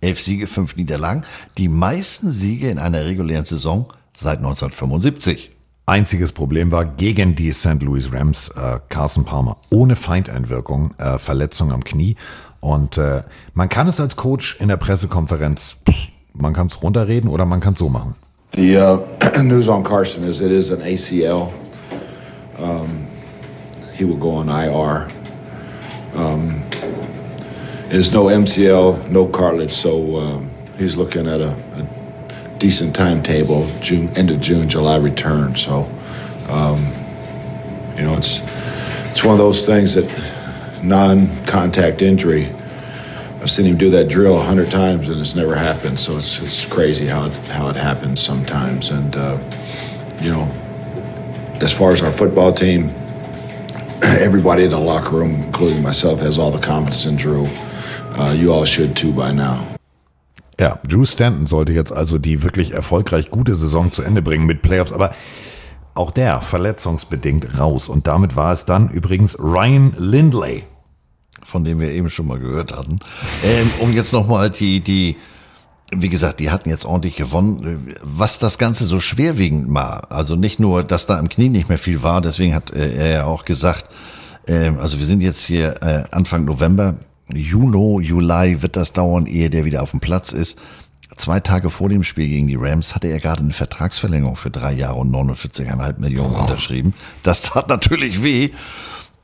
[0.01, 1.21] elf Siege, fünf Niederlagen.
[1.57, 5.51] Die meisten Siege in einer regulären Saison seit 1975.
[5.85, 7.81] Einziges Problem war gegen die St.
[7.81, 12.17] Louis Rams äh, Carson Palmer ohne Feindeinwirkung, äh, Verletzung am Knie.
[12.59, 15.77] Und äh, man kann es als Coach in der Pressekonferenz,
[16.33, 18.15] man kann es runterreden oder man kann es so machen.
[18.53, 21.53] The uh, news on Carson is it is an ACL.
[22.57, 23.07] Um,
[23.93, 25.11] he will go on IR.
[26.13, 26.63] Um,
[27.89, 33.71] it's no MCL, no cartilage, so um, he's looking at a, a decent timetable.
[33.79, 35.55] June, end of June, July return.
[35.55, 35.83] So,
[36.49, 36.85] um,
[37.95, 38.41] you know, it's
[39.11, 42.53] it's one of those things that non-contact injury.
[43.41, 45.99] I've seen him do that drill a hundred times and it's never happened.
[45.99, 48.89] So it's, it's crazy how it, how it happens sometimes.
[48.89, 49.37] And uh,
[50.21, 50.47] you know,
[51.61, 52.89] as far as our football team,
[54.01, 57.47] everybody in the locker room, including myself, has all the confidence in Drew.
[58.17, 59.65] Uh, you all should too by now.
[60.59, 64.63] Ja, Drew Stanton sollte jetzt also die wirklich erfolgreich gute Saison zu Ende bringen mit
[64.63, 65.13] Playoffs, aber
[65.93, 67.89] auch der verletzungsbedingt raus.
[67.89, 70.63] Und damit war es dann übrigens Ryan Lindley.
[71.47, 72.99] Von dem wir eben schon mal gehört hatten.
[73.43, 75.15] Ähm, um jetzt nochmal die, die,
[75.91, 77.95] wie gesagt, die hatten jetzt ordentlich gewonnen.
[78.03, 81.77] Was das Ganze so schwerwiegend war, also nicht nur, dass da im Knie nicht mehr
[81.77, 83.85] viel war, deswegen hat äh, er ja auch gesagt,
[84.45, 86.95] ähm, also wir sind jetzt hier äh, Anfang November,
[87.33, 90.59] Juni, Juli wird das dauern, ehe der wieder auf dem Platz ist.
[91.15, 94.73] Zwei Tage vor dem Spiel gegen die Rams hatte er gerade eine Vertragsverlängerung für drei
[94.73, 96.93] Jahre und 49,5 Millionen unterschrieben.
[97.23, 98.49] Das tat natürlich weh.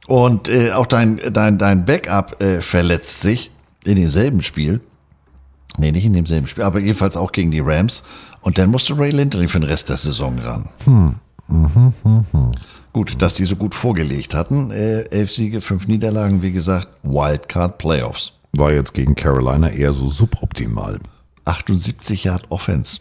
[0.07, 3.51] Und äh, auch dein, dein, dein Backup äh, verletzt sich
[3.85, 4.81] in demselben Spiel.
[5.77, 8.03] Nee, nicht in demselben Spiel, aber jedenfalls auch gegen die Rams.
[8.41, 10.69] Und dann musste Ray Lindley für den Rest der Saison ran.
[10.83, 11.15] Hm.
[11.47, 12.51] Mhm, mhm, mhm.
[12.91, 14.71] Gut, dass die so gut vorgelegt hatten.
[14.71, 18.33] Äh, elf Siege, fünf Niederlagen, wie gesagt, Wildcard Playoffs.
[18.51, 20.99] War jetzt gegen Carolina eher so suboptimal.
[21.45, 22.99] 78 Yard Offense.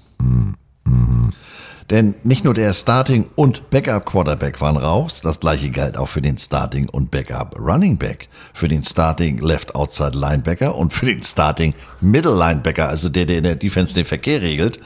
[1.91, 6.23] Denn nicht nur der Starting und Backup Quarterback waren raus, das gleiche galt auch für
[6.23, 11.23] den Starting und Backup Running Back, für den Starting Left Outside Linebacker und für den
[11.23, 14.79] Starting Middle Linebacker, also der, der in der Defense den Verkehr regelt.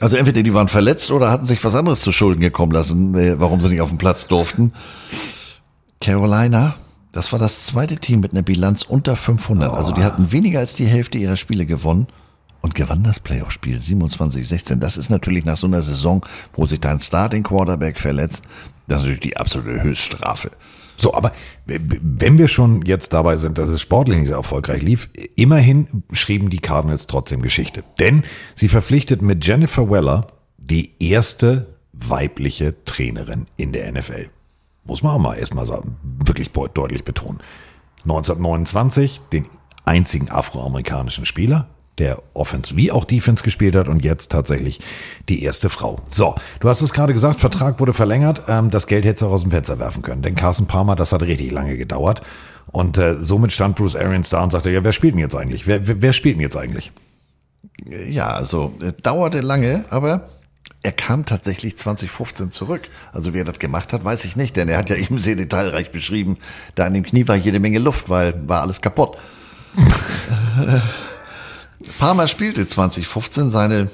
[0.00, 3.40] Also entweder die waren verletzt oder hatten sich was anderes zu Schulden gekommen lassen, äh,
[3.40, 4.72] warum sie nicht auf den Platz durften.
[6.00, 6.74] Carolina,
[7.12, 9.72] das war das zweite Team mit einer Bilanz unter 500.
[9.72, 12.08] Also die hatten weniger als die Hälfte ihrer Spiele gewonnen
[12.62, 14.76] und gewann das Playoff-Spiel 27-16.
[14.76, 16.24] Das ist natürlich nach so einer Saison,
[16.54, 18.44] wo sich dein Starting Quarterback verletzt,
[18.88, 20.52] das ist natürlich die absolute Höchststrafe.
[20.96, 21.32] So, aber
[21.66, 26.50] wenn wir schon jetzt dabei sind, dass es sportlich nicht so erfolgreich lief, immerhin schrieben
[26.50, 27.82] die Cardinals trotzdem Geschichte.
[27.98, 28.22] Denn
[28.54, 30.26] sie verpflichtet mit Jennifer Weller
[30.58, 34.28] die erste weibliche Trainerin in der NFL.
[34.84, 37.40] Muss man auch mal erstmal sagen, wirklich deutlich betonen.
[38.04, 39.46] 1929 den
[39.84, 41.68] einzigen afroamerikanischen Spieler,
[41.98, 44.80] der Offense wie auch Defense gespielt hat und jetzt tatsächlich
[45.28, 46.00] die erste Frau.
[46.08, 49.32] So, du hast es gerade gesagt, Vertrag wurde verlängert, ähm, das Geld hättest du auch
[49.32, 52.22] aus dem Fenster werfen können, denn Carson Palmer, das hat richtig lange gedauert
[52.72, 55.66] und äh, somit stand Bruce Arians da und sagte, ja, wer spielt denn jetzt eigentlich?
[55.66, 56.92] Wer, wer, wer spielt denn jetzt eigentlich?
[58.08, 60.28] Ja, also äh, dauerte lange, aber
[60.82, 62.88] er kam tatsächlich 2015 zurück.
[63.12, 65.92] Also wer das gemacht hat, weiß ich nicht, denn er hat ja eben sehr detailreich
[65.92, 66.38] beschrieben,
[66.74, 69.16] da in dem Knie war jede Menge Luft, weil war alles kaputt.
[71.98, 73.90] Palmer spielte 2015 seine,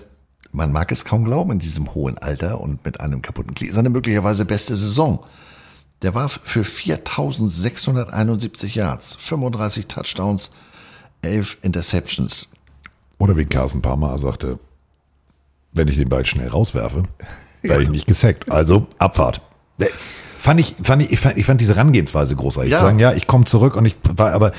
[0.52, 3.90] man mag es kaum glauben, in diesem hohen Alter und mit einem kaputten Knie, seine
[3.90, 5.24] möglicherweise beste Saison.
[6.02, 10.50] Der war für 4671 Yards, 35 Touchdowns,
[11.22, 12.48] 11 Interceptions.
[13.18, 14.58] Oder wie Carsten Palmer sagte,
[15.72, 17.02] wenn ich den Ball schnell rauswerfe,
[17.62, 18.50] werde ich nicht gesackt.
[18.50, 19.40] Also Abfahrt.
[20.40, 22.70] Fand ich, fand ich, ich fand, ich fand diese Herangehensweise großartig.
[22.70, 22.78] Ja.
[22.78, 24.52] Zu sagen, ja, ich komme zurück und ich war, aber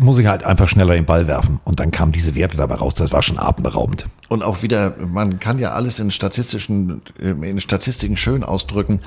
[0.00, 1.60] muss ich halt einfach schneller den Ball werfen.
[1.62, 2.96] Und dann kamen diese Werte dabei raus.
[2.96, 4.06] Das war schon atemberaubend.
[4.28, 9.00] Und auch wieder, man kann ja alles in statistischen, in Statistiken schön ausdrücken.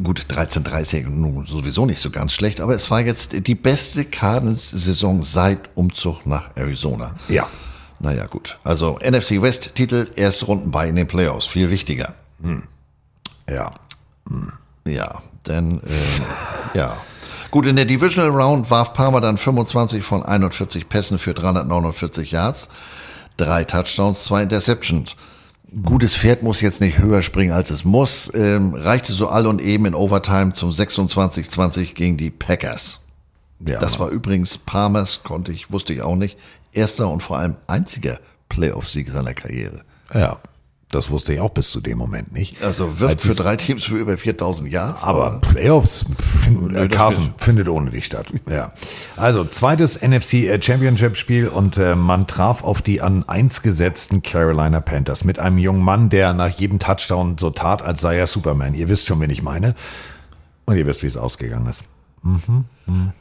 [0.00, 5.22] Gut, 13:30 nun sowieso nicht so ganz schlecht, aber es war jetzt die beste Cardinals-Saison
[5.22, 7.16] seit Umzug nach Arizona.
[7.28, 7.48] Ja.
[7.98, 8.58] Naja, gut.
[8.62, 12.14] Also NFC West-Titel, erste Runden bei in den Playoffs, viel wichtiger.
[12.40, 12.62] Hm.
[13.50, 13.74] Ja.
[14.84, 16.96] Ja, denn, äh, ja.
[17.50, 22.68] Gut, in der Divisional Round warf Palmer dann 25 von 41 Pässen für 349 Yards,
[23.36, 25.16] drei Touchdowns, zwei Interceptions.
[25.82, 28.32] Gutes Pferd muss jetzt nicht höher springen, als es muss.
[28.34, 33.00] Ähm, reichte so all und eben in Overtime zum 26-20 gegen die Packers.
[33.66, 36.38] Ja, das war übrigens Palmers, konnte ich, wusste ich auch nicht,
[36.72, 38.18] erster und vor allem einziger
[38.48, 39.82] Playoff-Sieg seiner Karriere.
[40.14, 40.38] Ja.
[40.90, 42.62] Das wusste ich auch bis zu dem Moment nicht.
[42.62, 45.04] Also wird Als für drei Teams für über 4000 Yards.
[45.04, 47.34] Aber Playoffs find, äh, nicht.
[47.36, 48.32] findet ohne dich statt.
[48.48, 48.72] Ja.
[49.14, 54.80] Also zweites NFC Championship Spiel und äh, man traf auf die an eins gesetzten Carolina
[54.80, 58.72] Panthers mit einem jungen Mann, der nach jedem Touchdown so tat, als sei er Superman.
[58.72, 59.74] Ihr wisst schon, wen ich meine.
[60.64, 61.84] Und ihr wisst, wie es ausgegangen ist.
[62.22, 62.64] Mhm.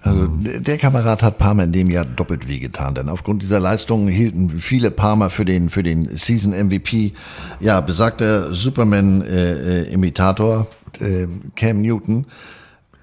[0.02, 4.60] Also der Kamerad hat Palmer in dem Jahr doppelt wehgetan, denn aufgrund dieser Leistungen hielten
[4.60, 7.12] viele Palmer für den für den Season MVP.
[7.60, 10.68] Ja, besagter Superman-Imitator
[11.00, 12.28] äh, Cam Newton,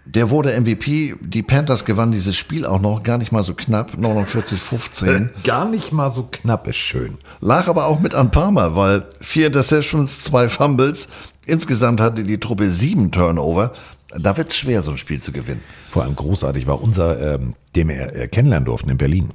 [0.06, 1.14] der wurde MVP.
[1.20, 5.30] Die Panthers gewannen dieses Spiel auch noch gar nicht mal so knapp, 49-15.
[5.44, 7.18] Gar nicht mal so knapp ist schön.
[7.40, 11.08] Lag aber auch mit an Palmer, weil vier Interceptions, zwei Fumbles.
[11.46, 13.72] Insgesamt hatte die Truppe sieben Turnover.
[14.18, 15.60] Da wird's schwer, so ein Spiel zu gewinnen.
[15.90, 19.30] Vor allem großartig war unser, ähm, den wir äh, kennenlernen durften in Berlin.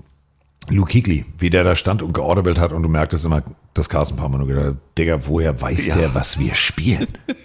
[0.69, 3.43] Luke Kuechly, wie der da stand und geordert hat und du merktest immer,
[3.73, 5.95] dass Carsten Palmer nur gedacht hat, Digga, woher weiß Ja.
[5.97, 7.07] der, was wir spielen?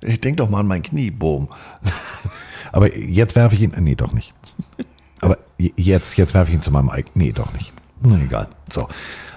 [0.00, 1.48] Ich denk doch mal an mein Knie, Boom.
[2.72, 4.32] Aber jetzt werfe ich ihn, nee, doch nicht.
[5.20, 7.74] Aber jetzt, jetzt werfe ich ihn zu meinem eigenen, nee, doch nicht.
[8.02, 8.48] Na, egal.
[8.72, 8.88] So.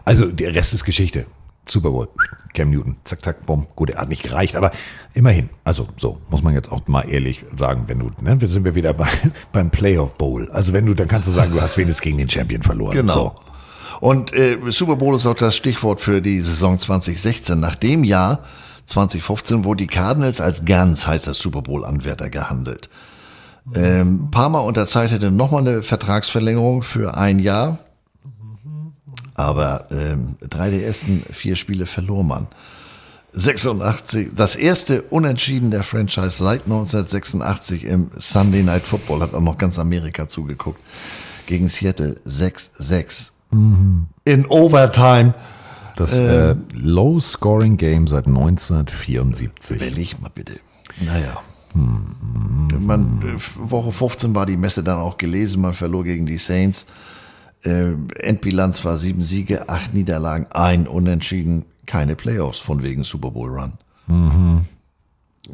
[0.06, 1.26] Also, der Rest ist Geschichte.
[1.72, 2.10] Super Bowl.
[2.54, 3.68] Cam Newton, zack, zack, bumm.
[3.76, 4.72] Gut, er hat nicht gereicht, aber
[5.14, 5.50] immerhin.
[5.64, 8.76] Also, so, muss man jetzt auch mal ehrlich sagen, wenn du, ne, wir sind wir
[8.76, 9.08] wieder bei,
[9.52, 10.50] beim Playoff Bowl.
[10.52, 12.94] Also, wenn du, dann kannst du sagen, du hast wenigstens gegen den Champion verloren.
[12.94, 13.14] Genau.
[13.14, 13.36] So.
[14.02, 17.60] Und äh, Super Bowl ist auch das Stichwort für die Saison 2016.
[17.60, 18.44] Nach dem Jahr
[18.86, 22.90] 2015 wurde die Cardinals als ganz heißer Super Bowl-Anwärter gehandelt.
[23.76, 27.80] Ähm, Palmer unterzeichnete nochmal eine Vertragsverlängerung für ein Jahr.
[29.40, 32.48] Aber ähm, drei der ersten vier Spiele verlor man.
[33.32, 39.58] 86, das erste Unentschieden der Franchise seit 1986 im Sunday Night Football, hat auch noch
[39.58, 40.82] ganz Amerika zugeguckt,
[41.46, 43.30] gegen Seattle 6-6.
[44.26, 45.34] In Overtime.
[45.96, 49.78] Das äh, Low-Scoring-Game seit 1974.
[49.78, 50.60] Überleg mal bitte.
[51.00, 51.40] Naja.
[51.74, 56.88] Man, äh, Woche 15 war die Messe dann auch gelesen, man verlor gegen die Saints.
[57.64, 63.50] Äh, Endbilanz war sieben Siege, acht Niederlagen, ein Unentschieden, keine Playoffs von wegen Super Bowl
[63.50, 63.74] Run.
[64.08, 64.66] Mhm.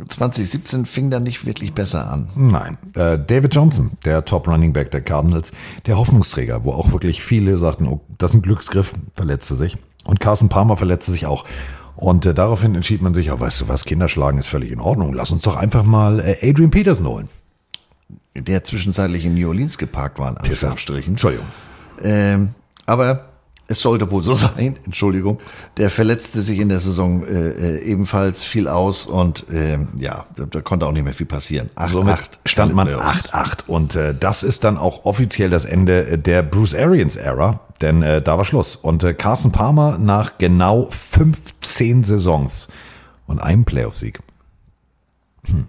[0.10, 2.30] 2017 fing dann nicht wirklich besser an.
[2.36, 2.78] Nein.
[2.96, 5.52] Äh, David Johnson, der Top Running Back der Cardinals,
[5.86, 9.78] der Hoffnungsträger, wo auch wirklich viele sagten, oh, das ist ein Glücksgriff, verletzte sich.
[10.04, 11.46] Und Carson Palmer verletzte sich auch.
[11.96, 15.14] Und äh, daraufhin entschied man sich, ja, weißt du was, Kinderschlagen ist völlig in Ordnung.
[15.14, 17.30] Lass uns doch einfach mal äh, Adrian Peterson holen.
[18.36, 21.14] Der zwischenzeitlich in New Orleans geparkt war, in Anführungsstrichen.
[21.14, 21.48] Entschuldigung.
[22.04, 22.54] Ähm,
[22.86, 23.26] aber
[23.68, 25.40] es sollte wohl so sein, Entschuldigung.
[25.78, 30.46] Der verletzte sich in der Saison äh, äh, ebenfalls viel aus und ähm, ja, da,
[30.46, 31.70] da konnte auch nicht mehr viel passieren.
[31.76, 33.68] 8, Somit 8, stand man 8-8.
[33.68, 38.22] Und äh, das ist dann auch offiziell das Ende äh, der Bruce Arians-Ära, denn äh,
[38.22, 38.76] da war Schluss.
[38.76, 42.68] Und äh, Carson Palmer nach genau 15 Saisons
[43.28, 44.20] und einem Playoff-Sieg.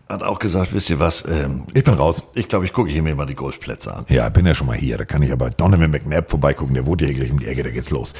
[0.08, 1.24] Hat auch gesagt, wisst ihr was?
[1.28, 2.22] Ähm, ich bin raus.
[2.34, 4.04] Ich glaube, ich gucke hier mir mal die Golfplätze an.
[4.08, 4.98] Ja, bin ja schon mal hier.
[4.98, 6.74] Da kann ich aber Donovan McNabb vorbeigucken.
[6.74, 7.62] Der wohnt hier gleich um die Ecke.
[7.62, 8.14] Da geht's los.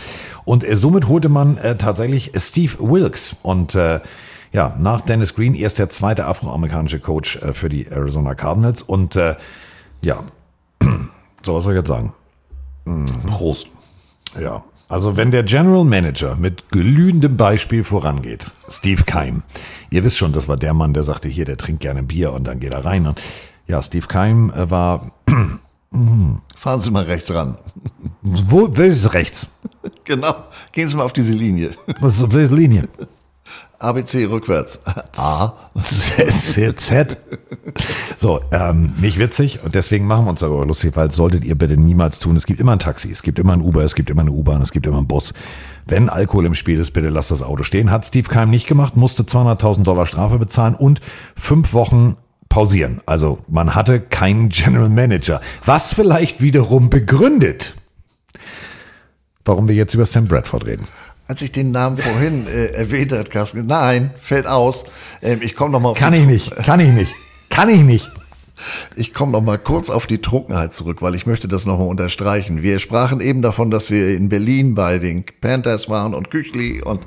[0.44, 3.36] Und äh, somit holte man äh, tatsächlich Steve Wilkes.
[3.42, 4.00] Und äh,
[4.52, 8.82] ja, nach Dennis Green erst der zweite afroamerikanische Coach äh, für die Arizona Cardinals.
[8.82, 9.36] Und äh,
[10.04, 10.22] ja,
[11.42, 12.12] so was soll ich jetzt sagen?
[12.84, 13.06] Mhm.
[13.28, 13.66] Prost.
[14.40, 14.64] Ja.
[14.88, 19.42] Also wenn der General Manager mit glühendem Beispiel vorangeht, Steve Keim,
[19.96, 22.44] ihr wisst schon, das war der Mann, der sagte, hier, der trinkt gerne Bier und
[22.44, 23.06] dann geht er rein.
[23.06, 23.20] Und
[23.66, 25.10] ja, Steve Keim äh, war...
[26.56, 27.56] Fahren Sie mal rechts ran.
[28.20, 29.48] Wo, ist rechts?
[30.04, 30.34] Genau.
[30.72, 31.72] Gehen Sie mal auf diese Linie.
[32.00, 32.88] Was welche Linie?
[33.78, 34.80] ABC rückwärts.
[35.16, 35.52] A.
[35.82, 37.16] Z, Z.
[38.18, 41.76] So, ähm, nicht witzig und deswegen machen wir uns darüber lustig, weil solltet ihr bitte
[41.76, 42.36] niemals tun.
[42.36, 44.62] Es gibt immer ein Taxi, es gibt immer ein Uber, es gibt immer eine U-Bahn,
[44.62, 45.34] es gibt immer einen Bus.
[45.84, 47.90] Wenn Alkohol im Spiel ist, bitte lasst das Auto stehen.
[47.90, 51.00] Hat Steve Keim nicht gemacht, musste 200.000 Dollar Strafe bezahlen und
[51.36, 52.16] fünf Wochen
[52.48, 53.00] pausieren.
[53.06, 57.74] Also man hatte keinen General Manager, was vielleicht wiederum begründet,
[59.44, 60.88] warum wir jetzt über Sam Bradford reden.
[61.28, 64.84] Als ich den Namen vorhin äh, erwähnt hat, Carsten, nein, fällt aus.
[65.22, 65.90] Ähm, ich komme noch mal.
[65.90, 67.12] Auf Kann ich nicht, kann ich nicht,
[67.50, 68.10] kann ich nicht.
[68.94, 71.84] Ich komme noch mal kurz auf die Trunkenheit zurück, weil ich möchte das noch mal
[71.84, 72.62] unterstreichen.
[72.62, 77.00] Wir sprachen eben davon, dass wir in Berlin bei den Panthers waren und Küchli und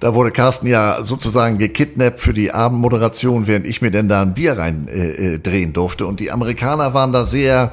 [0.00, 4.34] da wurde Carsten ja sozusagen gekidnappt für die Abendmoderation, während ich mir denn da ein
[4.34, 6.06] Bier rein äh, äh, drehen durfte.
[6.06, 7.72] Und die Amerikaner waren da sehr,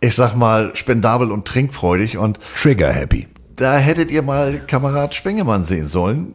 [0.00, 3.26] ich sag mal, spendabel und trinkfreudig und Trigger happy.
[3.56, 6.34] Da hättet ihr mal Kamerad Spengemann sehen sollen.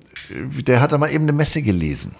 [0.67, 2.15] Der hat da mal eben eine Messe gelesen.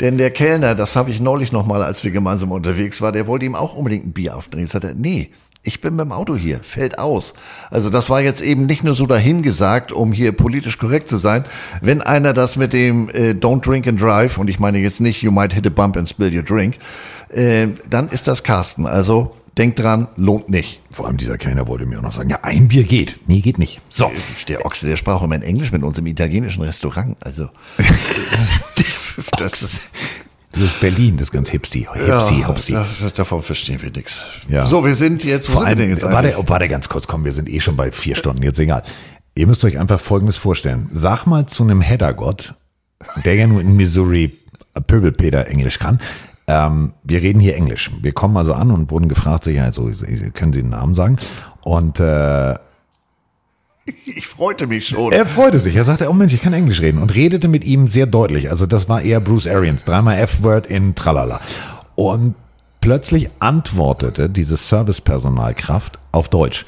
[0.00, 3.26] Denn der Kellner, das habe ich neulich noch mal, als wir gemeinsam unterwegs waren, der
[3.26, 4.66] wollte ihm auch unbedingt ein Bier aufdrehen.
[4.66, 5.30] Sagt er, nee,
[5.62, 7.34] ich bin mit dem Auto hier, fällt aus.
[7.70, 11.44] Also das war jetzt eben nicht nur so dahingesagt, um hier politisch korrekt zu sein.
[11.80, 15.22] Wenn einer das mit dem äh, Don't Drink and Drive, und ich meine jetzt nicht
[15.22, 16.78] You might hit a bump and spill your drink,
[17.28, 18.86] äh, dann ist das Carsten.
[18.86, 20.80] Also denkt dran, lohnt nicht.
[20.90, 23.20] Vor allem dieser Kellner wollte mir auch noch sagen, ja, ein Bier geht.
[23.26, 23.80] Nee, geht nicht.
[23.88, 24.10] So.
[24.48, 27.16] Der Ochse, der sprach immer in Englisch mit uns im italienischen Restaurant.
[27.20, 27.48] Also
[29.38, 29.90] das ist
[30.52, 31.88] Das ist Berlin, das ist ganz hipsty.
[31.92, 32.72] Hipsy, ja, hopsy.
[32.72, 34.20] da, davon verstehen wir nichts.
[34.48, 34.66] Ja.
[34.66, 37.32] So, wir sind jetzt, Vor sind allem, denn jetzt warte, warte ganz kurz, komm, wir
[37.32, 38.82] sind eh schon bei vier Stunden, jetzt egal.
[39.34, 40.90] Ihr müsst euch einfach Folgendes vorstellen.
[40.92, 42.54] Sag mal zu einem Heddergott,
[43.24, 44.38] der ja nur in Missouri
[44.86, 46.00] Pöbelpeter Englisch kann,
[46.46, 47.90] ähm, wir reden hier Englisch.
[48.02, 49.90] Wir kommen also an und wurden gefragt, sicher, also,
[50.34, 51.18] können Sie den Namen sagen?
[51.62, 52.54] Und äh,
[54.04, 55.12] Ich freute mich schon.
[55.12, 55.74] er freute sich.
[55.76, 58.50] Er sagte, oh Mensch, ich kann Englisch reden und redete mit ihm sehr deutlich.
[58.50, 61.40] Also das war eher Bruce Arians, dreimal F-Word in Tralala.
[61.94, 62.34] Und
[62.80, 66.64] plötzlich antwortete diese Servicepersonalkraft auf Deutsch.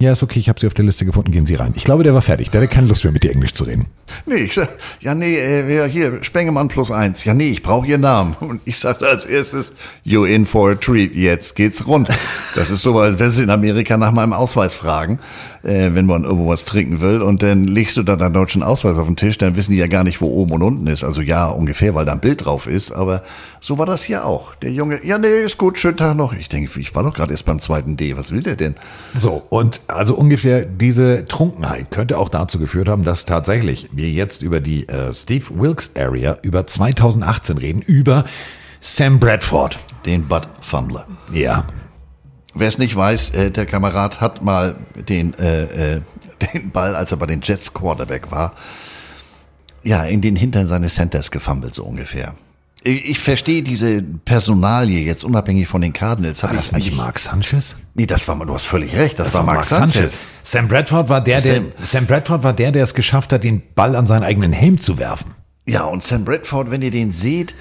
[0.00, 1.72] Ja, ist okay, ich habe Sie auf der Liste gefunden, gehen Sie rein.
[1.76, 2.50] Ich glaube, der war fertig.
[2.50, 3.86] Der hatte keine Lust mehr, mit dir Englisch zu reden.
[4.26, 4.68] Nee, ich sag,
[5.00, 7.24] ja, nee, äh, hier, Spengemann plus eins.
[7.24, 8.34] Ja, nee, ich brauche Ihren Namen.
[8.40, 12.08] Und ich sagte als erstes, you in for a treat, jetzt geht's rund.
[12.54, 15.18] Das ist so, als wenn Sie in Amerika nach meinem Ausweis fragen,
[15.62, 17.22] äh, wenn man irgendwo was trinken will.
[17.22, 19.86] Und dann legst du da deinen deutschen Ausweis auf den Tisch, dann wissen die ja
[19.86, 21.04] gar nicht, wo oben und unten ist.
[21.04, 22.92] Also ja, ungefähr, weil da ein Bild drauf ist.
[22.92, 23.22] Aber
[23.60, 24.54] so war das hier auch.
[24.56, 26.32] Der Junge, ja, nee, ist gut, schönen Tag noch.
[26.34, 28.16] Ich denke, ich war doch gerade erst beim zweiten D.
[28.16, 28.74] Was will der denn?
[29.14, 34.42] So, und also ungefähr diese Trunkenheit könnte auch dazu geführt haben, dass tatsächlich wir jetzt
[34.42, 38.24] über die äh, Steve Wilkes Area über 2018 reden, über
[38.80, 39.78] Sam Bradford.
[40.04, 41.06] Den Bud Fumbler.
[41.32, 41.64] Ja.
[42.54, 44.76] Wer es nicht weiß, äh, der Kamerad hat mal
[45.08, 46.00] den, äh, äh,
[46.52, 48.54] den Ball, als er bei den Jets Quarterback war,
[49.82, 52.34] ja, in den Hintern seines Centers gefummelt, so ungefähr.
[52.86, 56.42] Ich, verstehe diese Personalie jetzt unabhängig von den Cardinals.
[56.42, 57.76] War das nicht Mark Sanchez?
[57.94, 60.28] Nee, das war, du hast völlig recht, das, war Mark Sanchez.
[60.42, 63.62] Sam Bradford war der, der, Sam- Sam Bradford war der, der es geschafft hat, den
[63.74, 65.32] Ball an seinen eigenen Helm zu werfen.
[65.66, 67.54] Ja, und Sam Bradford, wenn ihr den seht,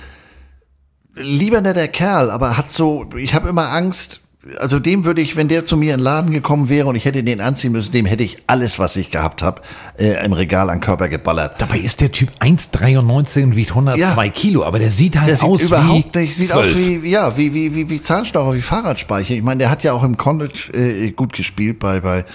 [1.16, 4.20] lieber netter Kerl, aber hat so, ich habe immer Angst,
[4.60, 7.06] also dem würde ich, wenn der zu mir in den Laden gekommen wäre und ich
[7.06, 9.62] hätte den anziehen müssen, dem hätte ich alles, was ich gehabt habe,
[9.98, 11.62] äh, im Regal an Körper geballert.
[11.62, 14.32] Dabei ist der Typ 1,93 und wiegt 102 Ja.
[14.32, 16.60] Kilo, aber der sieht halt Der sieht aus überhaupt wie nicht, sieht 12.
[16.60, 19.34] aus wie, ja, wie, wie, wie, wie Zahnstocher, wie Fahrradspeicher.
[19.34, 22.26] Ich meine, der hat ja auch im College äh, gut gespielt bei, bei,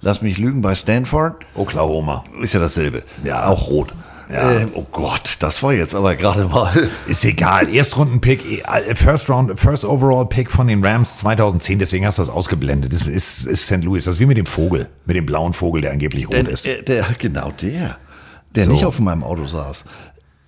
[0.00, 1.36] lass mich lügen, bei Stanford.
[1.54, 2.24] Oklahoma.
[2.40, 3.04] Ist ja dasselbe.
[3.22, 3.46] Ja.
[3.46, 3.92] Auch rot.
[4.30, 4.52] Ja.
[4.52, 6.88] Ähm, oh Gott, das war jetzt aber gerade mal.
[7.06, 7.68] Ist egal.
[7.72, 11.78] Erstrunden-Pick, äh, First Round, First Overall Pick von den Rams 2010.
[11.78, 12.92] Deswegen hast du das ausgeblendet.
[12.92, 13.84] Das ist, ist St.
[13.84, 14.04] Louis.
[14.04, 16.66] Das ist wie mit dem Vogel, mit dem blauen Vogel, der angeblich rot Der, ist.
[16.66, 17.98] der, der, genau der,
[18.54, 18.72] der So.
[18.72, 19.84] nicht auf meinem Auto saß.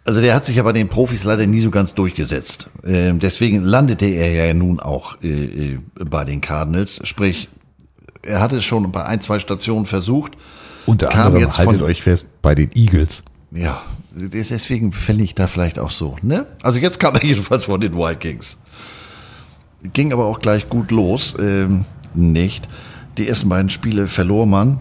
[0.06, 2.68] Also der hat sich ja bei den Profis leider nie so ganz durchgesetzt.
[2.86, 5.78] Ähm, deswegen landete er ja nun auch äh, äh,
[6.10, 7.00] bei den Cardinals.
[7.04, 7.48] Sprich,
[8.22, 10.32] er hatte es schon bei ein, zwei Stationen versucht.
[10.86, 13.22] Unter kam anderem, jetzt haltet von- euch fest, bei den Eagles.
[13.54, 16.16] Ja, deswegen fände ich da vielleicht auch so.
[16.22, 16.46] Ne?
[16.62, 18.58] Also jetzt kam er jedenfalls von den Vikings.
[19.92, 21.36] Ging aber auch gleich gut los.
[21.38, 21.84] Ähm,
[22.14, 22.68] nicht.
[23.16, 24.80] Die ersten beiden Spiele verlor man.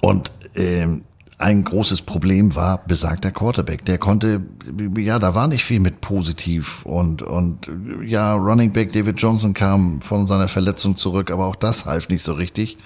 [0.00, 1.04] Und ähm,
[1.38, 3.84] ein großes Problem war besagter Quarterback.
[3.86, 4.42] Der konnte,
[4.98, 6.84] ja, da war nicht viel mit positiv.
[6.84, 7.70] Und, und
[8.04, 12.22] ja, Running Back David Johnson kam von seiner Verletzung zurück, aber auch das half nicht
[12.22, 12.76] so richtig.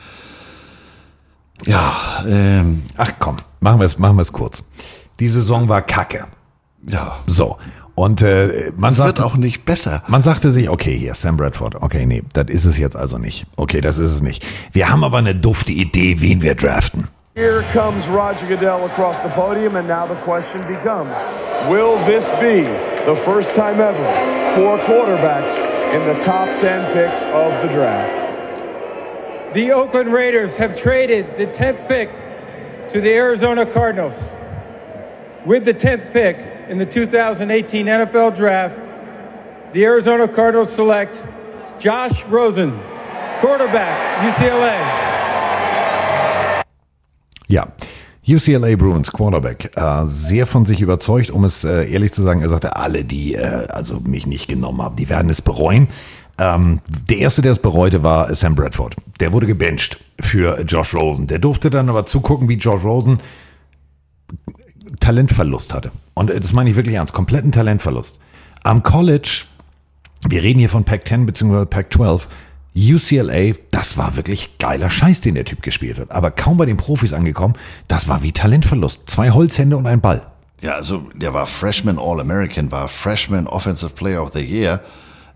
[1.66, 4.62] Ja, ähm, Ach komm, machen wir es machen wir es kurz.
[5.20, 6.26] Die Saison war kacke.
[6.86, 7.18] ja.
[7.26, 7.56] So.
[7.94, 10.04] Und äh, man Das wird sagt auch nicht besser.
[10.06, 13.44] Man sagte sich, okay, hier, Sam Bradford, okay, nee, das ist es jetzt also nicht.
[13.56, 14.46] Okay, das ist es nicht.
[14.70, 17.08] Wir haben aber eine dufte Idee, wen wir draften.
[17.34, 21.10] Here comes Roger Goodell across the podium, and now the question becomes
[21.68, 22.68] Will this be
[23.04, 24.14] the first time ever
[24.54, 25.58] four quarterbacks
[25.92, 28.27] in the top 10 picks of the draft?
[29.54, 32.10] The Oakland Raiders have traded the 10th pick
[32.90, 34.36] to the Arizona Cardinals.
[35.46, 36.36] With the 10th pick
[36.68, 38.78] in the 2018 NFL Draft,
[39.72, 41.16] the Arizona Cardinals select
[41.78, 42.78] Josh Rosen,
[43.40, 44.76] quarterback, UCLA.
[47.48, 47.68] Ja,
[48.28, 52.50] UCLA Bruins Quarterback, äh, sehr von sich überzeugt, um es äh, ehrlich zu sagen, er
[52.50, 55.88] sagte, alle, die äh, also mich nicht genommen haben, die werden es bereuen.
[56.38, 58.96] Ähm, der erste, der es bereute, war Sam Bradford.
[59.20, 61.26] Der wurde gebencht für Josh Rosen.
[61.26, 63.18] Der durfte dann aber zugucken, wie Josh Rosen
[65.00, 65.90] Talentverlust hatte.
[66.14, 68.18] Und äh, das meine ich wirklich ernst, kompletten Talentverlust.
[68.62, 69.44] Am College,
[70.28, 71.66] wir reden hier von Pac-10 bzw.
[71.66, 72.22] Pac-12,
[72.74, 76.12] UCLA, das war wirklich geiler Scheiß, den der Typ gespielt hat.
[76.12, 77.54] Aber kaum bei den Profis angekommen,
[77.88, 79.10] das war wie Talentverlust.
[79.10, 80.26] Zwei Holzhände und ein Ball.
[80.60, 84.80] Ja, also der war Freshman All-American, war Freshman Offensive Player of the Year.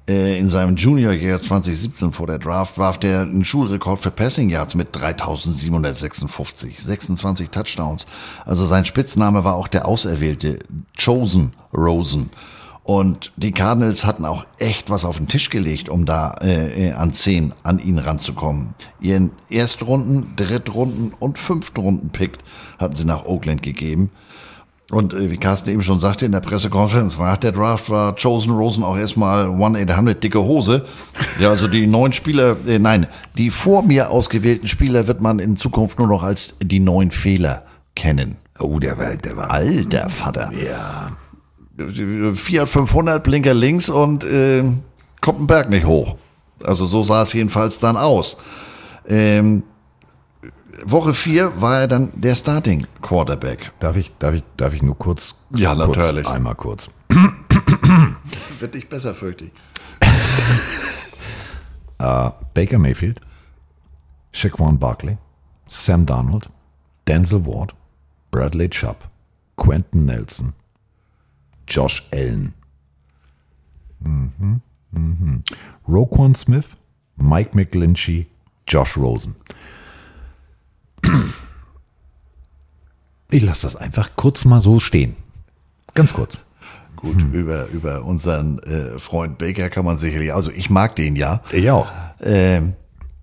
[0.09, 4.51] Äh, In seinem Junior Year 2017 vor der Draft warf der einen Schulrekord für Passing
[4.51, 8.07] Yards mit 3756, 26 Touchdowns.
[8.45, 10.59] Also sein Spitzname war auch der Auserwählte
[10.99, 12.31] Chosen Rosen.
[12.85, 16.93] Und die Cardinals hatten auch echt was auf den Tisch gelegt, um da äh, äh,
[16.93, 18.75] an 10 an ihn ranzukommen.
[19.01, 22.39] Ihren Erstrunden, Drittrunden und Fünftrunden-Pick
[22.79, 24.11] hatten sie nach Oakland gegeben.
[24.93, 28.53] Und äh, wie Carsten eben schon sagte in der Pressekonferenz nach der Draft war Chosen
[28.53, 30.85] Rosen auch erstmal 1-800 dicke Hose.
[31.41, 33.07] Ja, also die neun Spieler, äh, nein,
[33.39, 37.63] die vor mir ausgewählten Spieler wird man in Zukunft nur noch als die neun Fehler
[37.95, 38.37] kennen.
[38.59, 39.51] Oh, der war, der war.
[39.51, 40.51] Alter Vater.
[40.53, 41.07] Ja.
[42.35, 44.63] Fiat 500, Blinker links und äh,
[45.23, 46.17] kommt ein Berg nicht hoch.
[46.63, 48.37] Also so sah es jedenfalls dann aus.
[49.09, 49.63] Ähm,
[50.85, 53.73] Woche 4 war er dann der Starting Quarterback.
[53.79, 55.37] Darf ich, darf ich, darf ich nur kurz?
[55.57, 56.27] Ja, kurz, natürlich.
[56.27, 56.91] Einmal kurz.
[58.59, 59.53] Wird nicht besser, fürchte ich.
[61.99, 63.21] Äh, Baker Mayfield,
[64.33, 65.19] Shaquan Barkley,
[65.69, 66.51] Sam Darnold,
[67.07, 67.77] Denzel Ward,
[68.33, 69.09] Bradley Chubb,
[69.57, 70.53] Quentin Nelson,
[71.69, 72.55] Josh Allen,
[74.01, 75.45] mhm, mhm.
[75.87, 76.71] Roquan Smith,
[77.15, 78.27] Mike McGlinchey,
[78.67, 79.37] Josh Rosen.
[83.31, 85.17] Ich lasse das einfach kurz mal so stehen.
[85.95, 86.39] Ganz kurz.
[86.97, 91.43] Gut, über, über unseren äh, Freund Baker kann man sicherlich, also ich mag den ja.
[91.51, 91.91] Ich auch.
[92.23, 92.75] Ähm,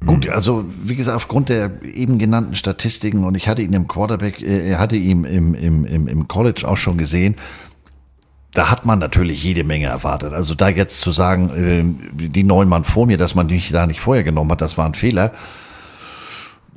[0.06, 4.42] gut, also wie gesagt, aufgrund der eben genannten Statistiken und ich hatte ihn im Quarterback,
[4.42, 7.36] äh, hatte ihn im, im, im, im College auch schon gesehen,
[8.54, 10.34] da hat man natürlich jede Menge erwartet.
[10.34, 11.50] Also da jetzt zu sagen,
[12.18, 14.78] äh, die neun Mann vor mir, dass man mich da nicht vorher genommen hat, das
[14.78, 15.32] war ein Fehler.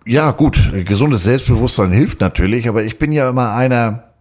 [0.04, 4.14] Ja, gut, gesundes Selbstbewusstsein hilft natürlich, aber ich bin ja immer einer,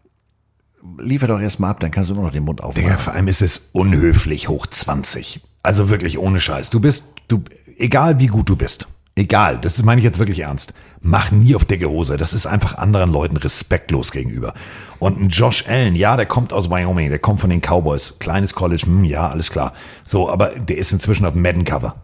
[1.00, 2.84] liefer doch erstmal ab, dann kannst du nur noch den Mund aufmachen.
[2.84, 5.42] Digga, vor allem ist es unhöflich hoch 20.
[5.64, 6.69] Also wirklich ohne Scheiß.
[6.69, 7.43] Du bist, du,
[7.77, 11.66] egal wie gut du bist, egal, das meine ich jetzt wirklich ernst, mach nie auf
[11.66, 12.18] dicke Hose.
[12.18, 14.53] Das ist einfach anderen Leuten respektlos gegenüber.
[15.00, 18.16] Und ein Josh Allen, ja, der kommt aus Wyoming, der kommt von den Cowboys.
[18.19, 19.74] Kleines College, hm, ja, alles klar.
[20.03, 21.95] So, aber der ist inzwischen auf Madden-Cover.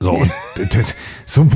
[0.00, 0.26] So,
[1.24, 1.48] so,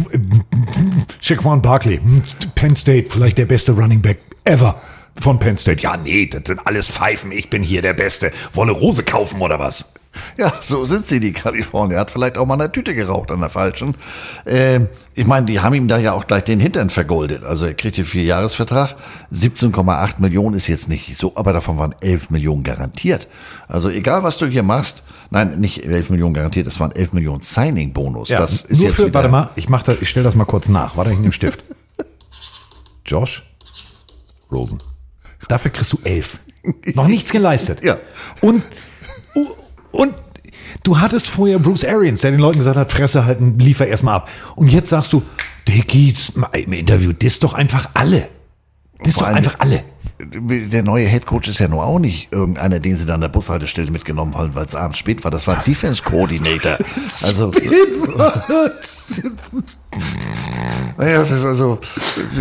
[1.20, 2.22] Shaquan Barkley, hm,
[2.54, 4.80] Penn State, vielleicht der beste Running Back ever
[5.18, 5.82] von Penn State.
[5.82, 8.32] Ja, nee, das sind alles Pfeifen, ich bin hier der Beste.
[8.52, 9.92] Wolle Rose kaufen oder was?
[10.36, 11.98] Ja, so sind sie, die Kalifornier.
[11.98, 13.94] Hat vielleicht auch mal eine Tüte geraucht an der falschen.
[14.46, 17.44] Ähm, ich meine, die haben ihm da ja auch gleich den Hintern vergoldet.
[17.44, 18.96] Also er kriegt hier vier Jahresvertrag.
[19.32, 23.28] 17,8 Millionen ist jetzt nicht so, aber davon waren 11 Millionen garantiert.
[23.68, 27.42] Also egal, was du hier machst, nein, nicht 11 Millionen garantiert, das waren 11 Millionen
[27.42, 28.30] Signing-Bonus.
[28.30, 30.44] Ja, das ist nur jetzt für, warte mal, ich mach das, ich stelle das mal
[30.44, 30.96] kurz nach.
[30.96, 31.62] Warte, ich nehme Stift.
[33.04, 33.44] Josh
[34.50, 34.78] Rosen.
[35.48, 36.38] Dafür kriegst du elf.
[36.94, 37.82] Noch nichts geleistet.
[37.82, 37.96] Ja.
[38.40, 38.62] Und,
[39.92, 40.14] und
[40.82, 44.28] du hattest vorher Bruce Arians, der den Leuten gesagt hat, Fresse halten, liefer erstmal ab.
[44.56, 45.22] Und jetzt sagst du,
[45.68, 46.14] Dicky,
[46.52, 48.28] im Interview, das doch einfach alle.
[49.02, 49.82] Das ist doch einfach alle.
[50.22, 53.90] Der neue Headcoach ist ja nur auch nicht irgendeiner, den sie dann an der Bushaltestelle
[53.90, 55.30] mitgenommen haben, weil es abends spät war.
[55.30, 56.78] Das war Defense Coordinator.
[57.22, 57.50] Also,
[60.96, 61.78] naja, also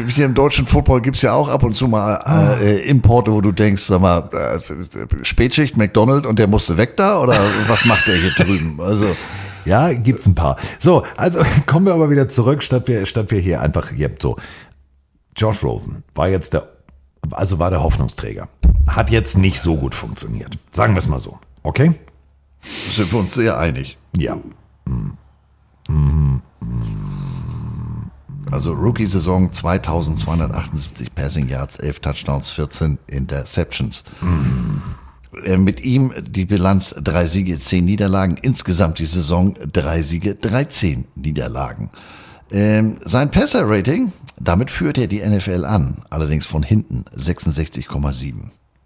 [0.07, 3.51] hier im deutschen Football gibt's ja auch ab und zu mal äh, Importe, wo du
[3.51, 8.15] denkst, sag mal, äh, Spätschicht, McDonald und der musste weg da oder was macht der
[8.15, 8.79] hier drüben?
[8.81, 9.07] Also
[9.65, 10.57] Ja, gibt's ein paar.
[10.79, 14.35] So, also kommen wir aber wieder zurück, statt wir, statt wir hier einfach, hier, so.
[15.39, 16.67] Josh Rosen war jetzt der,
[17.31, 18.49] also war der Hoffnungsträger.
[18.87, 20.59] Hat jetzt nicht so gut funktioniert.
[20.73, 21.39] Sagen wir es mal so.
[21.63, 21.93] Okay?
[22.61, 23.97] Sind wir uns sehr einig.
[24.17, 24.37] Ja.
[28.51, 34.03] Also Rookie-Saison 2278 Passing Yards, 11 Touchdowns, 14 Interceptions.
[35.45, 38.37] Äh, Mit ihm die Bilanz drei Siege, zehn Niederlagen.
[38.41, 41.91] Insgesamt die Saison drei Siege, 13 Niederlagen.
[42.51, 48.33] Ähm, sein Passer-Rating, damit führt er die NFL an, allerdings von hinten 66,7.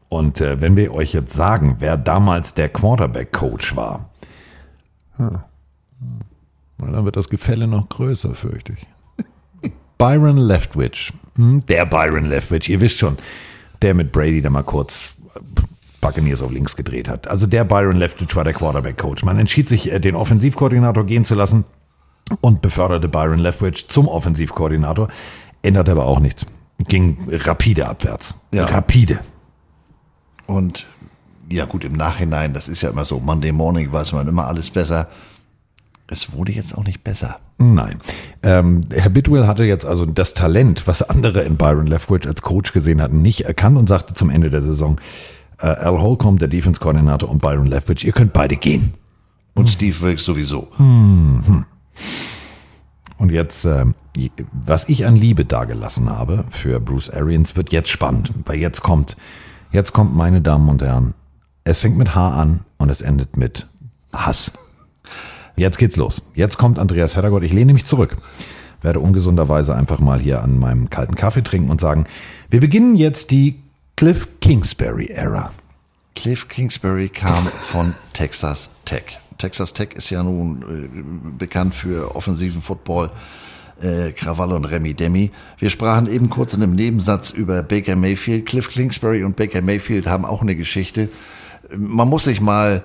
[0.09, 4.09] Und äh, wenn wir euch jetzt sagen, wer damals der Quarterback-Coach war,
[5.17, 5.45] ja,
[6.77, 9.71] dann wird das Gefälle noch größer, fürchte ich.
[9.97, 11.13] Byron Leftwich.
[11.37, 13.17] Hm, Der Byron Leftwich, ihr wisst schon,
[13.81, 15.39] der mit Brady da mal kurz äh,
[16.01, 17.29] Buccaneers auf links gedreht hat.
[17.29, 19.23] Also der Byron Leftwich war der Quarterback-Coach.
[19.23, 21.63] Man entschied sich, äh, den Offensivkoordinator gehen zu lassen
[22.41, 25.07] und beförderte Byron Leftwich zum Offensivkoordinator.
[25.61, 26.45] Änderte aber auch nichts.
[26.87, 28.35] Ging rapide abwärts.
[28.51, 28.65] Ja.
[28.65, 29.19] Rapide.
[30.47, 30.85] Und
[31.49, 34.69] ja gut, im Nachhinein, das ist ja immer so, Monday Morning weiß man immer alles
[34.69, 35.07] besser.
[36.07, 37.39] Es wurde jetzt auch nicht besser.
[37.57, 37.99] Nein.
[38.43, 42.73] Ähm, Herr Bidwell hatte jetzt also das Talent, was andere in Byron Leftwich als Coach
[42.73, 44.99] gesehen hatten, nicht erkannt und sagte zum Ende der Saison,
[45.59, 48.93] äh, Al Holcomb, der Defense-Koordinator, und Byron Leftwich, ihr könnt beide gehen.
[49.53, 50.67] Und Steve Wilkes sowieso.
[50.77, 51.65] Mhm.
[53.17, 53.95] Und jetzt, ähm,
[54.51, 59.17] was ich an Liebe dagelassen habe für Bruce Arians, wird jetzt spannend, weil jetzt kommt,
[59.71, 61.13] jetzt kommt, meine Damen und Herren,
[61.63, 63.67] es fängt mit H an und es endet mit
[64.13, 64.51] Hass.
[65.55, 66.21] Jetzt geht's los.
[66.33, 67.43] Jetzt kommt Andreas Heddergott.
[67.43, 68.17] Ich lehne mich zurück.
[68.81, 72.05] Werde ungesunderweise einfach mal hier an meinem kalten Kaffee trinken und sagen,
[72.49, 73.59] wir beginnen jetzt die
[73.95, 75.51] Cliff Kingsbury Era.
[76.15, 79.22] Cliff Kingsbury kam von Texas Tech.
[79.37, 83.11] Texas Tech ist ja nun äh, bekannt für offensiven Football,
[83.81, 85.31] äh, Krawall und Remy Demi.
[85.59, 88.45] Wir sprachen eben kurz in einem Nebensatz über Baker Mayfield.
[88.45, 91.09] Cliff Kingsbury und Baker Mayfield haben auch eine Geschichte.
[91.75, 92.83] Man muss sich mal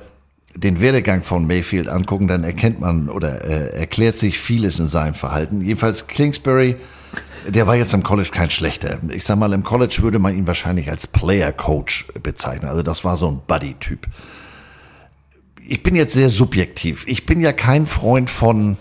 [0.54, 5.14] den Werdegang von Mayfield angucken, dann erkennt man oder äh, erklärt sich vieles in seinem
[5.14, 5.60] Verhalten.
[5.60, 6.76] Jedenfalls Kingsbury,
[7.46, 8.98] der war jetzt im College kein schlechter.
[9.10, 12.68] Ich sag mal, im College würde man ihn wahrscheinlich als Player Coach bezeichnen.
[12.68, 14.06] Also das war so ein Buddy-Typ.
[15.70, 17.04] Ich bin jetzt sehr subjektiv.
[17.06, 18.78] Ich bin ja kein Freund von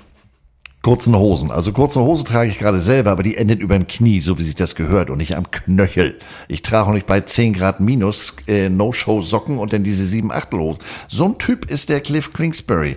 [0.82, 1.52] kurzen Hosen.
[1.52, 4.44] Also kurze Hose trage ich gerade selber, aber die endet über dem Knie, so wie
[4.44, 6.18] sich das gehört und nicht am Knöchel.
[6.48, 10.82] Ich trage auch nicht bei 10 Grad minus äh, No-Show-Socken und dann diese 7 Achtelhosen.
[11.10, 12.96] So ein Typ ist der Cliff Kingsbury.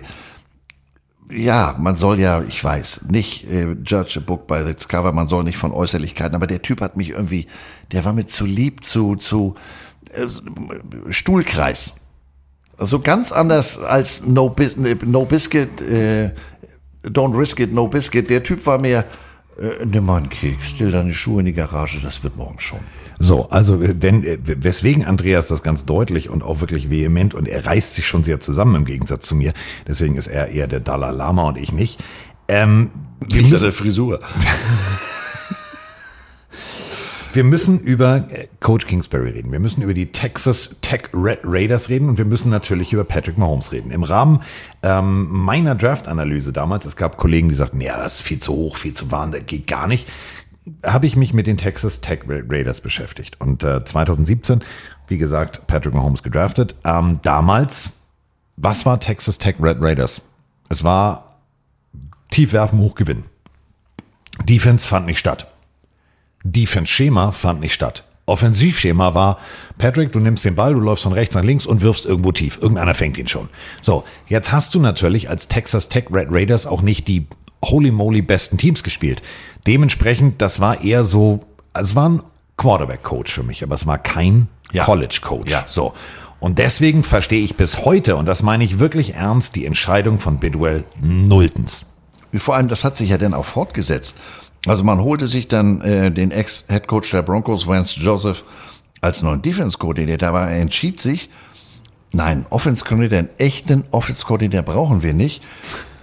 [1.29, 5.27] Ja, man soll ja, ich weiß, nicht äh, judge a book by its cover, man
[5.27, 7.47] soll nicht von Äußerlichkeiten, aber der Typ hat mich irgendwie,
[7.91, 9.55] der war mir zu lieb, zu, zu
[10.13, 10.27] äh,
[11.11, 12.00] Stuhlkreis.
[12.81, 16.31] Also ganz anders als No, Bis no Biscuit, äh,
[17.03, 18.27] Don't Risk It, No Biscuit.
[18.27, 19.05] Der Typ war mehr,
[19.59, 22.79] äh, nimm mal einen Keks, stell deine Schuhe in die Garage, das wird morgen schon.
[23.19, 27.67] So, also denn äh, weswegen Andreas das ganz deutlich und auch wirklich vehement und er
[27.67, 29.53] reißt sich schon sehr zusammen im Gegensatz zu mir.
[29.87, 31.99] Deswegen ist er eher der Dalai Lama und ich nicht.
[32.47, 32.89] Ähm,
[33.27, 34.21] Liegt an der Frisur.
[37.33, 39.51] wir müssen über äh, Coach Kingsbury reden.
[39.51, 43.37] Wir müssen über die Texas Tech Red Raiders reden und wir müssen natürlich über Patrick
[43.37, 43.91] Mahomes reden.
[43.91, 44.41] Im Rahmen
[44.83, 48.77] ähm, meiner Draft-Analyse damals, es gab Kollegen, die sagten, ja, das ist viel zu hoch,
[48.77, 50.07] viel zu warm, das geht gar nicht
[50.85, 53.41] habe ich mich mit den Texas Tech Ra- Raiders beschäftigt.
[53.41, 54.63] Und äh, 2017,
[55.07, 56.75] wie gesagt, Patrick Mahomes gedraftet.
[56.83, 57.89] Ähm, damals,
[58.57, 60.21] was war Texas Tech Red Raiders?
[60.69, 61.37] Es war
[62.29, 63.25] tief werfen, hoch gewinnen.
[64.47, 65.50] Defense fand nicht statt.
[66.43, 68.03] Defense-Schema fand nicht statt.
[68.25, 69.39] Offensivschema war,
[69.77, 72.59] Patrick, du nimmst den Ball, du läufst von rechts nach links und wirfst irgendwo tief.
[72.61, 73.49] Irgendeiner fängt ihn schon.
[73.81, 77.27] So, jetzt hast du natürlich als Texas Tech Red Raiders auch nicht die
[77.65, 79.21] holy moly besten Teams gespielt.
[79.67, 81.41] Dementsprechend, das war eher so,
[81.73, 82.23] es war ein
[82.57, 85.51] Quarterback-Coach für mich, aber es war kein College-Coach.
[85.51, 85.65] Ja.
[85.67, 85.93] So.
[86.39, 90.39] Und deswegen verstehe ich bis heute, und das meine ich wirklich ernst, die Entscheidung von
[90.39, 91.85] Bidwell nulltens.
[92.33, 94.15] Vor allem, das hat sich ja dann auch fortgesetzt.
[94.65, 98.43] Also man holte sich dann äh, den Ex-Headcoach der Broncos, Vance Joseph,
[99.01, 101.29] als neuen Defense-Koordinator, aber er entschied sich,
[102.11, 105.41] nein, Offense-Koordinator, einen echten Offense-Koordinator brauchen wir nicht.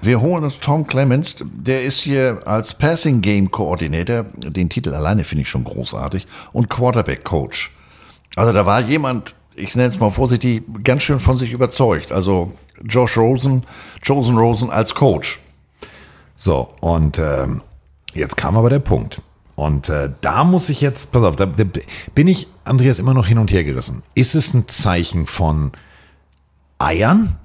[0.03, 5.25] Wir holen uns Tom Clemens, der ist hier als Passing Game Coordinator, den Titel alleine
[5.25, 7.73] finde ich schon großartig, und Quarterback Coach.
[8.37, 12.13] Also da war jemand, ich nenne es mal vorsichtig, ganz schön von sich überzeugt.
[12.13, 12.53] Also
[12.85, 13.65] Josh Rosen,
[14.03, 15.41] Josen Rosen als Coach.
[16.37, 17.63] So, und ähm,
[18.19, 19.23] jetzt kam aber der Punkt.
[19.55, 21.65] Und äh, da muss ich jetzt, pass auf, da, da
[22.15, 24.03] bin ich, Andreas, immer noch hin und her gerissen.
[24.15, 25.73] Ist es ein Zeichen von
[26.79, 27.39] Eiern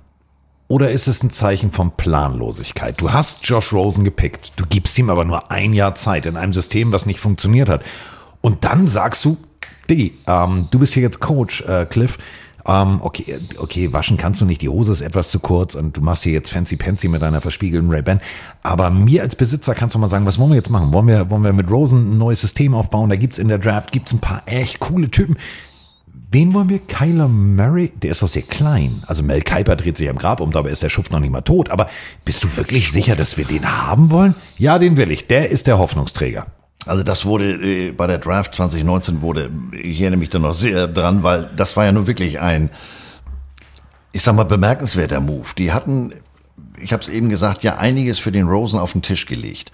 [0.68, 3.02] oder ist es ein Zeichen von Planlosigkeit?
[3.02, 6.54] Du hast Josh Rosen gepickt, du gibst ihm aber nur ein Jahr Zeit in einem
[6.54, 7.84] System, was nicht funktioniert hat.
[8.42, 9.38] Und dann sagst du,
[9.90, 12.18] Diggi, ähm, du bist hier jetzt Coach, äh, Cliff.
[12.66, 16.02] Ähm, okay, okay, waschen kannst du nicht, die Hose ist etwas zu kurz und du
[16.02, 18.22] machst hier jetzt fancy pancy mit deiner verspiegelten Ray-Ban.
[18.62, 20.94] Aber mir als Besitzer kannst du mal sagen, was wollen wir jetzt machen?
[20.94, 23.10] Wollen wir, wollen wir mit Rosen ein neues System aufbauen?
[23.10, 25.36] Da gibt's in der Draft, gibt's ein paar echt coole Typen.
[26.32, 26.80] Wen wollen wir?
[26.80, 27.92] Kyler Murray?
[28.02, 29.04] Der ist doch sehr klein.
[29.06, 31.42] Also Mel Kiper dreht sich am Grab um, dabei ist der Schuft noch nicht mal
[31.42, 31.70] tot.
[31.70, 31.88] Aber
[32.26, 34.34] bist du wirklich sicher, dass wir den haben wollen?
[34.58, 35.28] Ja, den will ich.
[35.28, 36.48] Der ist der Hoffnungsträger.
[36.86, 40.88] Also das wurde äh, bei der Draft 2019 wurde, ich erinnere mich da noch sehr
[40.88, 42.70] dran, weil das war ja nur wirklich ein,
[44.12, 45.48] ich sag mal, bemerkenswerter Move.
[45.58, 46.14] Die hatten,
[46.82, 49.72] ich habe es eben gesagt, ja einiges für den Rosen auf den Tisch gelegt.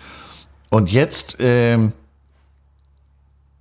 [0.70, 1.94] Und jetzt ähm,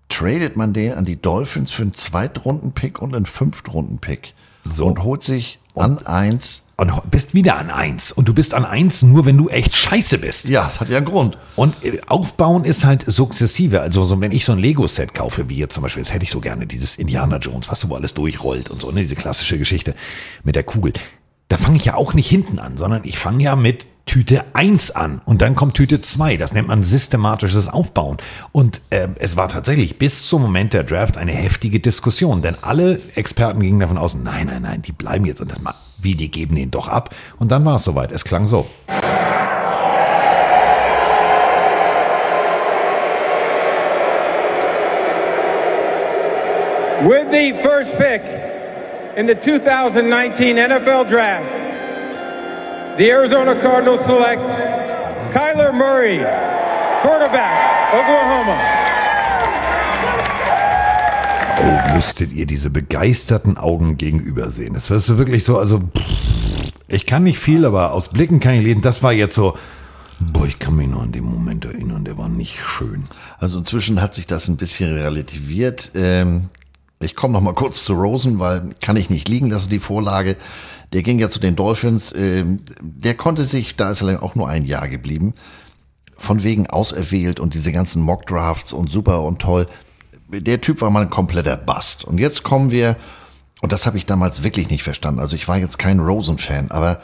[0.08, 4.34] tradet man den an die Dolphins für einen Zweitrunden-Pick und einen Fünftrunden-Pick.
[4.64, 4.86] So.
[4.86, 8.12] Und holt sich an eins und bist wieder an eins.
[8.12, 10.48] Und du bist an eins nur, wenn du echt scheiße bist.
[10.48, 11.36] Ja, das hat ja einen Grund.
[11.56, 13.80] Und äh, aufbauen ist halt sukzessive.
[13.80, 16.30] Also so, wenn ich so ein Lego-Set kaufe, wie jetzt zum Beispiel, jetzt hätte ich
[16.30, 19.58] so gerne dieses Indiana Jones, was so wo alles durchrollt und so, ne, diese klassische
[19.58, 19.94] Geschichte
[20.44, 20.92] mit der Kugel.
[21.48, 24.92] Da fange ich ja auch nicht hinten an, sondern ich fange ja mit Tüte 1
[24.92, 26.36] an und dann kommt Tüte 2.
[26.36, 28.18] Das nennt man systematisches Aufbauen.
[28.52, 33.00] Und äh, es war tatsächlich bis zum Moment der Draft eine heftige Diskussion, denn alle
[33.16, 36.30] Experten gingen davon aus, nein, nein, nein, die bleiben jetzt und das mal, wie, die
[36.30, 37.14] geben ihn doch ab.
[37.38, 38.12] Und dann war es soweit.
[38.12, 38.66] Es klang so.
[47.02, 48.22] With the first pick
[49.16, 54.42] in the 2019 NFL Draft, the Arizona Cardinals select
[55.32, 56.18] Kyler Murray,
[57.02, 58.77] quarterback, Oklahoma.
[61.94, 64.74] Müsstet ihr diese begeisterten Augen gegenüber sehen.
[64.74, 68.64] Das ist wirklich so, also pff, ich kann nicht viel, aber aus Blicken kann ich
[68.64, 68.82] lesen.
[68.82, 69.56] Das war jetzt so,
[70.20, 73.04] boah, ich kann mich nur an den Moment erinnern, der war nicht schön.
[73.38, 75.92] Also inzwischen hat sich das ein bisschen relativiert.
[75.94, 76.48] Ähm,
[77.00, 80.36] ich komme noch mal kurz zu Rosen, weil kann ich nicht liegen lassen, die Vorlage.
[80.92, 82.14] Der ging ja zu den Dolphins.
[82.16, 85.34] Ähm, der konnte sich, da ist er auch nur ein Jahr geblieben,
[86.16, 89.68] von wegen auserwählt und diese ganzen Mock-Drafts und super und toll.
[90.28, 92.04] Der Typ war mal ein kompletter Bust.
[92.04, 92.96] Und jetzt kommen wir,
[93.60, 95.20] und das habe ich damals wirklich nicht verstanden.
[95.20, 97.00] Also ich war jetzt kein Rosen-Fan, aber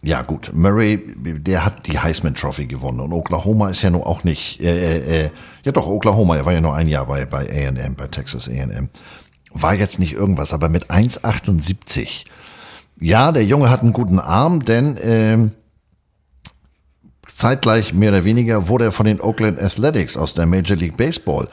[0.00, 4.22] ja gut, Murray, der hat die Heisman Trophy gewonnen und Oklahoma ist ja nur auch
[4.22, 5.30] nicht, äh, äh, äh,
[5.64, 8.88] ja doch, Oklahoma, er war ja nur ein Jahr bei, bei A&M, bei Texas A&M.
[9.50, 12.26] War jetzt nicht irgendwas, aber mit 1,78.
[13.00, 15.52] Ja, der Junge hat einen guten Arm, denn ähm,
[17.34, 21.48] zeitgleich mehr oder weniger wurde er von den Oakland Athletics aus der Major League Baseball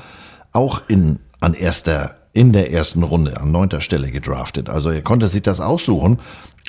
[0.56, 4.69] auch in, an erster, in der ersten Runde an neunter Stelle gedraftet.
[4.69, 6.19] Also er konnte sich das aussuchen.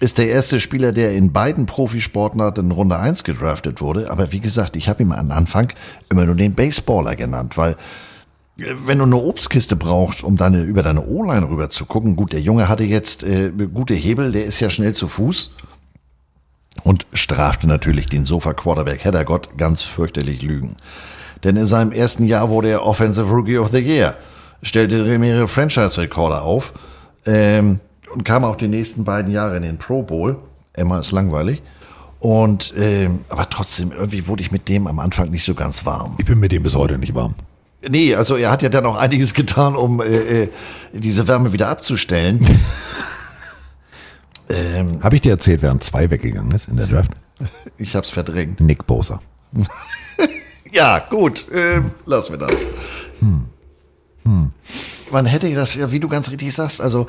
[0.01, 4.11] Ist der erste Spieler, der in beiden Profisportarten in Runde 1 gedraftet wurde.
[4.11, 5.73] Aber wie gesagt, ich habe ihm am Anfang
[6.11, 7.77] immer nur den Baseballer genannt, weil
[8.59, 12.33] äh, wenn du eine Obstkiste brauchst, um deine, über deine O-Line rüber zu gucken, gut,
[12.33, 15.55] der Junge hatte jetzt äh, gute Hebel, der ist ja schnell zu Fuß
[16.83, 20.77] und strafte natürlich den Sofa-Quarterback Heddergott ganz fürchterlich Lügen.
[21.45, 24.17] Denn in seinem ersten Jahr wurde er Offensive Rookie of the Year,
[24.63, 26.73] stellte mehrere Franchise-Rekorde auf
[27.27, 27.81] ähm,
[28.15, 30.37] und kam auch die nächsten beiden Jahre in den Pro Bowl.
[30.73, 31.63] Emma ist langweilig.
[32.19, 36.17] Und ähm, aber trotzdem, irgendwie wurde ich mit dem am Anfang nicht so ganz warm.
[36.19, 37.35] Ich bin mit dem bis heute nicht warm.
[37.89, 40.49] Nee, also er hat ja dann auch einiges getan, um äh, äh,
[40.93, 42.45] diese Wärme wieder abzustellen.
[44.49, 47.13] ähm, Habe ich dir erzählt, während zwei weggegangen ist in der Draft?
[47.77, 48.61] Ich hab's verdrängt.
[48.61, 49.21] Nick Bosa.
[50.77, 52.67] ja, gut, äh, lassen wir das.
[53.21, 53.47] Hm.
[54.25, 54.53] Hm.
[55.11, 57.07] Man hätte das ja, wie du ganz richtig sagst, also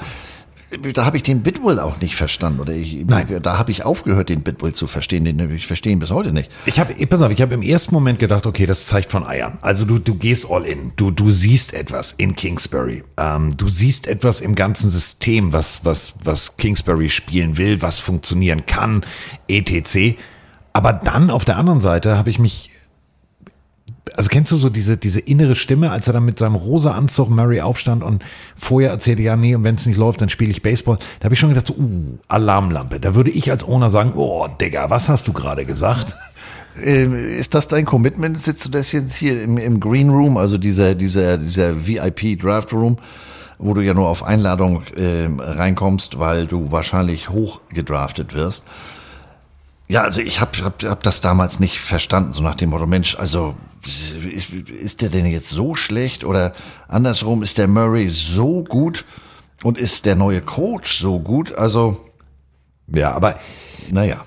[0.93, 2.59] da habe ich den Bitbull auch nicht verstanden.
[2.59, 3.39] Oder ich, Nein.
[3.41, 5.23] da habe ich aufgehört, den Bitbull zu verstehen.
[5.23, 6.51] Den ich verstehe ihn bis heute nicht.
[6.65, 9.59] Ich habe, pass auf, ich habe im ersten Moment gedacht, okay, das zeigt von Eiern.
[9.61, 10.91] Also du, du gehst all in.
[10.97, 13.03] Du, du siehst etwas in Kingsbury.
[13.15, 18.65] Ähm, du siehst etwas im ganzen System, was, was, was Kingsbury spielen will, was funktionieren
[18.65, 19.05] kann,
[19.47, 20.17] etc.
[20.73, 22.71] Aber dann auf der anderen Seite habe ich mich
[24.15, 27.29] also kennst du so diese, diese innere Stimme, als er dann mit seinem rosa Anzug
[27.29, 28.23] Murray aufstand und
[28.55, 30.97] vorher erzählte, ja, nee, und wenn es nicht läuft, dann spiele ich Baseball.
[31.19, 32.99] Da habe ich schon gedacht, so, uh, Alarmlampe.
[32.99, 36.15] Da würde ich als Owner sagen, oh, Digga, was hast du gerade gesagt?
[36.79, 38.37] Ähm, Ist das dein Commitment?
[38.37, 42.71] Sitzt du das jetzt hier im, im Green Room, also dieser, dieser, dieser VIP Draft
[42.71, 42.97] Room,
[43.57, 48.63] wo du ja nur auf Einladung ähm, reinkommst, weil du wahrscheinlich hoch gedraftet wirst?
[49.87, 53.17] Ja, also ich habe hab, hab das damals nicht verstanden, so nach dem Motto, Mensch,
[53.17, 53.55] also
[53.85, 56.53] ist der denn jetzt so schlecht oder
[56.87, 59.05] andersrum, ist der Murray so gut
[59.63, 61.53] und ist der neue Coach so gut?
[61.53, 62.03] Also.
[62.87, 63.39] Ja, aber
[63.91, 64.23] naja,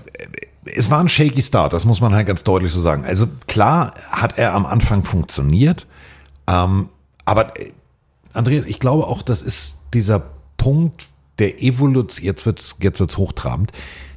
[0.64, 3.04] es war ein shaky Start, das muss man halt ganz deutlich so sagen.
[3.04, 5.86] Also klar hat er am Anfang funktioniert,
[6.50, 6.88] ähm,
[7.24, 7.72] Aber äh,
[8.32, 10.22] Andreas, ich glaube auch, das ist dieser
[10.56, 13.72] Punkt der Evolution, jetzt wird's, jetzt wird's hochtrabend,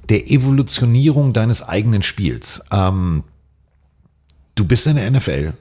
[0.09, 2.61] der Evolutionierung deines eigenen Spiels.
[2.71, 3.23] Ähm,
[4.55, 5.53] du bist in der NFL.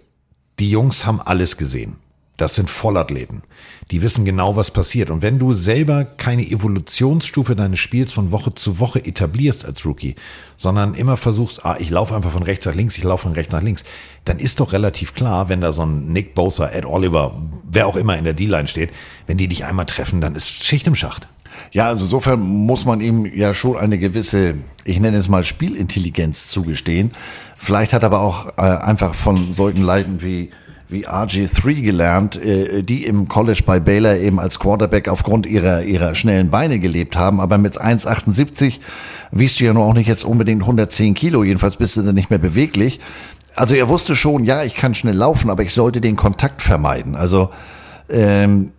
[0.58, 1.96] Die Jungs haben alles gesehen.
[2.36, 3.42] Das sind Vollathleten.
[3.90, 5.10] Die wissen genau, was passiert.
[5.10, 10.16] Und wenn du selber keine Evolutionsstufe deines Spiels von Woche zu Woche etablierst als Rookie,
[10.56, 13.52] sondern immer versuchst, ah, ich laufe einfach von rechts nach links, ich laufe von rechts
[13.52, 13.84] nach links,
[14.24, 17.40] dann ist doch relativ klar, wenn da so ein Nick Bosa, Ed Oliver,
[17.70, 18.90] wer auch immer in der D-Line steht,
[19.26, 21.28] wenn die dich einmal treffen, dann ist Schicht im Schacht.
[21.70, 24.54] Ja, also insofern muss man ihm ja schon eine gewisse,
[24.84, 27.12] ich nenne es mal Spielintelligenz zugestehen.
[27.62, 30.50] Vielleicht hat er aber auch äh, einfach von solchen Leuten wie
[30.88, 36.16] wie RG3 gelernt, äh, die im College bei Baylor eben als Quarterback aufgrund ihrer, ihrer
[36.16, 37.40] schnellen Beine gelebt haben.
[37.40, 38.80] Aber mit 1,78
[39.30, 41.44] wiegst du ja nur auch nicht jetzt unbedingt 110 Kilo.
[41.44, 42.98] Jedenfalls bist du dann nicht mehr beweglich.
[43.54, 47.14] Also er wusste schon, ja, ich kann schnell laufen, aber ich sollte den Kontakt vermeiden.
[47.14, 47.50] Also
[48.10, 48.72] ähm,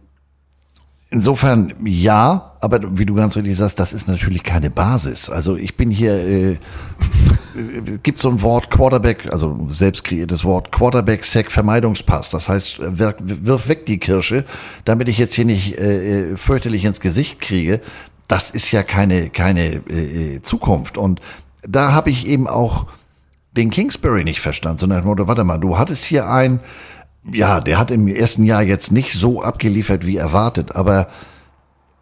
[1.13, 5.29] Insofern ja, aber wie du ganz richtig sagst, das ist natürlich keine Basis.
[5.29, 6.57] Also ich bin hier, äh, äh,
[8.01, 12.29] gibt so ein Wort Quarterback, also selbst kreiertes Wort Quarterback Sack Vermeidungspass.
[12.29, 14.45] Das heißt, wirf, weg die Kirsche,
[14.85, 17.81] damit ich jetzt hier nicht äh, äh, fürchterlich ins Gesicht kriege.
[18.29, 20.97] Das ist ja keine keine äh, Zukunft.
[20.97, 21.19] Und
[21.67, 22.85] da habe ich eben auch
[23.51, 26.61] den Kingsbury nicht verstanden, sondern warte mal, du hattest hier ein
[27.31, 31.07] ja, der hat im ersten Jahr jetzt nicht so abgeliefert wie erwartet, aber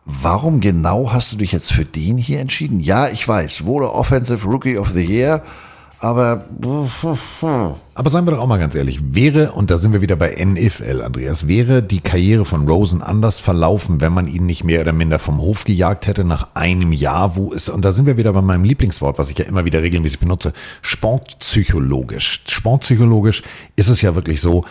[0.06, 2.80] warum genau hast du dich jetzt für den hier entschieden?
[2.80, 5.44] Ja, ich weiß, wurde Offensive Rookie of the Year,
[6.00, 6.46] aber.
[7.94, 10.44] Aber seien wir doch auch mal ganz ehrlich, wäre, und da sind wir wieder bei
[10.44, 14.94] NFL, Andreas, wäre die Karriere von Rosen anders verlaufen, wenn man ihn nicht mehr oder
[14.94, 18.34] minder vom Hof gejagt hätte nach einem Jahr, wo es, und da sind wir wieder
[18.34, 22.42] bei meinem Lieblingswort, was ich ja immer wieder regelmäßig benutze, sportpsychologisch.
[22.48, 23.44] Sportpsychologisch
[23.76, 24.66] ist es ja wirklich so,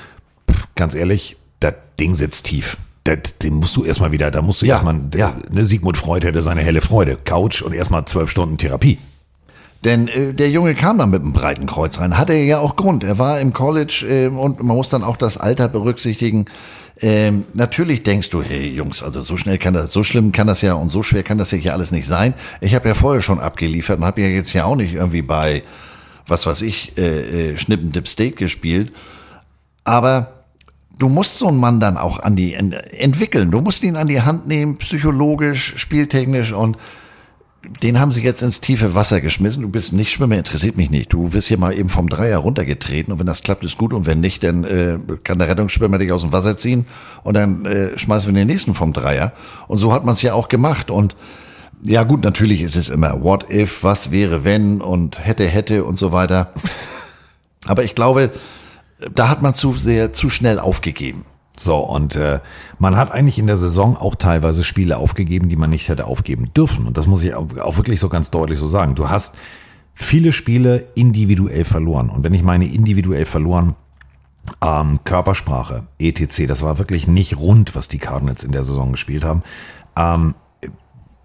[0.75, 2.77] ganz ehrlich, das Ding sitzt tief.
[3.05, 5.35] Das, den musst du erstmal wieder, da musst du ja, erstmal, ja.
[5.51, 7.17] ne, Sigmund Freud hätte seine helle Freude.
[7.17, 8.99] Couch und erstmal zwölf Stunden Therapie.
[9.85, 12.19] Denn äh, der Junge kam dann mit einem breiten Kreuz rein.
[12.19, 13.03] Hatte er ja auch Grund.
[13.03, 16.47] Er war im College äh, und man muss dann auch das Alter berücksichtigen.
[17.03, 20.61] Ähm, natürlich denkst du, hey Jungs, also so schnell kann das, so schlimm kann das
[20.61, 22.35] ja und so schwer kann das ja hier alles nicht sein.
[22.61, 25.63] Ich habe ja vorher schon abgeliefert und habe ja jetzt ja auch nicht irgendwie bei,
[26.27, 28.93] was weiß ich, äh, äh, Schnippen Dip State gespielt.
[29.85, 30.40] Aber
[31.01, 33.51] du musst so einen Mann dann auch an die entwickeln.
[33.51, 36.77] Du musst ihn an die Hand nehmen, psychologisch, spieltechnisch und
[37.83, 39.63] den haben sie jetzt ins tiefe Wasser geschmissen.
[39.63, 41.13] Du bist nicht Schwimmer, interessiert mich nicht.
[41.13, 44.07] Du wirst hier mal eben vom Dreier runtergetreten und wenn das klappt, ist gut und
[44.07, 46.87] wenn nicht, dann äh, kann der Rettungsschwimmer dich aus dem Wasser ziehen
[47.23, 49.33] und dann äh, schmeißen wir den nächsten vom Dreier.
[49.69, 51.17] Und so hat man es ja auch gemacht und
[51.83, 55.99] ja gut, natürlich ist es immer what if, was wäre wenn und hätte, hätte und
[55.99, 56.53] so weiter.
[57.67, 58.31] Aber ich glaube,
[59.15, 61.25] da hat man zu sehr, zu schnell aufgegeben.
[61.59, 62.41] So, und äh,
[62.79, 66.53] man hat eigentlich in der Saison auch teilweise Spiele aufgegeben, die man nicht hätte aufgeben
[66.55, 66.87] dürfen.
[66.87, 68.95] Und das muss ich auch, wirklich so ganz deutlich so sagen.
[68.95, 69.35] Du hast
[69.93, 72.09] viele Spiele individuell verloren.
[72.09, 73.75] Und wenn ich meine individuell verloren,
[74.65, 79.23] ähm, Körpersprache, etc., das war wirklich nicht rund, was die Cardinals in der Saison gespielt
[79.23, 79.43] haben.
[79.97, 80.35] Ähm,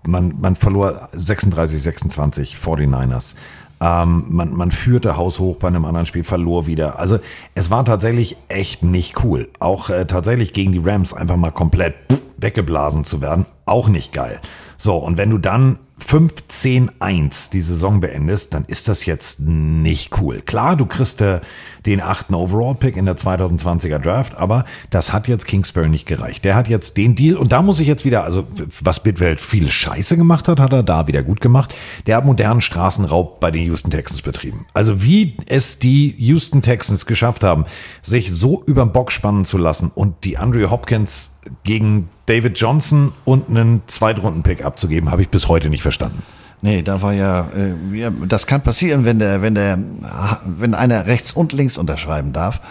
[0.05, 3.35] man, man verlor 36, 26 49ers.
[3.81, 6.99] Ähm, man, man führte haushoch bei einem anderen Spiel, verlor wieder.
[6.99, 7.19] Also
[7.55, 9.49] es war tatsächlich echt nicht cool.
[9.59, 11.95] Auch äh, tatsächlich gegen die Rams einfach mal komplett
[12.37, 14.39] weggeblasen zu werden, auch nicht geil.
[14.77, 20.41] So, und wenn du dann 15-1 die Saison beendest, dann ist das jetzt nicht cool.
[20.41, 21.39] Klar, du kriegst äh,
[21.85, 26.43] den achten Overall-Pick in der 2020er Draft, aber das hat jetzt Kingsbury nicht gereicht.
[26.43, 28.45] Der hat jetzt den Deal und da muss ich jetzt wieder, also
[28.81, 31.73] was Bitwelt viel Scheiße gemacht hat, hat er da wieder gut gemacht.
[32.07, 34.65] Der hat modernen Straßenraub bei den Houston Texans betrieben.
[34.73, 37.65] Also wie es die Houston Texans geschafft haben,
[38.01, 41.29] sich so überm Bock spannen zu lassen und die Andrew Hopkins
[41.63, 46.23] gegen David Johnson und einen Zweitrunden-Pick abzugeben, habe ich bis heute nicht verstanden.
[46.61, 49.77] Nee, da war ja, äh, das kann passieren, wenn der, wenn der,
[50.45, 52.61] wenn einer rechts und links unterschreiben darf.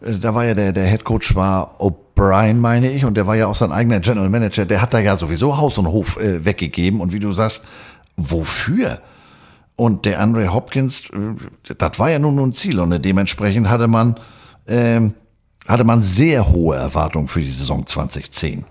[0.00, 3.36] Äh, da war ja der, der Head Coach war O'Brien, meine ich, und der war
[3.36, 4.64] ja auch sein eigener General Manager.
[4.64, 7.00] Der hat da ja sowieso Haus und Hof äh, weggegeben.
[7.00, 7.66] Und wie du sagst,
[8.16, 9.00] wofür?
[9.76, 12.80] Und der Andre Hopkins, äh, das war ja nun ein Ziel.
[12.80, 14.16] Und dementsprechend hatte man,
[14.66, 15.00] äh,
[15.66, 18.64] hatte man sehr hohe Erwartungen für die Saison 2010.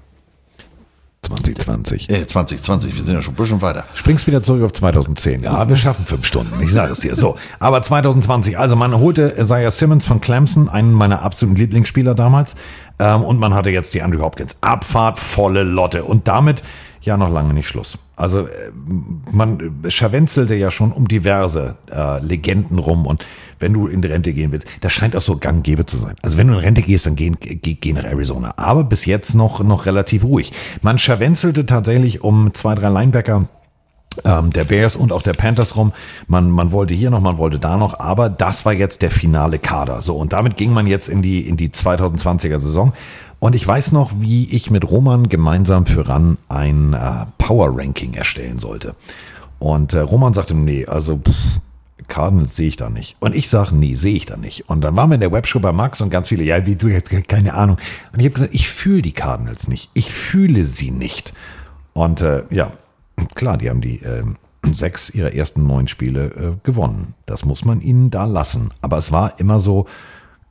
[1.23, 2.09] 2020.
[2.09, 3.85] Äh, 2020, wir sind ja schon ein bisschen weiter.
[3.93, 5.43] Springst wieder zurück auf 2010.
[5.43, 7.15] Ja, wir schaffen fünf Stunden, ich sage es dir.
[7.15, 12.55] So, aber 2020, also man holte Isaiah Simmons von Clemson, einen meiner absoluten Lieblingsspieler damals,
[12.99, 14.57] ähm, und man hatte jetzt die Andrew Hopkins.
[14.61, 16.03] Abfahrt, volle Lotte.
[16.03, 16.63] Und damit
[17.01, 17.97] ja noch lange nicht Schluss.
[18.15, 18.71] Also äh,
[19.31, 23.25] man scharwenzelte ja schon um diverse äh, Legenden rum und
[23.59, 25.97] wenn du in die Rente gehen willst, das scheint auch so gang und gäbe zu
[25.97, 26.15] sein.
[26.21, 28.53] Also wenn du in Rente gehst, dann geh, geh, geh nach Arizona.
[28.57, 30.51] Aber bis jetzt noch, noch relativ ruhig.
[30.81, 33.47] Man scharwenzelte tatsächlich um zwei, drei Linebacker
[34.25, 35.93] ähm, der Bears und auch der Panthers rum.
[36.27, 39.59] Man, man wollte hier noch, man wollte da noch, aber das war jetzt der finale
[39.59, 40.01] Kader.
[40.01, 42.93] So, und damit ging man jetzt in die, in die 2020er Saison.
[43.41, 48.13] Und ich weiß noch, wie ich mit Roman gemeinsam für RAN ein äh, Power Ranking
[48.13, 48.93] erstellen sollte.
[49.57, 51.19] Und äh, Roman sagte, nee, also
[52.07, 53.15] Cardinals sehe ich da nicht.
[53.19, 54.69] Und ich sage, nee, sehe ich da nicht.
[54.69, 56.87] Und dann waren wir in der Webshow bei Max und ganz viele, ja, wie du
[56.87, 57.77] jetzt keine Ahnung.
[58.13, 59.89] Und ich habe gesagt, ich fühle die Cardinals nicht.
[59.95, 61.33] Ich fühle sie nicht.
[61.93, 62.73] Und äh, ja,
[63.33, 64.23] klar, die haben die äh,
[64.71, 67.15] sechs ihrer ersten neun Spiele äh, gewonnen.
[67.25, 68.69] Das muss man ihnen da lassen.
[68.81, 69.87] Aber es war immer so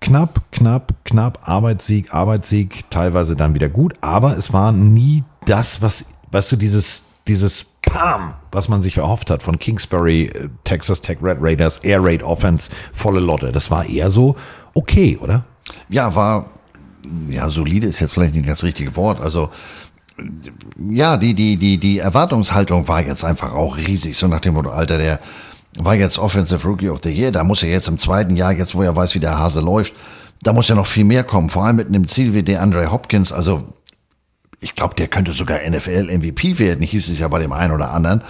[0.00, 3.94] knapp, knapp, knapp, Arbeitssieg, Arbeitssieg, teilweise dann wieder gut.
[4.00, 9.30] Aber es war nie das, was, weißt du, dieses, dieses Pam, was man sich erhofft
[9.30, 13.52] hat von Kingsbury, äh, Texas Tech Red Raiders, Air Raid Offense, volle Lotte.
[13.52, 14.36] Das war eher so
[14.74, 15.44] okay, oder?
[15.88, 16.50] Ja, war,
[17.28, 19.20] ja, solide ist jetzt vielleicht nicht das richtige Wort.
[19.20, 19.50] Also,
[20.90, 24.16] ja, die, die, die, die Erwartungshaltung war jetzt einfach auch riesig.
[24.16, 25.20] So nach dem Motto, Alter, der
[25.78, 27.30] war jetzt Offensive Rookie of the Year.
[27.30, 29.94] Da muss er jetzt im zweiten Jahr, jetzt wo er weiß, wie der Hase läuft,
[30.42, 31.50] da muss ja noch viel mehr kommen.
[31.50, 33.32] Vor allem mit einem Ziel wie der Andre Hopkins.
[33.32, 33.64] Also,
[34.60, 38.22] ich glaube, der könnte sogar NFL-MVP werden, hieß es ja bei dem einen oder anderen.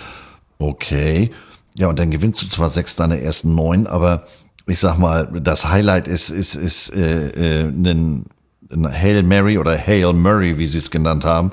[0.59, 1.31] Okay.
[1.77, 4.27] Ja, und dann gewinnst du zwar sechs deiner ersten neun, aber
[4.67, 8.27] ich sag mal, das Highlight ist, ist, ist äh, äh, ein,
[8.73, 11.53] ein Hail Mary oder Hail Murray, wie sie es genannt haben,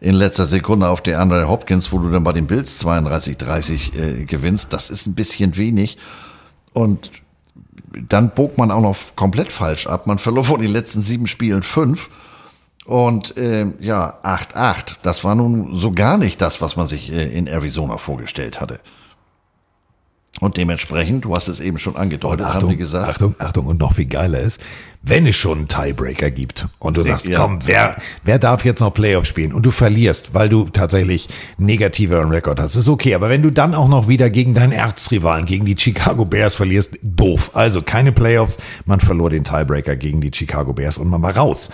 [0.00, 4.24] in letzter Sekunde auf der Andre Hopkins, wo du dann bei den Bills 32-30 äh,
[4.24, 4.72] gewinnst.
[4.72, 5.98] Das ist ein bisschen wenig.
[6.72, 7.10] Und
[8.08, 10.06] dann bog man auch noch komplett falsch ab.
[10.06, 12.10] Man verlor von den letzten sieben Spielen fünf.
[12.84, 14.96] Und äh, ja, 8-8.
[15.02, 18.80] Das war nun so gar nicht das, was man sich äh, in Arizona vorgestellt hatte.
[20.40, 23.08] Und dementsprechend, du hast es eben schon angedeutet, Achtung, haben wir gesagt.
[23.08, 24.60] Achtung, Achtung, und noch viel geiler ist,
[25.02, 27.40] wenn es schon einen Tiebreaker gibt und du sagst, Ja.
[27.40, 32.28] komm, wer, wer darf jetzt noch Playoff spielen und du verlierst, weil du tatsächlich negativer
[32.30, 33.14] Rekord hast, ist okay.
[33.14, 36.98] Aber wenn du dann auch noch wieder gegen deinen Erzrivalen, gegen die Chicago Bears verlierst,
[37.02, 37.50] doof.
[37.54, 41.70] Also keine Playoffs, man verlor den Tiebreaker gegen die Chicago Bears und man war raus.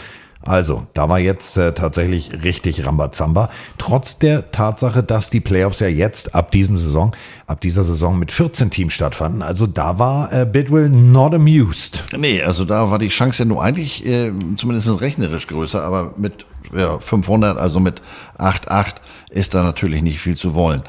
[0.47, 3.49] Also, da war jetzt äh, tatsächlich richtig Rambazamba.
[3.79, 7.13] Trotz der Tatsache, dass die Playoffs ja jetzt ab diesem Saison,
[7.47, 9.43] ab dieser Saison mit 14 Teams stattfanden.
[9.43, 12.05] Also da war äh, Bidwell not amused.
[12.17, 16.45] Nee, also da war die Chance ja nur eigentlich äh, zumindest rechnerisch größer, aber mit
[16.77, 18.03] ja, 500, also mit
[18.39, 18.97] 8,8
[19.31, 20.83] ist da natürlich nicht viel zu wollen.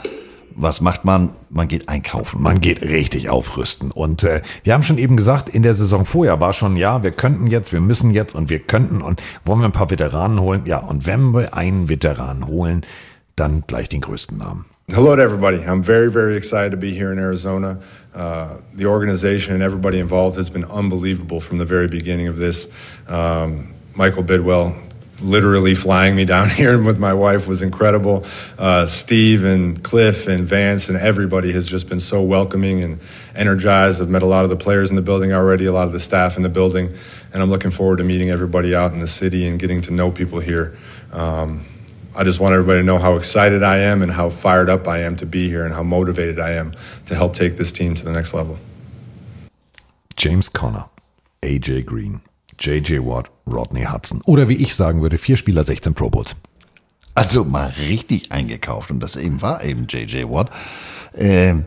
[0.58, 1.32] Was macht man?
[1.50, 2.42] Man geht einkaufen.
[2.42, 3.92] Man geht richtig aufrüsten.
[3.92, 7.12] Und äh, wir haben schon eben gesagt, in der Saison vorher war schon, ja, wir
[7.12, 10.62] könnten jetzt, wir müssen jetzt und wir könnten und wollen wir ein paar Veteranen holen.
[10.66, 12.86] Ja, und wenn wir einen Veteran holen,
[13.36, 14.66] dann gleich den größten Namen.
[14.88, 15.58] Hello to everybody.
[15.58, 17.80] I'm very, very excited to be here in Arizona.
[18.16, 22.70] Uh, the organization and everybody involved has been unbelievable from the very beginning of this.
[23.10, 24.74] Um, Michael Bidwell
[25.22, 28.26] literally flying me down here with my wife was incredible.
[28.58, 33.00] Uh, Steve and Cliff and Vance and everybody has just been so welcoming and
[33.36, 34.02] energized.
[34.02, 36.00] I've met a lot of the players in the building already, a lot of the
[36.00, 36.94] staff in the building,
[37.34, 40.12] and I'm looking forward to meeting everybody out in the city and getting to know
[40.12, 40.78] people here.
[41.12, 41.66] Um,
[42.18, 45.00] I just want everybody to know how excited I am and how fired up I
[45.00, 46.74] am to be here and how motivated I am
[47.08, 48.58] to help take this team to the next level.
[50.16, 50.86] James Conner,
[51.42, 52.22] AJ Green,
[52.60, 54.22] JJ Watt, Rodney Hudson.
[54.26, 56.36] Oder wie ich sagen würde, vier Spieler, 16 Pro Bowls.
[57.14, 60.50] Also mal richtig eingekauft und das eben war eben JJ Watt.
[61.16, 61.66] Ähm,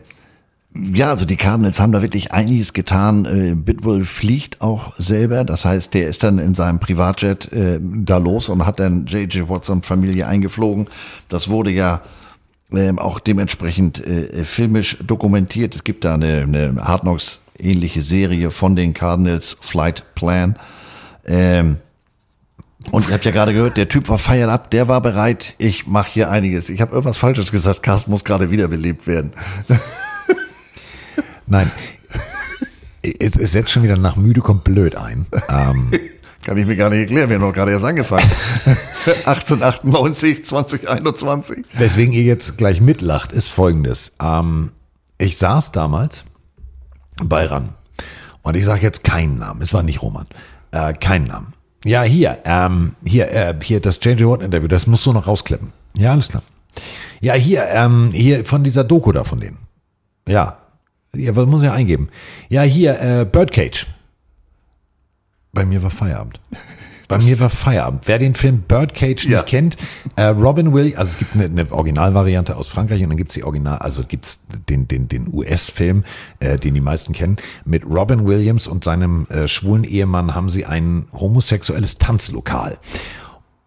[0.75, 3.25] ja, also die Cardinals haben da wirklich einiges getan.
[3.25, 8.17] Äh, Bidwell fliegt auch selber, das heißt, der ist dann in seinem Privatjet äh, da
[8.17, 10.87] los und hat dann JJ Watt und Familie eingeflogen.
[11.27, 12.01] Das wurde ja
[12.71, 15.75] ähm, auch dementsprechend äh, filmisch dokumentiert.
[15.75, 20.55] Es gibt da eine, eine Hard Knocks ähnliche Serie von den Cardinals Flight Plan.
[21.25, 21.77] Ähm,
[22.91, 25.85] und ihr habt ja gerade gehört, der Typ war fired up, der war bereit, ich
[25.85, 26.69] mache hier einiges.
[26.69, 29.33] Ich habe irgendwas Falsches gesagt, Carsten muss gerade wiederbelebt werden.
[31.45, 31.71] Nein,
[33.01, 35.25] es, es setzt schon wieder nach müde kommt blöd ein.
[35.49, 35.91] Ähm,
[36.45, 38.27] Kann ich mir gar nicht erklären, wir haben doch gerade erst angefangen.
[39.25, 41.65] 1898, 2021.
[41.73, 44.13] Weswegen ihr jetzt gleich mitlacht, ist folgendes.
[44.21, 44.71] Ähm,
[45.17, 46.23] ich saß damals
[47.21, 47.75] bei RAN
[48.41, 50.27] und ich sage jetzt keinen Namen, es war nicht Roman,
[50.71, 51.53] äh, keinen Namen.
[51.83, 55.71] Ja, hier, ähm, hier, äh, hier, das JJ Watt Interview, das musst du noch rausklippen.
[55.95, 56.43] Ja, alles klar.
[57.21, 59.57] Ja, hier, ähm, hier von dieser Doku da von denen.
[60.27, 60.57] Ja,
[61.13, 62.09] ja, was muss ich eingeben?
[62.49, 63.87] Ja, hier, äh, Birdcage.
[65.51, 66.39] Bei mir war Feierabend.
[67.09, 68.03] Bei mir war Feierabend.
[68.07, 69.37] Wer den Film Birdcage Ja.
[69.39, 69.77] nicht kennt,
[70.15, 73.43] äh, Robin Williams, also es gibt eine, eine Originalvariante aus Frankreich und dann gibt's die
[73.43, 76.03] Original, also gibt's den, den, den US-Film,
[76.39, 77.37] äh, den die meisten kennen.
[77.65, 82.77] Mit Robin Williams und seinem äh, schwulen Ehemann haben sie ein homosexuelles Tanzlokal.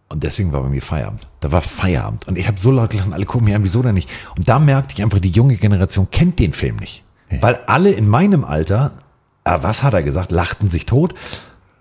[0.08, 1.22] Und deswegen war bei mir Feierabend.
[1.40, 2.28] Da war Feierabend.
[2.28, 4.08] Und ich habe so laut gelacht, und alle gucken mir an, wieso denn nicht?
[4.36, 7.02] Und da merkte ich einfach, die junge Generation kennt den Film nicht.
[7.40, 8.92] Weil alle in meinem Alter,
[9.42, 11.14] ah, was hat er gesagt, lachten sich tot.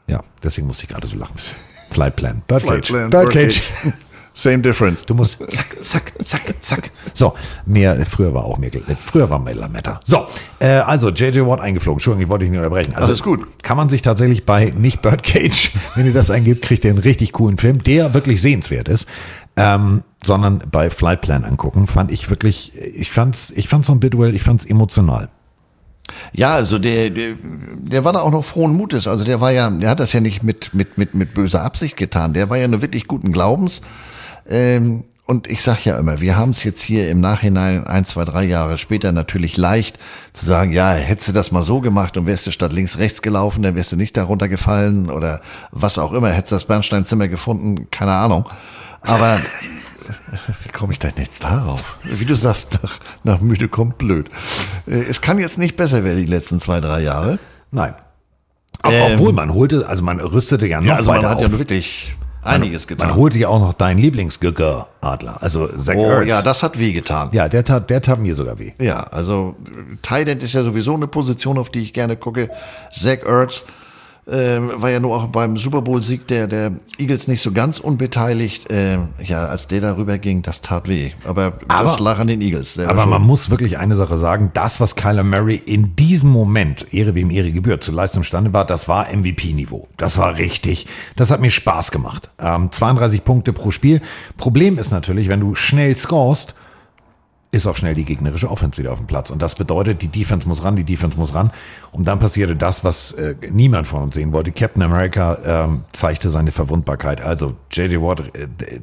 [0.07, 1.35] Ja, deswegen musste ich gerade so lachen.
[1.91, 2.41] Flight Plan.
[2.47, 2.91] Birdcage.
[2.91, 3.09] Birdcage.
[3.09, 3.61] Birdcage.
[4.33, 5.05] Same difference.
[5.05, 6.91] Du musst zack, zack, zack, zack.
[7.13, 7.33] So,
[7.65, 9.99] mehr, früher war auch mehr, äh, früher war mehr Lametta.
[10.05, 10.25] So,
[10.59, 11.97] äh, also JJ Watt eingeflogen.
[11.97, 12.93] Entschuldigung, ich wollte dich nicht unterbrechen.
[12.95, 13.45] Also Alles gut.
[13.61, 17.33] Kann man sich tatsächlich bei nicht Birdcage, wenn ihr das eingibt, kriegt ihr einen richtig
[17.33, 19.07] coolen Film, der wirklich sehenswert ist.
[19.57, 23.99] Ähm, sondern bei Flight Plan angucken, fand ich wirklich, ich fand's, ich fand's so ein
[23.99, 25.27] Bidwell, ich fand's emotional.
[26.33, 29.07] Ja, also der, der, der war da auch noch frohen Mutes.
[29.07, 31.97] Also der war ja, der hat das ja nicht mit, mit, mit, mit böser Absicht
[31.97, 32.33] getan.
[32.33, 33.81] Der war ja nur wirklich guten Glaubens.
[34.49, 38.25] Ähm, und ich sag ja immer, wir haben es jetzt hier im Nachhinein ein, zwei,
[38.25, 39.97] drei Jahre später natürlich leicht
[40.33, 43.21] zu sagen, ja, hättest du das mal so gemacht und wärst du statt links rechts
[43.21, 45.39] gelaufen, dann wärst du nicht darunter gefallen oder
[45.71, 48.49] was auch immer, hättest du das Bernsteinzimmer gefunden, keine Ahnung.
[49.03, 49.39] Aber
[50.63, 51.97] wie komme ich denn jetzt darauf?
[52.03, 54.29] Wie du sagst, nach, nach müde kommt blöd.
[54.87, 57.39] Äh, Es kann jetzt nicht besser werden die letzten zwei, drei Jahre.
[57.71, 57.95] Nein.
[58.83, 61.43] Ähm, obwohl man holte, also man rüstete ja noch Ja, also man hat auf.
[61.43, 63.07] ja wirklich einiges getan.
[63.09, 66.27] Man holte ja auch noch deinen Lieblingsgöger-Adler, also Zach Oh Ertz.
[66.29, 67.29] ja, das hat wehgetan.
[67.31, 68.71] Ja, der tat, der tat mir sogar weh.
[68.79, 69.55] Ja, also
[70.01, 72.49] Thailand ist ja sowieso eine Position, auf die ich gerne gucke.
[72.91, 73.65] Zach Ertz
[74.31, 78.67] ähm, war ja nur auch beim Super Bowl-Sieg der, der Eagles nicht so ganz unbeteiligt.
[78.69, 81.11] Ähm, ja, als der darüber ging, das tat weh.
[81.25, 82.79] Aber, das Aber- lag an den Eagles.
[82.79, 87.13] Aber man muss wirklich eine Sache sagen, das, was Kyler Murray in diesem Moment, Ehre
[87.15, 89.87] wem Ehre gebührt, zu leisten imstande war, das war MVP-Niveau.
[89.97, 90.87] Das war richtig.
[91.15, 92.29] Das hat mir Spaß gemacht.
[92.39, 94.01] Ähm, 32 Punkte pro Spiel.
[94.37, 96.55] Problem ist natürlich, wenn du schnell scorest,
[97.51, 99.29] ist auch schnell die gegnerische Offense wieder auf dem Platz.
[99.29, 101.51] Und das bedeutet, die Defense muss ran, die Defense muss ran.
[101.91, 104.53] Und dann passierte das, was äh, niemand von uns sehen wollte.
[104.53, 107.21] Captain America ähm, zeigte seine Verwundbarkeit.
[107.21, 108.81] Also JJ Watt, äh, äh,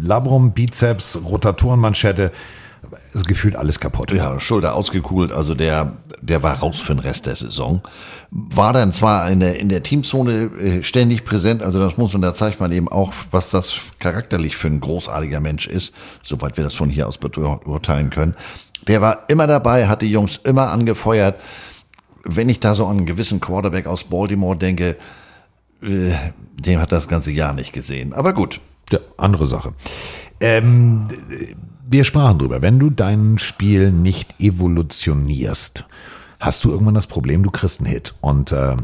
[0.00, 2.32] Labrum, Bizeps, Rotatorenmanschette,
[3.12, 4.12] ist gefühlt alles kaputt.
[4.12, 7.82] Ja, Schulter ausgekugelt, also der, der war raus für den Rest der Saison.
[8.30, 12.22] War dann zwar in der, in der Teamzone äh, ständig präsent, also das muss man,
[12.22, 16.64] da zeigt man eben auch, was das charakterlich für ein großartiger Mensch ist, soweit wir
[16.64, 18.34] das von hier aus beurteilen können.
[18.86, 21.40] Der war immer dabei, hat die Jungs immer angefeuert.
[22.24, 24.96] Wenn ich da so an einen gewissen Quarterback aus Baltimore denke,
[25.82, 26.12] äh,
[26.54, 28.12] dem hat das ganze Jahr nicht gesehen.
[28.12, 28.60] Aber gut.
[28.90, 29.74] Ja, andere Sache.
[30.40, 31.04] Ähm,
[31.88, 32.62] wir sprachen drüber.
[32.62, 35.84] Wenn du dein Spiel nicht evolutionierst,
[36.40, 38.14] hast du irgendwann das Problem, du kriegst einen Hit.
[38.20, 38.76] Und äh,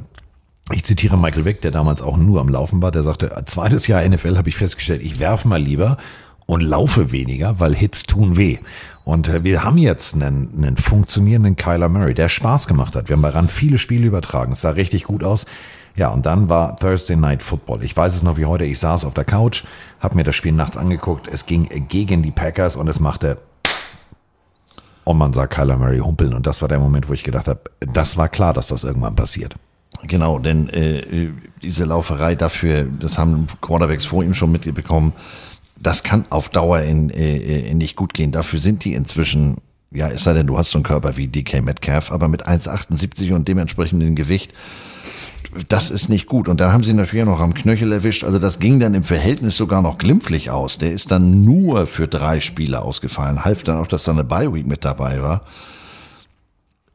[0.70, 4.06] ich zitiere Michael Vick, der damals auch nur am Laufen war, der sagte, zweites Jahr
[4.08, 5.96] NFL habe ich festgestellt, ich werfe mal lieber
[6.46, 8.58] und laufe weniger, weil Hits tun weh.
[9.04, 13.08] Und äh, wir haben jetzt einen, einen funktionierenden Kyler Murray, der Spaß gemacht hat.
[13.08, 14.52] Wir haben bei RAN viele Spiele übertragen.
[14.52, 15.44] Es sah richtig gut aus.
[15.96, 17.82] Ja, und dann war Thursday Night Football.
[17.84, 18.64] Ich weiß es noch wie heute.
[18.64, 19.64] Ich saß auf der Couch,
[20.00, 21.28] habe mir das Spiel nachts angeguckt.
[21.28, 23.38] Es ging gegen die Packers und es machte
[25.04, 26.34] und man sah Kyler Murray humpeln.
[26.34, 29.16] Und das war der Moment, wo ich gedacht habe, das war klar, dass das irgendwann
[29.16, 29.54] passiert.
[30.04, 31.30] Genau, denn äh,
[31.60, 35.12] diese Lauferei dafür, das haben Quarterbacks vor ihm schon mitbekommen,
[35.78, 38.32] das kann auf Dauer in, äh, nicht gut gehen.
[38.32, 39.56] Dafür sind die inzwischen,
[39.90, 43.34] ja, es sei denn, du hast so einen Körper wie DK Metcalf, aber mit 1,78
[43.34, 44.54] und dementsprechendem Gewicht,
[45.68, 46.48] das ist nicht gut.
[46.48, 48.24] Und dann haben sie natürlich noch am Knöchel erwischt.
[48.24, 50.78] Also das ging dann im Verhältnis sogar noch glimpflich aus.
[50.78, 53.44] Der ist dann nur für drei Spiele ausgefallen.
[53.44, 55.42] Half dann auch, dass da eine Bye-Week mit dabei war.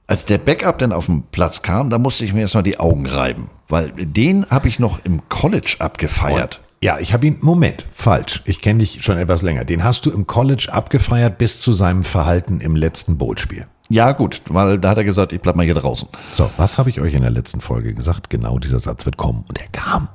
[0.08, 3.06] Als der Backup dann auf den Platz kam, da musste ich mir erstmal die Augen
[3.06, 3.50] reiben.
[3.68, 6.62] Weil den habe ich noch im College abgefeiert.
[6.82, 8.44] Ja, ich habe ihn, Moment, falsch.
[8.46, 9.66] Ich kenne dich schon etwas länger.
[9.66, 13.68] Den hast du im College abgefeiert bis zu seinem Verhalten im letzten Bowl-Spiel.
[13.90, 16.08] Ja, gut, weil da hat er gesagt, ich bleib mal hier draußen.
[16.32, 18.30] So, was habe ich euch in der letzten Folge gesagt?
[18.30, 19.46] Genau dieser Satz wird kommen.
[19.48, 20.10] Und er kam.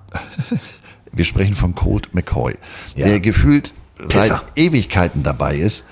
[1.12, 2.56] Wir sprechen von Colt McCoy,
[2.96, 3.06] Ja.
[3.06, 3.72] der gefühlt
[4.08, 4.22] Pisser.
[4.24, 5.84] seit Ewigkeiten dabei ist.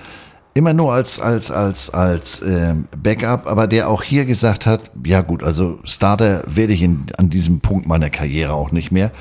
[0.54, 5.20] Immer nur als, als, als, als ähm, Backup, aber der auch hier gesagt hat, ja
[5.20, 9.12] gut, also Starter werde ich in, an diesem Punkt meiner Karriere auch nicht mehr.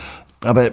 [0.43, 0.71] Aber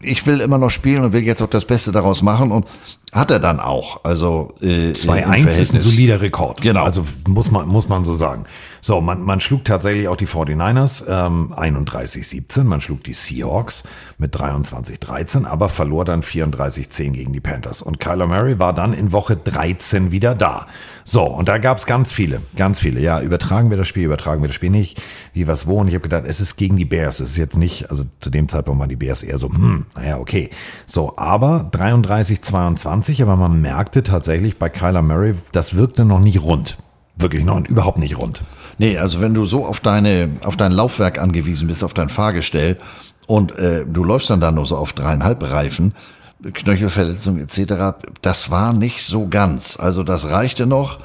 [0.00, 2.66] ich will immer noch spielen und will jetzt auch das Beste daraus machen und
[3.12, 4.04] hat er dann auch.
[4.04, 6.62] Also äh, im 2-1 ist ein solider Rekord.
[6.62, 6.82] Genau.
[6.82, 8.46] Also muss man, muss man so sagen.
[8.84, 13.84] So, man, man schlug tatsächlich auch die 49ers ähm, 31-17, man schlug die Seahawks
[14.18, 17.80] mit 23-13, aber verlor dann 34-10 gegen die Panthers.
[17.80, 20.66] Und Kyler Murray war dann in Woche 13 wieder da.
[21.04, 23.00] So, und da gab's ganz viele, ganz viele.
[23.00, 25.00] Ja, übertragen wir das Spiel, übertragen wir das Spiel nicht,
[25.32, 25.76] wie was wo.
[25.76, 27.20] Und ich habe gedacht, es ist gegen die Bears.
[27.20, 30.18] Es ist jetzt nicht, also zu dem Zeitpunkt waren die Bears eher so, hm, naja,
[30.18, 30.50] okay.
[30.86, 36.78] So, aber 33-22, aber man merkte tatsächlich bei Kyler Murray, das wirkte noch nicht rund.
[37.16, 38.42] Wirklich noch überhaupt nicht rund.
[38.78, 42.78] Nee, also wenn du so auf deine, auf dein Laufwerk angewiesen bist, auf dein Fahrgestell
[43.26, 45.94] und äh, du läufst dann da nur so auf dreieinhalb Reifen,
[46.42, 49.78] Knöchelverletzung etc., das war nicht so ganz.
[49.78, 50.98] Also das reichte noch.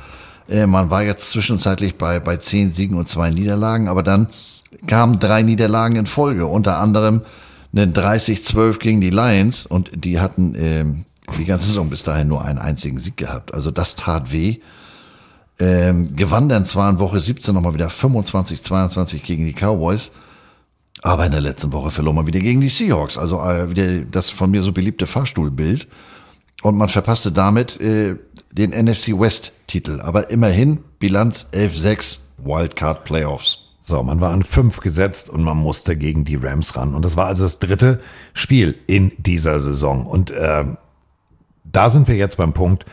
[0.49, 4.27] Äh, man war jetzt zwischenzeitlich bei, bei zehn Siegen und zwei Niederlagen, aber dann
[4.87, 7.21] kamen drei Niederlagen in Folge, unter anderem
[7.73, 11.05] eine 30-12 gegen die Lions und die hatten ähm,
[11.37, 13.53] die ganze Saison bis dahin nur einen einzigen Sieg gehabt.
[13.53, 14.59] Also das tat weh.
[15.59, 20.11] Ähm, gewann dann zwar in Woche 17 nochmal wieder 25, 22 gegen die Cowboys,
[21.01, 23.17] aber in der letzten Woche verlor man wieder gegen die Seahawks.
[23.17, 25.87] Also äh, wieder das von mir so beliebte Fahrstuhlbild.
[26.63, 28.15] Und man verpasste damit äh,
[28.51, 29.99] den NFC West Titel.
[30.01, 33.59] Aber immerhin Bilanz 11-6 Wildcard Playoffs.
[33.83, 36.93] So, man war an fünf gesetzt und man musste gegen die Rams ran.
[36.93, 38.01] Und das war also das dritte
[38.33, 40.05] Spiel in dieser Saison.
[40.05, 40.65] Und äh,
[41.77, 42.85] da sind wir jetzt beim Punkt,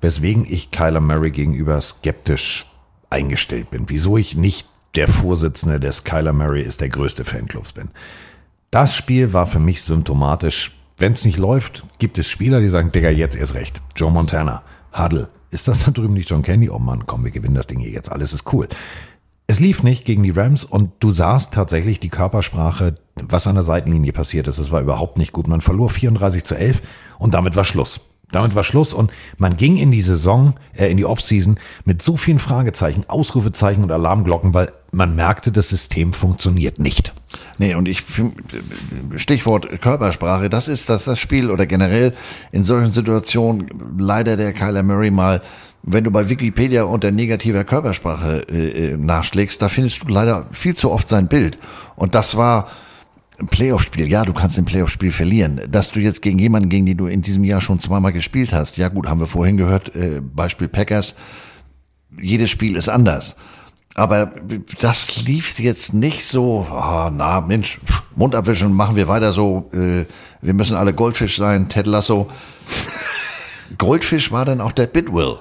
[0.00, 2.68] weswegen ich Kyler Murray gegenüber skeptisch
[3.10, 3.86] eingestellt bin.
[3.88, 7.90] Wieso ich nicht der Vorsitzende des Kyler Murray ist der größte Fanclubs bin.
[8.70, 10.70] Das Spiel war für mich symptomatisch.
[10.98, 13.82] Wenn es nicht läuft, gibt es Spieler, die sagen, Digga, jetzt erst recht.
[13.96, 14.62] Joe Montana,
[14.96, 15.28] Huddle.
[15.50, 16.70] Ist das da drüben nicht John Candy?
[16.70, 18.12] Oh Mann, komm, wir gewinnen das Ding hier jetzt.
[18.12, 18.68] Alles ist cool.
[19.48, 23.64] Es lief nicht gegen die Rams und du sahst tatsächlich die Körpersprache, was an der
[23.64, 24.58] Seitenlinie passiert ist.
[24.58, 25.48] Es war überhaupt nicht gut.
[25.48, 26.82] Man verlor 34 zu 11
[27.18, 28.00] und damit war Schluss.
[28.30, 32.16] Damit war Schluss und man ging in die Saison, äh, in die Offseason mit so
[32.16, 37.14] vielen Fragezeichen, Ausrufezeichen und Alarmglocken, weil man merkte, das System funktioniert nicht.
[37.58, 38.04] Nee, und ich,
[39.16, 42.14] Stichwort Körpersprache, das ist das, das Spiel oder generell
[42.52, 45.42] in solchen Situationen leider der Kyler Murray mal,
[45.82, 50.90] wenn du bei Wikipedia unter negativer Körpersprache äh, nachschlägst, da findest du leider viel zu
[50.90, 51.58] oft sein Bild.
[51.96, 52.68] Und das war
[53.46, 54.08] Playoff-Spiel.
[54.08, 55.60] Ja, du kannst ein Playoff-Spiel verlieren.
[55.70, 58.76] Dass du jetzt gegen jemanden, gegen den du in diesem Jahr schon zweimal gespielt hast,
[58.76, 61.14] ja gut, haben wir vorhin gehört, äh, Beispiel Packers,
[62.20, 63.36] jedes Spiel ist anders.
[63.94, 64.32] Aber
[64.80, 67.78] das lief jetzt nicht so, oh, na Mensch,
[68.14, 70.04] Mund abwischen, machen wir weiter so, äh,
[70.40, 72.30] wir müssen alle Goldfisch sein, Ted Lasso.
[73.78, 75.38] Goldfisch war dann auch der Bidwill.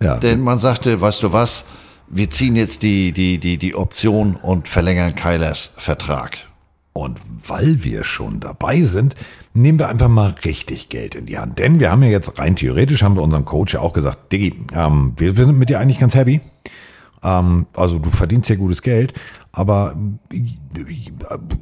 [0.00, 0.18] Ja.
[0.18, 1.64] Denn man sagte, weißt du was,
[2.08, 6.38] wir ziehen jetzt die, die, die, die Option und verlängern Kylers Vertrag.
[6.94, 9.16] Und weil wir schon dabei sind,
[9.52, 11.58] nehmen wir einfach mal richtig Geld in die Hand.
[11.58, 14.54] Denn wir haben ja jetzt rein theoretisch, haben wir unserem Coach ja auch gesagt, Diggi,
[14.72, 16.40] ähm, wir, wir sind mit dir eigentlich ganz happy.
[17.24, 19.12] Ähm, also du verdienst ja gutes Geld,
[19.50, 19.96] aber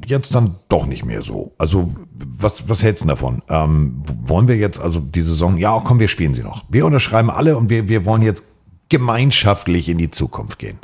[0.07, 1.55] jetzt dann doch nicht mehr so.
[1.57, 3.41] Also was, was hältst du davon?
[3.49, 6.65] Ähm, wollen wir jetzt also die Saison, ja komm, wir spielen sie noch.
[6.69, 8.45] Wir unterschreiben alle und wir, wir wollen jetzt
[8.91, 10.79] gemeinschaftlich in die Zukunft gehen.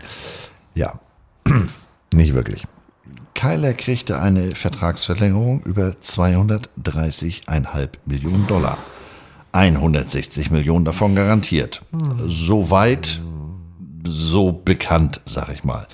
[0.74, 0.98] Ja,
[2.14, 2.66] nicht wirklich.
[3.38, 8.76] Kyler kriegte eine Vertragsverlängerung über 230,5 Millionen Dollar.
[9.52, 11.82] 160 Millionen davon garantiert.
[12.26, 13.20] Soweit,
[14.04, 15.86] so bekannt, sag ich mal.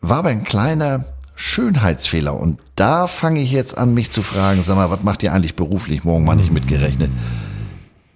[0.00, 1.04] War aber ein kleiner
[1.36, 2.34] Schönheitsfehler.
[2.34, 5.54] Und da fange ich jetzt an, mich zu fragen, sag mal, was macht ihr eigentlich
[5.54, 6.02] beruflich?
[6.02, 7.12] Morgen mal nicht mitgerechnet.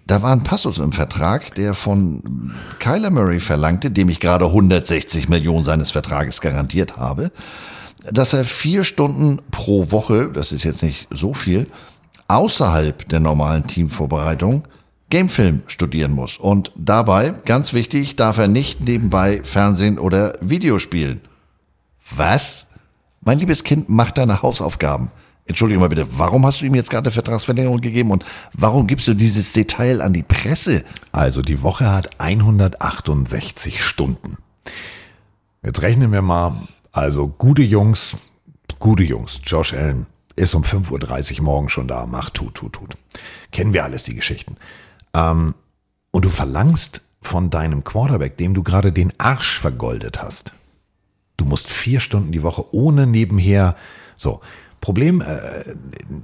[0.08, 2.50] Da war ein Passus im Vertrag, der von
[2.80, 7.30] Kyler Murray verlangte, dem ich gerade 160 Millionen seines Vertrages garantiert habe,
[8.10, 11.66] dass er vier Stunden pro Woche, das ist jetzt nicht so viel,
[12.28, 14.64] außerhalb der normalen Teamvorbereitung
[15.10, 16.38] Gamefilm studieren muss.
[16.38, 21.20] Und dabei, ganz wichtig, darf er nicht nebenbei Fernsehen oder Video spielen.
[22.14, 22.68] Was?
[23.20, 25.10] Mein liebes Kind, mach deine Hausaufgaben.
[25.46, 29.08] Entschuldige mal bitte, warum hast du ihm jetzt gerade eine Vertragsverlängerung gegeben und warum gibst
[29.08, 30.84] du dieses Detail an die Presse?
[31.10, 34.38] Also die Woche hat 168 Stunden.
[35.64, 36.52] Jetzt rechnen wir mal,
[36.92, 38.16] also gute Jungs,
[38.78, 40.06] gute Jungs, Josh Allen
[40.36, 42.96] ist um 5.30 Uhr morgen schon da, macht, tut, tut, tut.
[43.52, 44.56] Kennen wir alles, die Geschichten.
[45.14, 45.54] Ähm,
[46.10, 50.52] und du verlangst von deinem Quarterback, dem du gerade den Arsch vergoldet hast.
[51.36, 53.76] Du musst vier Stunden die Woche ohne nebenher,
[54.16, 54.40] so.
[54.80, 55.64] Problem, äh,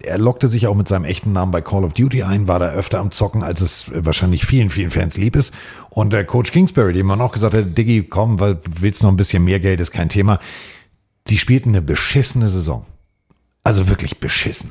[0.02, 2.70] er lockte sich auch mit seinem echten Namen bei Call of Duty ein, war da
[2.70, 5.52] öfter am Zocken, als es wahrscheinlich vielen, vielen Fans lieb ist.
[5.90, 9.16] Und der Coach Kingsbury, dem man auch gesagt hat, Diggi, komm, weil willst noch ein
[9.16, 10.38] bisschen mehr Geld, ist kein Thema.
[11.28, 12.86] Die spielten eine beschissene Saison.
[13.62, 14.70] Also wirklich beschissen.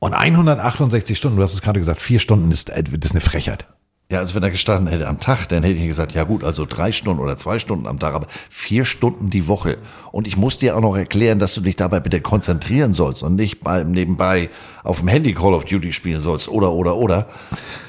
[0.00, 3.66] Und 168 Stunden, du hast es gerade gesagt, vier Stunden ist, äh, ist eine Frechheit.
[4.12, 6.66] Ja, also wenn er gestanden hätte am Tag, dann hätte ich gesagt, ja gut, also
[6.66, 9.78] drei Stunden oder zwei Stunden am Tag, aber vier Stunden die Woche.
[10.10, 13.36] Und ich muss dir auch noch erklären, dass du dich dabei bitte konzentrieren sollst und
[13.36, 14.50] nicht beim nebenbei
[14.84, 17.26] auf dem Handy Call of Duty spielen sollst oder oder oder.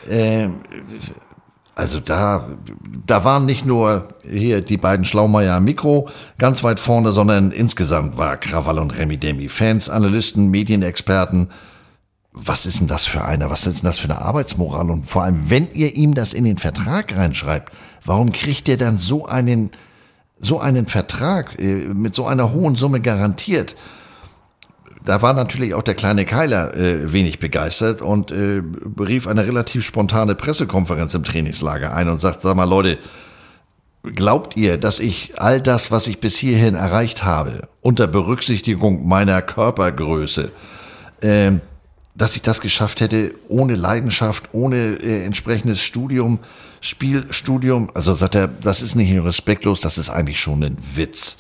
[0.10, 0.62] Ähm,
[1.76, 2.48] also da,
[3.06, 6.08] da waren nicht nur hier die beiden Schlaumeier am Mikro
[6.38, 11.50] ganz weit vorne, sondern insgesamt war Krawall und Remi Demi Fans, Analysten, Medienexperten.
[12.34, 13.52] Was ist denn das für einer?
[13.52, 14.90] Was ist denn das für eine Arbeitsmoral?
[14.90, 17.72] Und vor allem, wenn ihr ihm das in den Vertrag reinschreibt,
[18.06, 19.70] warum kriegt ihr dann so einen,
[20.40, 23.76] so einen Vertrag äh, mit so einer hohen Summe garantiert?
[25.06, 29.86] Da war natürlich auch der kleine Keiler äh, wenig begeistert und äh, berief eine relativ
[29.86, 32.98] spontane Pressekonferenz im Trainingslager ein und sagt, sag mal Leute,
[34.04, 39.42] glaubt ihr, dass ich all das, was ich bis hierhin erreicht habe, unter Berücksichtigung meiner
[39.42, 40.52] Körpergröße,
[41.22, 41.52] äh,
[42.16, 46.40] dass ich das geschafft hätte ohne Leidenschaft, ohne äh, entsprechendes Studium,
[46.82, 47.90] Spielstudium?
[47.94, 51.38] Also sagt er, das ist nicht nur respektlos, das ist eigentlich schon ein Witz.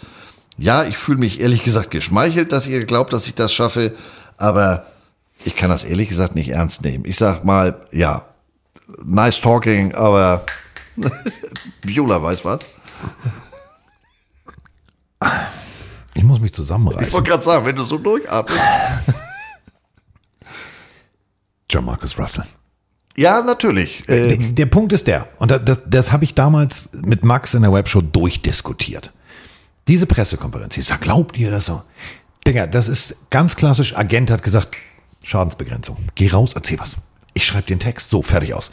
[0.57, 3.93] Ja, ich fühle mich ehrlich gesagt geschmeichelt, dass ihr glaubt, dass ich das schaffe,
[4.37, 4.87] aber
[5.45, 7.05] ich kann das ehrlich gesagt nicht ernst nehmen.
[7.05, 8.25] Ich sag mal, ja,
[9.03, 10.45] nice talking, aber
[11.81, 12.59] Viola weiß was.
[16.13, 17.07] Ich muss mich zusammenreißen.
[17.07, 18.61] Ich wollte gerade sagen, wenn du so durchatmest.
[21.81, 22.45] Marcus Russell.
[23.15, 24.03] Ja, natürlich.
[24.07, 27.61] Der, der Punkt ist der, und das, das, das habe ich damals mit Max in
[27.61, 29.11] der Webshow durchdiskutiert.
[29.87, 31.83] Diese Pressekonferenz, ich sag, glaubt ihr das so?
[32.47, 34.75] Digga, das ist ganz klassisch, Agent hat gesagt,
[35.23, 35.97] Schadensbegrenzung.
[36.15, 36.97] Geh raus, erzähl was.
[37.33, 38.71] Ich schreibe den Text, so, fertig aus.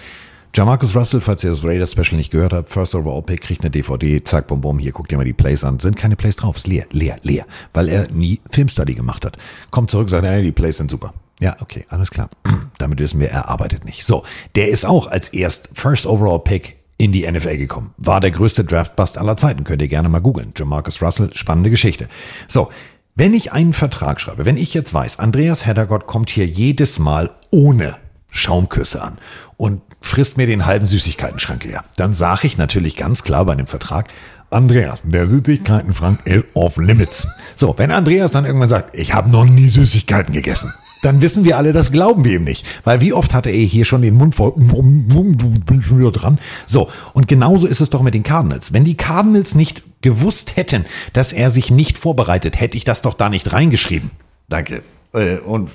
[0.54, 3.70] Jamarcus Russell, falls ihr das Raiders Special nicht gehört habt, First Overall Pick, kriegt eine
[3.70, 5.78] DVD, zack, bum, bum, hier, guckt ihr mal die Plays an.
[5.78, 7.46] Sind keine Plays drauf, ist leer, leer, leer.
[7.72, 9.36] Weil er nie Filmstudy gemacht hat.
[9.70, 11.14] Kommt zurück, sagt, ey, die Plays sind super.
[11.40, 12.28] Ja, okay, alles klar.
[12.78, 14.04] Damit wissen wir, er arbeitet nicht.
[14.04, 14.24] So,
[14.54, 17.94] der ist auch als erst First Overall Pick in die NFL gekommen.
[17.96, 19.64] War der größte Draft-Bust aller Zeiten.
[19.64, 20.52] Könnt ihr gerne mal googeln.
[20.56, 22.08] Jamarcus Russell, spannende Geschichte.
[22.46, 22.68] So,
[23.14, 27.30] wenn ich einen Vertrag schreibe, wenn ich jetzt weiß, Andreas Heddergott kommt hier jedes Mal
[27.50, 27.96] ohne
[28.30, 29.18] Schaumküsse an
[29.56, 33.66] und frisst mir den halben Süßigkeitenschrank leer, dann sage ich natürlich ganz klar bei dem
[33.66, 34.08] Vertrag,
[34.50, 37.26] Andreas, der Süßigkeitenschrank ist off limits.
[37.56, 41.56] So, wenn Andreas dann irgendwann sagt, ich habe noch nie Süßigkeiten gegessen, dann wissen wir
[41.56, 42.66] alle, das glauben wir ihm nicht.
[42.84, 46.38] Weil wie oft hatte er hier schon den Mund voll, bin schon wieder dran.
[46.66, 48.72] So, und genauso ist es doch mit den Cardinals.
[48.72, 53.14] Wenn die Cardinals nicht gewusst hätten, dass er sich nicht vorbereitet, hätte ich das doch
[53.14, 54.10] da nicht reingeschrieben.
[54.48, 54.82] Danke.
[55.12, 55.70] Äh, Und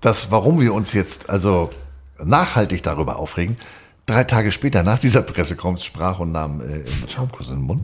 [0.00, 1.70] das, warum wir uns jetzt also
[2.22, 3.56] nachhaltig darüber aufregen,
[4.06, 7.82] drei Tage später nach dieser Pressekonferenz sprach und nahm äh, Schaumkuss in den Mund,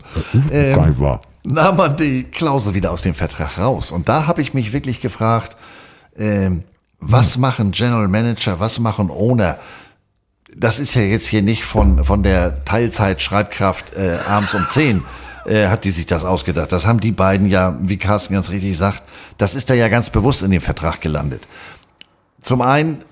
[0.51, 1.21] ähm, war.
[1.43, 3.91] nahm man die Klausel wieder aus dem Vertrag raus.
[3.91, 5.57] Und da habe ich mich wirklich gefragt,
[6.17, 6.63] ähm,
[7.01, 9.57] was machen General Manager, was machen Owner?
[10.55, 15.03] Das ist ja jetzt hier nicht von, von der Teilzeit-Schreibkraft äh, abends um 10
[15.45, 16.71] äh, hat die sich das ausgedacht.
[16.71, 19.03] Das haben die beiden ja, wie Carsten ganz richtig sagt,
[19.37, 21.47] das ist da ja ganz bewusst in dem Vertrag gelandet.
[22.41, 23.03] Zum einen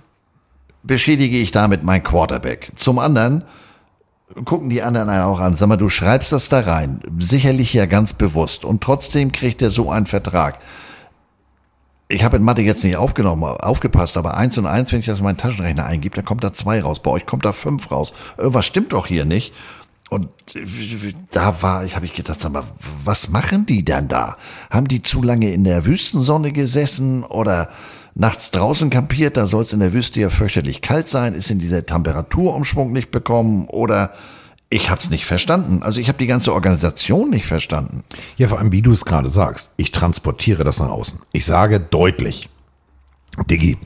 [0.83, 2.72] beschädige ich damit mein Quarterback.
[2.75, 3.43] Zum anderen
[4.45, 5.55] gucken die anderen auch an.
[5.55, 7.01] Sag mal, du schreibst das da rein.
[7.17, 8.63] Sicherlich ja ganz bewusst.
[8.63, 10.59] Und trotzdem kriegt er so einen Vertrag.
[12.11, 15.19] Ich habe in Mathe jetzt nicht aufgenommen, aufgepasst, aber eins und eins, wenn ich das
[15.19, 17.01] in meinen Taschenrechner eingebe, dann kommt da zwei raus.
[17.01, 18.15] Bei euch kommt da fünf raus.
[18.35, 19.53] Irgendwas stimmt doch hier nicht.
[20.09, 20.29] Und
[21.29, 22.63] da war, ich habe ich gedacht, sag mal,
[23.03, 24.38] was machen die denn da?
[24.72, 27.69] Haben die zu lange in der Wüstensonne gesessen oder
[28.15, 29.38] nachts draußen kampiert?
[29.38, 31.35] Da soll es in der Wüste ja fürchterlich kalt sein.
[31.35, 34.13] Ist in dieser Temperaturumschwung nicht bekommen oder
[34.69, 35.81] ich habe es nicht verstanden.
[35.81, 38.03] Also ich habe die ganze Organisation nicht verstanden.
[38.37, 39.71] Ja, vor allem, wie du es gerade sagst.
[39.77, 41.19] Ich transportiere das nach außen.
[41.31, 42.49] Ich sage deutlich,
[43.49, 43.77] Diggi,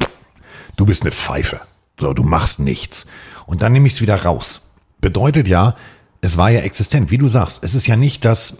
[0.75, 1.61] du bist eine Pfeife.
[1.99, 3.05] So, du machst nichts.
[3.45, 4.61] Und dann nehme ich es wieder raus.
[4.99, 5.75] Bedeutet ja,
[6.21, 7.11] es war ja existent.
[7.11, 8.57] Wie du sagst, es ist ja nicht, dass,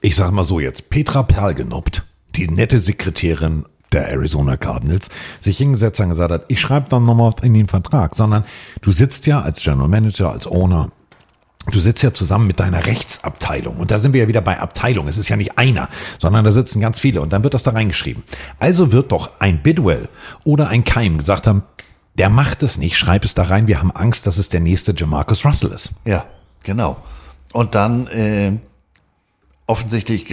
[0.00, 2.04] ich sag mal so jetzt, Petra Perlgenoppt,
[2.36, 5.08] die nette Sekretärin der Arizona Cardinals,
[5.40, 8.44] sich hingesetzt hat und gesagt hat, ich schreibe dann nochmal in den Vertrag, sondern
[8.82, 10.92] du sitzt ja als General Manager, als Owner,
[11.70, 13.76] Du sitzt ja zusammen mit deiner Rechtsabteilung.
[13.76, 15.06] Und da sind wir ja wieder bei Abteilung.
[15.08, 17.20] Es ist ja nicht einer, sondern da sitzen ganz viele.
[17.20, 18.22] Und dann wird das da reingeschrieben.
[18.58, 20.08] Also wird doch ein Bidwell
[20.44, 21.62] oder ein Keim gesagt haben,
[22.14, 23.68] der macht es nicht, schreib es da rein.
[23.68, 25.90] Wir haben Angst, dass es der nächste Jamarcus Russell ist.
[26.04, 26.24] Ja,
[26.64, 26.96] genau.
[27.52, 28.52] Und dann äh,
[29.66, 30.26] offensichtlich,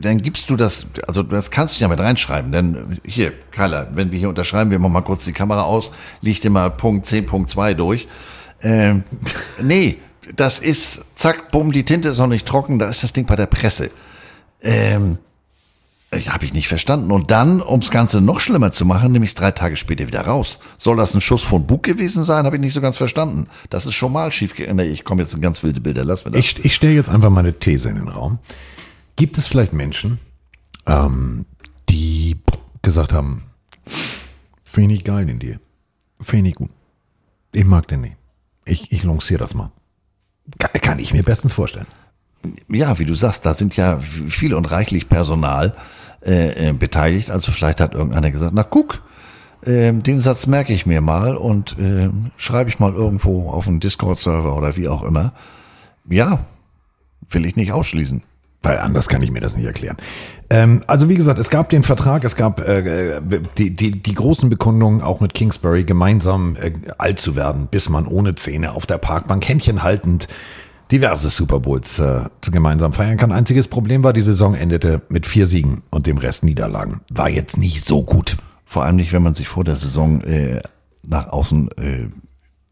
[0.00, 2.52] dann gibst du das, also das kannst du ja mit reinschreiben.
[2.52, 5.90] Denn hier, Kyler, wenn wir hier unterschreiben, wir machen mal kurz die Kamera aus,
[6.22, 8.08] liegt immer Punkt 10.2 durch.
[8.62, 9.04] Ähm,
[9.60, 9.98] nee,
[10.36, 13.36] das ist, zack, bumm, die Tinte ist noch nicht trocken, da ist das Ding bei
[13.36, 13.90] der Presse.
[14.62, 15.18] Ähm,
[16.12, 17.10] Habe ich nicht verstanden.
[17.12, 20.22] Und dann, ums Ganze noch schlimmer zu machen, nehme ich es drei Tage später wieder
[20.22, 20.58] raus.
[20.78, 22.46] Soll das ein Schuss von Bug gewesen sein?
[22.46, 23.48] Habe ich nicht so ganz verstanden.
[23.70, 24.90] Das ist schon mal schief gegangen.
[24.90, 26.04] Ich komme jetzt in ganz wilde Bilder.
[26.04, 26.40] Lass mir das.
[26.40, 28.38] Ich, ich stelle jetzt einfach mal eine These in den Raum.
[29.16, 30.18] Gibt es vielleicht Menschen,
[30.86, 31.44] ähm,
[31.88, 32.36] die
[32.82, 33.42] gesagt haben,
[34.62, 35.60] finde ich geil in dir.
[36.20, 36.70] Finde ich gut.
[37.54, 38.16] Ich mag den nicht.
[38.64, 39.72] Ich, ich lanciere das mal.
[40.58, 41.86] Kann, kann ich mir bestens vorstellen.
[42.68, 45.74] ja, wie du sagst, da sind ja viel und reichlich Personal
[46.24, 47.30] äh, äh, beteiligt.
[47.30, 49.02] Also vielleicht hat irgendeiner gesagt, na guck,
[49.62, 53.80] äh, den Satz merke ich mir mal und äh, schreibe ich mal irgendwo auf einen
[53.80, 55.32] Discord-Server oder wie auch immer.
[56.08, 56.40] Ja,
[57.30, 58.22] will ich nicht ausschließen.
[58.62, 59.96] Weil anders kann ich mir das nicht erklären.
[60.50, 63.20] Ähm, also wie gesagt, es gab den Vertrag, es gab äh,
[63.58, 68.06] die, die, die großen Bekundungen, auch mit Kingsbury gemeinsam äh, alt zu werden, bis man
[68.06, 70.28] ohne Zähne auf der Parkbank Händchen haltend
[70.90, 73.30] diverse Super Bowls äh, gemeinsam feiern kann.
[73.30, 77.02] Einziges Problem war, die Saison endete mit vier Siegen und dem Rest Niederlagen.
[77.12, 78.36] War jetzt nicht so gut.
[78.64, 80.60] Vor allem nicht, wenn man sich vor der Saison äh,
[81.02, 82.08] nach außen äh,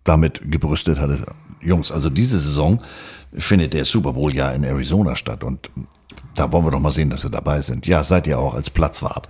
[0.05, 1.26] damit gebrüstet hatte.
[1.60, 2.81] Jungs, also diese Saison
[3.37, 5.71] findet der Super Bowl ja in Arizona statt und
[6.36, 7.86] da wollen wir doch mal sehen, dass wir dabei sind.
[7.86, 9.28] Ja, seid ihr auch als Platzwart.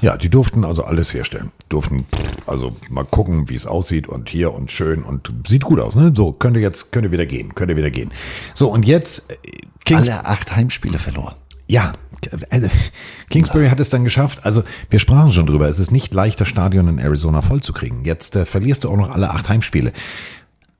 [0.00, 1.50] Ja, die durften also alles herstellen.
[1.68, 2.06] Durften
[2.46, 6.12] also mal gucken, wie es aussieht und hier und schön und sieht gut aus, ne?
[6.16, 8.12] So, könnte jetzt, könnte wieder gehen, könnte wieder gehen.
[8.54, 9.36] So, und jetzt, äh,
[9.84, 11.34] Kings, Alle acht Heimspiele verloren.
[11.66, 11.92] ja,
[12.50, 12.68] also
[13.30, 14.44] Kingsbury hat es dann geschafft.
[14.44, 15.68] Also wir sprachen schon drüber.
[15.68, 18.04] Es ist nicht leicht, das Stadion in Arizona vollzukriegen.
[18.04, 19.92] Jetzt äh, verlierst du auch noch alle acht Heimspiele.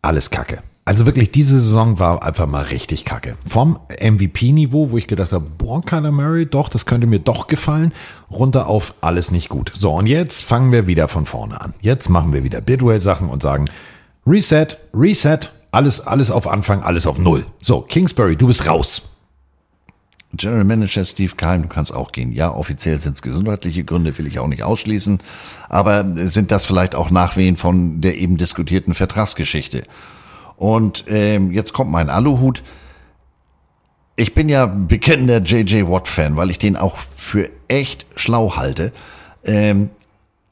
[0.02, 0.62] Alles Kacke.
[0.88, 3.36] Also wirklich, diese Saison war einfach mal richtig kacke.
[3.46, 7.92] Vom MVP-Niveau, wo ich gedacht habe, boah, Kyler Murray, doch, das könnte mir doch gefallen,
[8.30, 9.70] runter auf alles nicht gut.
[9.74, 11.74] So, und jetzt fangen wir wieder von vorne an.
[11.82, 13.66] Jetzt machen wir wieder Bidwell-Sachen und sagen,
[14.26, 15.40] Reset, Reset,
[15.72, 17.44] alles, alles auf Anfang, alles auf Null.
[17.60, 19.02] So, Kingsbury, du bist raus.
[20.32, 22.32] General Manager Steve Keim, du kannst auch gehen.
[22.32, 25.20] Ja, offiziell sind es gesundheitliche Gründe, will ich auch nicht ausschließen.
[25.68, 29.82] Aber sind das vielleicht auch Nachwehen von der eben diskutierten Vertragsgeschichte?
[30.58, 32.62] Und ähm, jetzt kommt mein Aluhut.
[34.16, 35.88] Ich bin ja bekennender J.J.
[35.88, 38.92] Watt-Fan, weil ich den auch für echt schlau halte.
[39.44, 39.90] Ähm,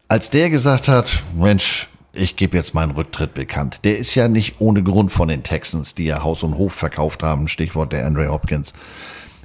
[0.06, 3.81] als der gesagt hat, Mensch, ich gebe jetzt meinen Rücktritt bekannt.
[3.85, 7.24] Der ist ja nicht ohne Grund von den Texans, die ja Haus und Hof verkauft
[7.24, 8.72] haben, Stichwort der Andre Hopkins.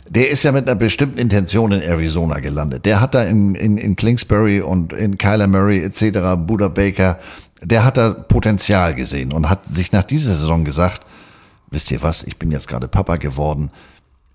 [0.08, 2.86] Der ist ja mit einer bestimmten Intention in Arizona gelandet.
[2.86, 7.18] Der hat da in, in, in Kingsbury und in Kyler Murray etc., Buda Baker,
[7.62, 11.06] der hat da Potenzial gesehen und hat sich nach dieser Saison gesagt,
[11.70, 13.72] wisst ihr was, ich bin jetzt gerade Papa geworden.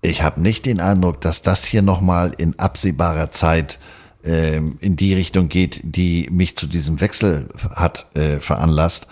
[0.01, 3.79] Ich habe nicht den Eindruck, dass das hier nochmal in absehbarer Zeit
[4.23, 9.07] ähm, in die Richtung geht, die mich zu diesem Wechsel hat äh, veranlasst,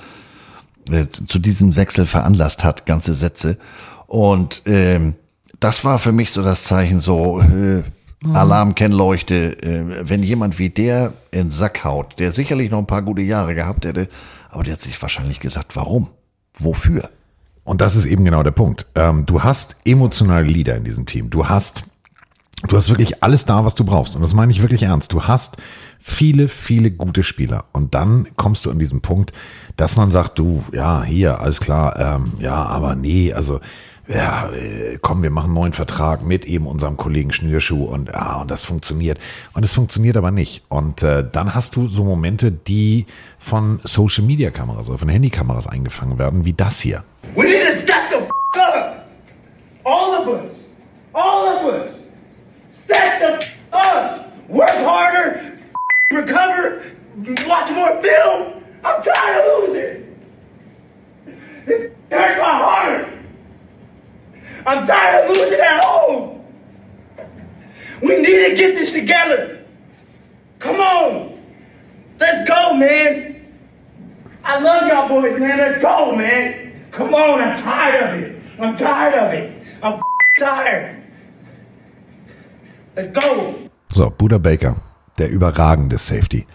[0.89, 3.57] äh, zu diesem Wechsel veranlasst hat, ganze Sätze.
[4.07, 5.15] Und ähm,
[5.59, 7.83] das war für mich so das Zeichen, so äh,
[8.33, 13.01] Alarmkennleuchte, äh, wenn jemand wie der in den Sack haut, der sicherlich noch ein paar
[13.01, 14.07] gute Jahre gehabt hätte,
[14.49, 16.09] aber der hat sich wahrscheinlich gesagt, warum?
[16.57, 17.09] Wofür?
[17.63, 18.85] Und das ist eben genau der Punkt.
[18.95, 21.29] Ähm, du hast emotionale Leader in diesem Team.
[21.29, 21.83] Du hast,
[22.67, 24.15] du hast wirklich alles da, was du brauchst.
[24.15, 25.11] Und das meine ich wirklich ernst.
[25.11, 25.57] Du hast
[25.99, 27.65] viele, viele gute Spieler.
[27.73, 29.33] Und dann kommst du an diesen Punkt,
[29.77, 33.59] dass man sagt, du, ja, hier, alles klar, ähm, ja, aber nee, also,
[34.07, 38.35] ja, äh, komm, wir machen einen neuen Vertrag mit eben unserem Kollegen Schnürschuh und ja,
[38.41, 39.17] und das funktioniert.
[39.53, 40.63] Und es funktioniert aber nicht.
[40.69, 43.05] Und äh, dann hast du so Momente, die
[43.39, 47.03] von Social Media Kameras oder von Handykameras eingefangen werden, wie das hier.
[47.35, 48.29] We need to step the f-
[48.75, 49.05] up.
[49.83, 50.51] All of us.
[51.13, 51.95] All of us.
[52.83, 54.31] Step the f- up.
[54.49, 55.39] Work harder.
[56.11, 56.81] Recover.
[57.47, 58.53] Watch more film.
[58.83, 60.03] I'm tired of losing.
[61.67, 63.07] It hurts my heart.
[64.65, 66.43] I'm tired of losing at home.
[68.01, 69.65] We need to get this together.
[70.59, 71.39] Come on.
[72.19, 73.35] Let's go, man.
[74.43, 75.57] I love y'all boys, man.
[75.57, 76.73] Let's go, man.
[76.91, 78.41] Come on, I'm tired of it.
[78.59, 79.51] I'm tired of it.
[79.83, 80.01] I'm
[80.39, 81.03] tired.
[82.95, 83.55] Let's go.
[83.89, 84.77] So, Buda Baker,
[85.17, 86.47] der überragende Safety.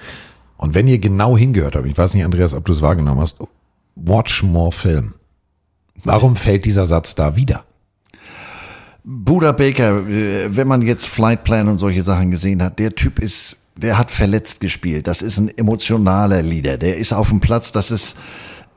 [0.57, 3.39] Und wenn ihr genau hingehört habt, ich weiß nicht, Andreas, ob du es wahrgenommen hast,
[3.97, 5.15] watch more film.
[6.05, 7.65] Warum fällt dieser Satz da wieder?
[9.05, 13.59] Buda Baker, äh, wenn man jetzt Flightplan und solche Sachen gesehen hat, der Typ ist,
[13.77, 15.07] der hat verletzt gespielt.
[15.07, 16.77] Das ist ein emotionaler Leader.
[16.77, 18.17] Der ist auf dem Platz, das ist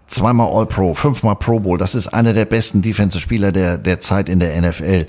[0.07, 1.77] zweimal All-Pro, fünfmal Pro Bowl.
[1.77, 5.07] Das ist einer der besten Defensive-Spieler der, der Zeit in der NFL.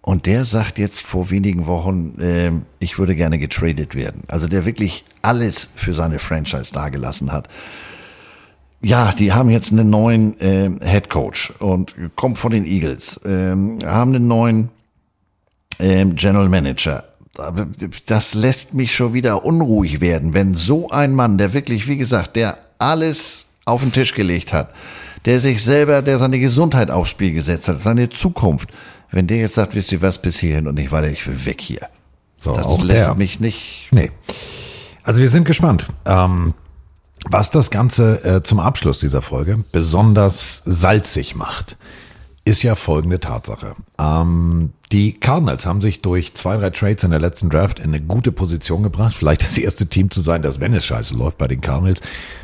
[0.00, 4.22] Und der sagt jetzt vor wenigen Wochen, ähm, ich würde gerne getradet werden.
[4.26, 7.48] Also der wirklich alles für seine Franchise dagelassen hat.
[8.82, 13.78] Ja, die haben jetzt einen neuen äh, Head Coach und kommt von den Eagles, ähm,
[13.84, 14.70] haben einen neuen
[15.78, 17.04] ähm, General Manager.
[18.06, 22.34] das lässt mich schon wieder unruhig werden, wenn so ein Mann, der wirklich, wie gesagt,
[22.36, 24.70] der alles auf den Tisch gelegt hat,
[25.24, 28.70] der sich selber, der seine Gesundheit aufs Spiel gesetzt hat, seine Zukunft,
[29.12, 31.60] wenn der jetzt sagt, wisst ihr was, bis hierhin und nicht weiter, ich will weg
[31.60, 31.88] hier.
[32.36, 33.14] So, das auch lässt der.
[33.14, 33.88] mich nicht.
[33.92, 34.10] Nee.
[35.04, 35.86] Also wir sind gespannt.
[36.04, 36.54] Ähm,
[37.30, 41.76] was das Ganze äh, zum Abschluss dieser Folge besonders salzig macht,
[42.44, 43.76] ist ja folgende Tatsache.
[43.98, 48.00] Ähm, die Cardinals haben sich durch zwei, drei Trades in der letzten Draft in eine
[48.00, 49.14] gute Position gebracht.
[49.14, 52.00] Vielleicht das erste Team zu sein, das, wenn es scheiße läuft bei den Cardinals,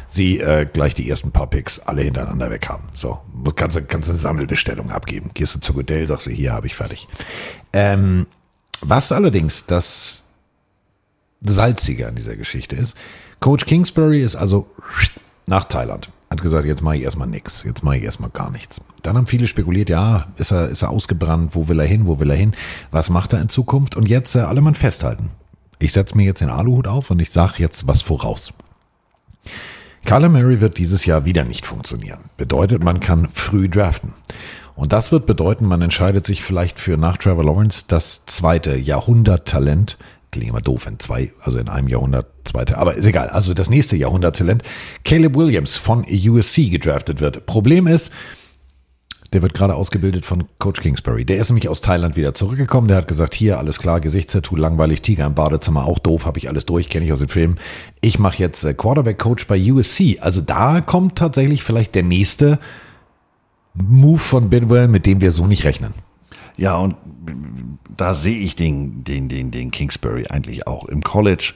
[0.07, 2.85] sie äh, gleich die ersten paar Picks alle hintereinander weg haben.
[2.95, 3.19] So,
[3.57, 5.31] kannst du kannst eine Sammelbestellung abgeben.
[5.35, 7.09] Gehst du zu Goodell, sagst du, hier habe ich fertig.
[7.73, 8.27] Ähm,
[8.81, 10.25] was allerdings das
[11.41, 12.97] Salzige an dieser Geschichte ist,
[13.41, 14.67] Coach Kingsbury ist also
[15.47, 16.11] nach Thailand.
[16.31, 18.81] Hat gesagt, jetzt mache ich erstmal nichts, jetzt mache ich erstmal gar nichts.
[19.03, 22.21] Dann haben viele spekuliert, ja, ist er, ist er ausgebrannt, wo will er hin, wo
[22.21, 22.53] will er hin,
[22.91, 23.97] was macht er in Zukunft?
[23.97, 25.31] Und jetzt äh, alle mal festhalten.
[25.79, 28.53] Ich setze mir jetzt den Aluhut auf und ich sage jetzt was voraus.
[30.05, 32.31] Kyler Murray wird dieses Jahr wieder nicht funktionieren.
[32.37, 34.15] Bedeutet, man kann früh draften.
[34.75, 39.99] Und das wird bedeuten, man entscheidet sich vielleicht für nach Trevor Lawrence das zweite Jahrhunderttalent.
[40.31, 43.29] Klingt immer doof, wenn zwei, also in einem Jahrhundert zweite, aber ist egal.
[43.29, 44.63] Also das nächste Jahrhunderttalent.
[45.05, 47.47] Caleb Williams von USC gedraftet wird.
[47.47, 48.13] Problem ist,
[49.33, 51.25] der wird gerade ausgebildet von Coach Kingsbury.
[51.25, 52.89] Der ist nämlich aus Thailand wieder zurückgekommen.
[52.89, 56.49] Der hat gesagt, hier, alles klar, Gesichtstattoo, langweilig, Tiger im Badezimmer, auch doof, habe ich
[56.49, 57.59] alles durch, kenne ich aus den Filmen.
[58.01, 60.19] Ich mache jetzt äh, Quarterback-Coach bei USC.
[60.21, 62.59] Also da kommt tatsächlich vielleicht der nächste
[63.75, 65.93] Move von Bidwell, mit dem wir so nicht rechnen.
[66.59, 66.97] Ja, und
[67.97, 71.55] da sehe ich den, den, den, den Kingsbury eigentlich auch im College.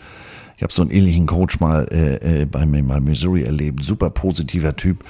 [0.57, 3.85] Ich habe so einen ähnlichen Coach mal äh, äh, bei mir bei Missouri erlebt.
[3.85, 5.05] Super positiver Typ.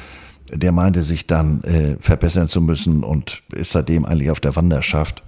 [0.51, 5.23] Der meinte, sich dann äh, verbessern zu müssen und ist seitdem eigentlich auf der Wanderschaft.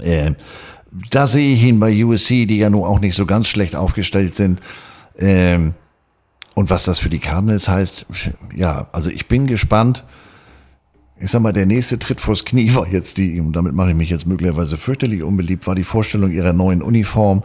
[0.00, 0.32] Äh,
[1.10, 4.34] da sehe ich ihn bei USC, die ja nun auch nicht so ganz schlecht aufgestellt
[4.34, 4.60] sind.
[5.18, 5.74] Ähm,
[6.54, 8.06] und was das für die Cardinals heißt,
[8.56, 10.04] ja, also ich bin gespannt.
[11.20, 13.96] Ich sag mal, der nächste Tritt vors Knie war jetzt die, und damit mache ich
[13.96, 17.42] mich jetzt möglicherweise fürchterlich unbeliebt, war die Vorstellung ihrer neuen Uniform.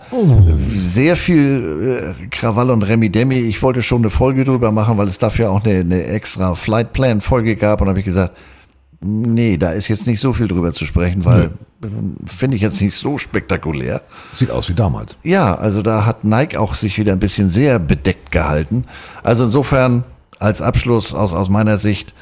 [0.75, 3.35] Sehr viel äh, Krawall und Remi-Demi.
[3.35, 6.93] Ich wollte schon eine Folge drüber machen, weil es dafür auch eine, eine extra Flight
[6.93, 7.81] Plan Folge gab.
[7.81, 8.37] Und habe ich gesagt,
[9.01, 11.87] nee, da ist jetzt nicht so viel drüber zu sprechen, weil äh,
[12.27, 14.03] finde ich jetzt nicht so spektakulär.
[14.33, 15.17] Sieht aus wie damals.
[15.23, 18.85] Ja, also da hat Nike auch sich wieder ein bisschen sehr bedeckt gehalten.
[19.23, 20.03] Also insofern
[20.37, 22.13] als Abschluss aus, aus meiner Sicht,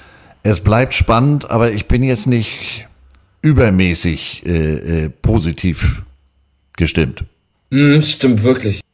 [0.43, 2.87] es bleibt spannend, aber ich bin jetzt nicht
[3.41, 6.03] übermäßig äh, äh, positiv
[6.77, 7.25] gestimmt.
[7.69, 8.81] Mm, stimmt wirklich.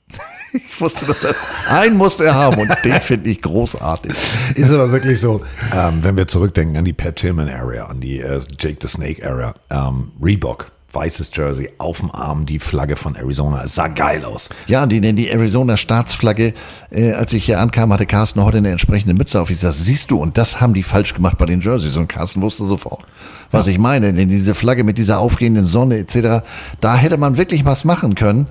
[0.54, 1.36] Ich wusste, dass er
[1.70, 4.14] einen musste er haben und den finde ich großartig.
[4.56, 5.44] Ist aber wirklich so,
[5.76, 9.30] ähm, wenn wir zurückdenken an die Pat Tillman Area, an die äh, Jake the Snake
[9.30, 13.64] Area, ähm, Reebok, weißes Jersey, auf dem Arm die Flagge von Arizona.
[13.64, 14.50] Es sah geil aus.
[14.66, 16.56] Ja, die, denn die Arizona Staatsflagge,
[16.90, 19.52] äh, als ich hier ankam, hatte Carsten heute eine entsprechende Mütze auf.
[19.52, 21.98] Ich sag, siehst du, und das haben die falsch gemacht bei den Jerseys.
[21.98, 23.04] Und Carsten wusste sofort,
[23.52, 24.12] was ich meine.
[24.12, 26.44] Denn diese Flagge mit dieser aufgehenden Sonne etc.,
[26.82, 28.48] da hätte man wirklich was machen können.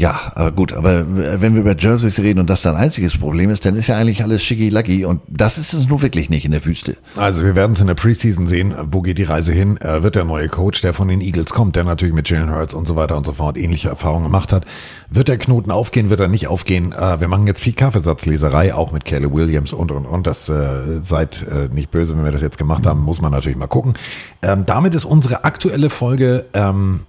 [0.00, 3.66] Ja, aber gut, aber wenn wir über Jerseys reden und das dein einziges Problem ist,
[3.66, 6.64] dann ist ja eigentlich alles schicki-lacki und das ist es nur wirklich nicht in der
[6.64, 6.96] Wüste.
[7.16, 8.74] Also wir werden es in der Preseason sehen.
[8.90, 9.76] Wo geht die Reise hin?
[9.76, 12.72] Äh, wird der neue Coach, der von den Eagles kommt, der natürlich mit Jalen Hurts
[12.72, 14.64] und so weiter und so fort ähnliche Erfahrungen gemacht hat,
[15.10, 16.92] wird der Knoten aufgehen, wird er nicht aufgehen?
[16.92, 20.26] Äh, wir machen jetzt viel Kaffeesatzleserei, auch mit Caleb Williams und und und.
[20.26, 23.58] Das äh, seid äh, nicht böse, wenn wir das jetzt gemacht haben, muss man natürlich
[23.58, 23.92] mal gucken.
[24.40, 27.00] Ähm, damit ist unsere aktuelle Folge ähm,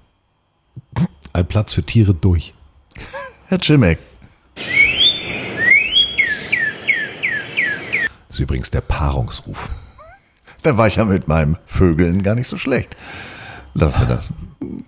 [1.31, 2.53] ein Platz für Tiere durch.
[3.47, 3.99] Herr Chimek.
[8.27, 9.69] Das ist übrigens der Paarungsruf.
[10.63, 12.95] Dann war ich ja mit meinem Vögeln gar nicht so schlecht.
[13.73, 14.29] Lass mir das.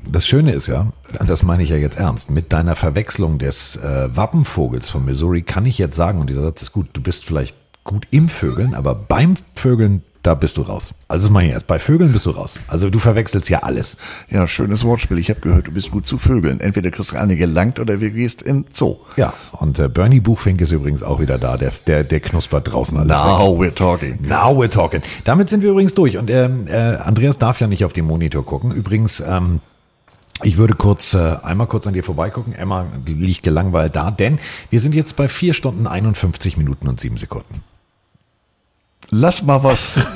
[0.06, 0.88] Das Schöne ist ja,
[1.26, 5.66] das meine ich ja jetzt ernst, mit deiner Verwechslung des äh, Wappenvogels von Missouri kann
[5.66, 8.96] ich jetzt sagen, und dieser Satz ist gut, du bist vielleicht gut im Vögeln, aber
[8.96, 10.94] beim Vögeln, da bist du raus.
[11.10, 12.58] Also das meine ich erst, bei Vögeln bist du raus.
[12.70, 13.98] Also du verwechselst ja alles.
[14.30, 15.20] Ja, schönes Wortspiel.
[15.20, 16.62] Ich habe gehört, du bist gut zu Vögeln.
[16.62, 18.98] Entweder kriegst du eine gelangt oder wir gehst in Zoo.
[19.18, 22.98] Ja, und äh, Bernie Buchfink ist übrigens auch wieder da, der, der, der knuspert draußen
[22.98, 23.74] alles Now weg.
[23.74, 24.18] we're talking.
[24.22, 25.02] Now we're talking.
[25.26, 26.18] Damit sind wir übrigens durch.
[26.18, 28.72] Und ähm, äh, Andreas darf ja nicht auf den Monitor gucken.
[28.72, 29.60] Übrigens, ähm,
[30.42, 32.54] ich würde kurz äh, einmal kurz an dir vorbeigucken.
[32.54, 37.18] Emma liegt gelangweilt da, denn wir sind jetzt bei vier Stunden 51 Minuten und sieben
[37.18, 37.62] Sekunden.
[39.16, 40.00] Lass mal was.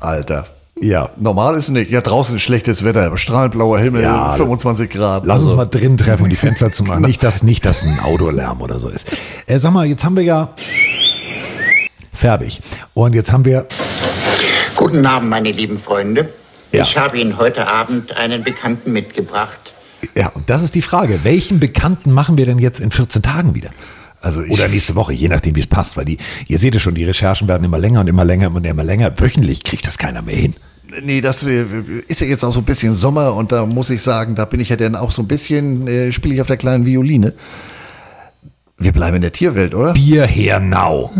[0.00, 0.46] Alter.
[0.80, 1.10] Ja.
[1.16, 1.88] Normal ist nicht.
[1.90, 5.24] Ja, draußen ist schlechtes Wetter, strahlend blauer Himmel, Ja, 25 Grad.
[5.24, 7.02] Lass Also- uns mal drin treffen und die Fenster zu machen.
[7.02, 9.06] Nicht, dass, nicht, dass ein Autolärm oder so ist.
[9.46, 10.50] Äh, sag mal, jetzt haben wir ja
[12.12, 12.60] fertig.
[12.92, 13.66] Und jetzt haben wir
[14.74, 16.28] Guten Abend, meine lieben Freunde.
[16.72, 19.72] Ich habe Ihnen heute Abend einen Bekannten mitgebracht,
[20.18, 21.20] Ja, und das ist die Frage.
[21.22, 23.70] Welchen Bekannten machen wir denn jetzt in 14 Tagen wieder?
[24.26, 26.96] Also Oder nächste Woche, je nachdem, wie es passt, weil die, ihr seht es schon,
[26.96, 29.12] die Recherchen werden immer länger und immer länger und immer länger.
[29.20, 30.54] Wöchentlich kriegt das keiner mehr hin.
[31.00, 31.64] Nee, das äh,
[32.08, 34.58] ist ja jetzt auch so ein bisschen Sommer und da muss ich sagen, da bin
[34.58, 37.34] ich ja dann auch so ein bisschen, äh, spiele ich auf der kleinen Violine.
[38.78, 39.92] Wir bleiben in der Tierwelt, oder?
[39.92, 41.12] Bier her now.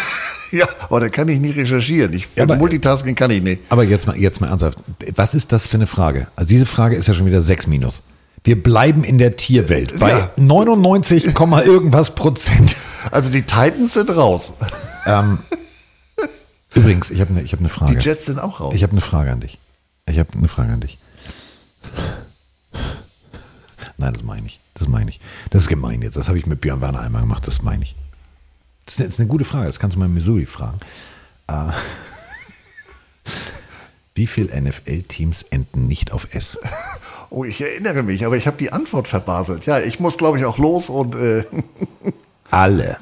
[0.50, 2.14] ja, aber da kann ich nicht recherchieren.
[2.14, 3.60] Ich, Ja, aber- Multitasking kann ich nicht.
[3.68, 4.78] Aber jetzt mal, jetzt mal ernsthaft.
[5.14, 6.28] Was ist das für eine Frage?
[6.36, 8.02] Also diese Frage ist ja schon wieder 6 minus.
[8.46, 10.30] Wir bleiben in der Tierwelt bei Ja.
[10.36, 12.76] 99, Komma irgendwas Prozent.
[13.10, 14.54] Also die Titans sind raus.
[15.04, 15.40] Ähm,
[16.72, 17.96] übrigens, ich habe eine hab ne Frage.
[17.96, 18.72] Die Jets sind auch raus.
[18.76, 19.58] Ich habe eine Frage an dich.
[20.08, 20.96] Ich habe eine Frage an dich.
[23.96, 24.60] Nein, das meine ich.
[24.74, 25.18] Das meine ich.
[25.50, 26.16] Das ist gemein jetzt.
[26.16, 27.48] Das habe ich mit Björn Werner einmal gemacht.
[27.48, 27.96] Das meine ich.
[28.84, 29.66] Das ist eine, das ist eine gute Frage.
[29.66, 30.78] Das kannst du mal in Missouri fragen.
[31.48, 31.72] Äh,
[34.16, 36.58] wie viele NFL-Teams enden nicht auf S?
[37.28, 39.66] Oh, ich erinnere mich, aber ich habe die Antwort verbaselt.
[39.66, 41.42] Ja, ich muss, glaube ich, auch los und äh,
[42.52, 42.98] Alle.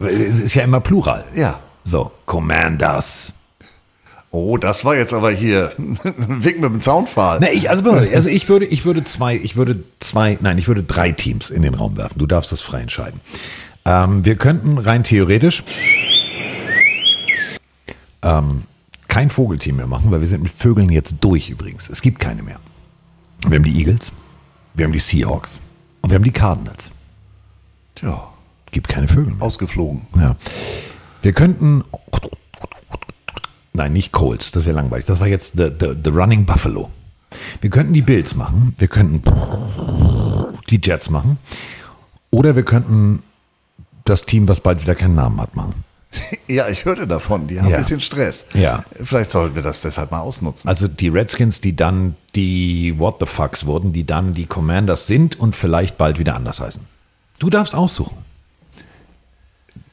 [0.00, 1.24] Es ist ja immer Plural.
[1.36, 1.60] ja.
[1.84, 3.32] So, Commanders.
[4.32, 7.38] Oh, das war jetzt aber hier ein Wink mit dem Zaunpfahl.
[7.38, 10.82] Ne, ich, also, also ich würde, ich würde zwei, ich würde zwei, nein, ich würde
[10.82, 12.18] drei Teams in den Raum werfen.
[12.18, 13.20] Du darfst das frei entscheiden.
[13.84, 15.62] Ähm, wir könnten rein theoretisch
[18.22, 18.64] ähm,
[19.10, 21.90] kein Vogelteam mehr machen, weil wir sind mit Vögeln jetzt durch übrigens.
[21.90, 22.60] Es gibt keine mehr.
[23.46, 24.12] Wir haben die Eagles,
[24.74, 25.58] wir haben die Seahawks
[26.00, 26.90] und wir haben die Cardinals.
[27.96, 28.28] Tja,
[28.70, 29.42] Gibt keine Vögel mehr.
[29.42, 30.06] ausgeflogen.
[30.16, 30.36] Ja.
[31.22, 31.84] Wir könnten.
[33.72, 35.06] Nein, nicht Colts, das wäre langweilig.
[35.06, 36.90] Das war jetzt the, the, the Running Buffalo.
[37.60, 39.22] Wir könnten die Bills machen, wir könnten
[40.70, 41.38] die Jets machen.
[42.30, 43.22] Oder wir könnten
[44.04, 45.84] das Team, was bald wieder keinen Namen hat, machen.
[46.48, 47.46] Ja, ich hörte davon.
[47.46, 47.76] Die haben Ja.
[47.76, 48.46] ein bisschen Stress.
[48.54, 48.84] Ja.
[49.02, 50.68] Vielleicht sollten wir das deshalb mal ausnutzen.
[50.68, 55.38] Also die Redskins, die dann die What the Fucks wurden, die dann die Commanders sind
[55.38, 56.82] und vielleicht bald wieder anders heißen.
[57.38, 58.16] Du darfst aussuchen.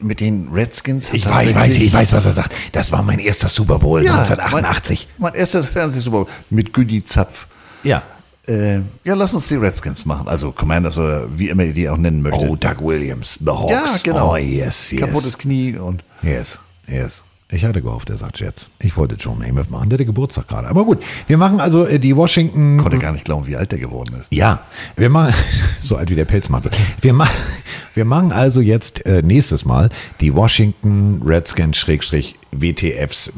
[0.00, 1.12] Mit den Redskins.
[1.12, 2.52] Ich weiß, ich weiß, ich weiß, was er sagt.
[2.72, 5.08] Das war mein erster Super Bowl Ja, 1988.
[5.18, 7.46] Mein, mein erstes Fernsehsuper mit Günni Zapf.
[7.82, 8.02] Ja.
[8.48, 10.26] Äh, ja, lass uns die Redskins machen.
[10.26, 12.48] Also Commanders oder wie immer ihr die auch nennen möchtet.
[12.48, 13.72] Oh, Doug Williams, The Hawks.
[13.72, 14.32] Ja, genau.
[14.32, 15.00] Oh, yes, yes.
[15.00, 17.22] Kaputtes Knie und Yes, yes.
[17.50, 18.68] Ich hatte gehofft, er sagt Jets.
[18.78, 20.68] Ich wollte John Namath machen, der hatte Geburtstag gerade.
[20.68, 22.76] Aber gut, wir machen also äh, die Washington.
[22.76, 24.28] konnte gar nicht glauben, wie alt der geworden ist.
[24.30, 24.60] Ja,
[24.96, 25.32] wir machen,
[25.80, 26.70] so alt wie der Pelzmantel.
[27.00, 27.34] Wir, machen,
[27.94, 29.88] wir machen also jetzt äh, nächstes Mal
[30.20, 33.32] die Washington Redskins Schrägstrich WTFs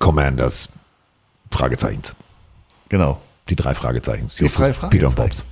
[0.00, 0.68] Commanders
[1.52, 2.16] Fragezeichens.
[2.88, 3.20] Genau.
[3.48, 4.26] Die drei Fragezeichen.
[4.38, 5.44] Die drei Peter und Pops.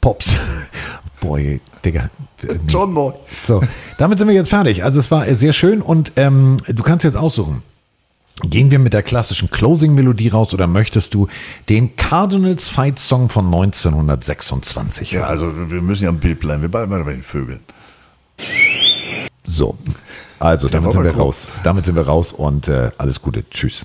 [0.00, 0.36] Pops.
[1.20, 2.10] Boy, Digga.
[2.42, 2.58] Äh.
[2.68, 3.14] John Boy.
[3.42, 3.62] So,
[3.96, 4.82] damit sind wir jetzt fertig.
[4.84, 7.62] Also es war sehr schön und ähm, du kannst jetzt aussuchen.
[8.44, 11.28] Gehen wir mit der klassischen Closing-Melodie raus oder möchtest du
[11.68, 15.28] den Cardinals Fight Song von 1926 Ja, hören?
[15.28, 16.62] also wir müssen ja am Bild bleiben.
[16.62, 17.60] Wir bleiben mal bei den Vögeln.
[19.44, 19.78] So,
[20.40, 21.50] also damit sind wir raus.
[21.62, 23.48] Damit sind wir raus und äh, alles Gute.
[23.48, 23.84] Tschüss.